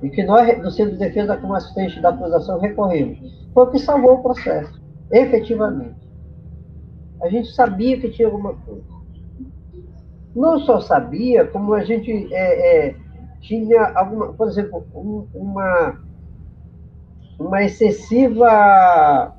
E 0.00 0.08
que 0.08 0.22
nós, 0.22 0.62
do 0.62 0.70
Centro 0.70 0.92
de 0.92 1.00
Defesa 1.00 1.36
como 1.36 1.54
assistente 1.54 2.00
da 2.00 2.10
acusação, 2.10 2.60
recorremos. 2.60 3.18
Foi 3.52 3.64
o 3.64 3.70
que 3.72 3.80
salvou 3.80 4.14
o 4.14 4.22
processo, 4.22 4.80
efetivamente. 5.10 5.96
A 7.20 7.28
gente 7.28 7.50
sabia 7.52 8.00
que 8.00 8.10
tinha 8.10 8.28
alguma 8.28 8.54
coisa. 8.54 8.84
Não 10.36 10.60
só 10.60 10.80
sabia, 10.80 11.44
como 11.46 11.74
a 11.74 11.82
gente 11.82 12.32
é, 12.32 12.86
é, 12.90 12.96
tinha 13.40 13.82
alguma, 13.96 14.32
por 14.34 14.46
exemplo, 14.46 14.86
um, 14.94 15.26
uma, 15.34 15.98
uma 17.38 17.62
excessiva. 17.62 19.34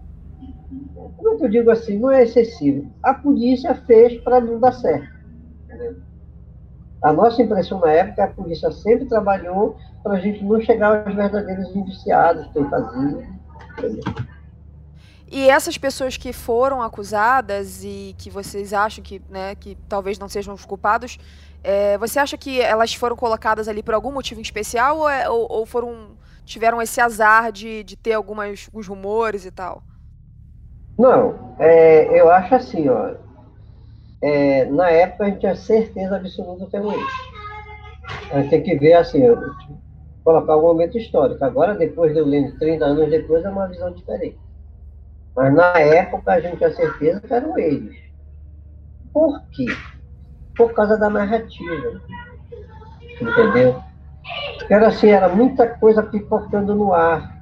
Como 1.18 1.34
é 1.34 1.38
que 1.38 1.46
eu 1.46 1.50
digo 1.50 1.72
assim? 1.72 1.98
Não 2.00 2.12
é 2.12 2.24
excessivo. 2.24 2.92
A 3.02 3.14
polícia 3.14 3.74
fez 3.74 4.22
para 4.22 4.40
não 4.40 4.60
dar 4.60 4.74
certo. 4.74 5.16
A 7.02 7.14
nossa 7.14 7.42
impressão 7.42 7.80
na 7.80 7.92
época, 7.92 8.24
a 8.24 8.28
polícia 8.28 8.72
sempre 8.72 9.06
trabalhou 9.06 9.78
para 10.04 10.14
a 10.14 10.20
gente 10.20 10.44
não 10.44 10.60
chegar 10.62 11.06
aos 11.06 11.16
verdadeiros 11.16 11.76
indiciados 11.76 12.48
que 12.48 12.64
faziam. 12.66 13.24
Entendeu? 13.78 14.04
E 15.28 15.50
essas 15.50 15.78
pessoas 15.78 16.18
que 16.18 16.32
foram 16.32 16.82
acusadas 16.82 17.84
e 17.84 18.16
que 18.18 18.30
vocês 18.30 18.74
acham 18.74 19.04
que, 19.04 19.22
né, 19.30 19.56
que 19.56 19.76
talvez 19.90 20.20
não 20.20 20.30
sejam 20.30 20.54
os 20.54 20.66
culpados, 20.66 21.18
é, 21.64 21.98
você 21.98 22.20
acha 22.20 22.38
que 22.38 22.62
elas 22.62 22.94
foram 22.94 23.16
colocadas 23.16 23.68
ali 23.68 23.82
por 23.82 23.94
algum 23.96 24.12
motivo 24.12 24.40
especial 24.40 25.00
ou, 25.00 25.10
é, 25.10 25.28
ou, 25.28 25.48
ou 25.52 25.66
foram 25.66 26.12
tiveram 26.46 26.82
esse 26.82 27.02
azar 27.02 27.52
de, 27.52 27.84
de 27.84 27.98
ter 27.98 28.14
algumas, 28.14 28.68
alguns 28.72 28.88
rumores 28.88 29.46
e 29.46 29.52
tal? 29.52 29.84
Não, 30.98 31.56
é, 31.60 32.20
eu 32.20 32.30
acho 32.30 32.56
assim, 32.56 32.88
ó. 32.88 33.16
É, 34.22 34.66
na 34.66 34.90
época 34.90 35.26
a 35.26 35.28
gente 35.28 35.40
tinha 35.40 35.56
certeza 35.56 36.16
absoluta 36.16 36.78
era 36.78 36.88
isso. 36.88 37.36
A 38.32 38.42
gente 38.42 38.50
tem 38.50 38.64
que 38.64 38.76
ver 38.76 38.94
assim, 38.94 39.22
colocar 40.24 40.56
o 40.56 40.60
um 40.60 40.64
momento 40.64 40.98
histórico. 40.98 41.44
Agora, 41.44 41.76
depois 41.76 42.14
de 42.14 42.20
eu 42.20 42.26
lendo 42.26 42.58
30 42.58 42.86
anos 42.86 43.10
depois, 43.10 43.44
é 43.44 43.50
uma 43.50 43.68
visão 43.68 43.92
diferente. 43.92 44.40
Mas 45.36 45.54
na 45.54 45.78
época 45.80 46.32
a 46.32 46.40
gente 46.40 46.58
tinha 46.58 46.74
certeza 46.74 47.20
que 47.22 47.34
eram 47.34 47.58
eles. 47.58 47.96
Por 49.14 49.42
quê? 49.50 49.66
Por 50.56 50.74
causa 50.74 50.98
da 50.98 51.10
narrativa. 51.10 52.02
Entendeu? 53.22 53.84
Era 54.70 54.88
assim, 54.88 55.10
era 55.10 55.30
muita 55.30 55.68
coisa 55.68 56.02
pipocando 56.02 56.74
no 56.74 56.94
ar. 56.94 57.36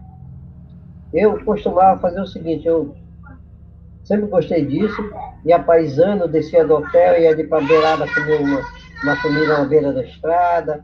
Eu 1.13 1.43
costumava 1.45 1.99
fazer 1.99 2.19
o 2.19 2.27
seguinte, 2.27 2.67
eu 2.67 2.95
sempre 4.03 4.27
gostei 4.27 4.65
disso, 4.65 5.01
ia 5.45 5.59
paisando, 5.59 6.27
descia 6.27 6.65
do 6.65 6.75
hotel, 6.75 7.21
ia 7.21 7.35
de 7.35 7.43
para 7.45 7.65
beirada 7.65 8.05
comer 8.13 8.41
uma, 8.41 8.61
uma 9.03 9.21
comida 9.21 9.59
na 9.59 9.65
beira 9.65 9.93
da 9.93 10.03
estrada, 10.03 10.83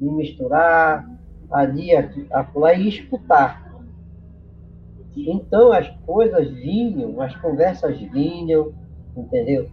me 0.00 0.10
misturar, 0.10 1.08
ali, 1.50 1.90
acolá, 2.30 2.74
e 2.74 2.88
escutar. 2.88 3.62
Então 5.16 5.72
as 5.72 5.88
coisas 6.06 6.48
vinham, 6.50 7.20
as 7.20 7.34
conversas 7.36 7.98
vinham, 7.98 8.72
entendeu? 9.16 9.70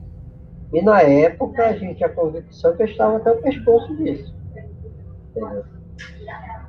E 0.74 0.82
na 0.82 1.02
época 1.02 1.66
a 1.66 1.74
gente 1.74 2.04
a 2.04 2.10
convicção 2.10 2.76
que 2.76 2.84
eu 2.84 2.88
estava 2.88 3.18
até 3.18 3.32
o 3.32 3.42
pescoço 3.42 3.96
disso. 3.96 4.39
Entendeu? 5.30 5.64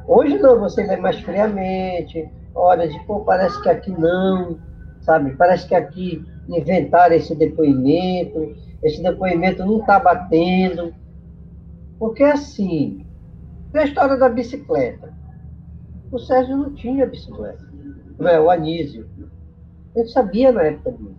Hoje 0.07 0.39
não, 0.39 0.59
você 0.59 0.83
lê 0.83 0.97
mais 0.97 1.21
friamente, 1.21 2.29
olha, 2.55 2.89
pô, 3.07 3.21
parece 3.21 3.61
que 3.63 3.69
aqui 3.69 3.91
não, 3.93 4.59
sabe? 5.01 5.37
Parece 5.37 5.69
que 5.69 5.75
aqui 5.75 6.25
inventaram 6.49 7.15
esse 7.15 7.35
depoimento, 7.35 8.57
esse 8.83 9.03
depoimento 9.03 9.65
não 9.65 9.79
está 9.81 9.99
batendo. 10.01 10.95
Porque 11.99 12.25
assim, 12.25 13.07
a 13.75 13.85
história 13.85 14.17
da 14.17 14.29
bicicleta. 14.29 15.13
O 16.11 16.19
Sérgio 16.19 16.57
não 16.57 16.75
tinha 16.75 17.07
bicicleta 17.07 17.71
né, 18.21 18.39
o 18.39 18.51
Anísio. 18.51 19.09
Gente 19.97 20.13
sabia 20.13 20.53
na 20.53 20.63
época 20.63 20.93
dele. 20.93 21.17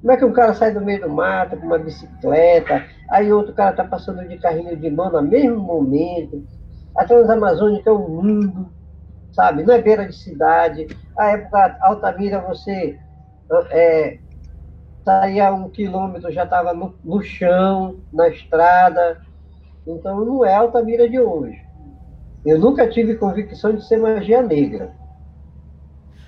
Como 0.00 0.12
é 0.12 0.16
que 0.16 0.24
um 0.24 0.32
cara 0.32 0.54
sai 0.54 0.72
do 0.72 0.80
meio 0.80 1.02
do 1.02 1.10
mato 1.10 1.56
com 1.56 1.66
uma 1.66 1.78
bicicleta, 1.78 2.86
aí 3.10 3.30
outro 3.32 3.52
cara 3.52 3.70
está 3.70 3.84
passando 3.84 4.26
de 4.26 4.38
carrinho 4.38 4.76
de 4.76 4.90
mão 4.90 5.10
no 5.10 5.22
mesmo 5.22 5.58
momento, 5.58 6.42
a 6.96 7.04
Transamazônica 7.04 7.88
é 7.88 7.92
um 7.92 8.08
mundo, 8.08 8.70
sabe? 9.32 9.62
Não 9.62 9.74
é 9.74 9.80
beira 9.80 10.06
de 10.06 10.14
cidade. 10.14 10.86
A 11.16 11.30
época 11.30 11.78
Altamira 11.82 12.40
você 12.40 12.98
é, 13.70 14.18
saía 15.04 15.52
um 15.52 15.68
quilômetro, 15.68 16.32
já 16.32 16.44
estava 16.44 16.72
no, 16.72 16.94
no 17.04 17.22
chão, 17.22 18.00
na 18.12 18.28
estrada. 18.28 19.20
Então 19.86 20.24
não 20.24 20.44
é 20.44 20.54
Altamira 20.54 21.08
de 21.08 21.20
hoje. 21.20 21.58
Eu 22.44 22.58
nunca 22.58 22.88
tive 22.88 23.16
convicção 23.16 23.72
de 23.72 23.86
ser 23.86 23.98
magia 23.98 24.42
negra. 24.42 24.92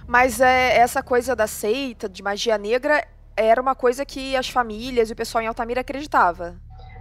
Mas 0.06 0.40
é, 0.40 0.76
essa 0.76 1.02
coisa 1.02 1.34
da 1.34 1.46
seita, 1.46 2.08
de 2.08 2.22
magia 2.22 2.58
negra, 2.58 3.02
era 3.36 3.60
uma 3.60 3.74
coisa 3.74 4.04
que 4.04 4.36
as 4.36 4.48
famílias 4.48 5.10
e 5.10 5.12
o 5.12 5.16
pessoal 5.16 5.42
em 5.42 5.46
Altamira 5.46 5.80
acreditava. 5.80 6.54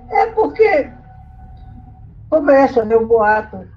É 0.10 0.28
porque 0.28 0.90
começa 2.30 2.86
meu 2.86 3.06
boato. 3.06 3.68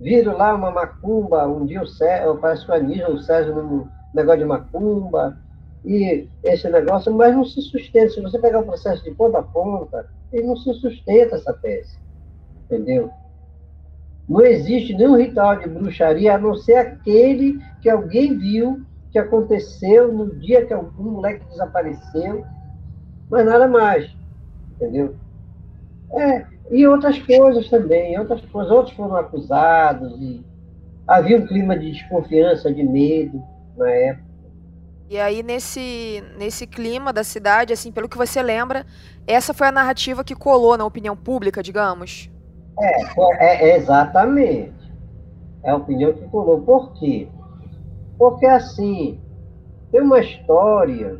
Viram 0.00 0.36
lá 0.36 0.54
uma 0.54 0.70
macumba, 0.70 1.46
um 1.48 1.66
dia 1.66 1.82
o 1.82 1.86
Sérgio, 1.86 2.38
parece 2.38 2.64
que 2.64 2.70
o 2.70 2.74
Anísio, 2.74 3.14
o 3.14 3.18
Sérgio, 3.20 3.54
num 3.54 3.88
negócio 4.14 4.40
de 4.40 4.44
macumba, 4.44 5.36
e 5.84 6.28
esse 6.44 6.68
negócio, 6.68 7.12
mas 7.12 7.34
não 7.34 7.44
se 7.44 7.60
sustenta. 7.62 8.10
Se 8.10 8.20
você 8.20 8.38
pegar 8.38 8.60
o 8.60 8.66
processo 8.66 9.02
de 9.02 9.10
ponta 9.12 9.38
a 9.38 9.42
ponta, 9.42 10.08
ele 10.32 10.46
não 10.46 10.56
se 10.56 10.72
sustenta 10.74 11.36
essa 11.36 11.52
tese. 11.52 11.98
Entendeu? 12.64 13.10
Não 14.28 14.42
existe 14.42 14.94
nenhum 14.94 15.16
ritual 15.16 15.56
de 15.56 15.68
bruxaria 15.68 16.34
a 16.34 16.38
não 16.38 16.54
ser 16.54 16.74
aquele 16.74 17.58
que 17.80 17.88
alguém 17.88 18.36
viu 18.36 18.84
que 19.10 19.18
aconteceu 19.18 20.12
no 20.12 20.34
dia 20.38 20.66
que 20.66 20.72
algum 20.72 21.10
moleque 21.12 21.44
desapareceu, 21.46 22.44
mas 23.30 23.44
nada 23.44 23.66
mais. 23.66 24.10
Entendeu? 24.72 25.14
É, 26.12 26.44
e 26.70 26.86
outras 26.86 27.18
coisas 27.18 27.68
também, 27.68 28.18
outras 28.18 28.40
coisas, 28.46 28.72
outros 28.72 28.96
foram 28.96 29.16
acusados, 29.16 30.12
e 30.20 30.44
havia 31.06 31.38
um 31.38 31.46
clima 31.46 31.78
de 31.78 31.92
desconfiança, 31.92 32.72
de 32.72 32.82
medo 32.82 33.42
na 33.76 33.90
época. 33.90 34.28
E 35.10 35.18
aí, 35.18 35.42
nesse, 35.42 36.22
nesse 36.36 36.66
clima 36.66 37.14
da 37.14 37.24
cidade, 37.24 37.72
assim, 37.72 37.90
pelo 37.90 38.10
que 38.10 38.18
você 38.18 38.42
lembra, 38.42 38.84
essa 39.26 39.54
foi 39.54 39.68
a 39.68 39.72
narrativa 39.72 40.22
que 40.22 40.34
colou 40.34 40.76
na 40.76 40.84
opinião 40.84 41.16
pública, 41.16 41.62
digamos? 41.62 42.30
É, 42.78 43.72
é, 43.72 43.76
exatamente. 43.76 44.74
É 45.62 45.70
a 45.70 45.76
opinião 45.76 46.12
que 46.12 46.28
colou. 46.28 46.60
Por 46.60 46.92
quê? 46.92 47.26
Porque 48.18 48.46
assim, 48.46 49.20
tem 49.92 50.02
uma 50.02 50.20
história. 50.20 51.18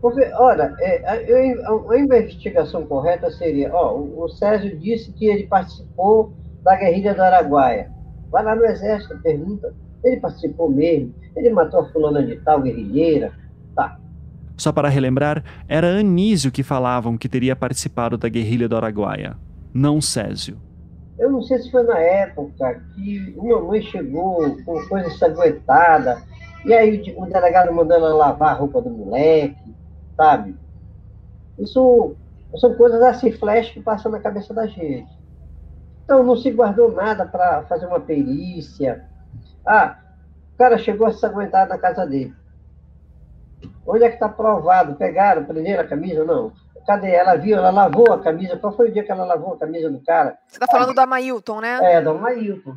Porque, 0.00 0.24
olha, 0.34 0.74
é, 0.80 1.04
a, 1.06 1.92
a, 1.92 1.98
investigação 1.98 2.86
correta 2.86 3.30
seria: 3.30 3.72
ó, 3.74 3.96
o, 3.96 4.28
Césio 4.28 4.76
disse 4.78 5.12
que 5.12 5.26
ele 5.26 5.46
participou 5.46 6.32
da 6.62 6.76
guerrilha 6.76 7.14
do 7.14 7.22
Araguaia. 7.22 7.90
Vai 8.30 8.42
lá 8.42 8.56
no 8.56 8.64
exército, 8.64 9.18
pergunta. 9.22 9.74
Ele 10.02 10.18
participou 10.18 10.70
mesmo? 10.70 11.14
Ele 11.36 11.50
matou 11.50 11.80
a 11.80 11.88
fulana 11.92 12.22
de 12.22 12.36
tal 12.36 12.62
guerrilheira? 12.62 13.32
Tá. 13.74 13.98
Só 14.56 14.72
para 14.72 14.88
relembrar, 14.88 15.44
era 15.68 15.98
Anísio 15.98 16.50
que 16.50 16.62
falavam 16.62 17.16
que 17.16 17.28
teria 17.28 17.54
participado 17.54 18.16
da 18.16 18.28
guerrilha 18.28 18.68
do 18.68 18.76
Araguaia, 18.76 19.36
não 19.72 20.00
Césio. 20.00 20.65
Eu 21.18 21.30
não 21.30 21.42
sei 21.42 21.58
se 21.58 21.70
foi 21.70 21.82
na 21.82 21.98
época 21.98 22.82
que 22.94 23.34
uma 23.36 23.60
mãe 23.60 23.80
chegou 23.82 24.56
com 24.64 24.86
coisa 24.86 25.08
ensanguentada, 25.08 26.22
e 26.64 26.74
aí 26.74 27.14
o 27.16 27.26
delegado 27.26 27.72
mandou 27.72 27.96
ela 27.96 28.14
lavar 28.14 28.50
a 28.50 28.58
roupa 28.58 28.82
do 28.82 28.90
moleque, 28.90 29.74
sabe? 30.16 30.56
Isso 31.58 32.14
são 32.58 32.74
coisas 32.74 33.00
assim, 33.02 33.32
flash 33.32 33.70
que 33.70 33.80
passam 33.80 34.12
na 34.12 34.20
cabeça 34.20 34.52
da 34.52 34.66
gente. 34.66 35.08
Então 36.04 36.22
não 36.22 36.36
se 36.36 36.50
guardou 36.50 36.92
nada 36.92 37.26
para 37.26 37.62
fazer 37.62 37.86
uma 37.86 38.00
perícia. 38.00 39.04
Ah, 39.64 39.98
o 40.54 40.58
cara 40.58 40.78
chegou 40.78 41.06
a 41.06 41.66
na 41.66 41.78
casa 41.78 42.06
dele. 42.06 42.34
Onde 43.86 44.04
é 44.04 44.08
que 44.08 44.14
está 44.14 44.28
provado? 44.28 44.96
Pegaram, 44.96 45.44
prenderam 45.44 45.82
a 45.82 45.86
camisa? 45.86 46.24
Não. 46.24 46.52
Cadê? 46.86 47.10
Ela 47.10 47.34
viu, 47.36 47.56
ela 47.56 47.70
lavou 47.70 48.12
a 48.12 48.22
camisa. 48.22 48.56
Qual 48.56 48.76
foi 48.76 48.88
o 48.88 48.92
dia 48.92 49.02
que 49.02 49.10
ela 49.10 49.24
lavou 49.24 49.54
a 49.54 49.58
camisa 49.58 49.90
do 49.90 50.00
cara? 50.02 50.38
Você 50.46 50.58
tá 50.58 50.66
falando 50.66 50.94
do 50.94 51.00
Amailton, 51.00 51.60
né? 51.60 51.94
É, 51.94 52.00
do 52.00 52.10
Amailton. 52.10 52.76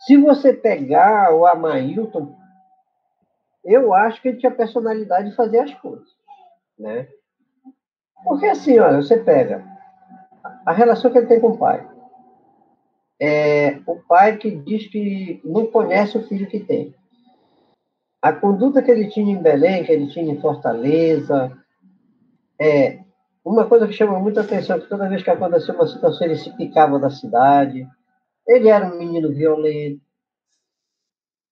Se 0.00 0.16
você 0.16 0.52
pegar 0.52 1.32
o 1.34 1.46
Amailton, 1.46 2.36
eu 3.64 3.94
acho 3.94 4.20
que 4.20 4.28
ele 4.28 4.38
tinha 4.38 4.50
personalidade 4.50 5.30
de 5.30 5.36
fazer 5.36 5.60
as 5.60 5.74
coisas, 5.74 6.08
né? 6.78 7.06
Porque 8.24 8.46
assim, 8.46 8.78
olha, 8.78 9.02
você 9.02 9.18
pega 9.18 9.64
a 10.66 10.72
relação 10.72 11.10
que 11.10 11.18
ele 11.18 11.26
tem 11.26 11.40
com 11.40 11.48
o 11.48 11.58
pai. 11.58 11.86
É 13.20 13.80
o 13.86 13.96
pai 13.96 14.36
que 14.36 14.50
diz 14.50 14.88
que 14.88 15.40
não 15.44 15.66
conhece 15.66 16.16
o 16.16 16.26
filho 16.26 16.48
que 16.48 16.60
tem. 16.60 16.94
A 18.22 18.32
conduta 18.32 18.82
que 18.82 18.90
ele 18.90 19.08
tinha 19.08 19.32
em 19.32 19.42
Belém, 19.42 19.84
que 19.84 19.92
ele 19.92 20.08
tinha 20.08 20.32
em 20.32 20.40
Fortaleza, 20.40 21.56
é, 22.60 23.00
uma 23.44 23.66
coisa 23.66 23.86
que 23.86 23.92
chama 23.92 24.18
muita 24.18 24.40
atenção 24.40 24.76
é 24.76 24.80
que 24.80 24.88
toda 24.88 25.08
vez 25.08 25.22
que 25.22 25.30
acontecia 25.30 25.74
uma 25.74 25.86
situação, 25.86 26.26
ele 26.26 26.36
se 26.36 26.54
picava 26.56 26.98
da 26.98 27.08
cidade. 27.08 27.88
Ele 28.46 28.68
era 28.68 28.86
um 28.86 28.98
menino 28.98 29.32
violento. 29.32 30.00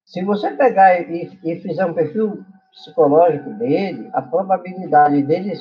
Se 0.05 0.23
você 0.23 0.51
pegar 0.51 0.99
e, 1.01 1.39
e 1.43 1.59
fizer 1.59 1.85
um 1.85 1.93
perfil 1.93 2.43
psicológico 2.71 3.49
dele, 3.55 4.09
a 4.13 4.21
probabilidade 4.21 5.23
dele 5.23 5.53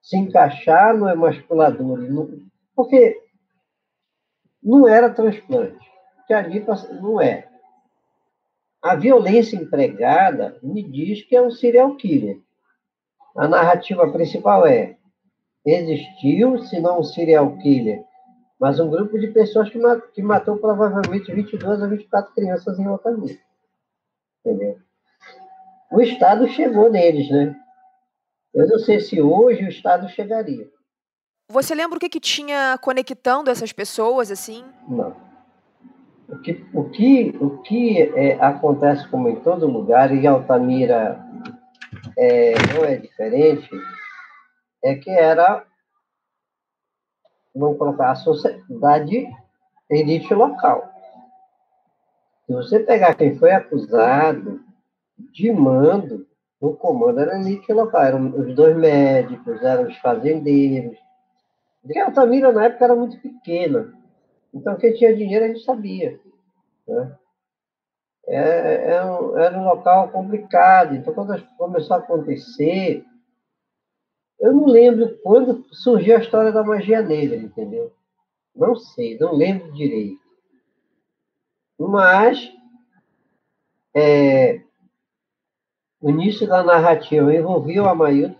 se 0.00 0.16
encaixar 0.16 0.96
no 0.96 1.08
emasculador, 1.08 1.98
no, 1.98 2.42
porque 2.74 3.20
não 4.62 4.88
era 4.88 5.10
transplante, 5.10 5.84
que 6.26 6.32
ali 6.32 6.64
não 7.00 7.20
é. 7.20 7.48
A 8.80 8.96
violência 8.96 9.56
empregada 9.56 10.58
me 10.62 10.82
diz 10.82 11.22
que 11.22 11.36
é 11.36 11.42
um 11.42 11.50
serial 11.50 11.94
killer. 11.96 12.40
A 13.36 13.48
narrativa 13.48 14.10
principal 14.10 14.66
é: 14.66 14.96
existiu, 15.64 16.58
se 16.58 16.80
não 16.80 17.00
um 17.00 17.04
serial 17.04 17.56
killer, 17.58 18.04
mas 18.60 18.78
um 18.78 18.90
grupo 18.90 19.18
de 19.18 19.28
pessoas 19.28 19.68
que, 19.70 19.78
que 20.14 20.22
matou 20.22 20.56
provavelmente 20.56 21.32
22 21.32 21.82
a 21.82 21.86
24 21.86 22.34
crianças 22.34 22.78
em 22.78 22.86
Altamira. 22.86 23.38
Entendeu? 24.44 24.78
O 25.90 26.00
Estado 26.00 26.48
chegou 26.48 26.90
neles, 26.90 27.30
né? 27.30 27.56
Eu 28.54 28.68
não 28.68 28.78
sei 28.78 29.00
se 29.00 29.20
hoje 29.20 29.64
o 29.64 29.68
Estado 29.68 30.08
chegaria. 30.08 30.68
Você 31.48 31.74
lembra 31.74 31.96
o 31.96 32.00
que, 32.00 32.08
que 32.08 32.20
tinha 32.20 32.78
conectando 32.78 33.50
essas 33.50 33.72
pessoas, 33.72 34.30
assim? 34.30 34.64
Não. 34.88 35.14
O 36.28 36.38
que, 36.38 36.64
o 36.72 36.84
que, 36.88 37.36
o 37.40 37.58
que 37.58 38.00
é, 38.14 38.34
acontece 38.40 39.06
como 39.08 39.28
em 39.28 39.36
todo 39.40 39.66
lugar, 39.66 40.14
e 40.14 40.26
Altamira 40.26 41.21
é, 42.22 42.52
não 42.74 42.84
é 42.84 42.96
diferente, 42.96 43.70
é 44.84 44.94
que 44.94 45.10
era 45.10 45.66
vamos 47.54 47.78
colocar, 47.78 48.10
a 48.10 48.14
sociedade 48.14 49.28
elite 49.90 50.32
local. 50.32 50.90
Se 52.46 52.52
você 52.52 52.80
pegar 52.80 53.14
quem 53.14 53.36
foi 53.36 53.52
acusado 53.52 54.60
de 55.32 55.52
mando, 55.52 56.26
o 56.60 56.74
comando 56.74 57.20
era 57.20 57.38
elite 57.38 57.72
local, 57.72 58.02
eram 58.02 58.40
os 58.40 58.54
dois 58.54 58.76
médicos, 58.76 59.62
eram 59.62 59.88
os 59.88 59.96
fazendeiros. 59.98 60.98
Porque 61.82 61.98
a 61.98 62.06
Altamira, 62.06 62.52
na 62.52 62.66
época, 62.66 62.84
era 62.84 62.94
muito 62.94 63.20
pequena. 63.20 63.92
Então, 64.54 64.76
quem 64.76 64.94
tinha 64.94 65.14
dinheiro, 65.14 65.44
a 65.44 65.48
gente 65.48 65.64
sabia. 65.64 66.20
Né? 66.86 67.16
É, 68.34 68.94
é 68.94 69.04
um, 69.04 69.38
era 69.38 69.58
um 69.58 69.64
local 69.64 70.08
complicado. 70.08 70.94
Então, 70.94 71.12
quando 71.12 71.46
começou 71.58 71.96
a 71.96 71.98
acontecer, 71.98 73.04
eu 74.40 74.54
não 74.54 74.64
lembro 74.64 75.18
quando 75.22 75.66
surgiu 75.70 76.16
a 76.16 76.20
história 76.20 76.50
da 76.50 76.64
magia 76.64 77.02
negra, 77.02 77.36
entendeu? 77.36 77.92
Não 78.56 78.74
sei, 78.74 79.18
não 79.18 79.34
lembro 79.34 79.70
direito. 79.72 80.18
Mas 81.78 82.50
é, 83.94 84.62
o 86.00 86.08
início 86.08 86.48
da 86.48 86.64
narrativa 86.64 87.34
envolvia 87.34 87.82
o 87.82 87.88
Amailton, 87.88 88.34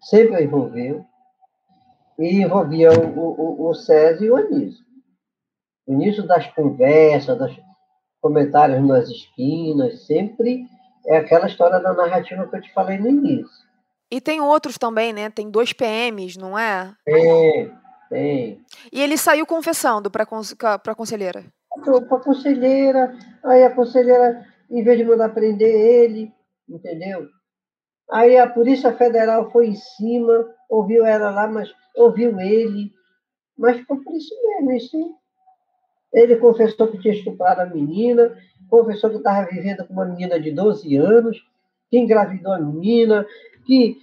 sempre 0.00 0.42
envolveu, 0.42 1.04
e 2.18 2.42
envolvia 2.42 2.90
o, 2.90 3.18
o, 3.18 3.68
o 3.68 3.74
César 3.74 4.24
e 4.24 4.30
o 4.30 4.36
Anísio. 4.36 4.84
O 5.86 5.92
início 5.92 6.26
das 6.26 6.46
conversas, 6.54 7.36
dos 7.38 7.67
comentários 8.20 8.86
nas 8.86 9.08
esquinas, 9.08 10.06
sempre 10.06 10.66
é 11.06 11.16
aquela 11.16 11.46
história 11.46 11.78
da 11.80 11.92
narrativa 11.92 12.46
que 12.46 12.56
eu 12.56 12.60
te 12.60 12.72
falei 12.72 12.98
no 12.98 13.08
início. 13.08 13.68
E 14.10 14.20
tem 14.20 14.40
outros 14.40 14.78
também, 14.78 15.12
né? 15.12 15.30
Tem 15.30 15.50
dois 15.50 15.72
PMs, 15.72 16.38
não 16.38 16.58
é? 16.58 16.94
Tem, 17.04 17.72
tem. 18.08 18.64
E 18.92 19.00
ele 19.00 19.16
saiu 19.16 19.46
confessando 19.46 20.10
para 20.10 20.24
a 20.24 20.94
conselheira? 20.94 21.44
Para 21.84 22.16
a 22.16 22.20
conselheira, 22.20 23.14
aí 23.44 23.64
a 23.64 23.74
conselheira, 23.74 24.46
em 24.70 24.82
vez 24.82 24.98
de 24.98 25.04
mandar 25.04 25.28
prender 25.30 25.74
ele, 25.74 26.32
entendeu? 26.68 27.26
Aí 28.10 28.38
a 28.38 28.48
Polícia 28.48 28.96
Federal 28.96 29.50
foi 29.50 29.68
em 29.68 29.74
cima, 29.74 30.46
ouviu 30.70 31.04
ela 31.04 31.30
lá, 31.30 31.46
mas 31.46 31.70
ouviu 31.94 32.40
ele. 32.40 32.90
Mas 33.56 33.76
ficou 33.76 34.02
por 34.02 34.14
isso 34.14 34.34
mesmo, 34.42 34.72
isso. 34.72 35.17
Ele 36.12 36.36
confessou 36.36 36.88
que 36.88 36.98
tinha 36.98 37.14
estuprado 37.14 37.60
a 37.60 37.66
menina, 37.66 38.36
confessou 38.68 39.10
que 39.10 39.16
estava 39.16 39.46
vivendo 39.46 39.86
com 39.86 39.92
uma 39.92 40.06
menina 40.06 40.40
de 40.40 40.50
12 40.50 40.96
anos, 40.96 41.38
que 41.90 41.98
engravidou 41.98 42.52
a 42.52 42.58
menina, 42.58 43.26
que 43.66 43.98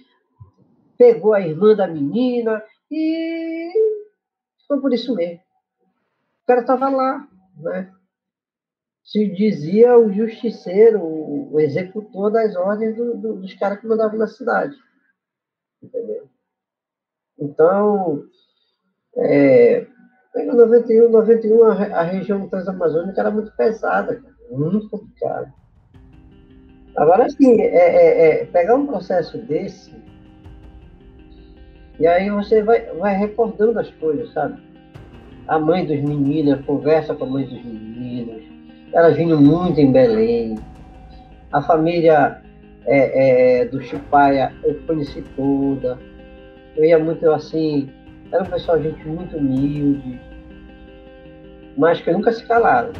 pegou 0.96 1.34
a 1.34 1.40
irmã 1.40 1.74
da 1.74 1.86
menina 1.86 2.62
e 2.90 3.72
foi 4.66 4.80
por 4.80 4.92
isso 4.92 5.14
mesmo. 5.14 5.40
O 6.42 6.46
cara 6.46 6.60
estava 6.60 6.88
lá, 6.88 7.28
né? 7.56 7.92
Se 9.04 9.28
dizia 9.28 9.96
o 9.96 10.12
justiceiro, 10.12 11.00
o 11.00 11.60
executor 11.60 12.30
das 12.30 12.56
ordens 12.56 12.96
do, 12.96 13.16
do, 13.16 13.36
dos 13.36 13.54
caras 13.54 13.80
que 13.80 13.86
mandavam 13.86 14.18
na 14.18 14.26
cidade. 14.26 14.76
Entendeu? 15.80 16.28
Então, 17.38 18.24
é, 19.16 19.86
em 20.36 20.46
91, 20.46 21.08
91 21.10 21.64
a, 21.64 21.72
a 21.72 22.02
região 22.02 22.48
transamazônica 22.48 23.20
era 23.20 23.30
muito 23.30 23.50
pesada, 23.56 24.16
cara, 24.16 24.34
muito 24.50 24.88
complicada. 24.88 25.52
Agora, 26.96 27.26
assim, 27.26 27.60
é, 27.60 27.66
é, 27.66 28.42
é, 28.42 28.44
pegar 28.46 28.74
um 28.74 28.86
processo 28.86 29.38
desse, 29.38 29.94
e 31.98 32.06
aí 32.06 32.28
você 32.30 32.62
vai, 32.62 32.84
vai 32.94 33.16
recordando 33.16 33.78
as 33.78 33.90
coisas, 33.92 34.32
sabe? 34.32 34.62
A 35.48 35.58
mãe 35.58 35.86
dos 35.86 36.00
meninos, 36.00 36.64
conversa 36.66 37.14
com 37.14 37.24
a 37.24 37.28
mãe 37.28 37.44
dos 37.44 37.64
meninos, 37.64 38.42
elas 38.92 39.16
vinham 39.16 39.40
muito 39.40 39.80
em 39.80 39.92
Belém. 39.92 40.58
A 41.52 41.62
família 41.62 42.42
é, 42.84 43.60
é, 43.60 43.64
do 43.66 43.80
Chupaia 43.82 44.52
eu 44.64 44.74
conheci 44.86 45.22
toda. 45.36 45.98
Eu 46.76 46.84
ia 46.84 46.98
muito 46.98 47.30
assim, 47.30 47.90
era 48.32 48.42
um 48.42 48.46
pessoal, 48.46 48.82
gente 48.82 49.06
muito 49.06 49.36
humilde, 49.36 50.20
mas 51.76 52.00
que 52.00 52.10
nunca 52.10 52.32
se 52.32 52.44
calaram. 52.46 52.92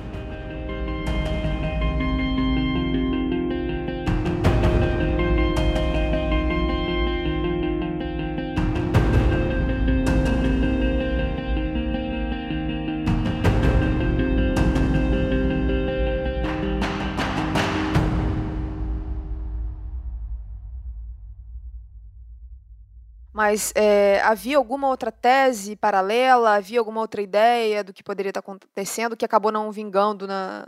Mas 23.46 23.72
é, 23.76 24.20
havia 24.22 24.56
alguma 24.56 24.88
outra 24.88 25.12
tese 25.12 25.76
paralela? 25.76 26.56
Havia 26.56 26.80
alguma 26.80 27.00
outra 27.00 27.22
ideia 27.22 27.84
do 27.84 27.92
que 27.92 28.02
poderia 28.02 28.30
estar 28.30 28.40
acontecendo 28.40 29.16
que 29.16 29.24
acabou 29.24 29.52
não 29.52 29.70
vingando 29.70 30.26
na, 30.26 30.66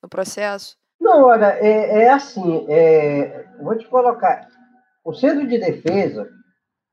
no 0.00 0.08
processo? 0.08 0.76
Não, 1.00 1.24
olha, 1.24 1.58
é, 1.58 2.04
é 2.04 2.10
assim, 2.10 2.66
é, 2.68 3.46
vou 3.60 3.76
te 3.76 3.84
colocar, 3.88 4.46
o 5.04 5.12
centro 5.12 5.44
de 5.48 5.58
defesa, 5.58 6.30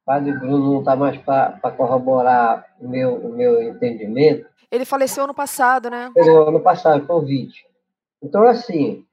Padre 0.04 0.32
Bruno 0.40 0.74
não 0.74 0.80
está 0.80 0.96
mais 0.96 1.16
para 1.20 1.72
corroborar 1.78 2.66
o 2.80 2.90
meu, 2.90 3.14
o 3.14 3.32
meu 3.32 3.62
entendimento. 3.62 4.48
Ele 4.72 4.86
faleceu 4.86 5.26
ano 5.26 5.36
passado, 5.36 5.88
né? 5.92 6.12
Ele, 6.16 6.32
ano 6.32 6.62
passado, 6.62 7.06
Covid. 7.06 7.54
Então, 8.24 8.42
assim, 8.48 9.06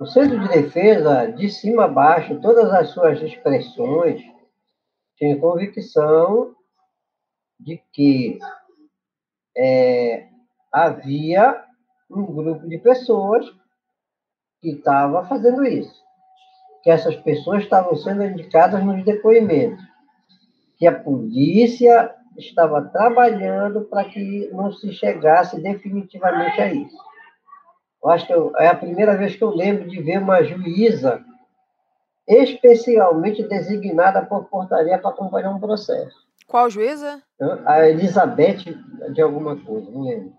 o 0.00 0.04
centro 0.04 0.36
de 0.40 0.48
defesa, 0.48 1.30
de 1.30 1.48
cima 1.48 1.84
a 1.84 1.88
baixo, 1.88 2.40
todas 2.40 2.68
as 2.74 2.88
suas 2.88 3.22
expressões, 3.22 4.20
tinha 5.18 5.38
convicção 5.38 6.54
de 7.58 7.82
que 7.92 8.38
é, 9.56 10.28
havia 10.72 11.64
um 12.08 12.24
grupo 12.24 12.68
de 12.68 12.78
pessoas 12.78 13.44
que 14.60 14.70
estava 14.70 15.26
fazendo 15.26 15.64
isso, 15.64 16.02
que 16.82 16.90
essas 16.90 17.16
pessoas 17.16 17.64
estavam 17.64 17.96
sendo 17.96 18.24
indicadas 18.24 18.82
nos 18.84 19.04
depoimentos, 19.04 19.84
que 20.76 20.86
a 20.86 20.98
polícia 20.98 22.14
estava 22.36 22.82
trabalhando 22.82 23.84
para 23.86 24.04
que 24.04 24.48
não 24.52 24.72
se 24.72 24.92
chegasse 24.92 25.60
definitivamente 25.60 26.60
a 26.60 26.72
isso. 26.72 26.96
Eu 28.02 28.10
acho 28.10 28.26
que 28.26 28.32
eu, 28.32 28.52
é 28.56 28.68
a 28.68 28.76
primeira 28.76 29.16
vez 29.16 29.34
que 29.34 29.42
eu 29.42 29.50
lembro 29.50 29.88
de 29.88 30.00
ver 30.00 30.18
uma 30.18 30.42
juíza 30.44 31.24
especialmente 32.28 33.42
designada 33.48 34.22
por 34.22 34.44
portaria 34.44 34.98
para 34.98 35.10
acompanhar 35.10 35.50
um 35.50 35.58
processo. 35.58 36.14
Qual 36.46 36.68
juíza? 36.68 37.22
A 37.66 37.88
Elizabeth 37.88 38.64
de 39.12 39.22
alguma 39.22 39.56
coisa, 39.56 39.90
não 39.90 40.02
lembro. 40.02 40.32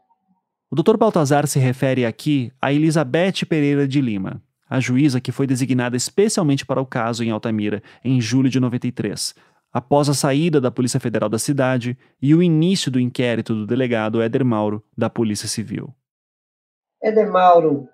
O 0.72 0.76
Dr. 0.76 0.98
Baltazar 0.98 1.48
se 1.48 1.58
refere 1.58 2.06
aqui 2.06 2.52
a 2.62 2.72
Elizabeth 2.72 3.46
Pereira 3.48 3.88
de 3.88 4.00
Lima, 4.00 4.42
a 4.70 4.80
juíza 4.80 5.20
que 5.20 5.32
foi 5.32 5.48
designada 5.48 5.98
especialmente 5.98 6.66
para 6.66 6.82
o 6.82 6.86
caso 6.86 7.24
em 7.24 7.32
Altamira 7.32 7.82
em 8.04 8.22
julho 8.22 8.50
de 8.50 8.60
93, 8.60 9.34
após 9.74 10.10
a 10.10 10.14
saída 10.14 10.62
da 10.62 10.70
Polícia 10.70 11.00
Federal 11.00 11.28
da 11.28 11.40
cidade 11.40 11.98
e 12.22 12.36
o 12.36 12.44
início 12.44 12.92
do 12.92 13.00
inquérito 13.00 13.56
do 13.56 13.66
delegado 13.66 14.22
Éder 14.22 14.46
Mauro, 14.46 14.84
da 14.96 15.10
Polícia 15.10 15.48
Civil. 15.48 15.94
Éder 17.02 17.32
Mauro 17.32 17.88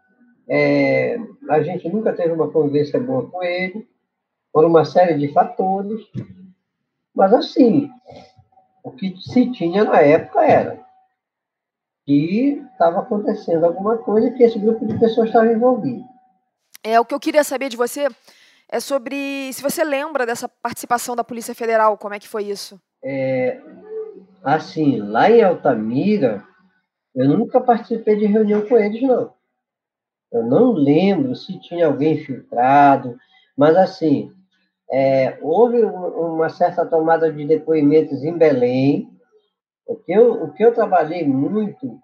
é, 0.48 1.18
a 1.50 1.62
gente 1.62 1.90
nunca 1.90 2.14
teve 2.14 2.34
uma 2.34 2.52
convivência 2.52 3.00
boa 3.00 3.30
com 3.30 3.44
ele, 3.44 3.88
por 4.52 4.66
uma 4.66 4.86
série 4.86 5.18
de 5.18 5.34
fatores. 5.34 6.02
Mas, 7.14 7.34
assim, 7.34 7.90
o 8.84 8.92
que 8.92 9.16
se 9.18 9.52
tinha 9.52 9.84
na 9.84 10.00
época 10.02 10.44
era 10.44 10.86
que 12.06 12.64
estava 12.72 13.00
acontecendo 13.00 13.66
alguma 13.66 13.98
coisa 13.98 14.30
que 14.32 14.44
esse 14.44 14.60
grupo 14.60 14.86
de 14.86 15.00
pessoas 15.00 15.28
estava 15.28 15.52
envolvido. 15.52 16.04
É 16.84 17.00
o 17.00 17.06
que 17.06 17.16
eu 17.16 17.20
queria 17.20 17.44
saber 17.44 17.70
de 17.70 17.78
você 17.78 18.08
é 18.70 18.80
sobre 18.80 19.52
se 19.54 19.62
você 19.62 19.84
lembra 19.84 20.26
dessa 20.26 20.48
participação 20.48 21.16
da 21.16 21.24
Polícia 21.24 21.56
Federal, 21.56 21.98
como 21.98 22.14
é 22.14 22.20
que 22.20 22.28
foi 22.28 22.44
isso? 22.44 22.80
É, 23.04 23.60
assim, 24.44 25.00
lá 25.00 25.30
em 25.30 25.44
Altamira, 25.44 26.44
eu 27.16 27.28
nunca 27.28 27.62
participei 27.62 28.16
de 28.16 28.26
reunião 28.26 28.62
com 28.68 28.78
eles, 28.78 29.02
não. 29.02 29.34
Eu 30.32 30.44
não 30.44 30.72
lembro 30.72 31.36
se 31.36 31.60
tinha 31.60 31.88
alguém 31.88 32.16
infiltrado, 32.16 33.18
mas 33.56 33.76
assim, 33.78 34.32
é, 34.92 35.38
houve 35.42 35.82
uma 35.82 36.50
certa 36.50 36.86
tomada 36.86 37.32
de 37.32 37.46
depoimentos 37.46 38.24
em 38.24 38.38
Belém. 38.38 39.10
O 39.86 39.96
que 39.96 40.12
eu, 40.12 40.44
o 40.44 40.54
que 40.54 40.64
eu 40.64 40.74
trabalhei 40.74 41.26
muito, 41.26 42.00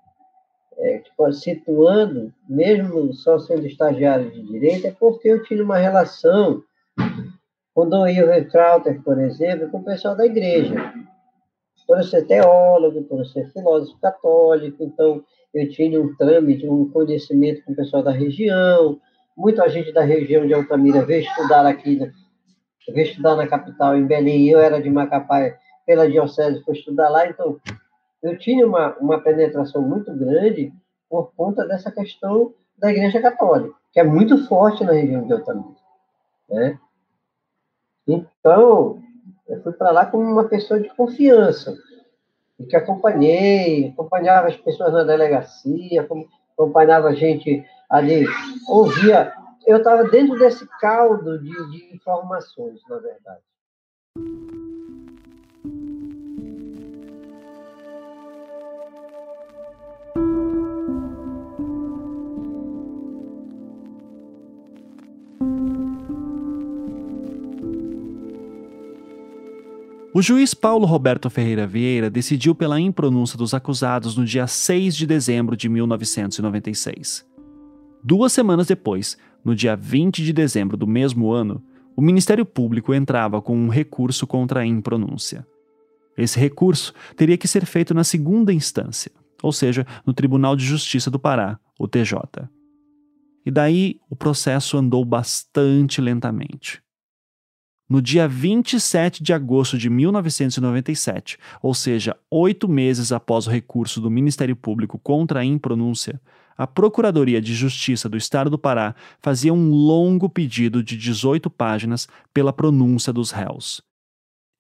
é, 0.77 0.99
tipo, 0.99 1.31
situando, 1.34 2.34
mesmo 2.48 3.14
só 3.14 3.38
sendo 3.39 3.65
estagiário 3.65 4.31
de 4.31 4.41
direito, 4.43 4.88
é 4.88 4.91
porque 4.91 5.27
eu 5.27 5.43
tinha 5.43 5.64
uma 5.64 5.77
relação 5.77 6.64
com 7.73 7.88
o 7.88 8.07
Ivo 8.07 8.49
Krauter, 8.49 9.02
por 9.02 9.19
exemplo, 9.19 9.69
com 9.69 9.80
o 9.80 9.84
pessoal 9.84 10.15
da 10.15 10.26
igreja. 10.26 10.76
Por 11.88 11.98
eu 11.98 12.03
ser 12.03 12.26
teólogo, 12.26 13.03
por 13.03 13.19
eu 13.19 13.26
ser 13.26 13.52
filósofo 13.52 13.99
católico, 13.99 14.84
então 14.84 15.23
eu 15.53 15.69
tinha 15.69 16.02
um 16.02 16.15
trâmite, 16.15 16.68
um 16.68 16.90
conhecimento 16.90 17.64
com 17.64 17.73
o 17.73 17.76
pessoal 17.76 18.03
da 18.03 18.11
região. 18.11 18.99
Muita 19.36 19.68
gente 19.69 19.91
da 19.91 20.02
região 20.02 20.45
de 20.45 20.53
Altamira 20.53 21.06
veio 21.06 21.22
estudar 21.22 21.65
aqui 21.65 21.99
eu 22.88 22.95
vim 22.95 23.02
estudar 23.02 23.36
na 23.36 23.48
capital, 23.48 23.95
em 23.95 24.06
Belém, 24.06 24.49
eu 24.49 24.60
era 24.60 24.82
de 24.82 24.90
Macapá, 24.90 25.56
pela 25.86 26.10
diocese, 26.10 26.64
fui 26.64 26.76
estudar 26.76 27.10
lá, 27.10 27.28
então 27.28 27.60
eu 28.23 28.38
tinha 28.38 28.65
uma, 28.65 28.95
uma 28.98 29.19
penetração 29.19 29.82
muito 29.82 30.14
grande 30.14 30.73
por 31.10 31.32
conta 31.36 31.65
dessa 31.68 31.91
questão 31.91 32.53
da 32.78 32.91
Igreja 32.91 33.22
Católica, 33.22 33.76
que 33.91 33.99
é 33.99 34.03
muito 34.03 34.45
forte 34.48 34.84
na 34.84 34.94
região 34.94 35.26
de 35.26 35.34
Altamira, 35.34 35.76
né? 36.49 36.80
Então, 38.07 39.02
eu 39.48 39.61
fui 39.61 39.73
para 39.73 39.91
lá 39.91 40.06
como 40.06 40.23
uma 40.23 40.45
pessoa 40.45 40.80
de 40.80 40.90
confiança, 40.90 41.76
e 42.61 42.67
que 42.67 42.75
acompanhei, 42.75 43.89
acompanhava 43.89 44.47
as 44.47 44.57
pessoas 44.57 44.93
na 44.93 45.03
delegacia, 45.03 46.07
acompanhava 46.55 47.09
a 47.09 47.13
gente 47.13 47.63
ali, 47.89 48.25
ouvia 48.67 49.33
eu 49.65 49.77
estava 49.77 50.03
dentro 50.05 50.38
desse 50.39 50.67
caldo 50.79 51.39
de, 51.39 51.69
de 51.69 51.95
informações, 51.95 52.81
na 52.89 52.97
verdade. 52.97 53.41
O 70.22 70.23
juiz 70.23 70.53
Paulo 70.53 70.85
Roberto 70.85 71.31
Ferreira 71.31 71.65
Vieira 71.65 72.07
decidiu 72.07 72.53
pela 72.53 72.80
impronúncia 72.80 73.35
dos 73.35 73.56
acusados 73.56 74.15
no 74.15 74.23
dia 74.23 74.45
6 74.45 74.95
de 74.95 75.07
dezembro 75.07 75.57
de 75.57 75.68
1996. 75.68 77.26
Duas 78.03 78.31
semanas 78.31 78.68
depois, 78.68 79.18
no 79.43 79.56
dia 79.56 79.76
20 79.76 80.23
de 80.23 80.31
dezembro 80.31 80.77
do 80.77 80.85
mesmo 80.85 81.31
ano, 81.31 81.65
o 81.95 82.03
Ministério 82.03 82.45
Público 82.45 82.93
entrava 82.93 83.41
com 83.41 83.57
um 83.57 83.68
recurso 83.68 84.27
contra 84.27 84.60
a 84.60 84.65
impronúncia. 84.65 85.43
Esse 86.15 86.39
recurso 86.39 86.93
teria 87.18 87.35
que 87.35 87.48
ser 87.48 87.65
feito 87.65 87.91
na 87.91 88.03
segunda 88.03 88.53
instância, 88.53 89.11
ou 89.41 89.52
seja, 89.52 89.88
no 90.06 90.14
Tribunal 90.14 90.56
de 90.56 90.64
Justiça 90.64 91.10
do 91.10 91.18
Pará, 91.18 91.60
o 91.80 91.88
TJ. 91.88 92.48
E 93.43 93.49
daí 93.49 93.99
o 94.07 94.15
processo 94.15 94.77
andou 94.77 95.03
bastante 95.03 95.99
lentamente. 95.99 96.81
No 97.91 98.01
dia 98.01 98.26
27 98.26 99.22
de 99.22 99.34
agosto 99.34 99.77
de 99.77 99.89
1997, 99.89 101.38
ou 101.61 101.73
seja, 101.73 102.15
oito 102.31 102.69
meses 102.69 103.11
após 103.11 103.47
o 103.47 103.49
recurso 103.49 103.99
do 103.99 104.09
Ministério 104.09 104.55
Público 104.55 104.97
contra 104.97 105.41
a 105.41 105.43
impronúncia, 105.43 106.22
a 106.57 106.65
Procuradoria 106.65 107.41
de 107.41 107.53
Justiça 107.53 108.07
do 108.07 108.15
Estado 108.15 108.49
do 108.49 108.57
Pará 108.57 108.95
fazia 109.19 109.53
um 109.53 109.72
longo 109.72 110.30
pedido 110.30 110.81
de 110.81 110.95
18 110.95 111.49
páginas 111.49 112.07
pela 112.34 112.53
pronúncia 112.53 113.11
dos 113.11 113.31
réus. 113.31 113.81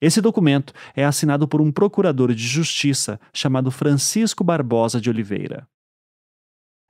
Esse 0.01 0.19
documento 0.19 0.73
é 0.93 1.05
assinado 1.05 1.47
por 1.47 1.61
um 1.61 1.71
procurador 1.71 2.33
de 2.33 2.45
justiça 2.45 3.17
chamado 3.33 3.71
Francisco 3.71 4.43
Barbosa 4.43 4.99
de 4.99 5.09
Oliveira. 5.09 5.65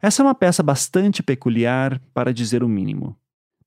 Essa 0.01 0.23
é 0.23 0.25
uma 0.25 0.33
peça 0.33 0.63
bastante 0.63 1.21
peculiar, 1.21 2.01
para 2.15 2.33
dizer 2.33 2.63
o 2.63 2.67
mínimo. 2.67 3.15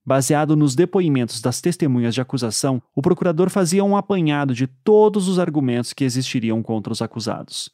Baseado 0.05 0.55
nos 0.55 0.75
depoimentos 0.75 1.41
das 1.41 1.59
testemunhas 1.59 2.13
de 2.13 2.21
acusação, 2.21 2.79
o 2.93 3.01
procurador 3.01 3.49
fazia 3.49 3.83
um 3.83 3.97
apanhado 3.97 4.53
de 4.53 4.67
todos 4.67 5.27
os 5.27 5.39
argumentos 5.39 5.93
que 5.93 6.03
existiriam 6.03 6.61
contra 6.61 6.93
os 6.93 7.01
acusados. 7.01 7.71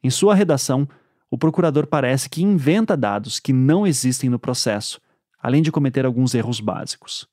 Em 0.00 0.10
sua 0.10 0.34
redação, 0.34 0.88
o 1.28 1.36
procurador 1.36 1.88
parece 1.88 2.30
que 2.30 2.42
inventa 2.42 2.96
dados 2.96 3.40
que 3.40 3.52
não 3.52 3.84
existem 3.84 4.30
no 4.30 4.38
processo, 4.38 5.00
além 5.42 5.60
de 5.60 5.72
cometer 5.72 6.06
alguns 6.06 6.34
erros 6.34 6.60
básicos. 6.60 7.26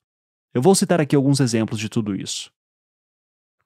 Eu 0.52 0.64
vou 0.64 0.74
citar 0.74 1.00
aqui 1.00 1.16
alguns 1.16 1.40
exemplos 1.40 1.80
de 1.80 1.88
tudo 1.88 2.16
isso. 2.16 2.52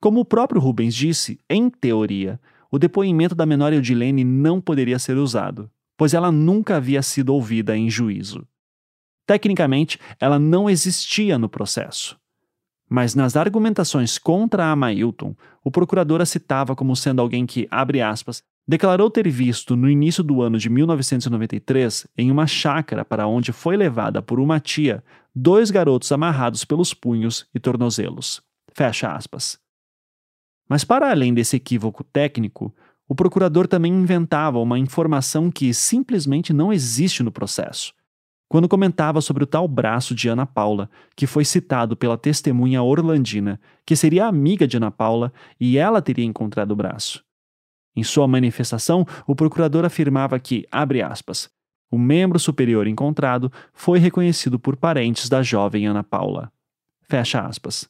Como 0.02 0.19
o 0.19 0.26
próprio 0.26 0.60
Rubens 0.60 0.94
disse, 0.94 1.40
em 1.49 1.69
teoria, 1.69 2.41
o 2.69 2.78
depoimento 2.78 3.36
da 3.36 3.45
menor 3.45 3.72
Eudilene 3.72 4.26
não 4.26 4.60
poderia 4.60 4.99
ser 4.99 5.15
usado, 5.15 5.72
pois 5.95 6.14
ela 6.14 6.32
nunca 6.32 6.76
havia 6.76 7.02
sido 7.02 7.34
ouvida 7.34 7.78
em 7.78 7.90
juízo. 7.90 8.45
Tecnicamente, 9.32 9.98
ela 10.20 10.38
não 10.38 10.70
existia 10.70 11.40
no 11.40 11.48
processo. 11.48 12.20
Mas 12.90 13.16
nas 13.16 13.38
argumentações 13.38 14.18
contra 14.18 14.66
a 14.66 14.72
Amailton, 14.72 15.34
o 15.64 15.72
procurador 15.72 16.20
a 16.20 16.26
citava 16.26 16.76
como 16.76 16.98
sendo 16.98 17.22
alguém 17.22 17.45
que, 17.45 17.66
abre 17.72 18.02
aspas, 18.02 18.44
declarou 18.68 19.10
ter 19.10 19.30
visto 19.30 19.74
no 19.78 19.90
início 19.90 20.22
do 20.22 20.41
ano 20.41 20.58
de 20.58 20.70
1993, 20.70 22.08
em 22.18 22.30
uma 22.30 22.45
chácara 22.45 23.06
para 23.06 23.26
onde 23.26 23.53
foi 23.53 23.78
levada 23.78 24.22
por 24.22 24.38
uma 24.38 24.60
tia, 24.60 25.02
dois 25.34 25.72
garotos 25.72 26.12
amarrados 26.12 26.66
pelos 26.66 26.94
punhos 26.94 27.48
e 27.56 27.60
tornozelos. 27.60 28.41
Fecha 28.74 29.14
aspas. 29.14 29.58
Mas 30.68 30.84
para 30.84 31.10
além 31.10 31.34
desse 31.34 31.56
equívoco 31.56 32.03
técnico, 32.03 32.76
o 33.08 33.16
procurador 33.16 33.66
também 33.66 33.94
inventava 33.94 34.60
uma 34.60 34.78
informação 34.78 35.49
que 35.49 35.74
simplesmente 35.74 36.52
não 36.52 36.74
existe 36.74 37.24
no 37.24 37.32
processo. 37.32 37.94
Quando 38.52 38.68
comentava 38.68 39.22
sobre 39.22 39.45
o 39.45 39.48
tal 39.48 39.65
braço 39.65 40.14
de 40.14 40.28
Ana 40.28 40.45
Paula, 40.45 40.90
que 41.15 41.26
foi 41.26 41.45
citado 41.45 41.95
pela 41.95 42.18
testemunha 42.18 42.84
Orlandina, 42.84 43.57
que 43.86 43.95
seria 43.95 44.26
amiga 44.26 44.68
de 44.68 44.76
Ana 44.76 44.91
Paula 44.91 45.32
e 45.57 45.78
ela 45.78 46.02
teria 46.02 46.26
encontrado 46.26 46.72
o 46.72 46.76
braço. 46.76 47.23
Em 47.95 48.03
sua 48.03 48.28
manifestação, 48.28 49.07
o 49.26 49.34
procurador 49.34 49.86
afirmava 49.86 50.38
que, 50.38 50.68
abre 50.69 51.02
aspas, 51.02 51.49
o 51.90 51.98
membro 51.98 52.38
superior 52.38 52.88
encontrado 52.88 53.49
foi 53.72 53.99
reconhecido 53.99 54.60
por 54.60 54.76
parentes 54.76 55.30
da 55.30 55.41
jovem 55.41 55.88
Ana 55.88 56.03
Paula. 56.03 56.52
Fecha 57.03 57.40
aspas. 57.40 57.90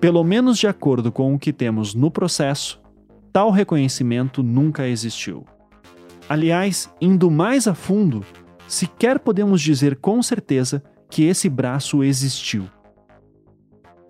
Pelo 0.00 0.24
menos 0.24 0.58
de 0.58 0.66
acordo 0.66 1.12
com 1.12 1.34
o 1.34 1.38
que 1.38 1.52
temos 1.52 1.94
no 1.94 2.10
processo, 2.10 2.80
tal 3.34 3.50
reconhecimento 3.50 4.42
nunca 4.42 4.88
existiu. 4.88 5.44
Aliás, 6.30 6.88
indo 7.00 7.28
mais 7.28 7.66
a 7.66 7.74
fundo, 7.74 8.24
sequer 8.68 9.18
podemos 9.18 9.60
dizer 9.60 9.96
com 9.96 10.22
certeza 10.22 10.80
que 11.10 11.24
esse 11.24 11.48
braço 11.48 12.04
existiu. 12.04 12.70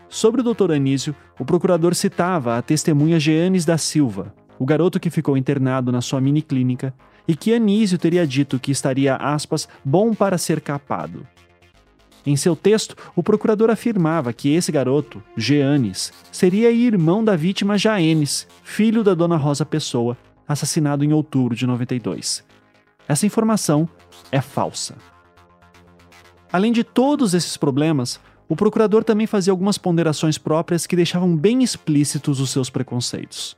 Sobre 0.06 0.42
o 0.42 0.44
Dr. 0.44 0.72
Anísio, 0.72 1.16
o 1.38 1.46
procurador 1.46 1.94
citava 1.94 2.58
a 2.58 2.60
testemunha 2.60 3.18
Jeanes 3.18 3.64
da 3.64 3.78
Silva, 3.78 4.34
o 4.58 4.66
garoto 4.66 5.00
que 5.00 5.08
ficou 5.08 5.34
internado 5.34 5.90
na 5.90 6.02
sua 6.02 6.20
mini 6.20 6.42
clínica, 6.42 6.92
e 7.26 7.34
que 7.34 7.54
Anísio 7.54 7.96
teria 7.96 8.26
dito 8.26 8.60
que 8.60 8.70
estaria, 8.70 9.16
aspas, 9.16 9.66
bom 9.82 10.12
para 10.12 10.36
ser 10.36 10.60
capado. 10.60 11.26
Em 12.26 12.36
seu 12.36 12.54
texto, 12.54 12.94
o 13.16 13.22
procurador 13.22 13.70
afirmava 13.70 14.30
que 14.34 14.52
esse 14.52 14.70
garoto, 14.70 15.22
Jeanes, 15.38 16.12
seria 16.30 16.70
irmão 16.70 17.24
da 17.24 17.34
vítima 17.34 17.78
Jaenes, 17.78 18.46
filho 18.62 19.02
da 19.02 19.14
dona 19.14 19.38
Rosa 19.38 19.64
Pessoa, 19.64 20.18
assassinado 20.52 21.04
em 21.04 21.12
outubro 21.12 21.54
de 21.54 21.64
92. 21.64 22.44
Essa 23.06 23.24
informação 23.24 23.88
é 24.32 24.40
falsa. 24.40 24.96
Além 26.52 26.72
de 26.72 26.82
todos 26.82 27.34
esses 27.34 27.56
problemas, 27.56 28.20
o 28.48 28.56
procurador 28.56 29.04
também 29.04 29.28
fazia 29.28 29.52
algumas 29.52 29.78
ponderações 29.78 30.36
próprias 30.36 30.88
que 30.88 30.96
deixavam 30.96 31.36
bem 31.36 31.62
explícitos 31.62 32.40
os 32.40 32.50
seus 32.50 32.68
preconceitos. 32.68 33.56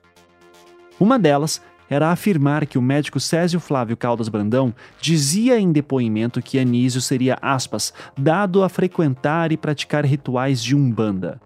Uma 1.00 1.18
delas 1.18 1.62
era 1.88 2.10
afirmar 2.10 2.66
que 2.66 2.76
o 2.76 2.82
médico 2.82 3.18
Césio 3.18 3.58
Flávio 3.58 3.96
Caldas 3.96 4.28
Brandão 4.28 4.74
dizia 5.00 5.58
em 5.58 5.72
depoimento 5.72 6.42
que 6.42 6.58
Anísio 6.58 7.00
seria, 7.00 7.38
aspas, 7.40 7.92
dado 8.18 8.62
a 8.62 8.68
frequentar 8.68 9.50
e 9.50 9.56
praticar 9.56 10.04
rituais 10.04 10.62
de 10.62 10.76
umbanda. 10.76 11.40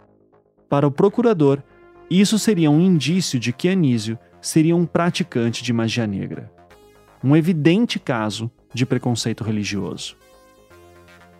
Para 0.68 0.86
o 0.86 0.90
procurador, 0.90 1.62
isso 2.10 2.38
seria 2.38 2.70
um 2.70 2.80
indício 2.80 3.38
de 3.38 3.52
que 3.52 3.68
Anísio 3.68 4.18
seria 4.46 4.76
um 4.76 4.86
praticante 4.86 5.60
de 5.64 5.72
magia 5.72 6.06
negra. 6.06 6.48
Um 7.22 7.36
evidente 7.36 7.98
caso 7.98 8.48
de 8.72 8.86
preconceito 8.86 9.42
religioso. 9.42 10.16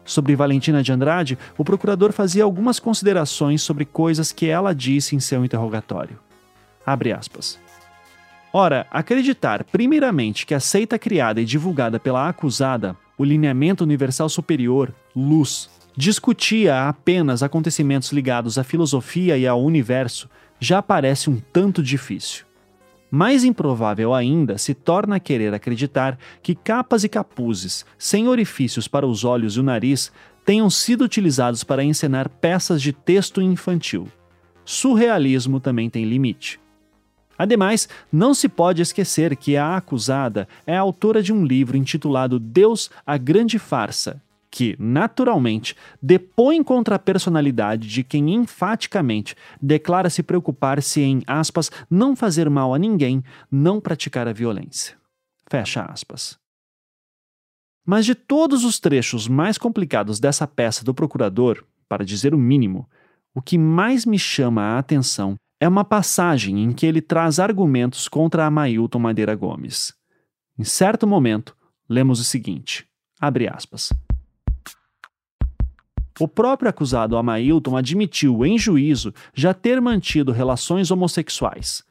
Sobre 0.04 0.34
Valentina 0.34 0.82
de 0.82 0.90
Andrade, 0.90 1.38
o 1.56 1.64
procurador 1.64 2.12
fazia 2.12 2.42
algumas 2.42 2.80
considerações 2.80 3.62
sobre 3.62 3.84
coisas 3.84 4.32
que 4.32 4.46
ela 4.46 4.74
disse 4.74 5.14
em 5.14 5.20
seu 5.20 5.44
interrogatório. 5.44 6.18
Abre 6.84 7.12
aspas. 7.12 7.60
Ora, 8.52 8.88
acreditar, 8.90 9.62
primeiramente, 9.62 10.44
que 10.44 10.54
a 10.54 10.58
seita 10.58 10.98
criada 10.98 11.40
e 11.40 11.44
divulgada 11.44 12.00
pela 12.00 12.28
acusada, 12.28 12.96
o 13.16 13.22
Lineamento 13.22 13.84
Universal 13.84 14.28
Superior, 14.28 14.92
Luz, 15.14 15.70
discutia 15.96 16.88
apenas 16.88 17.44
acontecimentos 17.44 18.10
ligados 18.10 18.58
à 18.58 18.64
filosofia 18.64 19.38
e 19.38 19.46
ao 19.46 19.62
universo, 19.62 20.28
já 20.58 20.82
parece 20.82 21.30
um 21.30 21.38
tanto 21.52 21.84
difícil. 21.84 22.45
Mais 23.10 23.44
improvável 23.44 24.12
ainda 24.12 24.58
se 24.58 24.74
torna 24.74 25.20
querer 25.20 25.54
acreditar 25.54 26.18
que 26.42 26.54
capas 26.54 27.04
e 27.04 27.08
capuzes, 27.08 27.86
sem 27.98 28.28
orifícios 28.28 28.88
para 28.88 29.06
os 29.06 29.24
olhos 29.24 29.56
e 29.56 29.60
o 29.60 29.62
nariz, 29.62 30.12
tenham 30.44 30.70
sido 30.70 31.04
utilizados 31.04 31.64
para 31.64 31.84
encenar 31.84 32.28
peças 32.28 32.80
de 32.80 32.92
texto 32.92 33.40
infantil. 33.40 34.08
Surrealismo 34.64 35.60
também 35.60 35.88
tem 35.88 36.04
limite. 36.04 36.60
Ademais, 37.38 37.88
não 38.10 38.32
se 38.32 38.48
pode 38.48 38.80
esquecer 38.80 39.36
que 39.36 39.56
a 39.56 39.76
acusada 39.76 40.48
é 40.66 40.76
autora 40.76 41.22
de 41.22 41.32
um 41.32 41.44
livro 41.44 41.76
intitulado 41.76 42.38
Deus, 42.38 42.90
a 43.06 43.16
Grande 43.16 43.58
Farsa, 43.58 44.22
que, 44.56 44.74
naturalmente, 44.78 45.76
depõe 46.00 46.64
contra 46.64 46.94
a 46.94 46.98
personalidade 46.98 47.86
de 47.86 48.02
quem 48.02 48.32
enfaticamente 48.32 49.36
declara 49.60 50.08
se 50.08 50.22
preocupar-se 50.22 51.02
em, 51.02 51.22
aspas, 51.26 51.70
não 51.90 52.16
fazer 52.16 52.48
mal 52.48 52.72
a 52.72 52.78
ninguém, 52.78 53.22
não 53.52 53.82
praticar 53.82 54.26
a 54.26 54.32
violência. 54.32 54.96
Fecha 55.46 55.82
aspas. 55.82 56.38
Mas 57.84 58.06
de 58.06 58.14
todos 58.14 58.64
os 58.64 58.80
trechos 58.80 59.28
mais 59.28 59.58
complicados 59.58 60.18
dessa 60.18 60.46
peça 60.46 60.82
do 60.82 60.94
procurador, 60.94 61.62
para 61.86 62.02
dizer 62.02 62.34
o 62.34 62.38
mínimo, 62.38 62.88
o 63.34 63.42
que 63.42 63.58
mais 63.58 64.06
me 64.06 64.18
chama 64.18 64.62
a 64.62 64.78
atenção 64.78 65.36
é 65.60 65.68
uma 65.68 65.84
passagem 65.84 66.62
em 66.62 66.72
que 66.72 66.86
ele 66.86 67.02
traz 67.02 67.38
argumentos 67.38 68.08
contra 68.08 68.46
Amailton 68.46 69.00
Madeira 69.00 69.34
Gomes. 69.34 69.92
Em 70.58 70.64
certo 70.64 71.06
momento, 71.06 71.54
lemos 71.86 72.20
o 72.20 72.24
seguinte: 72.24 72.88
abre 73.20 73.46
aspas. 73.46 73.92
O 76.18 76.26
próprio 76.26 76.70
acusado 76.70 77.16
Amailton 77.16 77.76
admitiu 77.76 78.44
em 78.47 78.59
juízo 78.59 79.12
já 79.34 79.52
ter 79.52 79.80
mantido 79.80 80.32
relações 80.32 80.90
homossexuais. 80.90 81.84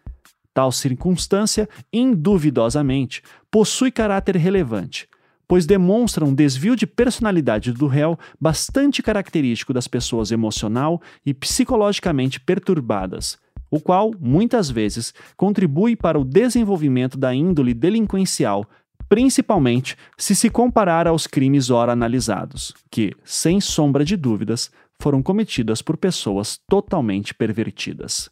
Tal 0.51 0.71
circunstância, 0.71 1.69
induvidosamente, 1.93 3.21
possui 3.51 3.91
caráter 3.91 4.35
relevante, 4.35 5.07
pois 5.47 5.67
demonstra 5.67 6.25
um 6.25 6.33
desvio 6.33 6.75
de 6.75 6.87
personalidade 6.87 7.71
do 7.71 7.85
réu 7.85 8.17
bastante 8.39 9.03
característico 9.03 9.73
das 9.73 9.87
pessoas 9.87 10.31
emocional 10.31 10.99
e 11.23 11.33
psicologicamente 11.33 12.39
perturbadas, 12.39 13.37
o 13.69 13.79
qual, 13.79 14.11
muitas 14.19 14.71
vezes, 14.71 15.13
contribui 15.37 15.95
para 15.95 16.19
o 16.19 16.25
desenvolvimento 16.25 17.17
da 17.17 17.35
índole 17.35 17.73
delinquencial 17.73 18.65
principalmente 19.07 19.97
se 20.17 20.35
se 20.35 20.49
comparar 20.49 21.07
aos 21.07 21.27
crimes 21.27 21.69
ora 21.69 21.93
analisados, 21.93 22.73
que, 22.89 23.13
sem 23.23 23.61
sombra 23.61 24.03
de 24.03 24.15
dúvidas, 24.17 24.71
foram 24.99 25.21
cometidas 25.21 25.81
por 25.81 25.97
pessoas 25.97 26.59
totalmente 26.67 27.33
pervertidas. 27.33 28.29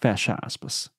Fecha 0.00 0.36
aspas. 0.42 0.90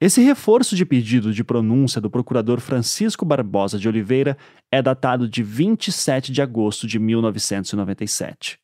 Esse 0.00 0.20
reforço 0.20 0.74
de 0.74 0.84
pedido 0.84 1.32
de 1.32 1.44
pronúncia 1.44 2.00
do 2.00 2.10
procurador 2.10 2.60
Francisco 2.60 3.24
Barbosa 3.24 3.78
de 3.78 3.88
Oliveira 3.88 4.36
é 4.68 4.82
datado 4.82 5.28
de 5.28 5.44
27 5.44 6.32
de 6.32 6.42
agosto 6.42 6.88
de 6.88 6.98
1997. 6.98 8.58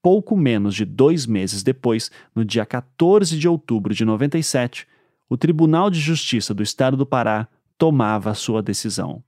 Pouco 0.00 0.36
menos 0.36 0.76
de 0.76 0.84
dois 0.84 1.26
meses 1.26 1.64
depois, 1.64 2.12
no 2.32 2.44
dia 2.44 2.64
14 2.64 3.36
de 3.36 3.48
outubro 3.48 3.92
de 3.92 4.04
97, 4.04 4.86
o 5.28 5.36
Tribunal 5.36 5.90
de 5.90 6.00
Justiça 6.00 6.54
do 6.54 6.62
Estado 6.62 6.96
do 6.96 7.06
Pará 7.06 7.48
tomava 7.76 8.30
a 8.30 8.34
sua 8.34 8.62
decisão. 8.62 9.22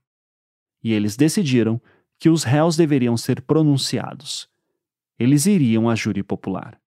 E 0.83 0.93
eles 0.93 1.15
decidiram 1.15 1.81
que 2.17 2.29
os 2.29 2.43
réus 2.43 2.75
deveriam 2.75 3.17
ser 3.17 3.41
pronunciados. 3.41 4.49
Eles 5.17 5.45
iriam 5.45 5.89
à 5.89 5.95
júri 5.95 6.23
popular. 6.23 6.79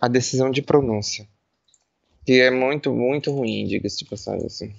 A 0.00 0.08
decisão 0.08 0.50
de 0.50 0.62
pronúncia, 0.62 1.28
que 2.24 2.40
é 2.40 2.50
muito, 2.50 2.92
muito 2.92 3.30
ruim, 3.30 3.66
diga-se 3.66 3.98
de 3.98 4.04
passagem, 4.06 4.46
assim, 4.46 4.74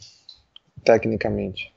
tecnicamente. 0.83 1.71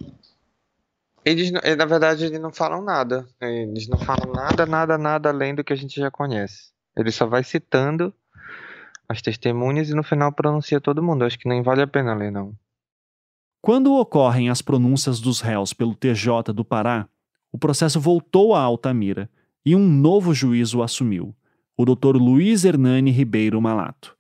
Eles, 1.24 1.53
eh, 1.62 1.77
na 1.77 1.85
verdade, 1.85 2.24
eles 2.24 2.40
não 2.40 2.53
falam 2.53 2.82
nada. 2.82 3.28
Eles 3.40 3.86
não 3.86 3.99
falam 3.99 4.32
nada, 4.32 4.65
nada, 4.65 4.97
nada 4.97 5.28
além 5.28 5.55
do 5.55 5.62
que 5.62 5.73
a 5.73 5.77
gente 5.77 6.01
já 6.01 6.11
conhece. 6.11 6.70
Ele 6.97 7.11
só 7.11 7.27
vai 7.27 7.45
citando 7.45 8.15
as 9.09 9.22
testemunhas 9.22 9.89
e 9.89 9.94
no 9.94 10.02
final 10.02 10.32
pronuncia 10.32 10.80
todo 10.80 11.02
mundo. 11.02 11.24
Acho 11.24 11.39
que 11.39 11.48
nem 11.48 11.62
vale 11.62 11.82
a 11.82 11.86
pena 11.86 12.14
ler, 12.14 12.30
não. 12.30 12.55
Quando 13.60 13.94
ocorrem 13.94 14.51
as 14.51 14.62
pronúncias 14.62 15.20
dos 15.20 15.40
réus 15.40 15.72
pelo 15.72 15.94
TJ 15.94 16.52
do 16.55 16.64
Pará, 16.64 17.09
o 17.51 17.59
processo 17.59 17.98
voltou 17.98 18.55
a 18.55 18.60
Altamira 18.60 19.28
e 19.64 19.74
um 19.74 19.89
novo 19.89 20.32
juiz 20.32 20.74
o 20.74 20.82
assumiu, 20.82 21.35
o 21.76 21.85
Dr. 21.85 22.16
Luiz 22.16 22.64
Hernani 22.64 23.10
Ribeiro 23.10 23.60
Malato. 23.60 24.16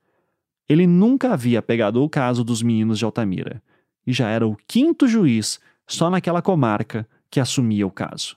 Ele 0.68 0.86
nunca 0.86 1.32
havia 1.32 1.62
pegado 1.62 2.02
o 2.02 2.08
caso 2.08 2.42
dos 2.42 2.62
meninos 2.62 2.98
de 2.98 3.04
Altamira 3.04 3.62
e 4.06 4.12
já 4.12 4.28
era 4.28 4.46
o 4.46 4.56
quinto 4.66 5.06
juiz 5.06 5.60
só 5.86 6.10
naquela 6.10 6.42
comarca 6.42 7.08
que 7.30 7.40
assumia 7.40 7.86
o 7.86 7.90
caso. 7.90 8.36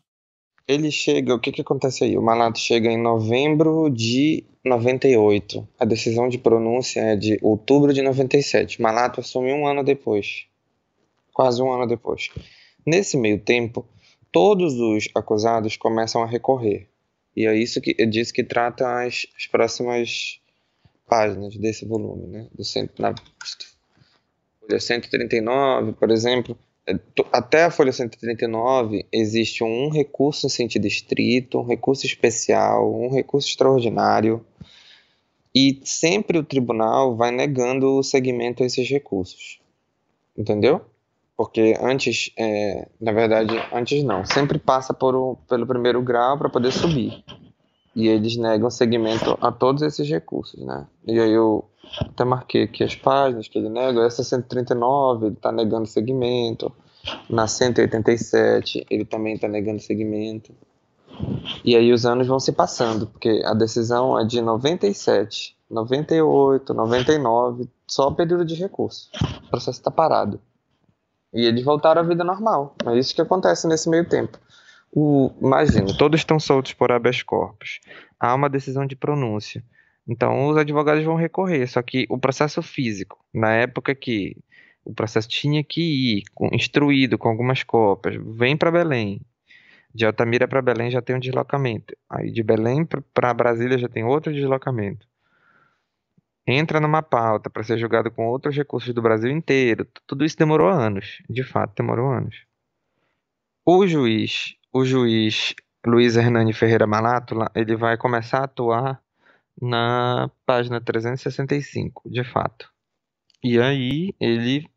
Ele 0.67 0.91
chega, 0.91 1.35
o 1.35 1.39
que, 1.39 1.51
que 1.51 1.61
acontece 1.61 2.03
aí? 2.03 2.17
O 2.17 2.21
Malato 2.21 2.59
chega 2.59 2.89
em 2.89 2.97
novembro 2.97 3.89
de 3.89 4.43
98. 4.63 5.67
A 5.79 5.85
decisão 5.85 6.29
de 6.29 6.37
pronúncia 6.37 7.01
é 7.01 7.15
de 7.15 7.37
outubro 7.41 7.93
de 7.93 8.01
97. 8.01 8.81
Malato 8.81 9.19
assumiu 9.19 9.55
um 9.55 9.67
ano 9.67 9.83
depois 9.83 10.45
quase 11.33 11.61
um 11.61 11.71
ano 11.71 11.87
depois. 11.87 12.29
Nesse 12.85 13.17
meio 13.17 13.39
tempo, 13.39 13.87
todos 14.31 14.73
os 14.79 15.09
acusados 15.15 15.77
começam 15.77 16.21
a 16.21 16.25
recorrer. 16.25 16.87
E 17.35 17.45
é 17.47 17.55
isso 17.55 17.79
que 17.81 17.93
diz 18.05 18.31
que 18.31 18.43
trata 18.43 19.03
as, 19.03 19.25
as 19.37 19.47
próximas 19.47 20.39
páginas 21.07 21.55
desse 21.57 21.85
volume, 21.85 22.27
né? 22.27 22.47
Do 22.53 22.63
centro, 22.63 23.01
na 23.01 23.15
folha 24.59 24.79
139, 24.79 25.93
por 25.93 26.11
exemplo, 26.11 26.57
é, 26.57 26.70
até 27.31 27.65
a 27.65 27.71
folha 27.71 27.91
139 27.91 29.05
existe 29.11 29.63
um 29.63 29.89
recurso 29.89 30.47
em 30.47 30.49
sentido 30.49 30.87
estrito, 30.87 31.59
um 31.59 31.65
recurso 31.65 32.05
especial, 32.05 32.91
um 32.93 33.13
recurso 33.13 33.47
extraordinário, 33.47 34.43
e 35.53 35.79
sempre 35.83 36.37
o 36.37 36.43
tribunal 36.43 37.15
vai 37.15 37.31
negando 37.31 37.97
o 37.97 38.03
segmento 38.03 38.63
a 38.63 38.65
esses 38.65 38.89
recursos. 38.89 39.59
Entendeu? 40.35 40.81
Porque 41.35 41.75
antes, 41.81 42.31
é, 42.37 42.87
na 42.99 43.11
verdade, 43.11 43.53
antes 43.73 44.03
não, 44.03 44.25
sempre 44.25 44.57
passa 44.57 44.93
por 44.93 45.15
o, 45.15 45.35
pelo 45.47 45.67
primeiro 45.67 46.01
grau 46.01 46.37
para 46.37 46.49
poder 46.49 46.71
subir. 46.71 47.23
E 47.95 48.07
eles 48.07 48.37
negam 48.37 48.69
segmento 48.69 49.37
a 49.41 49.51
todos 49.51 49.81
esses 49.81 50.07
recursos, 50.09 50.63
né? 50.63 50.87
E 51.05 51.19
aí 51.19 51.31
eu 51.31 51.65
até 51.99 52.23
marquei 52.23 52.63
aqui 52.63 52.83
as 52.83 52.95
páginas 52.95 53.47
que 53.47 53.57
ele 53.57 53.69
nega. 53.69 54.05
Essa 54.05 54.23
139, 54.23 55.25
ele 55.25 55.33
está 55.35 55.51
negando 55.51 55.85
segmento. 55.85 56.71
Na 57.29 57.47
187, 57.47 58.85
ele 58.89 59.03
também 59.03 59.33
está 59.33 59.47
negando 59.47 59.81
segmento. 59.81 60.53
E 61.65 61.75
aí 61.75 61.91
os 61.91 62.05
anos 62.05 62.27
vão 62.27 62.39
se 62.39 62.51
passando, 62.51 63.07
porque 63.07 63.41
a 63.45 63.53
decisão 63.53 64.17
é 64.17 64.25
de 64.25 64.41
97, 64.41 65.55
98, 65.69 66.73
99, 66.73 67.69
só 67.87 68.11
período 68.11 68.45
de 68.45 68.55
recurso. 68.55 69.09
O 69.45 69.49
processo 69.49 69.79
está 69.79 69.91
parado. 69.91 70.39
E 71.33 71.45
eles 71.45 71.63
voltaram 71.63 72.01
à 72.01 72.03
vida 72.03 72.23
normal. 72.23 72.75
É 72.85 72.97
isso 72.97 73.15
que 73.15 73.21
acontece 73.21 73.67
nesse 73.67 73.89
meio 73.89 74.07
tempo. 74.07 74.37
O, 74.91 75.31
imagina, 75.41 75.95
todos 75.97 76.19
estão 76.19 76.39
soltos 76.39 76.73
por 76.73 76.91
habeas 76.91 77.23
corpus. 77.23 77.79
Há 78.19 78.35
uma 78.35 78.49
decisão 78.49 78.85
de 78.85 78.95
pronúncia. 78.95 79.63
Então, 80.07 80.49
os 80.49 80.57
advogados 80.57 81.03
vão 81.03 81.15
recorrer. 81.15 81.67
Só 81.67 81.81
que 81.81 82.05
o 82.09 82.17
processo 82.17 82.61
físico, 82.61 83.23
na 83.33 83.53
época 83.53 83.95
que 83.95 84.35
o 84.83 84.93
processo 84.93 85.29
tinha 85.29 85.63
que 85.63 85.81
ir 85.81 86.23
instruído 86.51 87.17
com 87.17 87.29
algumas 87.29 87.63
cópias, 87.63 88.15
vem 88.35 88.57
para 88.57 88.71
Belém. 88.71 89.21
De 89.93 90.05
Altamira 90.05 90.47
para 90.47 90.61
Belém 90.61 90.91
já 90.91 91.01
tem 91.01 91.15
um 91.15 91.19
deslocamento. 91.19 91.95
Aí 92.09 92.31
de 92.31 92.43
Belém 92.43 92.85
para 93.13 93.33
Brasília 93.33 93.77
já 93.77 93.87
tem 93.87 94.03
outro 94.03 94.33
deslocamento 94.33 95.07
entra 96.45 96.79
numa 96.79 97.01
pauta 97.01 97.49
para 97.49 97.63
ser 97.63 97.77
julgado 97.77 98.11
com 98.11 98.27
outros 98.27 98.55
recursos 98.55 98.93
do 98.93 99.01
Brasil 99.01 99.29
inteiro. 99.29 99.87
Tudo 100.07 100.25
isso 100.25 100.37
demorou 100.37 100.67
anos, 100.67 101.21
de 101.29 101.43
fato, 101.43 101.75
demorou 101.75 102.11
anos. 102.11 102.45
O 103.65 103.85
juiz, 103.85 104.55
o 104.71 104.85
juiz 104.85 105.53
Luiz 105.85 106.15
Hernani 106.15 106.53
Ferreira 106.53 106.85
Malátula, 106.85 107.51
ele 107.55 107.75
vai 107.75 107.97
começar 107.97 108.39
a 108.39 108.43
atuar 108.43 109.01
na 109.59 110.29
página 110.45 110.79
365, 110.79 112.09
de 112.09 112.23
fato. 112.23 112.71
E 113.43 113.59
aí 113.59 114.13
ele 114.19 114.69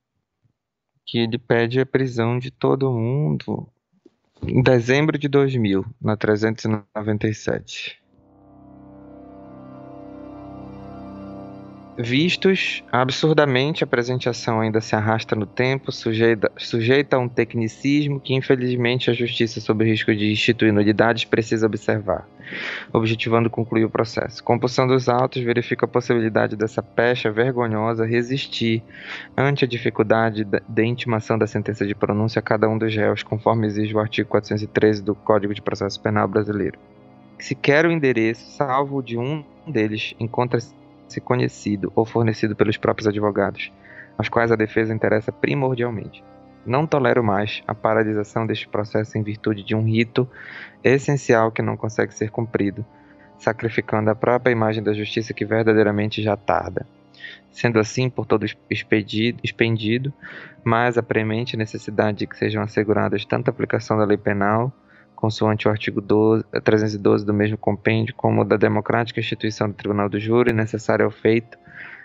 que 1.07 1.19
ele 1.19 1.39
pede 1.39 1.81
a 1.81 1.87
prisão 1.87 2.39
de 2.39 2.51
todo 2.51 2.91
mundo 2.91 3.69
em 4.43 4.63
dezembro 4.63 5.19
de 5.19 5.29
2000, 5.29 5.85
na 6.01 6.17
397. 6.17 8.03
Vistos, 11.97 12.83
absurdamente 12.91 13.85
a 13.85 13.87
apresentação 13.87 14.61
ainda 14.61 14.81
se 14.81 14.97
arrasta 14.97 15.37
no 15.37 15.47
tempo, 15.47 15.93
sujeita, 15.93 16.51
sujeita 16.57 17.17
a 17.17 17.21
um 17.21 17.29
tecnicismo 17.29 18.19
que 18.19 18.35
infelizmente 18.35 19.11
a 19.11 19.15
justiça, 19.15 19.61
sob 19.61 19.85
o 19.85 19.87
risco 19.87 20.13
de 20.13 20.33
instituir 20.33 20.73
nulidades, 20.73 21.25
precisa 21.25 21.67
observar, 21.67 22.29
objetivando 22.93 23.49
concluir 23.49 23.85
o 23.85 23.91
processo. 23.91 24.43
Compulsão 24.43 24.89
dos 24.89 25.09
autos 25.09 25.41
verifica 25.45 25.87
a 25.87 25.89
possibilidade 25.89 26.57
dessa 26.57 26.83
pecha 26.83 27.31
vergonhosa 27.31 28.05
resistir 28.05 28.83
ante 29.37 29.65
a 29.65 29.69
dificuldade 29.69 30.45
de 30.45 30.85
intimação 30.85 31.39
da 31.39 31.47
sentença 31.47 31.87
de 31.87 31.95
pronúncia 31.95 32.41
a 32.41 32.43
cada 32.43 32.69
um 32.69 32.77
dos 32.77 32.93
réus, 32.93 33.23
conforme 33.23 33.69
exige 33.69 33.95
o 33.95 34.01
artigo 34.01 34.29
413 34.31 35.01
do 35.01 35.15
Código 35.15 35.55
de 35.55 35.63
Processo 35.63 36.01
Penal 36.01 36.27
brasileiro. 36.27 36.77
Sequer 37.39 37.87
o 37.87 37.93
endereço, 37.93 38.51
salvo 38.51 39.01
de 39.01 39.17
um 39.17 39.45
deles, 39.65 40.15
encontra-se 40.19 40.75
ser 41.09 41.21
conhecido 41.21 41.93
ou 41.95 42.05
fornecido 42.05 42.57
pelos 42.57 42.77
próprios 42.77 43.07
advogados, 43.07 43.73
aos 44.17 44.29
quais 44.29 44.51
a 44.51 44.57
defesa 44.57 44.95
interessa 44.95 45.33
primordialmente. 45.33 46.23
Não 46.67 46.87
tolero 46.87 47.23
mais 47.23 47.63
a 47.67 47.75
paralisação 47.75 48.47
deste 48.47 48.67
processo 48.67 49.19
em 49.19 49.23
virtude 49.23 49.63
de 49.63 49.75
um 49.75 49.83
rito 49.83 50.29
essencial 50.83 51.53
que 51.53 51.61
não 51.61 51.77
consegue 51.77 52.15
ser 52.15 52.31
cumprido, 52.31 52.85
sacrificando 53.39 54.11
a 54.11 54.15
própria 54.15 54.53
imagem 54.53 54.83
da 54.83 54.95
justiça 54.95 55.35
que 55.35 55.45
verdadeiramente 55.45 56.23
já 56.23 56.37
tarda. 56.37 56.87
Sendo 57.51 57.79
assim, 57.79 58.09
por 58.09 58.27
todo 58.27 58.47
expedido, 58.71 59.41
expendido, 59.45 60.13
mais 60.65 60.97
a 60.97 61.03
premente 61.03 61.57
necessidade 61.57 62.19
de 62.19 62.27
que 62.27 62.37
sejam 62.37 62.63
asseguradas 62.63 63.25
tanto 63.25 63.49
a 63.49 63.51
aplicação 63.51 63.99
da 63.99 64.05
lei 64.05 64.17
penal 64.17 64.73
consoante 65.25 65.67
o 65.67 65.71
artigo 65.71 66.03
12, 66.03 66.45
312 66.63 67.25
do 67.25 67.33
mesmo 67.33 67.57
compêndio, 67.57 68.15
como 68.15 68.45
da 68.45 68.59
democrática 68.59 69.21
instituição 69.21 69.69
do 69.69 69.75
Tribunal 69.75 70.07
do 70.07 70.21
Júri, 70.21 70.53
necessário 70.53 71.07
ao 71.07 71.11
feito, 71.11 71.57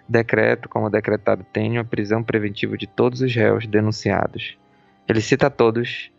decreto, 0.07 0.69
como 0.69 0.89
decretado 0.89 1.45
tenho, 1.51 1.81
a 1.81 1.83
prisão 1.83 2.23
preventiva 2.23 2.77
de 2.77 2.87
todos 2.87 3.19
os 3.19 3.35
réus 3.35 3.67
denunciados. 3.67 4.57
Ele 5.05 5.19
cita 5.19 5.49
todos 5.49 6.09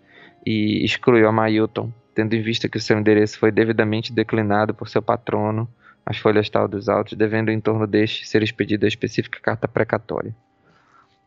e 0.44 0.84
excluiu 0.84 1.26
a 1.26 1.32
Mailton, 1.32 1.90
tendo 2.14 2.34
em 2.34 2.42
vista 2.42 2.68
que 2.68 2.76
o 2.76 2.80
seu 2.80 2.98
endereço 2.98 3.38
foi 3.38 3.50
devidamente 3.50 4.12
declinado 4.12 4.74
por 4.74 4.86
seu 4.86 5.00
patrono, 5.00 5.66
as 6.04 6.18
folhas 6.18 6.50
tal 6.50 6.68
dos 6.68 6.86
autos, 6.86 7.16
devendo 7.16 7.50
em 7.50 7.62
torno 7.62 7.86
deste 7.86 8.28
ser 8.28 8.42
expedida 8.42 8.86
a 8.86 8.88
específica 8.88 9.40
carta 9.40 9.66
precatória. 9.66 10.36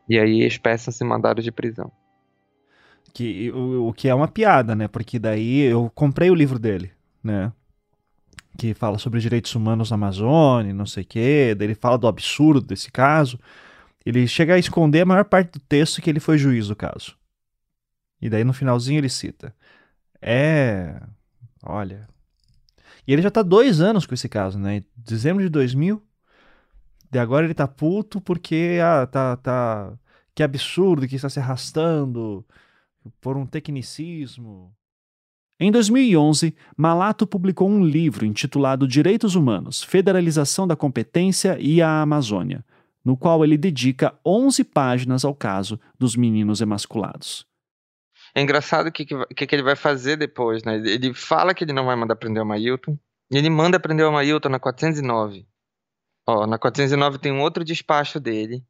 E 0.08 0.20
aí 0.20 0.44
expressam-se 0.44 1.04
mandados 1.04 1.44
de 1.44 1.52
prisão. 1.52 1.92
Que, 3.14 3.52
o, 3.52 3.90
o 3.90 3.94
que 3.94 4.08
é 4.10 4.16
uma 4.16 4.28
piada, 4.28 4.76
né? 4.76 4.88
Porque 4.88 5.20
daí 5.20 5.62
eu 5.62 5.92
comprei 5.94 6.30
o 6.32 6.36
livro 6.36 6.58
dele, 6.58 6.92
né? 7.24 7.52
Que 8.58 8.74
fala 8.74 8.98
sobre 8.98 9.20
direitos 9.20 9.54
humanos 9.56 9.92
na 9.92 9.96
Amazônia, 9.96 10.74
não 10.74 10.86
sei 10.86 11.04
o 11.04 11.06
quê. 11.06 11.56
Daí 11.56 11.68
ele 11.68 11.76
fala 11.76 11.98
do 11.98 12.08
absurdo 12.08 12.62
desse 12.62 12.92
caso. 12.92 13.40
Ele 14.06 14.28
chega 14.28 14.56
a 14.56 14.60
esconder 14.60 15.02
a 15.02 15.06
maior 15.06 15.26
parte 15.26 15.54
do 15.54 15.60
texto 15.60 16.02
que 16.02 16.10
ele 16.10 16.20
foi 16.20 16.38
juiz 16.38 16.68
do 16.68 16.76
caso. 16.76 17.16
E 18.22 18.30
daí 18.30 18.44
no 18.44 18.54
finalzinho 18.54 19.00
ele 19.00 19.10
cita. 19.10 19.56
É. 20.22 21.00
Olha. 21.62 22.08
E 23.08 23.14
ele 23.14 23.22
já 23.22 23.30
tá 23.30 23.42
dois 23.42 23.82
anos 23.82 24.06
com 24.06 24.14
esse 24.14 24.30
caso, 24.30 24.58
né? 24.58 24.84
Dezembro 24.96 25.44
de 25.44 25.50
2000. 25.50 26.02
E 27.14 27.20
agora 27.20 27.46
ele 27.46 27.54
tá 27.54 27.68
puto 27.68 28.20
porque 28.22 28.80
ah, 28.82 29.06
tá, 29.06 29.38
tá. 29.38 29.94
Que 30.34 30.42
absurdo 30.42 31.08
que 31.08 31.16
está 31.16 31.30
se 31.30 31.40
arrastando 31.40 32.46
por 33.22 33.38
um 33.38 33.46
tecnicismo. 33.46 34.74
Em 35.60 35.72
2011, 35.72 36.56
Malato 36.76 37.26
publicou 37.26 37.70
um 37.70 37.84
livro 37.84 38.26
intitulado 38.26 38.88
Direitos 38.88 39.36
Humanos, 39.36 39.84
Federalização 39.84 40.68
da 40.68 40.76
Competência 40.76 41.58
e 41.60 41.82
a 41.82 42.02
Amazônia, 42.02 42.66
no 43.06 43.16
qual 43.16 43.44
ele 43.44 43.58
dedica 43.58 44.18
11 44.26 44.64
páginas 44.64 45.24
ao 45.24 45.36
caso 45.36 45.80
dos 45.98 46.16
meninos 46.16 46.60
emasculados. 46.60 47.46
É 48.36 48.42
engraçado 48.42 48.88
o 48.88 48.92
que, 48.92 49.06
que, 49.06 49.48
que, 49.48 49.56
ele 49.56 49.62
vai 49.62 49.76
fazer 49.76 50.18
depois, 50.18 50.64
né? 50.64 50.76
Ele 50.76 51.14
fala 51.14 51.54
que 51.54 51.64
ele 51.64 51.74
não 51.74 51.86
vai 51.86 51.96
mandar 51.96 52.16
prender 52.16 52.42
o 52.42 52.46
Mailton, 52.46 52.98
e 53.32 53.38
ele 53.38 53.50
manda 53.50 53.80
prender 53.80 54.06
o 54.06 54.12
Mailton 54.12 54.50
na 54.50 54.60
409. 54.60 55.48
Ó, 56.28 56.48
na 56.48 56.58
409 56.58 57.20
tem 57.20 57.32
um 57.32 57.42
outro 57.42 57.64
despacho 57.64 58.20
dele, 58.20 58.64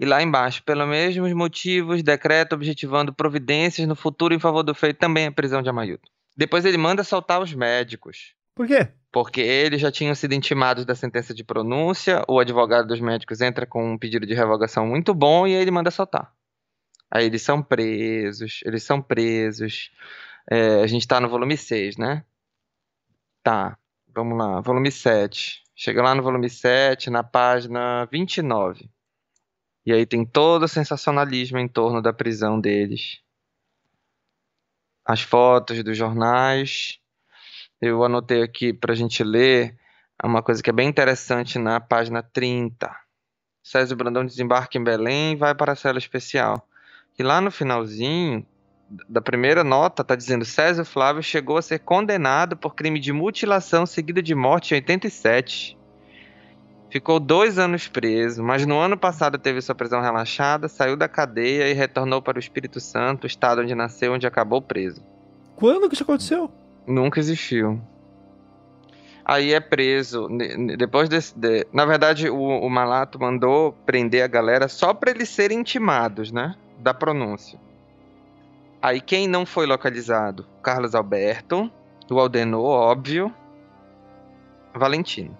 e 0.00 0.06
lá 0.06 0.22
embaixo, 0.22 0.62
pelos 0.62 0.88
mesmos 0.88 1.30
motivos, 1.34 2.02
decreto 2.02 2.54
objetivando 2.54 3.12
providências 3.12 3.86
no 3.86 3.94
futuro 3.94 4.32
em 4.32 4.38
favor 4.38 4.62
do 4.62 4.74
feito, 4.74 4.96
também 4.96 5.26
a 5.26 5.32
prisão 5.32 5.60
de 5.60 5.68
Amailton. 5.68 6.08
Depois 6.34 6.64
ele 6.64 6.78
manda 6.78 7.04
soltar 7.04 7.38
os 7.38 7.52
médicos. 7.52 8.34
Por 8.54 8.66
quê? 8.66 8.88
Porque 9.12 9.42
eles 9.42 9.78
já 9.78 9.92
tinham 9.92 10.14
sido 10.14 10.32
intimados 10.32 10.86
da 10.86 10.94
sentença 10.94 11.34
de 11.34 11.44
pronúncia, 11.44 12.24
o 12.26 12.40
advogado 12.40 12.88
dos 12.88 12.98
médicos 12.98 13.42
entra 13.42 13.66
com 13.66 13.92
um 13.92 13.98
pedido 13.98 14.26
de 14.26 14.32
revogação 14.32 14.86
muito 14.86 15.12
bom 15.12 15.46
e 15.46 15.54
aí 15.54 15.60
ele 15.60 15.70
manda 15.70 15.90
soltar. 15.90 16.32
Aí 17.10 17.26
eles 17.26 17.42
são 17.42 17.62
presos, 17.62 18.60
eles 18.64 18.82
são 18.82 19.02
presos. 19.02 19.90
É, 20.50 20.82
a 20.82 20.86
gente 20.86 21.06
tá 21.06 21.20
no 21.20 21.28
volume 21.28 21.58
6, 21.58 21.98
né? 21.98 22.24
Tá, 23.42 23.76
vamos 24.08 24.38
lá, 24.38 24.62
volume 24.62 24.90
7. 24.90 25.62
Chega 25.76 26.00
lá 26.00 26.14
no 26.14 26.22
volume 26.22 26.48
7, 26.48 27.10
na 27.10 27.22
página 27.22 28.06
29. 28.06 28.88
E 29.84 29.92
aí 29.92 30.04
tem 30.04 30.24
todo 30.24 30.64
o 30.64 30.68
sensacionalismo 30.68 31.58
em 31.58 31.68
torno 31.68 32.02
da 32.02 32.12
prisão 32.12 32.60
deles. 32.60 33.20
As 35.04 35.22
fotos 35.22 35.82
dos 35.82 35.96
jornais. 35.96 36.98
Eu 37.80 38.04
anotei 38.04 38.42
aqui 38.42 38.72
para 38.72 38.92
a 38.92 38.96
gente 38.96 39.24
ler 39.24 39.78
uma 40.22 40.42
coisa 40.42 40.62
que 40.62 40.68
é 40.68 40.72
bem 40.72 40.88
interessante 40.88 41.58
na 41.58 41.80
página 41.80 42.22
30. 42.22 42.94
César 43.62 43.96
Brandão 43.96 44.24
desembarca 44.24 44.76
em 44.76 44.84
Belém 44.84 45.32
e 45.32 45.36
vai 45.36 45.54
para 45.54 45.72
a 45.72 45.76
cela 45.76 45.98
especial. 45.98 46.66
E 47.18 47.22
lá 47.22 47.40
no 47.40 47.50
finalzinho 47.50 48.46
da 49.08 49.20
primeira 49.20 49.62
nota 49.62 50.02
está 50.02 50.16
dizendo 50.16 50.44
César 50.44 50.84
Flávio 50.84 51.22
chegou 51.22 51.56
a 51.56 51.62
ser 51.62 51.78
condenado 51.78 52.56
por 52.56 52.74
crime 52.74 52.98
de 52.98 53.12
mutilação 53.12 53.86
seguido 53.86 54.20
de 54.20 54.34
morte 54.34 54.72
em 54.72 54.76
87. 54.76 55.79
Ficou 56.90 57.20
dois 57.20 57.56
anos 57.56 57.86
preso, 57.86 58.42
mas 58.42 58.66
no 58.66 58.76
ano 58.76 58.96
passado 58.96 59.38
teve 59.38 59.62
sua 59.62 59.76
prisão 59.76 60.00
relaxada, 60.00 60.66
saiu 60.66 60.96
da 60.96 61.08
cadeia 61.08 61.68
e 61.68 61.72
retornou 61.72 62.20
para 62.20 62.36
o 62.36 62.40
Espírito 62.40 62.80
Santo, 62.80 63.28
estado 63.28 63.60
onde 63.60 63.74
nasceu, 63.76 64.12
onde 64.12 64.26
acabou 64.26 64.60
preso. 64.60 65.00
Quando 65.54 65.88
que 65.88 65.94
isso 65.94 66.02
aconteceu? 66.02 66.50
Nunca 66.84 67.20
existiu. 67.20 67.80
Aí 69.24 69.52
é 69.52 69.60
preso. 69.60 70.26
Depois 70.76 71.08
desse. 71.08 71.38
De... 71.38 71.64
Na 71.72 71.84
verdade, 71.84 72.28
o, 72.28 72.36
o, 72.36 72.68
Malato 72.68 73.20
mandou 73.20 73.72
prender 73.86 74.24
a 74.24 74.26
galera 74.26 74.66
só 74.66 74.92
para 74.92 75.12
eles 75.12 75.28
serem 75.28 75.60
intimados, 75.60 76.32
né? 76.32 76.56
Da 76.80 76.92
pronúncia. 76.92 77.60
Aí 78.82 79.00
quem 79.00 79.28
não 79.28 79.46
foi 79.46 79.66
localizado? 79.66 80.44
Carlos 80.60 80.96
Alberto, 80.96 81.70
o 82.10 82.18
Aldenor, 82.18 82.64
óbvio. 82.64 83.32
Valentino. 84.74 85.36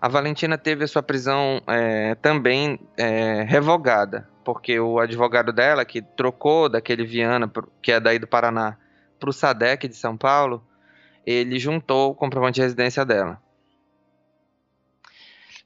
A 0.00 0.08
Valentina 0.08 0.56
teve 0.56 0.84
a 0.84 0.88
sua 0.88 1.02
prisão 1.02 1.60
é, 1.66 2.14
também 2.14 2.80
é, 2.96 3.42
revogada, 3.42 4.26
porque 4.42 4.80
o 4.80 4.98
advogado 4.98 5.52
dela, 5.52 5.84
que 5.84 6.00
trocou 6.00 6.68
daquele 6.68 7.04
Viana, 7.04 7.50
que 7.82 7.92
é 7.92 8.00
daí 8.00 8.18
do 8.18 8.26
Paraná, 8.26 8.78
para 9.18 9.28
o 9.28 9.32
SADEC 9.32 9.86
de 9.86 9.94
São 9.94 10.16
Paulo, 10.16 10.64
ele 11.26 11.58
juntou 11.58 12.12
o 12.12 12.14
comprovante 12.14 12.56
de 12.56 12.62
residência 12.62 13.04
dela. 13.04 13.38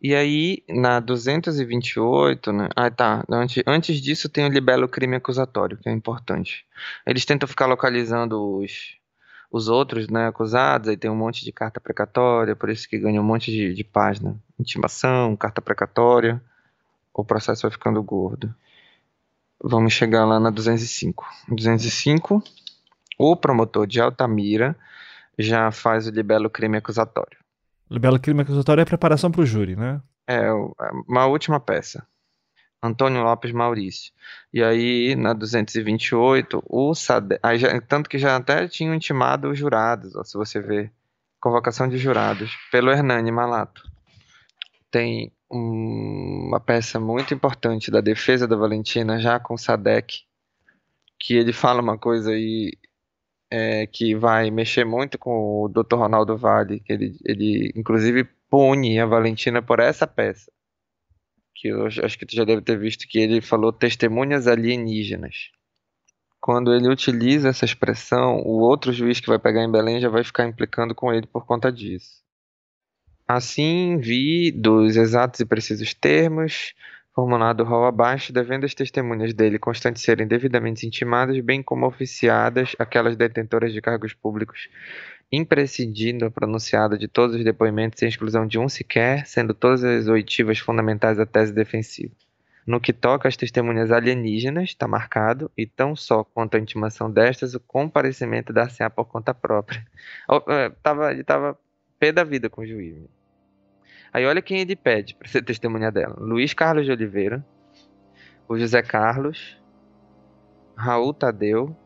E 0.03 0.15
aí, 0.15 0.63
na 0.69 1.01
228, 1.01 2.53
né? 2.53 2.69
Ah, 2.77 2.91
tá. 2.91 3.25
Antes, 3.31 3.63
antes 3.67 4.03
disso 4.03 4.29
tem 4.29 4.45
o 4.45 4.51
libelo 4.51 4.87
crime 4.89 5.17
acusatório, 5.17 5.79
que 5.79 5.89
é 5.89 5.93
importante. 5.93 6.67
Eles 7.07 7.25
tentam 7.25 7.49
ficar 7.49 7.67
localizando 7.67 8.59
os, 8.59 8.99
os 9.55 9.69
outros 9.69 10.09
né, 10.09 10.27
acusados, 10.27 10.89
aí 10.89 10.97
tem 10.97 11.09
um 11.09 11.15
monte 11.15 11.45
de 11.45 11.53
carta 11.53 11.81
precatória, 11.81 12.57
por 12.57 12.69
isso 12.69 12.89
que 12.89 12.99
ganha 12.99 13.21
um 13.21 13.25
monte 13.25 13.53
de, 13.53 13.73
de 13.73 13.85
página. 13.85 14.37
Intimação, 14.59 15.37
carta 15.37 15.63
precatória, 15.63 16.43
o 17.15 17.25
processo 17.25 17.63
vai 17.63 17.71
ficando 17.71 18.03
gordo. 18.03 18.53
Vamos 19.63 19.93
chegar 19.93 20.25
lá 20.25 20.41
na 20.41 20.51
205. 20.51 21.25
205, 21.49 22.43
o 23.17 23.37
promotor 23.37 23.87
de 23.87 24.01
Altamira 24.01 24.77
já 25.39 25.71
faz 25.71 26.09
o 26.09 26.11
libelo 26.11 26.51
crime 26.51 26.79
acusatório. 26.79 27.39
Libelo 27.89 28.19
crime 28.19 28.43
acusatório 28.43 28.81
é 28.81 28.83
a 28.83 28.87
preparação 28.87 29.31
para 29.31 29.43
o 29.43 29.47
júri, 29.47 29.77
né? 29.77 30.03
É, 30.27 30.51
uma 31.09 31.27
última 31.27 31.61
peça. 31.61 32.05
Antônio 32.85 33.23
Lopes 33.23 33.51
Maurício. 33.51 34.13
E 34.53 34.63
aí, 34.63 35.17
na 35.17 35.33
228, 35.33 36.63
o 36.69 36.95
SADE, 36.95 37.39
tanto 37.89 38.11
que 38.11 38.19
já 38.19 38.37
até 38.37 38.69
tinham 38.69 38.95
intimado 38.95 39.51
os 39.51 39.59
jurados, 39.59 40.15
ó, 40.15 40.23
se 40.23 40.37
você 40.37 40.61
ver, 40.61 40.93
convocação 41.41 41.89
de 41.89 41.97
jurados, 41.97 42.55
pelo 42.71 42.91
Hernani 42.91 43.33
Malato. 43.33 43.83
Tem 44.91 45.33
uma 45.51 46.61
peça 46.61 47.01
muito 47.01 47.33
importante 47.33 47.91
da 47.91 48.03
defesa 48.03 48.47
da 48.47 48.55
Valentina, 48.55 49.19
já 49.19 49.41
com 49.41 49.57
Sadek, 49.57 50.23
que 51.19 51.35
ele 51.35 51.55
fala 51.55 51.81
uma 51.81 51.97
coisa 51.97 52.33
aí 52.33 52.73
é, 53.51 53.87
que 53.87 54.15
vai 54.15 54.51
mexer 54.51 54.85
muito 54.85 55.19
com 55.19 55.63
o 55.63 55.69
Dr. 55.69 55.97
Ronaldo 55.97 56.37
Vale, 56.37 56.81
que 56.81 56.93
ele, 56.93 57.17
ele 57.25 57.73
inclusive 57.75 58.25
pune 58.51 59.01
a 59.01 59.07
Valentina 59.07 59.63
por 59.63 59.81
essa 59.81 60.07
peça. 60.07 60.53
Que 61.55 61.69
eu 61.69 61.87
acho 61.87 62.19
que 62.19 62.27
tu 62.27 62.35
já 62.35 62.45
deve 62.45 62.63
ter 62.63 62.79
visto 62.79 63.07
que 63.07 63.19
ele 63.19 63.41
falou 63.41 63.73
testemunhas 63.73 64.47
alienígenas. 64.47 65.51
Quando 66.41 66.75
ele 66.75 66.89
utiliza 66.89 67.49
essa 67.49 67.65
expressão, 67.65 68.37
o 68.41 68.59
outro 68.61 68.93
juiz 68.93 69.19
que 69.19 69.29
vai 69.29 69.39
pegar 69.39 69.65
em 69.65 69.71
Belém 69.71 70.01
já 70.01 70.11
vai 70.11 70.23
ficar 70.23 70.47
implicando 70.47 70.95
com 70.95 71.13
ele 71.13 71.27
por 71.27 71.47
conta 71.47 71.73
disso. 71.73 72.23
Assim, 73.27 73.97
vi 73.97 74.53
dos 74.53 74.97
exatos 74.97 75.41
e 75.41 75.47
precisos 75.47 75.95
termos, 75.95 76.75
formulado 77.15 77.63
o 77.63 77.67
rol 77.67 77.87
abaixo, 77.87 78.33
devendo 78.33 78.67
as 78.67 78.75
testemunhas 78.75 79.33
dele 79.33 79.59
constantes 79.59 80.03
serem 80.03 80.27
devidamente 80.27 80.87
intimadas, 80.87 81.39
bem 81.41 81.63
como 81.63 81.87
oficiadas 81.87 82.77
aquelas 82.79 83.17
detentoras 83.17 83.73
de 83.73 83.81
cargos 83.81 84.13
públicos, 84.13 84.69
imprescindindo 85.31 86.25
a 86.25 86.31
pronunciada 86.31 86.97
de 86.97 87.09
todos 87.09 87.37
os 87.37 87.45
depoimentos 87.45 87.99
sem 87.99 88.09
exclusão 88.09 88.47
de 88.47 88.59
um 88.59 88.69
sequer, 88.69 89.27
sendo 89.27 89.53
todas 89.53 89.83
as 89.83 90.07
oitivas 90.07 90.59
fundamentais 90.59 91.17
da 91.17 91.27
tese 91.27 91.53
defensiva. 91.53 92.15
No 92.67 92.81
que 92.81 92.93
toca 92.93 93.29
às 93.29 93.37
testemunhas 93.37 93.93
alienígenas, 93.93 94.71
está 94.71 94.89
marcado, 94.89 95.51
e 95.57 95.67
tão 95.67 95.95
só 95.95 96.25
quanto 96.25 96.57
à 96.57 96.61
intimação 96.61 97.11
destas, 97.11 97.55
o 97.55 97.61
comparecimento 97.61 98.53
dar-se-á 98.53 98.89
por 98.89 99.05
conta 99.05 99.35
própria. 99.35 99.85
Tava, 100.83 101.11
ele 101.13 101.21
estava 101.21 101.59
pé 101.99 102.11
da 102.11 102.25
vida 102.25 102.49
com 102.49 102.63
o 102.63 102.67
juiz. 102.67 102.97
Aí 104.13 104.25
olha 104.25 104.41
quem 104.41 104.61
ele 104.61 104.77
pede 104.77 105.15
para 105.15 105.29
ser 105.29 105.43
testemunha 105.43 105.91
dela: 105.91 106.17
Luiz 106.19 106.55
Carlos 106.55 106.87
de 106.87 106.93
Oliveira, 106.93 107.45
o 108.49 108.59
José 108.59 108.81
Carlos, 108.81 109.61
Raul 110.77 111.13
Tadeu, 111.13 111.77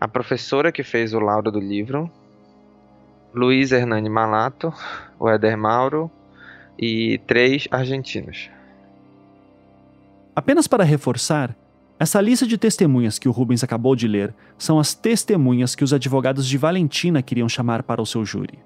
a 0.00 0.08
professora 0.08 0.72
que 0.72 0.82
fez 0.82 1.14
o 1.14 1.20
laudo 1.20 1.52
do 1.52 1.60
livro, 1.60 2.10
Luiz 3.34 3.72
Hernani 3.72 4.08
Malato, 4.08 4.72
o 5.18 5.28
Éder 5.28 5.56
Mauro 5.56 6.10
e 6.78 7.18
três 7.26 7.66
argentinos. 7.70 8.50
Apenas 10.36 10.66
para 10.66 10.84
reforçar, 10.84 11.56
essa 11.98 12.20
lista 12.20 12.46
de 12.46 12.58
testemunhas 12.58 13.18
que 13.18 13.28
o 13.28 13.32
Rubens 13.32 13.62
acabou 13.62 13.94
de 13.94 14.08
ler 14.08 14.34
são 14.58 14.78
as 14.78 14.92
testemunhas 14.92 15.74
que 15.74 15.84
os 15.84 15.92
advogados 15.92 16.46
de 16.48 16.58
Valentina 16.58 17.22
queriam 17.22 17.48
chamar 17.48 17.82
para 17.82 18.02
o 18.02 18.06
seu 18.06 18.24
júri. 18.24 18.58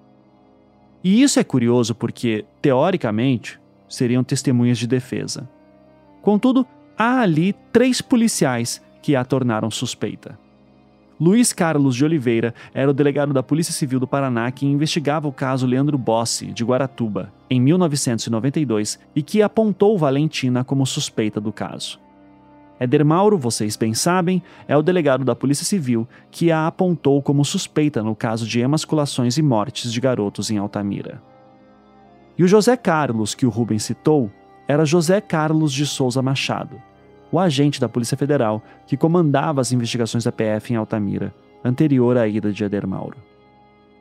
E 1.05 1.23
isso 1.23 1.39
é 1.39 1.45
curioso 1.45 1.95
porque, 1.95 2.45
teoricamente, 2.61 3.61
seriam 3.89 4.25
testemunhas 4.25 4.79
de 4.79 4.87
defesa. 4.87 5.49
Contudo, 6.23 6.67
há 6.97 7.21
ali 7.21 7.55
três 7.73 8.01
policiais 8.01 8.83
que 9.03 9.15
a 9.15 9.25
tornaram 9.25 9.71
suspeita. 9.71 10.39
Luiz 11.19 11.51
Carlos 11.51 11.97
de 11.97 12.05
Oliveira 12.05 12.55
era 12.75 12.91
o 12.91 12.95
delegado 12.95 13.33
da 13.33 13.43
Polícia 13.43 13.73
Civil 13.73 13.99
do 13.99 14.07
Paraná 14.07 14.51
que 14.51 14.67
investigava 14.67 15.27
o 15.27 15.33
caso 15.33 15.67
Leandro 15.67 15.97
Bossi, 15.97 16.47
de 16.47 16.63
Guaratuba, 16.63 17.33
em 17.49 17.59
1992 17.59 18.99
e 19.15 19.23
que 19.23 19.41
apontou 19.41 19.97
Valentina 19.97 20.63
como 20.63 20.85
suspeita 20.85 21.41
do 21.41 21.51
caso. 21.53 21.99
Éder 22.79 23.03
Mauro, 23.03 23.39
vocês 23.39 23.75
bem 23.75 23.95
sabem, 23.95 24.43
é 24.69 24.77
o 24.77 24.83
delegado 24.83 25.25
da 25.25 25.35
Polícia 25.35 25.65
Civil 25.65 26.07
que 26.31 26.53
a 26.53 26.67
apontou 26.67 27.23
como 27.23 27.43
suspeita 27.43 28.03
no 28.03 28.15
caso 28.15 28.47
de 28.47 28.61
emasculações 28.61 29.39
e 29.39 29.43
mortes 29.43 29.91
de 29.91 29.99
garotos 29.99 30.51
em 30.51 30.59
Altamira. 30.59 31.23
E 32.37 32.45
o 32.45 32.49
José 32.49 32.77
Carlos, 32.77 33.35
que 33.35 33.47
o 33.47 33.49
Rubens 33.49 33.85
citou, 33.85 34.31
era 34.69 34.85
José 34.85 35.23
Carlos 35.23 35.73
de 35.73 35.87
Souza 35.87 36.21
Machado, 36.21 36.77
o 37.31 37.39
agente 37.39 37.81
da 37.81 37.89
Polícia 37.89 38.17
Federal 38.17 38.63
que 38.87 38.97
comandava 38.97 39.61
as 39.61 39.73
investigações 39.73 40.25
da 40.25 40.33
PF 40.33 40.73
em 40.73 40.77
Altamira, 40.77 41.35
anterior 41.65 42.17
à 42.17 42.27
ida 42.27 42.53
de 42.53 42.65
Éder 42.65 42.87
Mauro. 42.87 43.17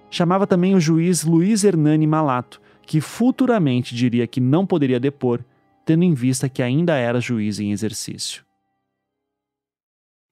Chamava 0.09 0.45
também 0.45 0.75
o 0.75 0.79
juiz 0.79 1.23
Luiz 1.23 1.63
Hernani 1.63 2.07
Malato, 2.07 2.61
que 2.85 3.01
futuramente 3.01 3.95
diria 3.95 4.27
que 4.27 4.39
não 4.39 4.65
poderia 4.65 4.99
depor, 4.99 5.43
tendo 5.85 6.03
em 6.03 6.13
vista 6.13 6.47
que 6.47 6.61
ainda 6.61 6.95
era 6.95 7.19
juiz 7.19 7.59
em 7.59 7.71
exercício. 7.71 8.43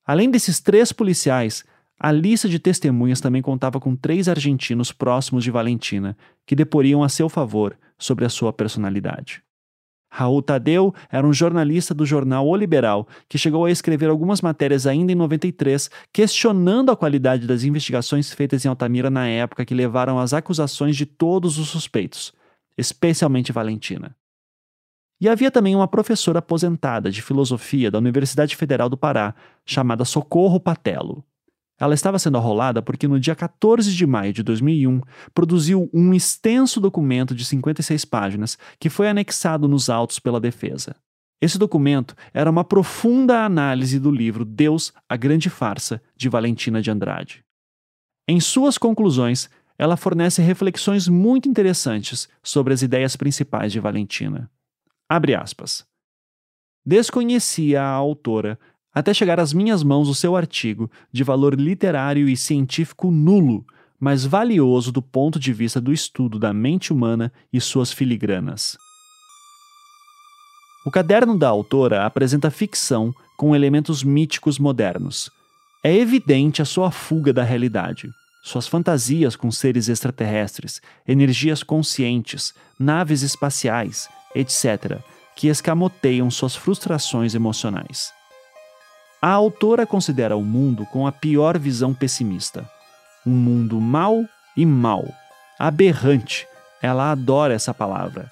Além 0.06 0.30
desses 0.30 0.60
três 0.60 0.92
policiais, 0.92 1.64
a 1.98 2.12
lista 2.12 2.48
de 2.48 2.58
testemunhas 2.58 3.20
também 3.20 3.40
contava 3.40 3.80
com 3.80 3.96
três 3.96 4.28
argentinos 4.28 4.92
próximos 4.92 5.44
de 5.44 5.50
Valentina, 5.50 6.16
que 6.46 6.56
deporiam 6.56 7.02
a 7.02 7.08
seu 7.08 7.28
favor 7.28 7.76
sobre 7.98 8.24
a 8.24 8.28
sua 8.28 8.52
personalidade. 8.52 9.42
Raul 10.16 10.40
Tadeu 10.40 10.94
era 11.10 11.26
um 11.26 11.32
jornalista 11.32 11.92
do 11.92 12.06
jornal 12.06 12.46
O 12.46 12.54
Liberal, 12.54 13.08
que 13.28 13.36
chegou 13.36 13.64
a 13.64 13.70
escrever 13.72 14.08
algumas 14.08 14.40
matérias 14.40 14.86
ainda 14.86 15.10
em 15.10 15.16
93, 15.16 15.90
questionando 16.12 16.92
a 16.92 16.96
qualidade 16.96 17.48
das 17.48 17.64
investigações 17.64 18.32
feitas 18.32 18.64
em 18.64 18.68
Altamira 18.68 19.10
na 19.10 19.26
época 19.26 19.64
que 19.64 19.74
levaram 19.74 20.20
às 20.20 20.32
acusações 20.32 20.96
de 20.96 21.04
todos 21.04 21.58
os 21.58 21.68
suspeitos, 21.68 22.32
especialmente 22.78 23.50
Valentina. 23.50 24.14
E 25.20 25.28
havia 25.28 25.50
também 25.50 25.74
uma 25.74 25.88
professora 25.88 26.38
aposentada 26.38 27.10
de 27.10 27.20
filosofia 27.20 27.90
da 27.90 27.98
Universidade 27.98 28.54
Federal 28.54 28.88
do 28.88 28.96
Pará, 28.96 29.34
chamada 29.66 30.04
Socorro 30.04 30.60
Patelo. 30.60 31.24
Ela 31.78 31.94
estava 31.94 32.18
sendo 32.18 32.38
arrolada 32.38 32.80
porque 32.80 33.08
no 33.08 33.18
dia 33.18 33.34
14 33.34 33.92
de 33.92 34.06
maio 34.06 34.32
de 34.32 34.42
2001 34.42 35.00
produziu 35.32 35.90
um 35.92 36.14
extenso 36.14 36.80
documento 36.80 37.34
de 37.34 37.44
56 37.44 38.04
páginas 38.04 38.56
que 38.78 38.88
foi 38.88 39.08
anexado 39.08 39.66
nos 39.66 39.90
autos 39.90 40.18
pela 40.18 40.40
defesa. 40.40 40.94
Esse 41.40 41.58
documento 41.58 42.14
era 42.32 42.50
uma 42.50 42.64
profunda 42.64 43.44
análise 43.44 43.98
do 43.98 44.10
livro 44.10 44.44
Deus, 44.44 44.92
a 45.08 45.16
Grande 45.16 45.50
Farsa, 45.50 46.00
de 46.16 46.28
Valentina 46.28 46.80
de 46.80 46.90
Andrade. 46.90 47.44
Em 48.26 48.40
suas 48.40 48.78
conclusões, 48.78 49.50
ela 49.76 49.96
fornece 49.96 50.40
reflexões 50.40 51.08
muito 51.08 51.48
interessantes 51.48 52.28
sobre 52.42 52.72
as 52.72 52.80
ideias 52.80 53.16
principais 53.16 53.72
de 53.72 53.80
Valentina. 53.80 54.50
Abre 55.08 55.34
aspas. 55.34 55.84
Desconhecia 56.86 57.82
a 57.82 57.88
autora 57.88 58.58
até 58.94 59.12
chegar 59.12 59.40
às 59.40 59.52
minhas 59.52 59.82
mãos 59.82 60.08
o 60.08 60.14
seu 60.14 60.36
artigo, 60.36 60.90
de 61.12 61.24
valor 61.24 61.58
literário 61.58 62.28
e 62.28 62.36
científico 62.36 63.10
nulo, 63.10 63.66
mas 63.98 64.24
valioso 64.24 64.92
do 64.92 65.02
ponto 65.02 65.38
de 65.38 65.52
vista 65.52 65.80
do 65.80 65.92
estudo 65.92 66.38
da 66.38 66.52
mente 66.52 66.92
humana 66.92 67.32
e 67.52 67.60
suas 67.60 67.92
filigranas. 67.92 68.76
O 70.86 70.90
caderno 70.90 71.36
da 71.38 71.48
autora 71.48 72.04
apresenta 72.04 72.50
ficção 72.50 73.12
com 73.36 73.56
elementos 73.56 74.04
míticos 74.04 74.58
modernos. 74.58 75.30
É 75.82 75.94
evidente 75.94 76.62
a 76.62 76.64
sua 76.64 76.90
fuga 76.90 77.32
da 77.32 77.42
realidade, 77.42 78.08
suas 78.42 78.68
fantasias 78.68 79.34
com 79.34 79.50
seres 79.50 79.88
extraterrestres, 79.88 80.82
energias 81.08 81.62
conscientes, 81.62 82.52
naves 82.78 83.22
espaciais, 83.22 84.08
etc., 84.34 84.98
que 85.34 85.48
escamoteiam 85.48 86.30
suas 86.30 86.54
frustrações 86.54 87.34
emocionais. 87.34 88.12
A 89.24 89.30
autora 89.30 89.86
considera 89.86 90.36
o 90.36 90.44
mundo 90.44 90.84
com 90.92 91.06
a 91.06 91.10
pior 91.10 91.58
visão 91.58 91.94
pessimista. 91.94 92.70
Um 93.26 93.30
mundo 93.30 93.80
mau 93.80 94.22
e 94.54 94.66
mau, 94.66 95.08
aberrante, 95.58 96.46
ela 96.82 97.10
adora 97.10 97.54
essa 97.54 97.72
palavra. 97.72 98.30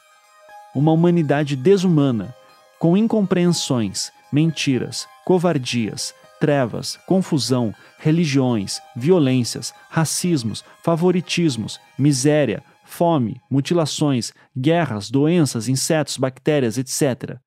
Uma 0.74 0.92
humanidade 0.92 1.56
desumana, 1.56 2.36
com 2.78 2.94
incompreensões, 2.94 4.12
mentiras, 4.30 5.08
covardias, 5.24 6.14
trevas, 6.38 6.98
confusão, 7.06 7.74
religiões, 7.98 8.78
violências, 8.94 9.72
racismos, 9.88 10.62
favoritismos, 10.84 11.80
miséria, 11.98 12.62
fome, 12.84 13.40
mutilações, 13.50 14.34
guerras, 14.54 15.10
doenças, 15.10 15.68
insetos, 15.68 16.18
bactérias, 16.18 16.76
etc. 16.76 17.40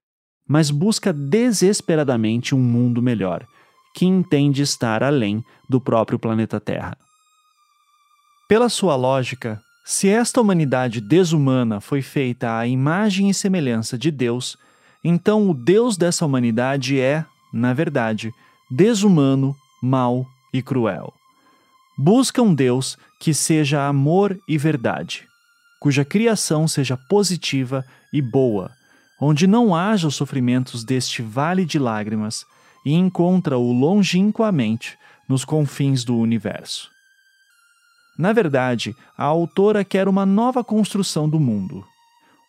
Mas 0.48 0.70
busca 0.70 1.12
desesperadamente 1.12 2.54
um 2.54 2.60
mundo 2.60 3.02
melhor, 3.02 3.46
que 3.94 4.06
entende 4.06 4.62
estar 4.62 5.04
além 5.04 5.44
do 5.70 5.80
próprio 5.82 6.20
planeta 6.20 6.60
Terra. 6.60 6.98
Pela 8.48 8.70
sua 8.70 8.96
lógica, 8.96 9.60
se 9.84 10.08
esta 10.10 10.42
humanidade 10.42 11.00
desumana 11.00 11.80
foi 11.80 12.02
feita 12.02 12.58
à 12.58 12.68
imagem 12.68 13.30
e 13.30 13.34
semelhança 13.34 13.98
de 13.98 14.12
Deus, 14.12 14.58
então 15.04 15.50
o 15.50 15.54
Deus 15.54 15.96
dessa 15.96 16.26
humanidade 16.26 17.00
é, 17.00 17.26
na 17.54 17.74
verdade, 17.74 18.32
desumano, 18.70 19.56
mau 19.82 20.26
e 20.54 20.62
cruel. 20.62 21.14
Busca 21.98 22.42
um 22.42 22.54
Deus 22.54 22.98
que 23.20 23.34
seja 23.34 23.88
amor 23.88 24.38
e 24.48 24.58
verdade, 24.58 25.28
cuja 25.80 26.04
criação 26.04 26.68
seja 26.68 26.98
positiva 27.10 27.86
e 28.12 28.22
boa, 28.22 28.72
onde 29.20 29.48
não 29.48 29.76
haja 29.76 30.08
os 30.08 30.16
sofrimentos 30.16 30.84
deste 30.84 31.22
vale 31.22 31.66
de 31.66 31.80
lágrimas, 31.80 32.46
e 32.86 32.94
encontra-o 32.94 33.72
longínquamente 33.72 34.98
nos 35.28 35.44
confins 35.44 36.04
do 36.04 36.16
universo. 36.18 36.92
Na 38.18 38.32
verdade, 38.32 38.96
a 39.18 39.26
autora 39.26 39.84
quer 39.84 40.08
uma 40.08 40.26
nova 40.26 40.64
construção 40.64 41.28
do 41.28 41.40
mundo. 41.40 41.84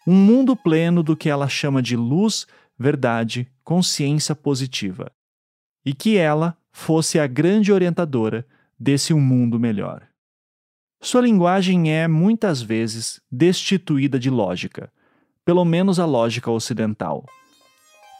um 0.07 0.15
mundo 0.15 0.55
pleno 0.55 1.03
do 1.03 1.17
que 1.17 1.29
ela 1.29 1.49
chama 1.49 1.83
de 1.83 1.97
luz, 1.97 2.47
verdade, 2.79 3.51
consciência 3.65 4.37
positiva, 4.37 5.11
e 5.85 5.93
que 5.93 6.17
ela 6.17 6.57
fosse 6.71 7.19
a 7.19 7.27
grande 7.27 7.73
orientadora 7.73 8.47
desse 8.79 9.13
um 9.13 9.21
mundo 9.21 9.59
melhor. 9.59 10.07
Sua 11.01 11.21
linguagem 11.23 11.93
é, 11.93 12.07
muitas 12.07 12.63
vezes, 12.63 13.21
destituída 13.31 14.19
de 14.19 14.31
lógica, 14.31 14.93
pelo 15.47 15.65
menos 15.65 16.01
a 16.01 16.05
lógica 16.05 16.51
ocidental. 16.51 17.25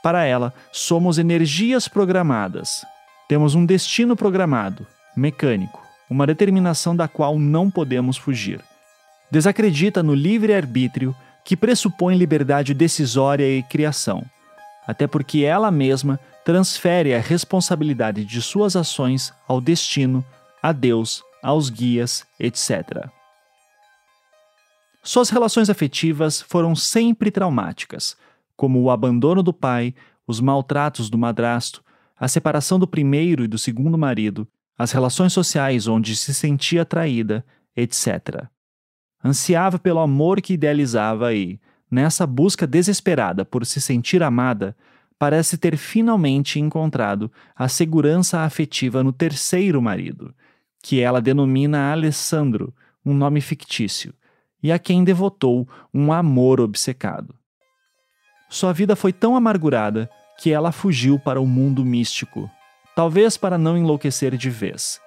Para 0.03 0.25
ela, 0.25 0.55
somos 0.71 1.19
energias 1.19 1.89
programadas. 1.89 2.87
Temos 3.29 3.57
um 3.57 3.67
destino 3.67 4.15
programado, 4.15 4.87
mecânico, 5.17 5.83
uma 6.09 6.25
determinação 6.25 6.95
da 6.95 7.09
qual 7.09 7.37
não 7.37 7.69
podemos 7.69 8.17
fugir. 8.17 8.61
Desacredita 9.29 10.05
no 10.05 10.15
livre-arbítrio 10.15 11.13
que 11.45 11.57
pressupõe 11.57 12.17
liberdade 12.17 12.73
decisória 12.73 13.45
e 13.45 13.63
criação, 13.65 14.25
até 14.87 15.09
porque 15.09 15.45
ela 15.45 15.71
mesma 15.73 16.21
transfere 16.45 17.13
a 17.13 17.21
responsabilidade 17.21 18.25
de 18.25 18.41
suas 18.41 18.77
ações 18.77 19.35
ao 19.49 19.61
destino, 19.61 20.25
a 20.63 20.71
Deus, 20.71 21.25
aos 21.43 21.71
guias, 21.71 22.25
etc. 22.39 23.09
Suas 25.07 25.31
relações 25.31 25.71
afetivas 25.71 26.43
foram 26.43 26.75
sempre 26.75 27.31
traumáticas, 27.31 28.17
como 28.57 28.83
o 28.83 28.91
abandono 28.91 29.41
do 29.41 29.53
pai, 29.53 29.95
os 30.27 30.41
maltratos 30.41 31.09
do 31.09 31.17
madrasto, 31.17 31.81
a 32.19 32.27
separação 32.27 32.77
do 32.77 32.89
primeiro 32.89 33.45
e 33.45 33.47
do 33.47 33.57
segundo 33.57 33.97
marido, 33.97 34.49
as 34.77 34.91
relações 34.91 35.33
sociais 35.33 35.87
onde 35.87 36.17
se 36.17 36.35
sentia 36.35 36.85
traída, 36.85 37.47
etc. 37.77 38.49
Ansiava 39.25 39.79
pelo 39.79 40.01
amor 40.01 40.41
que 40.41 40.55
idealizava 40.55 41.33
e, 41.33 41.61
nessa 41.89 42.27
busca 42.27 42.67
desesperada 42.67 43.45
por 43.45 43.65
se 43.65 43.81
sentir 43.81 44.25
amada, 44.25 44.77
parece 45.17 45.57
ter 45.57 45.77
finalmente 45.77 46.59
encontrado 46.59 47.31
a 47.55 47.69
segurança 47.69 48.41
afetiva 48.41 49.05
no 49.05 49.13
terceiro 49.13 49.81
marido, 49.81 50.35
que 50.83 50.99
ela 50.99 51.21
denomina 51.21 51.93
Alessandro, 51.93 52.75
um 53.05 53.15
nome 53.15 53.41
fictício, 53.41 54.13
e 54.63 54.73
a 54.73 54.79
quem 54.79 55.05
devotou 55.05 55.69
um 55.93 56.13
amor 56.13 56.61
obcecado. 56.61 57.35
Sua 58.49 58.73
vida 58.73 58.95
foi 58.95 59.13
tão 59.13 59.37
amargurada 59.37 60.09
que 60.39 60.53
ela 60.53 60.73
fugiu 60.73 61.19
para 61.19 61.41
o 61.41 61.47
mundo 61.47 61.85
místico, 61.85 62.51
talvez 62.95 63.37
para 63.37 63.59
não 63.59 63.77
enlouquecer 63.77 64.37
de 64.37 64.51
vez. 64.51 65.01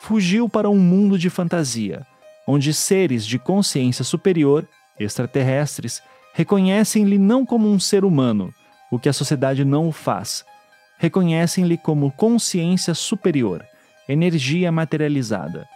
Fugiu 0.00 0.48
para 0.48 0.68
um 0.68 0.78
mundo 0.78 1.18
de 1.18 1.30
fantasia, 1.30 2.06
onde 2.46 2.74
seres 2.74 3.24
de 3.24 3.38
consciência 3.38 4.04
superior, 4.04 4.68
extraterrestres, 4.98 6.02
reconhecem-lhe 6.34 7.18
não 7.18 7.46
como 7.46 7.70
um 7.70 7.78
ser 7.78 8.04
humano, 8.04 8.52
o 8.90 8.98
que 8.98 9.08
a 9.08 9.12
sociedade 9.12 9.64
não 9.64 9.88
o 9.88 9.92
faz. 9.92 10.44
Reconhecem-lhe 10.98 11.76
como 11.76 12.10
consciência 12.12 12.94
superior, 12.94 13.64
energia 14.08 14.72
materializada. 14.72 15.68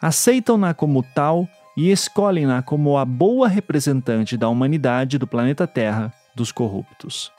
Aceitam-na 0.00 0.72
como 0.72 1.02
tal 1.02 1.48
e 1.78 1.92
escolhem-na 1.92 2.60
como 2.60 2.98
a 2.98 3.04
boa 3.04 3.46
representante 3.46 4.36
da 4.36 4.48
humanidade 4.48 5.16
do 5.16 5.28
planeta 5.28 5.64
Terra 5.64 6.12
dos 6.34 6.50
corruptos. 6.50 7.30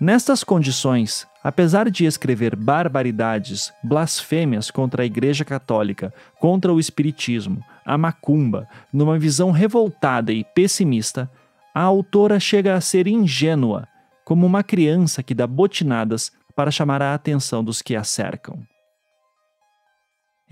Nestas 0.00 0.44
condições, 0.44 1.26
apesar 1.42 1.90
de 1.90 2.04
escrever 2.04 2.54
barbaridades, 2.54 3.72
blasfêmias 3.82 4.70
contra 4.70 5.02
a 5.02 5.04
Igreja 5.04 5.44
Católica, 5.44 6.14
contra 6.38 6.72
o 6.72 6.78
Espiritismo, 6.78 7.60
a 7.84 7.98
macumba, 7.98 8.68
numa 8.92 9.18
visão 9.18 9.50
revoltada 9.50 10.32
e 10.32 10.44
pessimista, 10.44 11.28
a 11.74 11.82
autora 11.82 12.38
chega 12.38 12.72
a 12.72 12.80
ser 12.80 13.08
ingênua, 13.08 13.88
como 14.24 14.46
uma 14.46 14.62
criança 14.62 15.24
que 15.24 15.34
dá 15.34 15.44
botinadas 15.44 16.30
para 16.54 16.70
chamar 16.70 17.02
a 17.02 17.14
atenção 17.14 17.64
dos 17.64 17.82
que 17.82 17.96
a 17.96 18.04
cercam. 18.04 18.62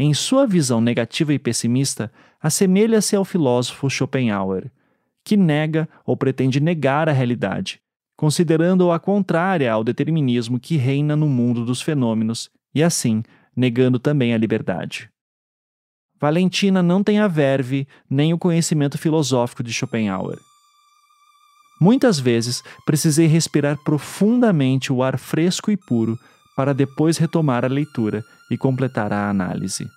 Em 0.02 0.14
sua 0.14 0.46
visão 0.46 0.80
negativa 0.80 1.34
e 1.34 1.38
pessimista, 1.38 2.10
assemelha-se 2.40 3.14
ao 3.14 3.22
filósofo 3.22 3.90
Schopenhauer, 3.90 4.72
que 5.22 5.36
nega 5.36 5.86
ou 6.06 6.16
pretende 6.16 6.58
negar 6.58 7.06
a 7.06 7.12
realidade, 7.12 7.82
considerando-a 8.16 8.98
contrária 8.98 9.70
ao 9.70 9.84
determinismo 9.84 10.58
que 10.58 10.78
reina 10.78 11.14
no 11.14 11.28
mundo 11.28 11.66
dos 11.66 11.82
fenômenos 11.82 12.48
e, 12.74 12.82
assim, 12.82 13.22
negando 13.54 13.98
também 13.98 14.32
a 14.32 14.38
liberdade. 14.38 15.10
Valentina 16.18 16.82
não 16.82 17.04
tem 17.04 17.18
a 17.18 17.28
verve 17.28 17.86
nem 18.08 18.32
o 18.32 18.38
conhecimento 18.38 18.96
filosófico 18.96 19.62
de 19.62 19.70
Schopenhauer. 19.70 20.38
Muitas 21.78 22.18
vezes 22.18 22.62
precisei 22.86 23.26
respirar 23.26 23.76
profundamente 23.84 24.94
o 24.94 25.02
ar 25.02 25.18
fresco 25.18 25.70
e 25.70 25.76
puro 25.76 26.18
para 26.56 26.72
depois 26.72 27.18
retomar 27.18 27.66
a 27.66 27.68
leitura 27.68 28.24
e 28.50 28.58
completar 28.58 29.12
a 29.12 29.30
análise. 29.30 29.88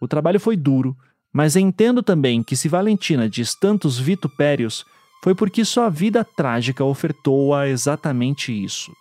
O 0.00 0.06
trabalho 0.06 0.38
foi 0.38 0.56
duro, 0.56 0.96
mas 1.32 1.56
entendo 1.56 2.02
também 2.02 2.42
que 2.42 2.56
se 2.56 2.68
Valentina 2.68 3.28
diz 3.28 3.54
tantos 3.54 3.98
vitupérios, 3.98 4.84
foi 5.22 5.34
porque 5.34 5.64
sua 5.64 5.88
vida 5.88 6.24
trágica 6.24 6.84
ofertou-a 6.84 7.68
exatamente 7.68 8.52
isso. 8.52 8.92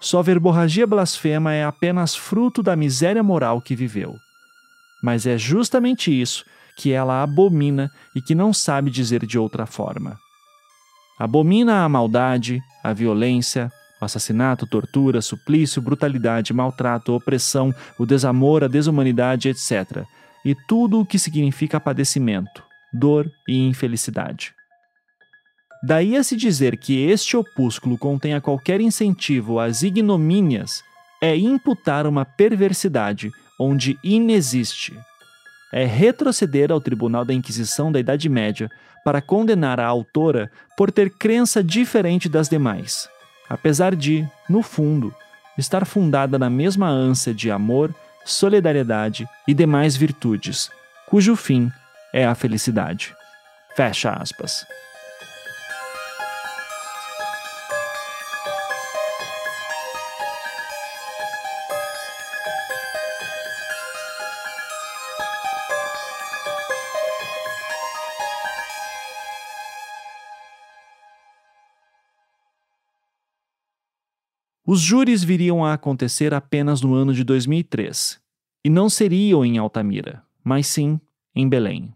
Sua 0.00 0.22
verborragia 0.22 0.86
blasfema 0.86 1.52
é 1.52 1.64
apenas 1.64 2.14
fruto 2.14 2.62
da 2.62 2.76
miséria 2.76 3.22
moral 3.22 3.60
que 3.60 3.74
viveu. 3.74 4.14
Mas 5.02 5.26
é 5.26 5.36
justamente 5.36 6.10
isso 6.10 6.44
que 6.76 6.92
ela 6.92 7.22
abomina 7.22 7.90
e 8.14 8.22
que 8.22 8.34
não 8.34 8.52
sabe 8.52 8.90
dizer 8.90 9.26
de 9.26 9.38
outra 9.38 9.66
forma. 9.66 10.16
Abomina 11.18 11.84
a 11.84 11.88
maldade, 11.88 12.60
a 12.84 12.92
violência, 12.92 13.72
assassinato, 14.00 14.66
tortura, 14.66 15.20
suplício, 15.20 15.82
brutalidade, 15.82 16.52
maltrato, 16.52 17.12
opressão, 17.12 17.74
o 17.98 18.06
desamor, 18.06 18.64
a 18.64 18.68
desumanidade, 18.68 19.48
etc. 19.48 20.04
E 20.44 20.54
tudo 20.66 21.00
o 21.00 21.06
que 21.06 21.18
significa 21.18 21.80
padecimento, 21.80 22.62
dor 22.92 23.30
e 23.46 23.58
infelicidade. 23.58 24.52
Daí 25.82 26.16
a 26.16 26.24
se 26.24 26.36
dizer 26.36 26.76
que 26.76 27.06
este 27.06 27.36
opúsculo 27.36 27.96
contenha 27.96 28.40
qualquer 28.40 28.80
incentivo 28.80 29.60
às 29.60 29.82
ignomínias 29.82 30.82
é 31.20 31.36
imputar 31.36 32.06
uma 32.06 32.24
perversidade 32.24 33.30
onde 33.58 33.98
inexiste. 34.02 34.96
É 35.72 35.84
retroceder 35.84 36.72
ao 36.72 36.80
tribunal 36.80 37.24
da 37.24 37.34
Inquisição 37.34 37.92
da 37.92 38.00
Idade 38.00 38.28
Média 38.28 38.70
para 39.04 39.20
condenar 39.20 39.78
a 39.78 39.86
autora 39.86 40.50
por 40.76 40.90
ter 40.90 41.10
crença 41.10 41.62
diferente 41.62 42.28
das 42.28 42.48
demais, 42.48 43.08
apesar 43.48 43.94
de, 43.94 44.26
no 44.48 44.62
fundo, 44.62 45.14
estar 45.56 45.84
fundada 45.84 46.38
na 46.38 46.48
mesma 46.48 46.88
ânsia 46.88 47.34
de 47.34 47.50
amor, 47.50 47.94
solidariedade 48.24 49.28
e 49.46 49.54
demais 49.54 49.96
virtudes, 49.96 50.70
cujo 51.06 51.34
fim 51.34 51.70
é 52.12 52.26
a 52.26 52.34
felicidade. 52.34 53.14
Fecha 53.74 54.12
aspas. 54.12 54.66
Os 74.70 74.82
júris 74.82 75.24
viriam 75.24 75.64
a 75.64 75.72
acontecer 75.72 76.34
apenas 76.34 76.82
no 76.82 76.92
ano 76.92 77.14
de 77.14 77.24
2003, 77.24 78.20
e 78.62 78.68
não 78.68 78.90
seriam 78.90 79.42
em 79.42 79.56
Altamira, 79.56 80.22
mas 80.44 80.66
sim 80.66 81.00
em 81.34 81.48
Belém. 81.48 81.94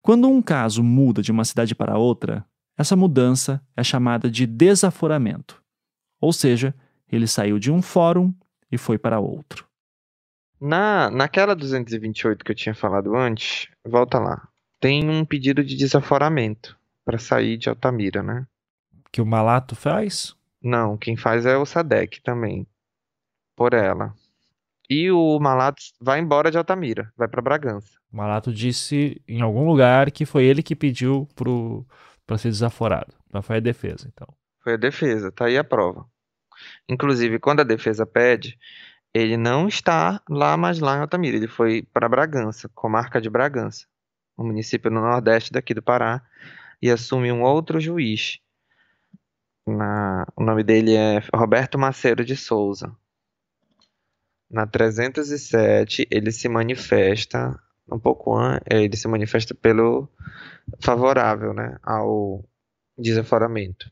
Quando 0.00 0.28
um 0.28 0.40
caso 0.40 0.80
muda 0.80 1.20
de 1.20 1.32
uma 1.32 1.44
cidade 1.44 1.74
para 1.74 1.98
outra, 1.98 2.46
essa 2.78 2.94
mudança 2.94 3.60
é 3.76 3.82
chamada 3.82 4.30
de 4.30 4.46
desaforamento, 4.46 5.60
ou 6.20 6.32
seja, 6.32 6.72
ele 7.10 7.26
saiu 7.26 7.58
de 7.58 7.72
um 7.72 7.82
fórum 7.82 8.32
e 8.70 8.78
foi 8.78 8.96
para 8.96 9.18
outro. 9.18 9.66
Na, 10.60 11.10
naquela 11.10 11.56
228 11.56 12.44
que 12.44 12.52
eu 12.52 12.56
tinha 12.56 12.76
falado 12.76 13.16
antes, 13.16 13.66
volta 13.84 14.20
lá. 14.20 14.46
Tem 14.78 15.10
um 15.10 15.24
pedido 15.24 15.64
de 15.64 15.74
desaforamento 15.74 16.78
para 17.04 17.18
sair 17.18 17.56
de 17.56 17.68
Altamira, 17.68 18.22
né? 18.22 18.46
Que 19.10 19.20
o 19.20 19.26
Malato 19.26 19.74
faz? 19.74 20.36
Não, 20.66 20.96
quem 20.98 21.16
faz 21.16 21.46
é 21.46 21.56
o 21.56 21.64
Sadek 21.64 22.20
também. 22.20 22.66
Por 23.54 23.72
ela. 23.72 24.12
E 24.90 25.12
o 25.12 25.38
Malato 25.38 25.80
vai 26.00 26.18
embora 26.18 26.50
de 26.50 26.58
Altamira, 26.58 27.12
vai 27.16 27.28
para 27.28 27.40
Bragança. 27.40 28.00
O 28.12 28.16
Malato 28.16 28.52
disse 28.52 29.22
em 29.28 29.40
algum 29.42 29.64
lugar 29.64 30.10
que 30.10 30.26
foi 30.26 30.44
ele 30.44 30.64
que 30.64 30.74
pediu 30.74 31.28
pro 31.36 31.86
para 32.26 32.36
ser 32.36 32.48
desaforado. 32.48 33.14
Então 33.28 33.40
foi 33.40 33.58
a 33.58 33.60
defesa, 33.60 34.10
então. 34.12 34.26
Foi 34.60 34.74
a 34.74 34.76
defesa, 34.76 35.30
tá 35.30 35.44
aí 35.44 35.56
a 35.56 35.62
prova. 35.62 36.04
Inclusive, 36.88 37.38
quando 37.38 37.60
a 37.60 37.64
defesa 37.64 38.04
pede, 38.04 38.58
ele 39.14 39.36
não 39.36 39.68
está 39.68 40.20
lá 40.28 40.56
mais 40.56 40.80
lá 40.80 40.96
em 40.96 41.00
Altamira, 41.00 41.36
ele 41.36 41.46
foi 41.46 41.82
para 41.92 42.08
Bragança, 42.08 42.68
comarca 42.74 43.20
de 43.20 43.30
Bragança, 43.30 43.86
um 44.36 44.44
município 44.44 44.90
no 44.90 45.00
nordeste 45.00 45.52
daqui 45.52 45.72
do 45.72 45.82
Pará, 45.82 46.20
e 46.82 46.90
assume 46.90 47.30
um 47.30 47.42
outro 47.42 47.78
juiz. 47.78 48.40
Na, 49.66 50.26
o 50.36 50.44
nome 50.44 50.62
dele 50.62 50.94
é 50.94 51.20
Roberto 51.34 51.78
Macedo 51.78 52.24
de 52.24 52.36
Souza. 52.36 52.94
Na 54.48 54.66
307, 54.66 56.06
ele 56.10 56.30
se 56.30 56.48
manifesta 56.48 57.58
um 57.90 57.98
pouco 57.98 58.36
antes, 58.36 58.66
é, 58.70 58.82
ele 58.82 58.96
se 58.96 59.08
manifesta 59.08 59.54
pelo 59.54 60.08
favorável, 60.80 61.52
né, 61.52 61.78
ao 61.82 62.44
desaforamento. 62.96 63.90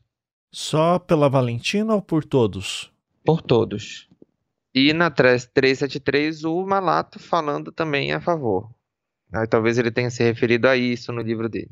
Só 0.51 0.97
pela 0.97 1.29
Valentina 1.29 1.93
ou 1.93 2.01
por 2.01 2.23
todos? 2.23 2.91
Por 3.23 3.41
todos. 3.41 4.09
E 4.73 4.93
na 4.93 5.09
373, 5.09 6.43
o 6.43 6.65
Malato 6.65 7.19
falando 7.19 7.71
também 7.71 8.13
a 8.13 8.21
favor. 8.21 8.69
Aí 9.33 9.47
talvez 9.47 9.77
ele 9.77 9.91
tenha 9.91 10.09
se 10.09 10.23
referido 10.23 10.67
a 10.67 10.77
isso 10.77 11.11
no 11.11 11.21
livro 11.21 11.49
dele. 11.49 11.71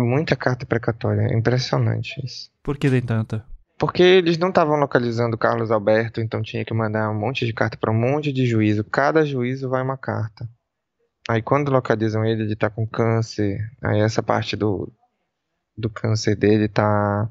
Muita 0.00 0.34
carta 0.34 0.64
precatória, 0.64 1.22
é 1.22 1.36
impressionante 1.36 2.20
isso. 2.24 2.50
Por 2.62 2.78
que 2.78 2.88
tem 2.88 3.02
tanta? 3.02 3.44
Porque 3.78 4.02
eles 4.02 4.36
não 4.36 4.50
estavam 4.50 4.76
localizando 4.76 5.38
Carlos 5.38 5.70
Alberto, 5.70 6.20
então 6.20 6.42
tinha 6.42 6.64
que 6.64 6.74
mandar 6.74 7.10
um 7.10 7.18
monte 7.18 7.46
de 7.46 7.52
carta 7.52 7.78
para 7.78 7.90
um 7.90 7.98
monte 7.98 8.32
de 8.32 8.46
juízo. 8.46 8.84
Cada 8.84 9.24
juízo 9.24 9.68
vai 9.68 9.82
uma 9.82 9.96
carta. 9.96 10.48
Aí 11.28 11.40
quando 11.40 11.70
localizam 11.70 12.24
ele, 12.24 12.42
ele 12.42 12.56
tá 12.56 12.68
com 12.68 12.86
câncer. 12.86 13.58
Aí 13.82 14.00
essa 14.00 14.22
parte 14.22 14.56
do, 14.56 14.92
do 15.76 15.88
câncer 15.88 16.36
dele 16.36 16.68
tá 16.68 17.28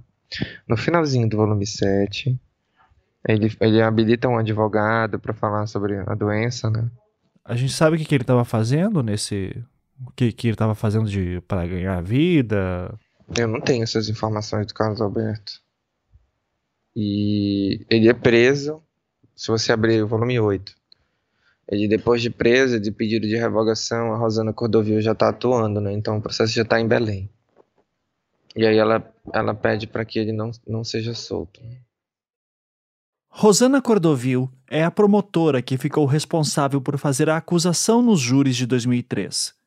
no 0.67 0.77
finalzinho 0.77 1.29
do 1.29 1.37
volume 1.37 1.67
7. 1.67 2.39
Ele, 3.27 3.55
ele 3.59 3.81
habilita 3.81 4.27
um 4.27 4.37
advogado 4.37 5.19
para 5.19 5.33
falar 5.33 5.67
sobre 5.67 5.97
a 5.97 6.15
doença, 6.15 6.69
né? 6.69 6.89
A 7.43 7.55
gente 7.55 7.73
sabe 7.73 7.95
o 7.95 7.99
que, 7.99 8.05
que 8.05 8.15
ele 8.15 8.23
estava 8.23 8.45
fazendo 8.45 9.03
nesse. 9.03 9.63
O 10.07 10.11
que, 10.11 10.31
que 10.31 10.47
ele 10.47 10.53
estava 10.53 10.75
fazendo 10.75 11.09
de 11.09 11.41
para 11.47 11.67
ganhar 11.67 12.01
vida? 12.01 12.97
Eu 13.37 13.47
não 13.47 13.59
tenho 13.59 13.83
essas 13.83 14.09
informações 14.09 14.65
do 14.65 14.73
Carlos 14.73 15.01
Alberto. 15.01 15.61
E 16.95 17.85
ele 17.89 18.09
é 18.09 18.13
preso, 18.13 18.81
se 19.35 19.49
você 19.49 19.71
abrir 19.71 20.01
o 20.01 20.07
volume 20.07 20.39
8. 20.39 20.73
Ele, 21.67 21.87
depois 21.87 22.21
de 22.21 22.29
preso, 22.29 22.79
de 22.79 22.91
pedido 22.91 23.27
de 23.27 23.35
revogação, 23.35 24.13
a 24.13 24.17
Rosana 24.17 24.51
Cordovil 24.51 25.01
já 25.01 25.11
está 25.11 25.29
atuando, 25.29 25.79
né? 25.79 25.93
Então 25.93 26.17
o 26.17 26.21
processo 26.21 26.51
já 26.51 26.63
está 26.63 26.79
em 26.79 26.87
Belém. 26.87 27.29
E 28.55 28.65
aí 28.65 28.77
ela, 28.77 29.13
ela 29.31 29.53
pede 29.53 29.85
para 29.85 30.03
que 30.03 30.17
ele 30.17 30.31
não, 30.31 30.49
não 30.67 30.83
seja 30.83 31.13
solto. 31.13 31.61
Rosana 33.29 33.81
Cordovil 33.81 34.49
é 34.67 34.83
a 34.83 34.89
promotora 34.89 35.61
que 35.61 35.77
ficou 35.77 36.05
responsável 36.07 36.81
por 36.81 36.97
fazer 36.97 37.29
a 37.29 37.37
acusação 37.37 38.01
nos 38.01 38.19
júris 38.19 38.55
de 38.55 38.65
2003 38.65 39.58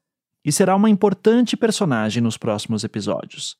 e 0.44 0.50
será 0.50 0.74
uma 0.74 0.90
importante 0.90 1.56
personagem 1.56 2.22
nos 2.22 2.36
próximos 2.36 2.84
episódios. 2.84 3.56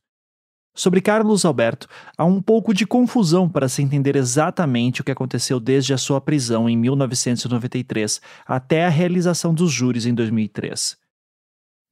Sobre 0.75 1.03
Carlos 1.03 1.45
Alberto, 1.45 1.87
há 2.17 2.25
um 2.25 2.41
pouco 2.41 2.73
de 2.73 2.87
confusão 2.87 3.47
para 3.47 3.69
se 3.69 3.83
entender 3.83 4.17
exatamente 4.17 5.03
o 5.03 5.05
que 5.05 5.13
aconteceu 5.13 5.61
desde 5.61 5.93
a 5.93 5.99
sua 5.99 6.19
prisão 6.19 6.69
em 6.69 6.77
1993 6.77 8.23
até 8.47 8.87
a 8.87 8.89
realização 8.89 9.53
dos 9.53 9.71
júris 9.71 10.07
em 10.07 10.15
2003. 10.15 10.97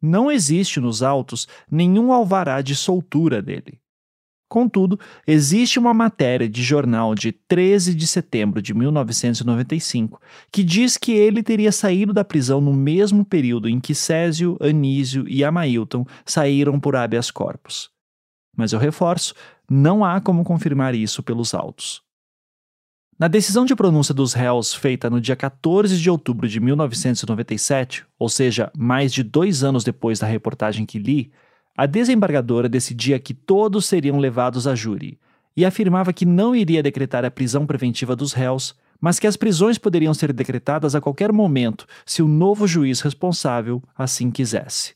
Não 0.01 0.33
existe 0.33 0.81
nos 0.81 1.03
autos 1.03 1.47
nenhum 1.71 2.11
alvará 2.11 2.63
de 2.63 2.75
soltura 2.75 3.43
dele. 3.43 3.79
Contudo, 4.51 4.99
existe 5.29 5.79
uma 5.79 5.95
matéria 5.95 6.49
de 6.49 6.61
jornal 6.61 7.15
de 7.15 7.31
13 7.31 7.95
de 7.95 8.05
setembro 8.05 8.61
de 8.61 8.75
1995 8.75 10.21
que 10.51 10.65
diz 10.65 10.97
que 10.97 11.13
ele 11.13 11.41
teria 11.41 11.71
saído 11.71 12.13
da 12.13 12.25
prisão 12.25 12.61
no 12.61 12.75
mesmo 12.75 13.25
período 13.25 13.69
em 13.69 13.79
que 13.79 13.95
Césio, 13.95 14.59
Anísio 14.61 15.25
e 15.29 15.45
Amailton 15.45 16.05
saíram 16.27 16.81
por 16.81 16.97
habeas 16.97 17.31
corpus. 17.31 17.91
Mas 18.57 18.73
eu 18.73 18.81
reforço, 18.81 19.35
não 19.71 20.05
há 20.05 20.21
como 20.21 20.43
confirmar 20.43 20.97
isso 20.97 21.23
pelos 21.23 21.55
autos. 21.55 22.03
Na 23.17 23.29
decisão 23.29 23.65
de 23.65 23.77
pronúncia 23.77 24.13
dos 24.13 24.33
réus 24.33 24.75
feita 24.75 25.09
no 25.09 25.21
dia 25.21 25.37
14 25.37 25.97
de 25.97 26.11
outubro 26.11 26.49
de 26.49 26.59
1997, 26.59 28.05
ou 28.19 28.29
seja, 28.29 28.69
mais 28.77 29.13
de 29.13 29.23
dois 29.23 29.63
anos 29.63 29.85
depois 29.85 30.19
da 30.19 30.27
reportagem 30.27 30.85
que 30.85 30.99
li, 30.99 31.31
a 31.81 31.87
desembargadora 31.87 32.69
decidia 32.69 33.19
que 33.19 33.33
todos 33.33 33.87
seriam 33.87 34.19
levados 34.19 34.67
a 34.67 34.75
júri 34.75 35.19
e 35.57 35.65
afirmava 35.65 36.13
que 36.13 36.27
não 36.27 36.55
iria 36.55 36.83
decretar 36.83 37.25
a 37.25 37.31
prisão 37.31 37.65
preventiva 37.65 38.15
dos 38.15 38.35
réus, 38.35 38.77
mas 39.01 39.19
que 39.19 39.27
as 39.27 39.35
prisões 39.35 39.79
poderiam 39.79 40.13
ser 40.13 40.31
decretadas 40.31 40.95
a 40.95 41.01
qualquer 41.01 41.33
momento 41.33 41.87
se 42.05 42.21
o 42.21 42.29
novo 42.29 42.67
juiz 42.67 43.01
responsável 43.01 43.83
assim 43.97 44.31
quisesse. 44.31 44.95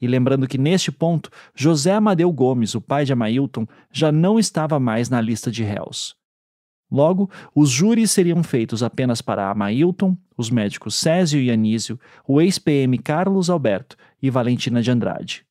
E 0.00 0.06
lembrando 0.06 0.46
que 0.46 0.56
neste 0.56 0.92
ponto, 0.92 1.28
José 1.56 1.94
Amadeu 1.94 2.30
Gomes, 2.30 2.76
o 2.76 2.80
pai 2.80 3.04
de 3.04 3.12
Amailton, 3.12 3.66
já 3.90 4.12
não 4.12 4.38
estava 4.38 4.78
mais 4.78 5.10
na 5.10 5.20
lista 5.20 5.50
de 5.50 5.64
réus. 5.64 6.14
Logo, 6.88 7.28
os 7.52 7.68
júris 7.68 8.12
seriam 8.12 8.44
feitos 8.44 8.80
apenas 8.80 9.20
para 9.20 9.50
Amailton, 9.50 10.16
os 10.36 10.50
médicos 10.50 10.94
Césio 10.94 11.40
e 11.40 11.50
Anísio, 11.50 11.98
o 12.28 12.40
ex-PM 12.40 12.96
Carlos 12.98 13.50
Alberto 13.50 13.96
e 14.22 14.30
Valentina 14.30 14.80
de 14.80 14.92
Andrade. 14.92 15.45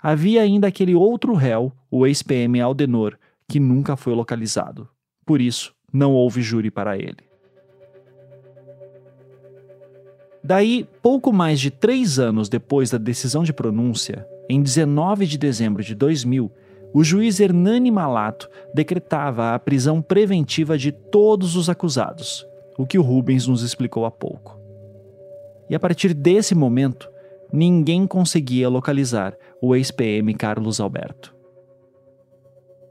Havia 0.00 0.42
ainda 0.42 0.68
aquele 0.68 0.94
outro 0.94 1.34
réu, 1.34 1.72
o 1.90 2.06
ex-PM 2.06 2.60
Aldenor, 2.60 3.18
que 3.48 3.58
nunca 3.58 3.96
foi 3.96 4.14
localizado. 4.14 4.88
Por 5.26 5.40
isso, 5.40 5.74
não 5.92 6.12
houve 6.12 6.40
júri 6.40 6.70
para 6.70 6.96
ele. 6.96 7.28
Daí, 10.42 10.88
pouco 11.02 11.32
mais 11.32 11.58
de 11.58 11.70
três 11.70 12.18
anos 12.18 12.48
depois 12.48 12.90
da 12.90 12.98
decisão 12.98 13.42
de 13.42 13.52
pronúncia, 13.52 14.26
em 14.48 14.62
19 14.62 15.26
de 15.26 15.36
dezembro 15.36 15.82
de 15.82 15.94
2000, 15.94 16.50
o 16.94 17.04
juiz 17.04 17.38
Hernani 17.38 17.90
Malato 17.90 18.48
decretava 18.72 19.54
a 19.54 19.58
prisão 19.58 20.00
preventiva 20.00 20.78
de 20.78 20.90
todos 20.90 21.54
os 21.56 21.68
acusados, 21.68 22.46
o 22.78 22.86
que 22.86 22.98
o 22.98 23.02
Rubens 23.02 23.46
nos 23.46 23.62
explicou 23.62 24.06
há 24.06 24.10
pouco. 24.10 24.58
E 25.68 25.74
a 25.74 25.80
partir 25.80 26.14
desse 26.14 26.54
momento, 26.54 27.10
ninguém 27.52 28.06
conseguia 28.06 28.68
localizar 28.68 29.34
o 29.60 29.74
ex-PM 29.74 30.34
Carlos 30.34 30.80
Alberto. 30.80 31.38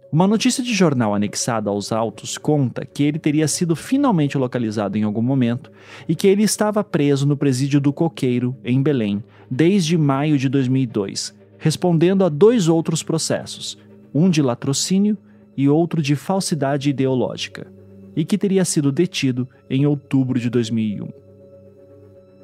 Uma 0.10 0.26
notícia 0.26 0.64
de 0.64 0.74
jornal 0.74 1.14
anexada 1.14 1.70
aos 1.70 1.92
autos 1.92 2.38
conta 2.38 2.86
que 2.86 3.04
ele 3.04 3.20
teria 3.20 3.48
sido 3.48 3.76
finalmente 3.76 4.38
localizado 4.38 4.98
em 4.98 5.04
algum 5.04 5.22
momento 5.22 5.70
e 6.08 6.16
que 6.16 6.28
ele 6.28 6.44
estava 6.44 6.82
preso 6.82 7.28
no 7.28 7.36
presídio 7.36 7.82
do 7.82 7.92
Coqueiro, 7.92 8.56
em 8.64 8.82
Belém, 8.82 9.22
desde 9.52 9.98
maio 9.98 10.38
de 10.38 10.48
2002, 10.48 11.36
respondendo 11.58 12.24
a 12.24 12.30
dois 12.30 12.70
outros 12.70 13.04
processos, 13.04 13.78
um 14.14 14.30
de 14.30 14.42
latrocínio 14.42 15.18
e 15.58 15.68
outro 15.68 16.02
de 16.02 16.16
falsidade 16.16 16.90
ideológica, 16.90 17.68
e 18.16 18.24
que 18.24 18.38
teria 18.38 18.64
sido 18.64 18.94
detido 18.94 19.48
em 19.70 19.86
outubro 19.86 20.40
de 20.40 20.50
2001. 20.50 21.27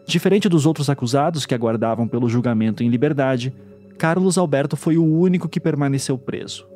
Diferente 0.06 0.50
dos 0.50 0.66
outros 0.66 0.90
acusados 0.90 1.46
que 1.46 1.56
aguardavam 1.56 2.08
pelo 2.08 2.30
julgamento 2.30 2.84
em 2.84 2.90
liberdade, 2.90 3.54
Carlos 3.98 4.38
Alberto 4.38 4.76
foi 4.76 4.98
o 4.98 5.06
único 5.06 5.48
que 5.48 5.60
permaneceu 5.60 6.18
preso. 6.18 6.68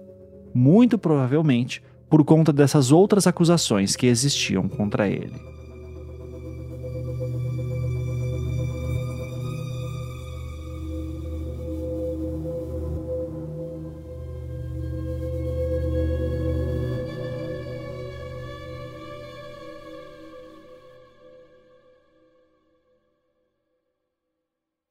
Muito 0.54 0.98
provavelmente 0.98 1.84
por 2.10 2.24
conta 2.24 2.54
dessas 2.54 2.92
outras 2.92 3.28
acusações 3.28 3.96
que 3.96 4.08
existiam 4.08 4.68
contra 4.68 5.08
ele. 5.08 5.57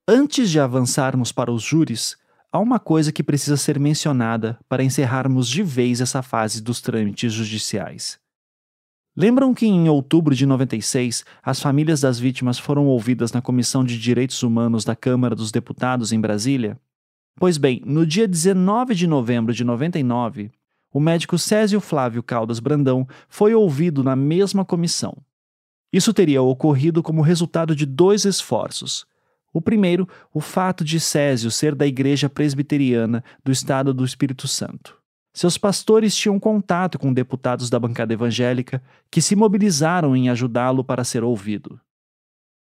Antes 0.09 0.51
de 0.51 0.61
avançarmos 0.61 1.33
para 1.33 1.51
os 1.51 1.65
júris, 1.65 2.17
há 2.53 2.61
uma 2.61 2.79
coisa 2.79 3.11
que 3.11 3.25
precisa 3.25 3.57
ser 3.57 3.77
mencionada 3.77 4.57
para 4.69 4.85
encerrarmos 4.85 5.49
de 5.49 5.65
vez 5.65 6.01
essa 6.01 6.23
fase 6.23 6.63
dos 6.63 6.81
trâmites 6.81 7.33
judiciais. 7.33 8.17
Lembram 9.17 9.53
que 9.53 9.67
em 9.67 9.89
outubro 9.89 10.33
de 10.33 10.47
96 10.47 11.25
as 11.43 11.61
famílias 11.61 12.03
das 12.03 12.21
vítimas 12.21 12.57
foram 12.57 12.87
ouvidas 12.87 13.33
na 13.33 13.43
Comissão 13.43 13.85
de 13.85 13.99
Direitos 13.99 14.45
Humanos 14.45 14.85
da 14.85 14.95
Câmara 14.95 15.35
dos 15.35 15.51
Deputados 15.51 16.13
em 16.13 16.21
Brasília? 16.21 16.79
Pois 17.35 17.59
bem, 17.59 17.83
no 17.85 18.07
dia 18.07 18.29
19 18.29 18.95
de 18.95 19.09
novembro 19.09 19.53
de 19.53 19.65
99, 19.65 20.53
o 20.93 21.01
médico 21.01 21.37
Césio 21.37 21.81
Flávio 21.81 22.23
Caldas 22.23 22.61
Brandão 22.61 23.09
foi 23.29 23.57
ouvido 23.57 24.05
na 24.05 24.15
mesma 24.15 24.65
comissão. 24.65 25.17
Isso 25.93 26.15
teria 26.15 26.43
ocorrido 26.43 27.03
como 27.03 27.23
resultado 27.23 27.75
de 27.75 27.85
dois 27.85 28.25
esforços 28.25 29.05
o 29.53 29.61
primeiro, 29.61 30.09
o 30.33 30.41
fato 30.41 30.85
de 30.85 31.01
Césio 31.01 31.51
ser 31.51 31.75
da 31.75 31.87
Igreja 31.87 32.29
Presbiteriana 32.29 33.25
do 33.45 33.51
Estado 33.51 33.95
do 33.95 34.05
Espírito 34.05 34.47
Santo. 34.47 34.97
Seus 35.33 35.59
pastores 35.59 36.17
tinham 36.17 36.41
contato 36.41 36.99
com 36.99 37.13
deputados 37.13 37.69
da 37.69 37.79
bancada 37.79 38.13
evangélica 38.13 38.83
que 39.11 39.21
se 39.21 39.37
mobilizaram 39.37 40.17
em 40.17 40.31
ajudá-lo 40.31 40.83
para 40.83 41.05
ser 41.05 41.23
ouvido. 41.23 41.79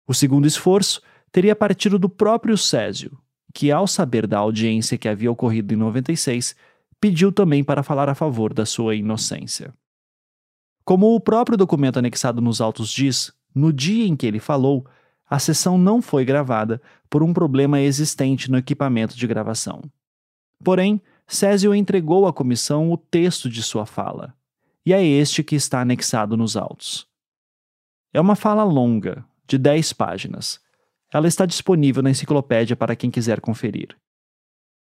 O 0.06 0.14
segundo 0.14 0.46
esforço 0.46 1.02
teria 1.30 1.54
partido 1.54 1.98
do 1.98 2.08
próprio 2.08 2.56
Césio, 2.56 3.18
que, 3.52 3.70
ao 3.70 3.86
saber 3.86 4.26
da 4.26 4.38
audiência 4.38 4.96
que 4.96 5.08
havia 5.08 5.30
ocorrido 5.30 5.74
em 5.74 5.76
96, 5.76 6.56
pediu 7.00 7.30
também 7.30 7.62
para 7.62 7.82
falar 7.82 8.08
a 8.08 8.14
favor 8.14 8.54
da 8.54 8.64
sua 8.64 8.94
inocência. 8.94 9.74
Como 10.84 11.14
o 11.14 11.20
próprio 11.20 11.56
documento 11.56 11.98
anexado 11.98 12.40
nos 12.40 12.60
autos 12.60 12.90
diz, 12.90 13.32
no 13.54 13.72
dia 13.72 14.06
em 14.06 14.16
que 14.16 14.26
ele 14.26 14.40
falou, 14.40 14.86
a 15.34 15.38
sessão 15.40 15.76
não 15.76 16.00
foi 16.00 16.24
gravada 16.24 16.80
por 17.10 17.20
um 17.20 17.32
problema 17.32 17.80
existente 17.80 18.48
no 18.48 18.56
equipamento 18.56 19.16
de 19.16 19.26
gravação. 19.26 19.82
Porém, 20.62 21.02
Césio 21.26 21.74
entregou 21.74 22.28
à 22.28 22.32
comissão 22.32 22.92
o 22.92 22.96
texto 22.96 23.50
de 23.50 23.60
sua 23.60 23.84
fala, 23.84 24.32
e 24.86 24.92
é 24.92 25.04
este 25.04 25.42
que 25.42 25.56
está 25.56 25.80
anexado 25.80 26.36
nos 26.36 26.56
autos. 26.56 27.08
É 28.12 28.20
uma 28.20 28.36
fala 28.36 28.62
longa, 28.62 29.24
de 29.44 29.58
10 29.58 29.92
páginas. 29.94 30.60
Ela 31.12 31.26
está 31.26 31.44
disponível 31.44 32.00
na 32.00 32.10
enciclopédia 32.10 32.76
para 32.76 32.94
quem 32.94 33.10
quiser 33.10 33.40
conferir. 33.40 33.88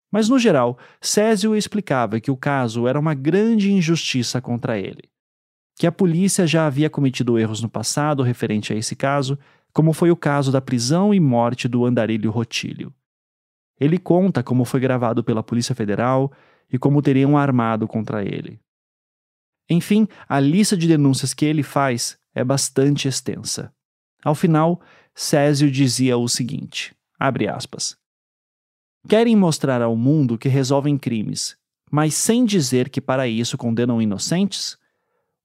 Mas, 0.09 0.29
no 0.29 0.39
geral, 0.39 0.77
Césio 1.01 1.53
explicava 1.53 2.21
que 2.21 2.31
o 2.31 2.37
caso 2.37 2.87
era 2.87 2.97
uma 2.97 3.13
grande 3.13 3.73
injustiça 3.73 4.39
contra 4.39 4.79
ele, 4.79 5.03
que 5.75 5.85
a 5.85 5.91
polícia 5.91 6.47
já 6.47 6.65
havia 6.65 6.89
cometido 6.89 7.37
erros 7.37 7.61
no 7.61 7.67
passado 7.67 8.23
referente 8.23 8.71
a 8.71 8.75
esse 8.77 8.95
caso, 8.95 9.37
como 9.73 9.93
foi 9.93 10.11
o 10.11 10.15
caso 10.15 10.51
da 10.51 10.61
prisão 10.61 11.13
e 11.13 11.19
morte 11.19 11.67
do 11.67 11.85
andarilho 11.85 12.31
Rotílio. 12.31 12.93
Ele 13.79 13.97
conta 13.97 14.43
como 14.43 14.65
foi 14.65 14.79
gravado 14.79 15.23
pela 15.23 15.43
Polícia 15.43 15.73
Federal 15.73 16.31
e 16.71 16.77
como 16.77 17.01
teriam 17.01 17.37
armado 17.37 17.87
contra 17.87 18.23
ele. 18.23 18.59
Enfim, 19.69 20.07
a 20.27 20.39
lista 20.39 20.75
de 20.75 20.87
denúncias 20.87 21.33
que 21.33 21.45
ele 21.45 21.63
faz 21.63 22.17
é 22.33 22.43
bastante 22.43 23.07
extensa. 23.07 23.73
Ao 24.23 24.35
final, 24.35 24.81
Césio 25.15 25.71
dizia 25.71 26.17
o 26.17 26.27
seguinte: 26.27 26.95
abre 27.17 27.47
aspas. 27.47 27.97
Querem 29.07 29.35
mostrar 29.35 29.81
ao 29.81 29.95
mundo 29.95 30.37
que 30.37 30.49
resolvem 30.49 30.97
crimes, 30.97 31.55
mas 31.89 32.13
sem 32.15 32.43
dizer 32.43 32.89
que 32.89 32.99
para 32.99 33.27
isso 33.27 33.57
condenam 33.57 34.01
inocentes? 34.01 34.77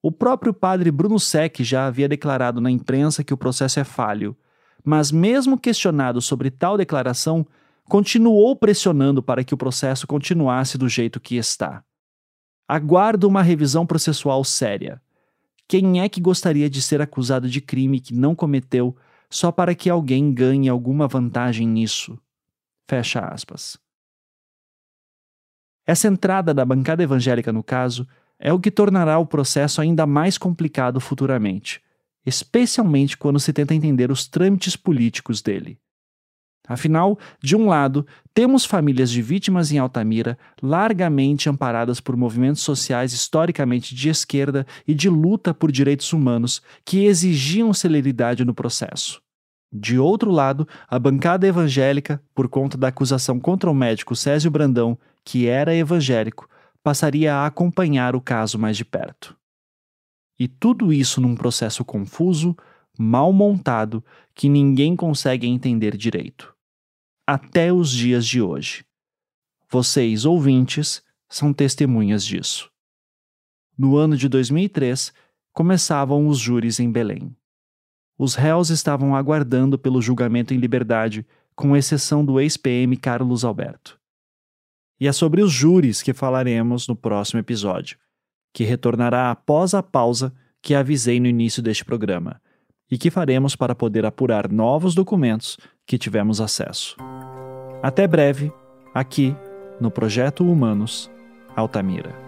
O 0.04 0.12
próprio 0.12 0.52
padre 0.52 0.90
Bruno 0.90 1.18
Sec 1.18 1.60
já 1.60 1.86
havia 1.86 2.06
declarado 2.06 2.60
na 2.60 2.70
imprensa 2.70 3.24
que 3.24 3.32
o 3.32 3.38
processo 3.38 3.80
é 3.80 3.84
falho, 3.84 4.36
mas 4.84 5.10
mesmo 5.10 5.58
questionado 5.58 6.20
sobre 6.20 6.50
tal 6.50 6.76
declaração, 6.76 7.46
continuou 7.84 8.54
pressionando 8.54 9.22
para 9.22 9.42
que 9.42 9.54
o 9.54 9.56
processo 9.56 10.06
continuasse 10.06 10.76
do 10.76 10.90
jeito 10.90 11.18
que 11.18 11.36
está. 11.36 11.82
Aguardo 12.68 13.26
uma 13.26 13.40
revisão 13.40 13.86
processual 13.86 14.44
séria. 14.44 15.00
Quem 15.66 16.02
é 16.02 16.06
que 16.10 16.20
gostaria 16.20 16.68
de 16.68 16.82
ser 16.82 17.00
acusado 17.00 17.48
de 17.48 17.62
crime 17.62 17.98
que 17.98 18.12
não 18.12 18.34
cometeu 18.34 18.94
só 19.30 19.50
para 19.50 19.74
que 19.74 19.88
alguém 19.88 20.34
ganhe 20.34 20.68
alguma 20.68 21.08
vantagem 21.08 21.66
nisso? 21.66 22.18
Fecha 22.86 23.20
aspas. 23.20 23.78
Essa 25.86 26.08
entrada 26.08 26.52
da 26.52 26.62
bancada 26.62 27.02
evangélica 27.02 27.50
no 27.50 27.62
caso 27.62 28.06
é 28.38 28.52
o 28.52 28.60
que 28.60 28.70
tornará 28.70 29.18
o 29.18 29.26
processo 29.26 29.80
ainda 29.80 30.06
mais 30.06 30.36
complicado 30.36 31.00
futuramente, 31.00 31.80
especialmente 32.24 33.16
quando 33.16 33.40
se 33.40 33.52
tenta 33.52 33.74
entender 33.74 34.10
os 34.10 34.26
trâmites 34.26 34.76
políticos 34.76 35.40
dele. 35.40 35.78
Afinal, 36.66 37.18
de 37.42 37.54
um 37.54 37.66
lado, 37.66 38.06
temos 38.32 38.64
famílias 38.64 39.10
de 39.10 39.20
vítimas 39.20 39.70
em 39.70 39.78
Altamira 39.78 40.38
largamente 40.62 41.48
amparadas 41.48 42.00
por 42.00 42.16
movimentos 42.16 42.62
sociais 42.62 43.12
historicamente 43.12 43.94
de 43.94 44.08
esquerda 44.08 44.66
e 44.88 44.94
de 44.94 45.10
luta 45.10 45.52
por 45.52 45.70
direitos 45.70 46.10
humanos 46.14 46.62
que 46.82 47.04
exigiam 47.04 47.74
celeridade 47.74 48.46
no 48.46 48.54
processo. 48.54 49.20
De 49.70 49.98
outro 49.98 50.30
lado, 50.30 50.66
a 50.88 50.98
bancada 50.98 51.46
evangélica, 51.46 52.22
por 52.34 52.48
conta 52.48 52.78
da 52.78 52.88
acusação 52.88 53.38
contra 53.38 53.70
o 53.70 53.74
médico 53.74 54.16
Césio 54.16 54.50
Brandão, 54.50 54.96
que 55.22 55.46
era 55.46 55.74
evangélico, 55.74 56.48
passaria 56.84 57.34
a 57.34 57.46
acompanhar 57.46 58.14
o 58.14 58.20
caso 58.20 58.56
mais 58.58 58.76
de 58.76 58.84
perto. 58.84 59.36
E 60.38 60.46
tudo 60.46 60.92
isso 60.92 61.20
num 61.20 61.34
processo 61.34 61.84
confuso, 61.84 62.56
mal 62.96 63.32
montado, 63.32 64.04
que 64.34 64.48
ninguém 64.48 64.94
consegue 64.94 65.48
entender 65.48 65.96
direito 65.96 66.54
até 67.26 67.72
os 67.72 67.90
dias 67.90 68.26
de 68.26 68.42
hoje. 68.42 68.84
Vocês, 69.70 70.26
ouvintes, 70.26 71.02
são 71.26 71.54
testemunhas 71.54 72.22
disso. 72.22 72.70
No 73.78 73.96
ano 73.96 74.14
de 74.14 74.28
2003, 74.28 75.12
começavam 75.52 76.28
os 76.28 76.38
júris 76.38 76.78
em 76.78 76.92
Belém. 76.92 77.34
Os 78.18 78.34
réus 78.34 78.68
estavam 78.68 79.16
aguardando 79.16 79.78
pelo 79.78 80.02
julgamento 80.02 80.52
em 80.52 80.58
liberdade, 80.58 81.26
com 81.56 81.74
exceção 81.74 82.22
do 82.24 82.38
ex-PM 82.38 82.94
Carlos 82.96 83.42
Alberto. 83.42 83.98
E 85.04 85.06
é 85.06 85.12
sobre 85.12 85.42
os 85.42 85.52
júris 85.52 86.00
que 86.00 86.14
falaremos 86.14 86.88
no 86.88 86.96
próximo 86.96 87.38
episódio, 87.38 87.98
que 88.54 88.64
retornará 88.64 89.30
após 89.30 89.74
a 89.74 89.82
pausa 89.82 90.32
que 90.62 90.74
avisei 90.74 91.20
no 91.20 91.26
início 91.26 91.62
deste 91.62 91.84
programa, 91.84 92.40
e 92.90 92.96
que 92.96 93.10
faremos 93.10 93.54
para 93.54 93.74
poder 93.74 94.06
apurar 94.06 94.50
novos 94.50 94.94
documentos 94.94 95.58
que 95.86 95.98
tivemos 95.98 96.40
acesso. 96.40 96.96
Até 97.82 98.06
breve, 98.06 98.50
aqui 98.94 99.36
no 99.78 99.90
Projeto 99.90 100.42
Humanos 100.50 101.10
Altamira. 101.54 102.23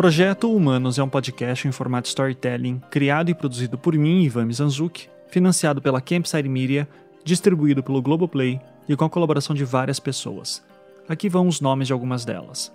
Projeto 0.00 0.50
Humanos 0.50 0.98
é 0.98 1.02
um 1.02 1.10
podcast 1.10 1.68
em 1.68 1.72
formato 1.72 2.08
storytelling, 2.08 2.80
criado 2.90 3.28
e 3.28 3.34
produzido 3.34 3.76
por 3.76 3.94
mim, 3.94 4.22
Ivan 4.22 4.46
Mizanzuki, 4.46 5.10
financiado 5.28 5.82
pela 5.82 6.00
Campside 6.00 6.48
Media, 6.48 6.88
distribuído 7.22 7.82
pelo 7.82 8.00
Globoplay 8.00 8.58
e 8.88 8.96
com 8.96 9.04
a 9.04 9.10
colaboração 9.10 9.54
de 9.54 9.62
várias 9.62 10.00
pessoas. 10.00 10.64
Aqui 11.06 11.28
vão 11.28 11.46
os 11.46 11.60
nomes 11.60 11.86
de 11.86 11.92
algumas 11.92 12.24
delas. 12.24 12.72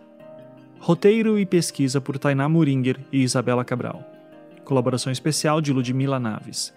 Roteiro 0.78 1.40
e 1.40 1.48
pesquisa 1.48 2.00
por 2.00 2.20
Tainá 2.20 2.48
Muringer 2.48 3.00
e 3.12 3.24
Isabela 3.24 3.66
Cabral. 3.66 4.04
Colaboração 4.64 5.12
especial 5.12 5.60
de 5.62 5.74
Ludmila 5.74 6.20
Naves. 6.20 6.76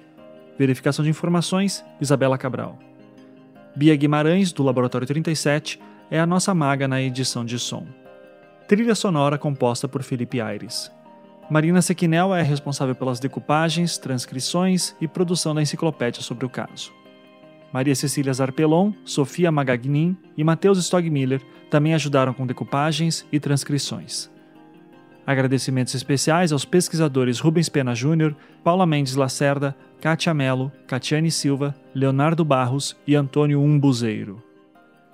Verificação 0.58 1.04
de 1.04 1.10
informações, 1.10 1.84
Isabela 2.00 2.38
Cabral. 2.38 2.78
Bia 3.76 3.94
Guimarães, 3.94 4.50
do 4.50 4.62
Laboratório 4.62 5.06
37, 5.06 5.78
é 6.10 6.18
a 6.18 6.24
nossa 6.24 6.54
maga 6.54 6.88
na 6.88 7.02
edição 7.02 7.44
de 7.44 7.58
som. 7.58 7.86
Trilha 8.68 8.94
sonora 8.94 9.38
composta 9.38 9.88
por 9.88 10.02
Felipe 10.02 10.42
Aires. 10.42 10.92
Marina 11.48 11.80
Sequinel 11.80 12.34
é 12.34 12.42
responsável 12.42 12.94
pelas 12.94 13.18
decupagens, 13.18 13.96
transcrições 13.96 14.94
e 15.00 15.08
produção 15.08 15.54
da 15.54 15.62
enciclopédia 15.62 16.20
sobre 16.20 16.44
o 16.44 16.50
caso. 16.50 16.92
Maria 17.72 17.94
Cecília 17.94 18.30
Zarpelon, 18.30 18.92
Sofia 19.06 19.50
Magagnin 19.50 20.14
e 20.36 20.44
Matheus 20.44 20.76
Stogmiller 20.84 21.40
também 21.70 21.94
ajudaram 21.94 22.34
com 22.34 22.46
decupagens 22.46 23.26
e 23.32 23.40
transcrições. 23.40 24.30
Agradecimentos 25.26 25.94
especiais 25.94 26.52
aos 26.52 26.66
pesquisadores 26.66 27.40
Rubens 27.40 27.70
Pena 27.70 27.94
Júnior, 27.94 28.36
Paula 28.62 28.84
Mendes 28.84 29.16
Lacerda, 29.16 29.74
Kátia 29.98 30.34
Mello, 30.34 30.70
Catiane 30.86 31.30
Silva, 31.30 31.74
Leonardo 31.94 32.44
Barros 32.44 32.94
e 33.06 33.16
Antônio 33.16 33.62
Umbuzeiro. 33.62 34.42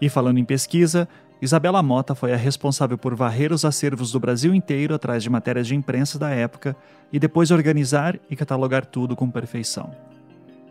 E 0.00 0.08
falando 0.08 0.38
em 0.38 0.44
pesquisa, 0.44 1.08
Isabela 1.42 1.82
Mota 1.82 2.14
foi 2.14 2.32
a 2.32 2.36
responsável 2.36 2.96
por 2.96 3.14
varrer 3.14 3.52
os 3.52 3.64
acervos 3.64 4.10
do 4.12 4.20
Brasil 4.20 4.54
inteiro 4.54 4.94
atrás 4.94 5.22
de 5.22 5.28
matérias 5.28 5.66
de 5.66 5.74
imprensa 5.74 6.18
da 6.18 6.30
época 6.30 6.76
e 7.12 7.18
depois 7.18 7.50
organizar 7.50 8.18
e 8.30 8.36
catalogar 8.36 8.86
tudo 8.86 9.16
com 9.16 9.30
perfeição. 9.30 9.90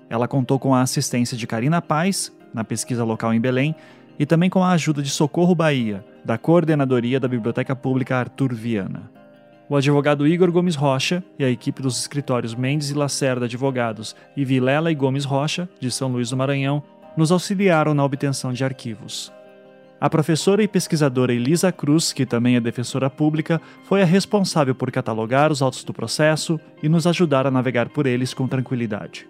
Ela 0.10 0.28
contou 0.28 0.60
com 0.60 0.74
a 0.74 0.82
assistência 0.82 1.38
de 1.38 1.48
Karina 1.48 1.82
Paz, 1.82 2.32
na 2.54 2.64
pesquisa 2.64 3.04
local 3.04 3.34
em 3.34 3.42
Belém, 3.42 3.76
e 4.18 4.26
também 4.26 4.50
com 4.50 4.64
a 4.64 4.72
ajuda 4.72 5.02
de 5.02 5.10
Socorro 5.10 5.56
Bahia, 5.56 6.06
da 6.24 6.38
Coordenadoria 6.38 7.20
da 7.20 7.28
Biblioteca 7.28 7.76
Pública 7.76 8.18
Arthur 8.18 8.54
Viana. 8.54 9.12
O 9.70 9.76
advogado 9.76 10.28
Igor 10.28 10.52
Gomes 10.52 10.76
Rocha 10.76 11.24
e 11.40 11.44
a 11.44 11.50
equipe 11.50 11.82
dos 11.82 12.00
escritórios 12.00 12.54
Mendes 12.54 12.90
e 12.90 12.94
Lacerda 12.94 13.46
Advogados 13.46 14.16
e 14.36 14.46
Vilela 14.46 14.92
e 14.92 14.96
Gomes 14.96 15.26
Rocha, 15.26 15.68
de 15.80 15.90
São 15.90 16.10
Luís 16.10 16.30
do 16.30 16.38
Maranhão, 16.38 16.84
nos 17.18 17.32
auxiliaram 17.32 17.94
na 17.94 18.04
obtenção 18.04 18.54
de 18.54 18.64
arquivos. 18.64 19.32
A 20.04 20.10
professora 20.10 20.62
e 20.62 20.68
pesquisadora 20.68 21.34
Elisa 21.34 21.72
Cruz, 21.72 22.12
que 22.12 22.26
também 22.26 22.58
é 22.58 22.60
defensora 22.60 23.10
pública, 23.10 23.62
foi 23.86 24.02
a 24.02 24.06
responsável 24.06 24.76
por 24.76 24.92
catalogar 24.92 25.50
os 25.50 25.62
autos 25.62 25.86
do 25.86 25.94
processo 25.94 26.60
e 26.84 26.90
nos 26.90 27.08
ajudar 27.08 27.48
a 27.48 27.52
navegar 27.52 27.88
por 27.88 28.06
eles 28.06 28.34
com 28.34 28.46
tranquilidade. 28.46 29.26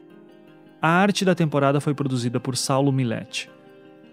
A 0.82 0.88
arte 0.88 1.24
da 1.24 1.36
temporada 1.36 1.80
foi 1.80 1.94
produzida 1.94 2.40
por 2.40 2.58
Saulo 2.58 2.91
Milete. 2.91 3.52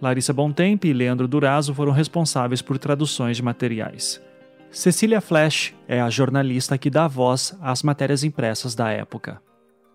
Larissa 0.03 0.35
Bontempo 0.35 0.87
e 0.87 0.93
Leandro 0.93 1.27
Durazo 1.27 1.73
foram 1.73 1.93
responsáveis 1.93 2.61
por 2.61 2.77
traduções 2.77 3.39
de 3.39 3.43
materiais. 3.43 4.21
Cecília 4.71 5.23
Flash 5.23 5.73
é 5.89 5.99
a 5.99 6.11
jornalista 6.11 6.77
que 6.77 6.91
dá 6.91 7.09
voz 7.09 7.57
às 7.63 7.83
matérias 7.83 8.23
impressas 8.23 8.75
da 8.75 8.91
época. 8.91 9.41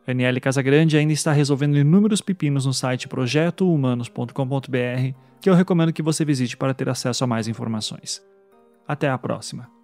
Aniele 0.07 0.39
Casagrande 0.39 0.97
ainda 0.97 1.13
está 1.13 1.31
resolvendo 1.31 1.77
inúmeros 1.77 2.21
pepinos 2.21 2.65
no 2.65 2.73
site 2.73 3.07
projetohumanos.com.br, 3.07 5.15
que 5.45 5.49
eu 5.51 5.53
recomendo 5.53 5.93
que 5.93 6.01
você 6.01 6.25
visite 6.25 6.57
para 6.57 6.73
ter 6.73 6.89
acesso 6.89 7.23
a 7.23 7.27
mais 7.27 7.47
informações. 7.47 8.19
Até 8.87 9.07
a 9.07 9.15
próxima. 9.15 9.74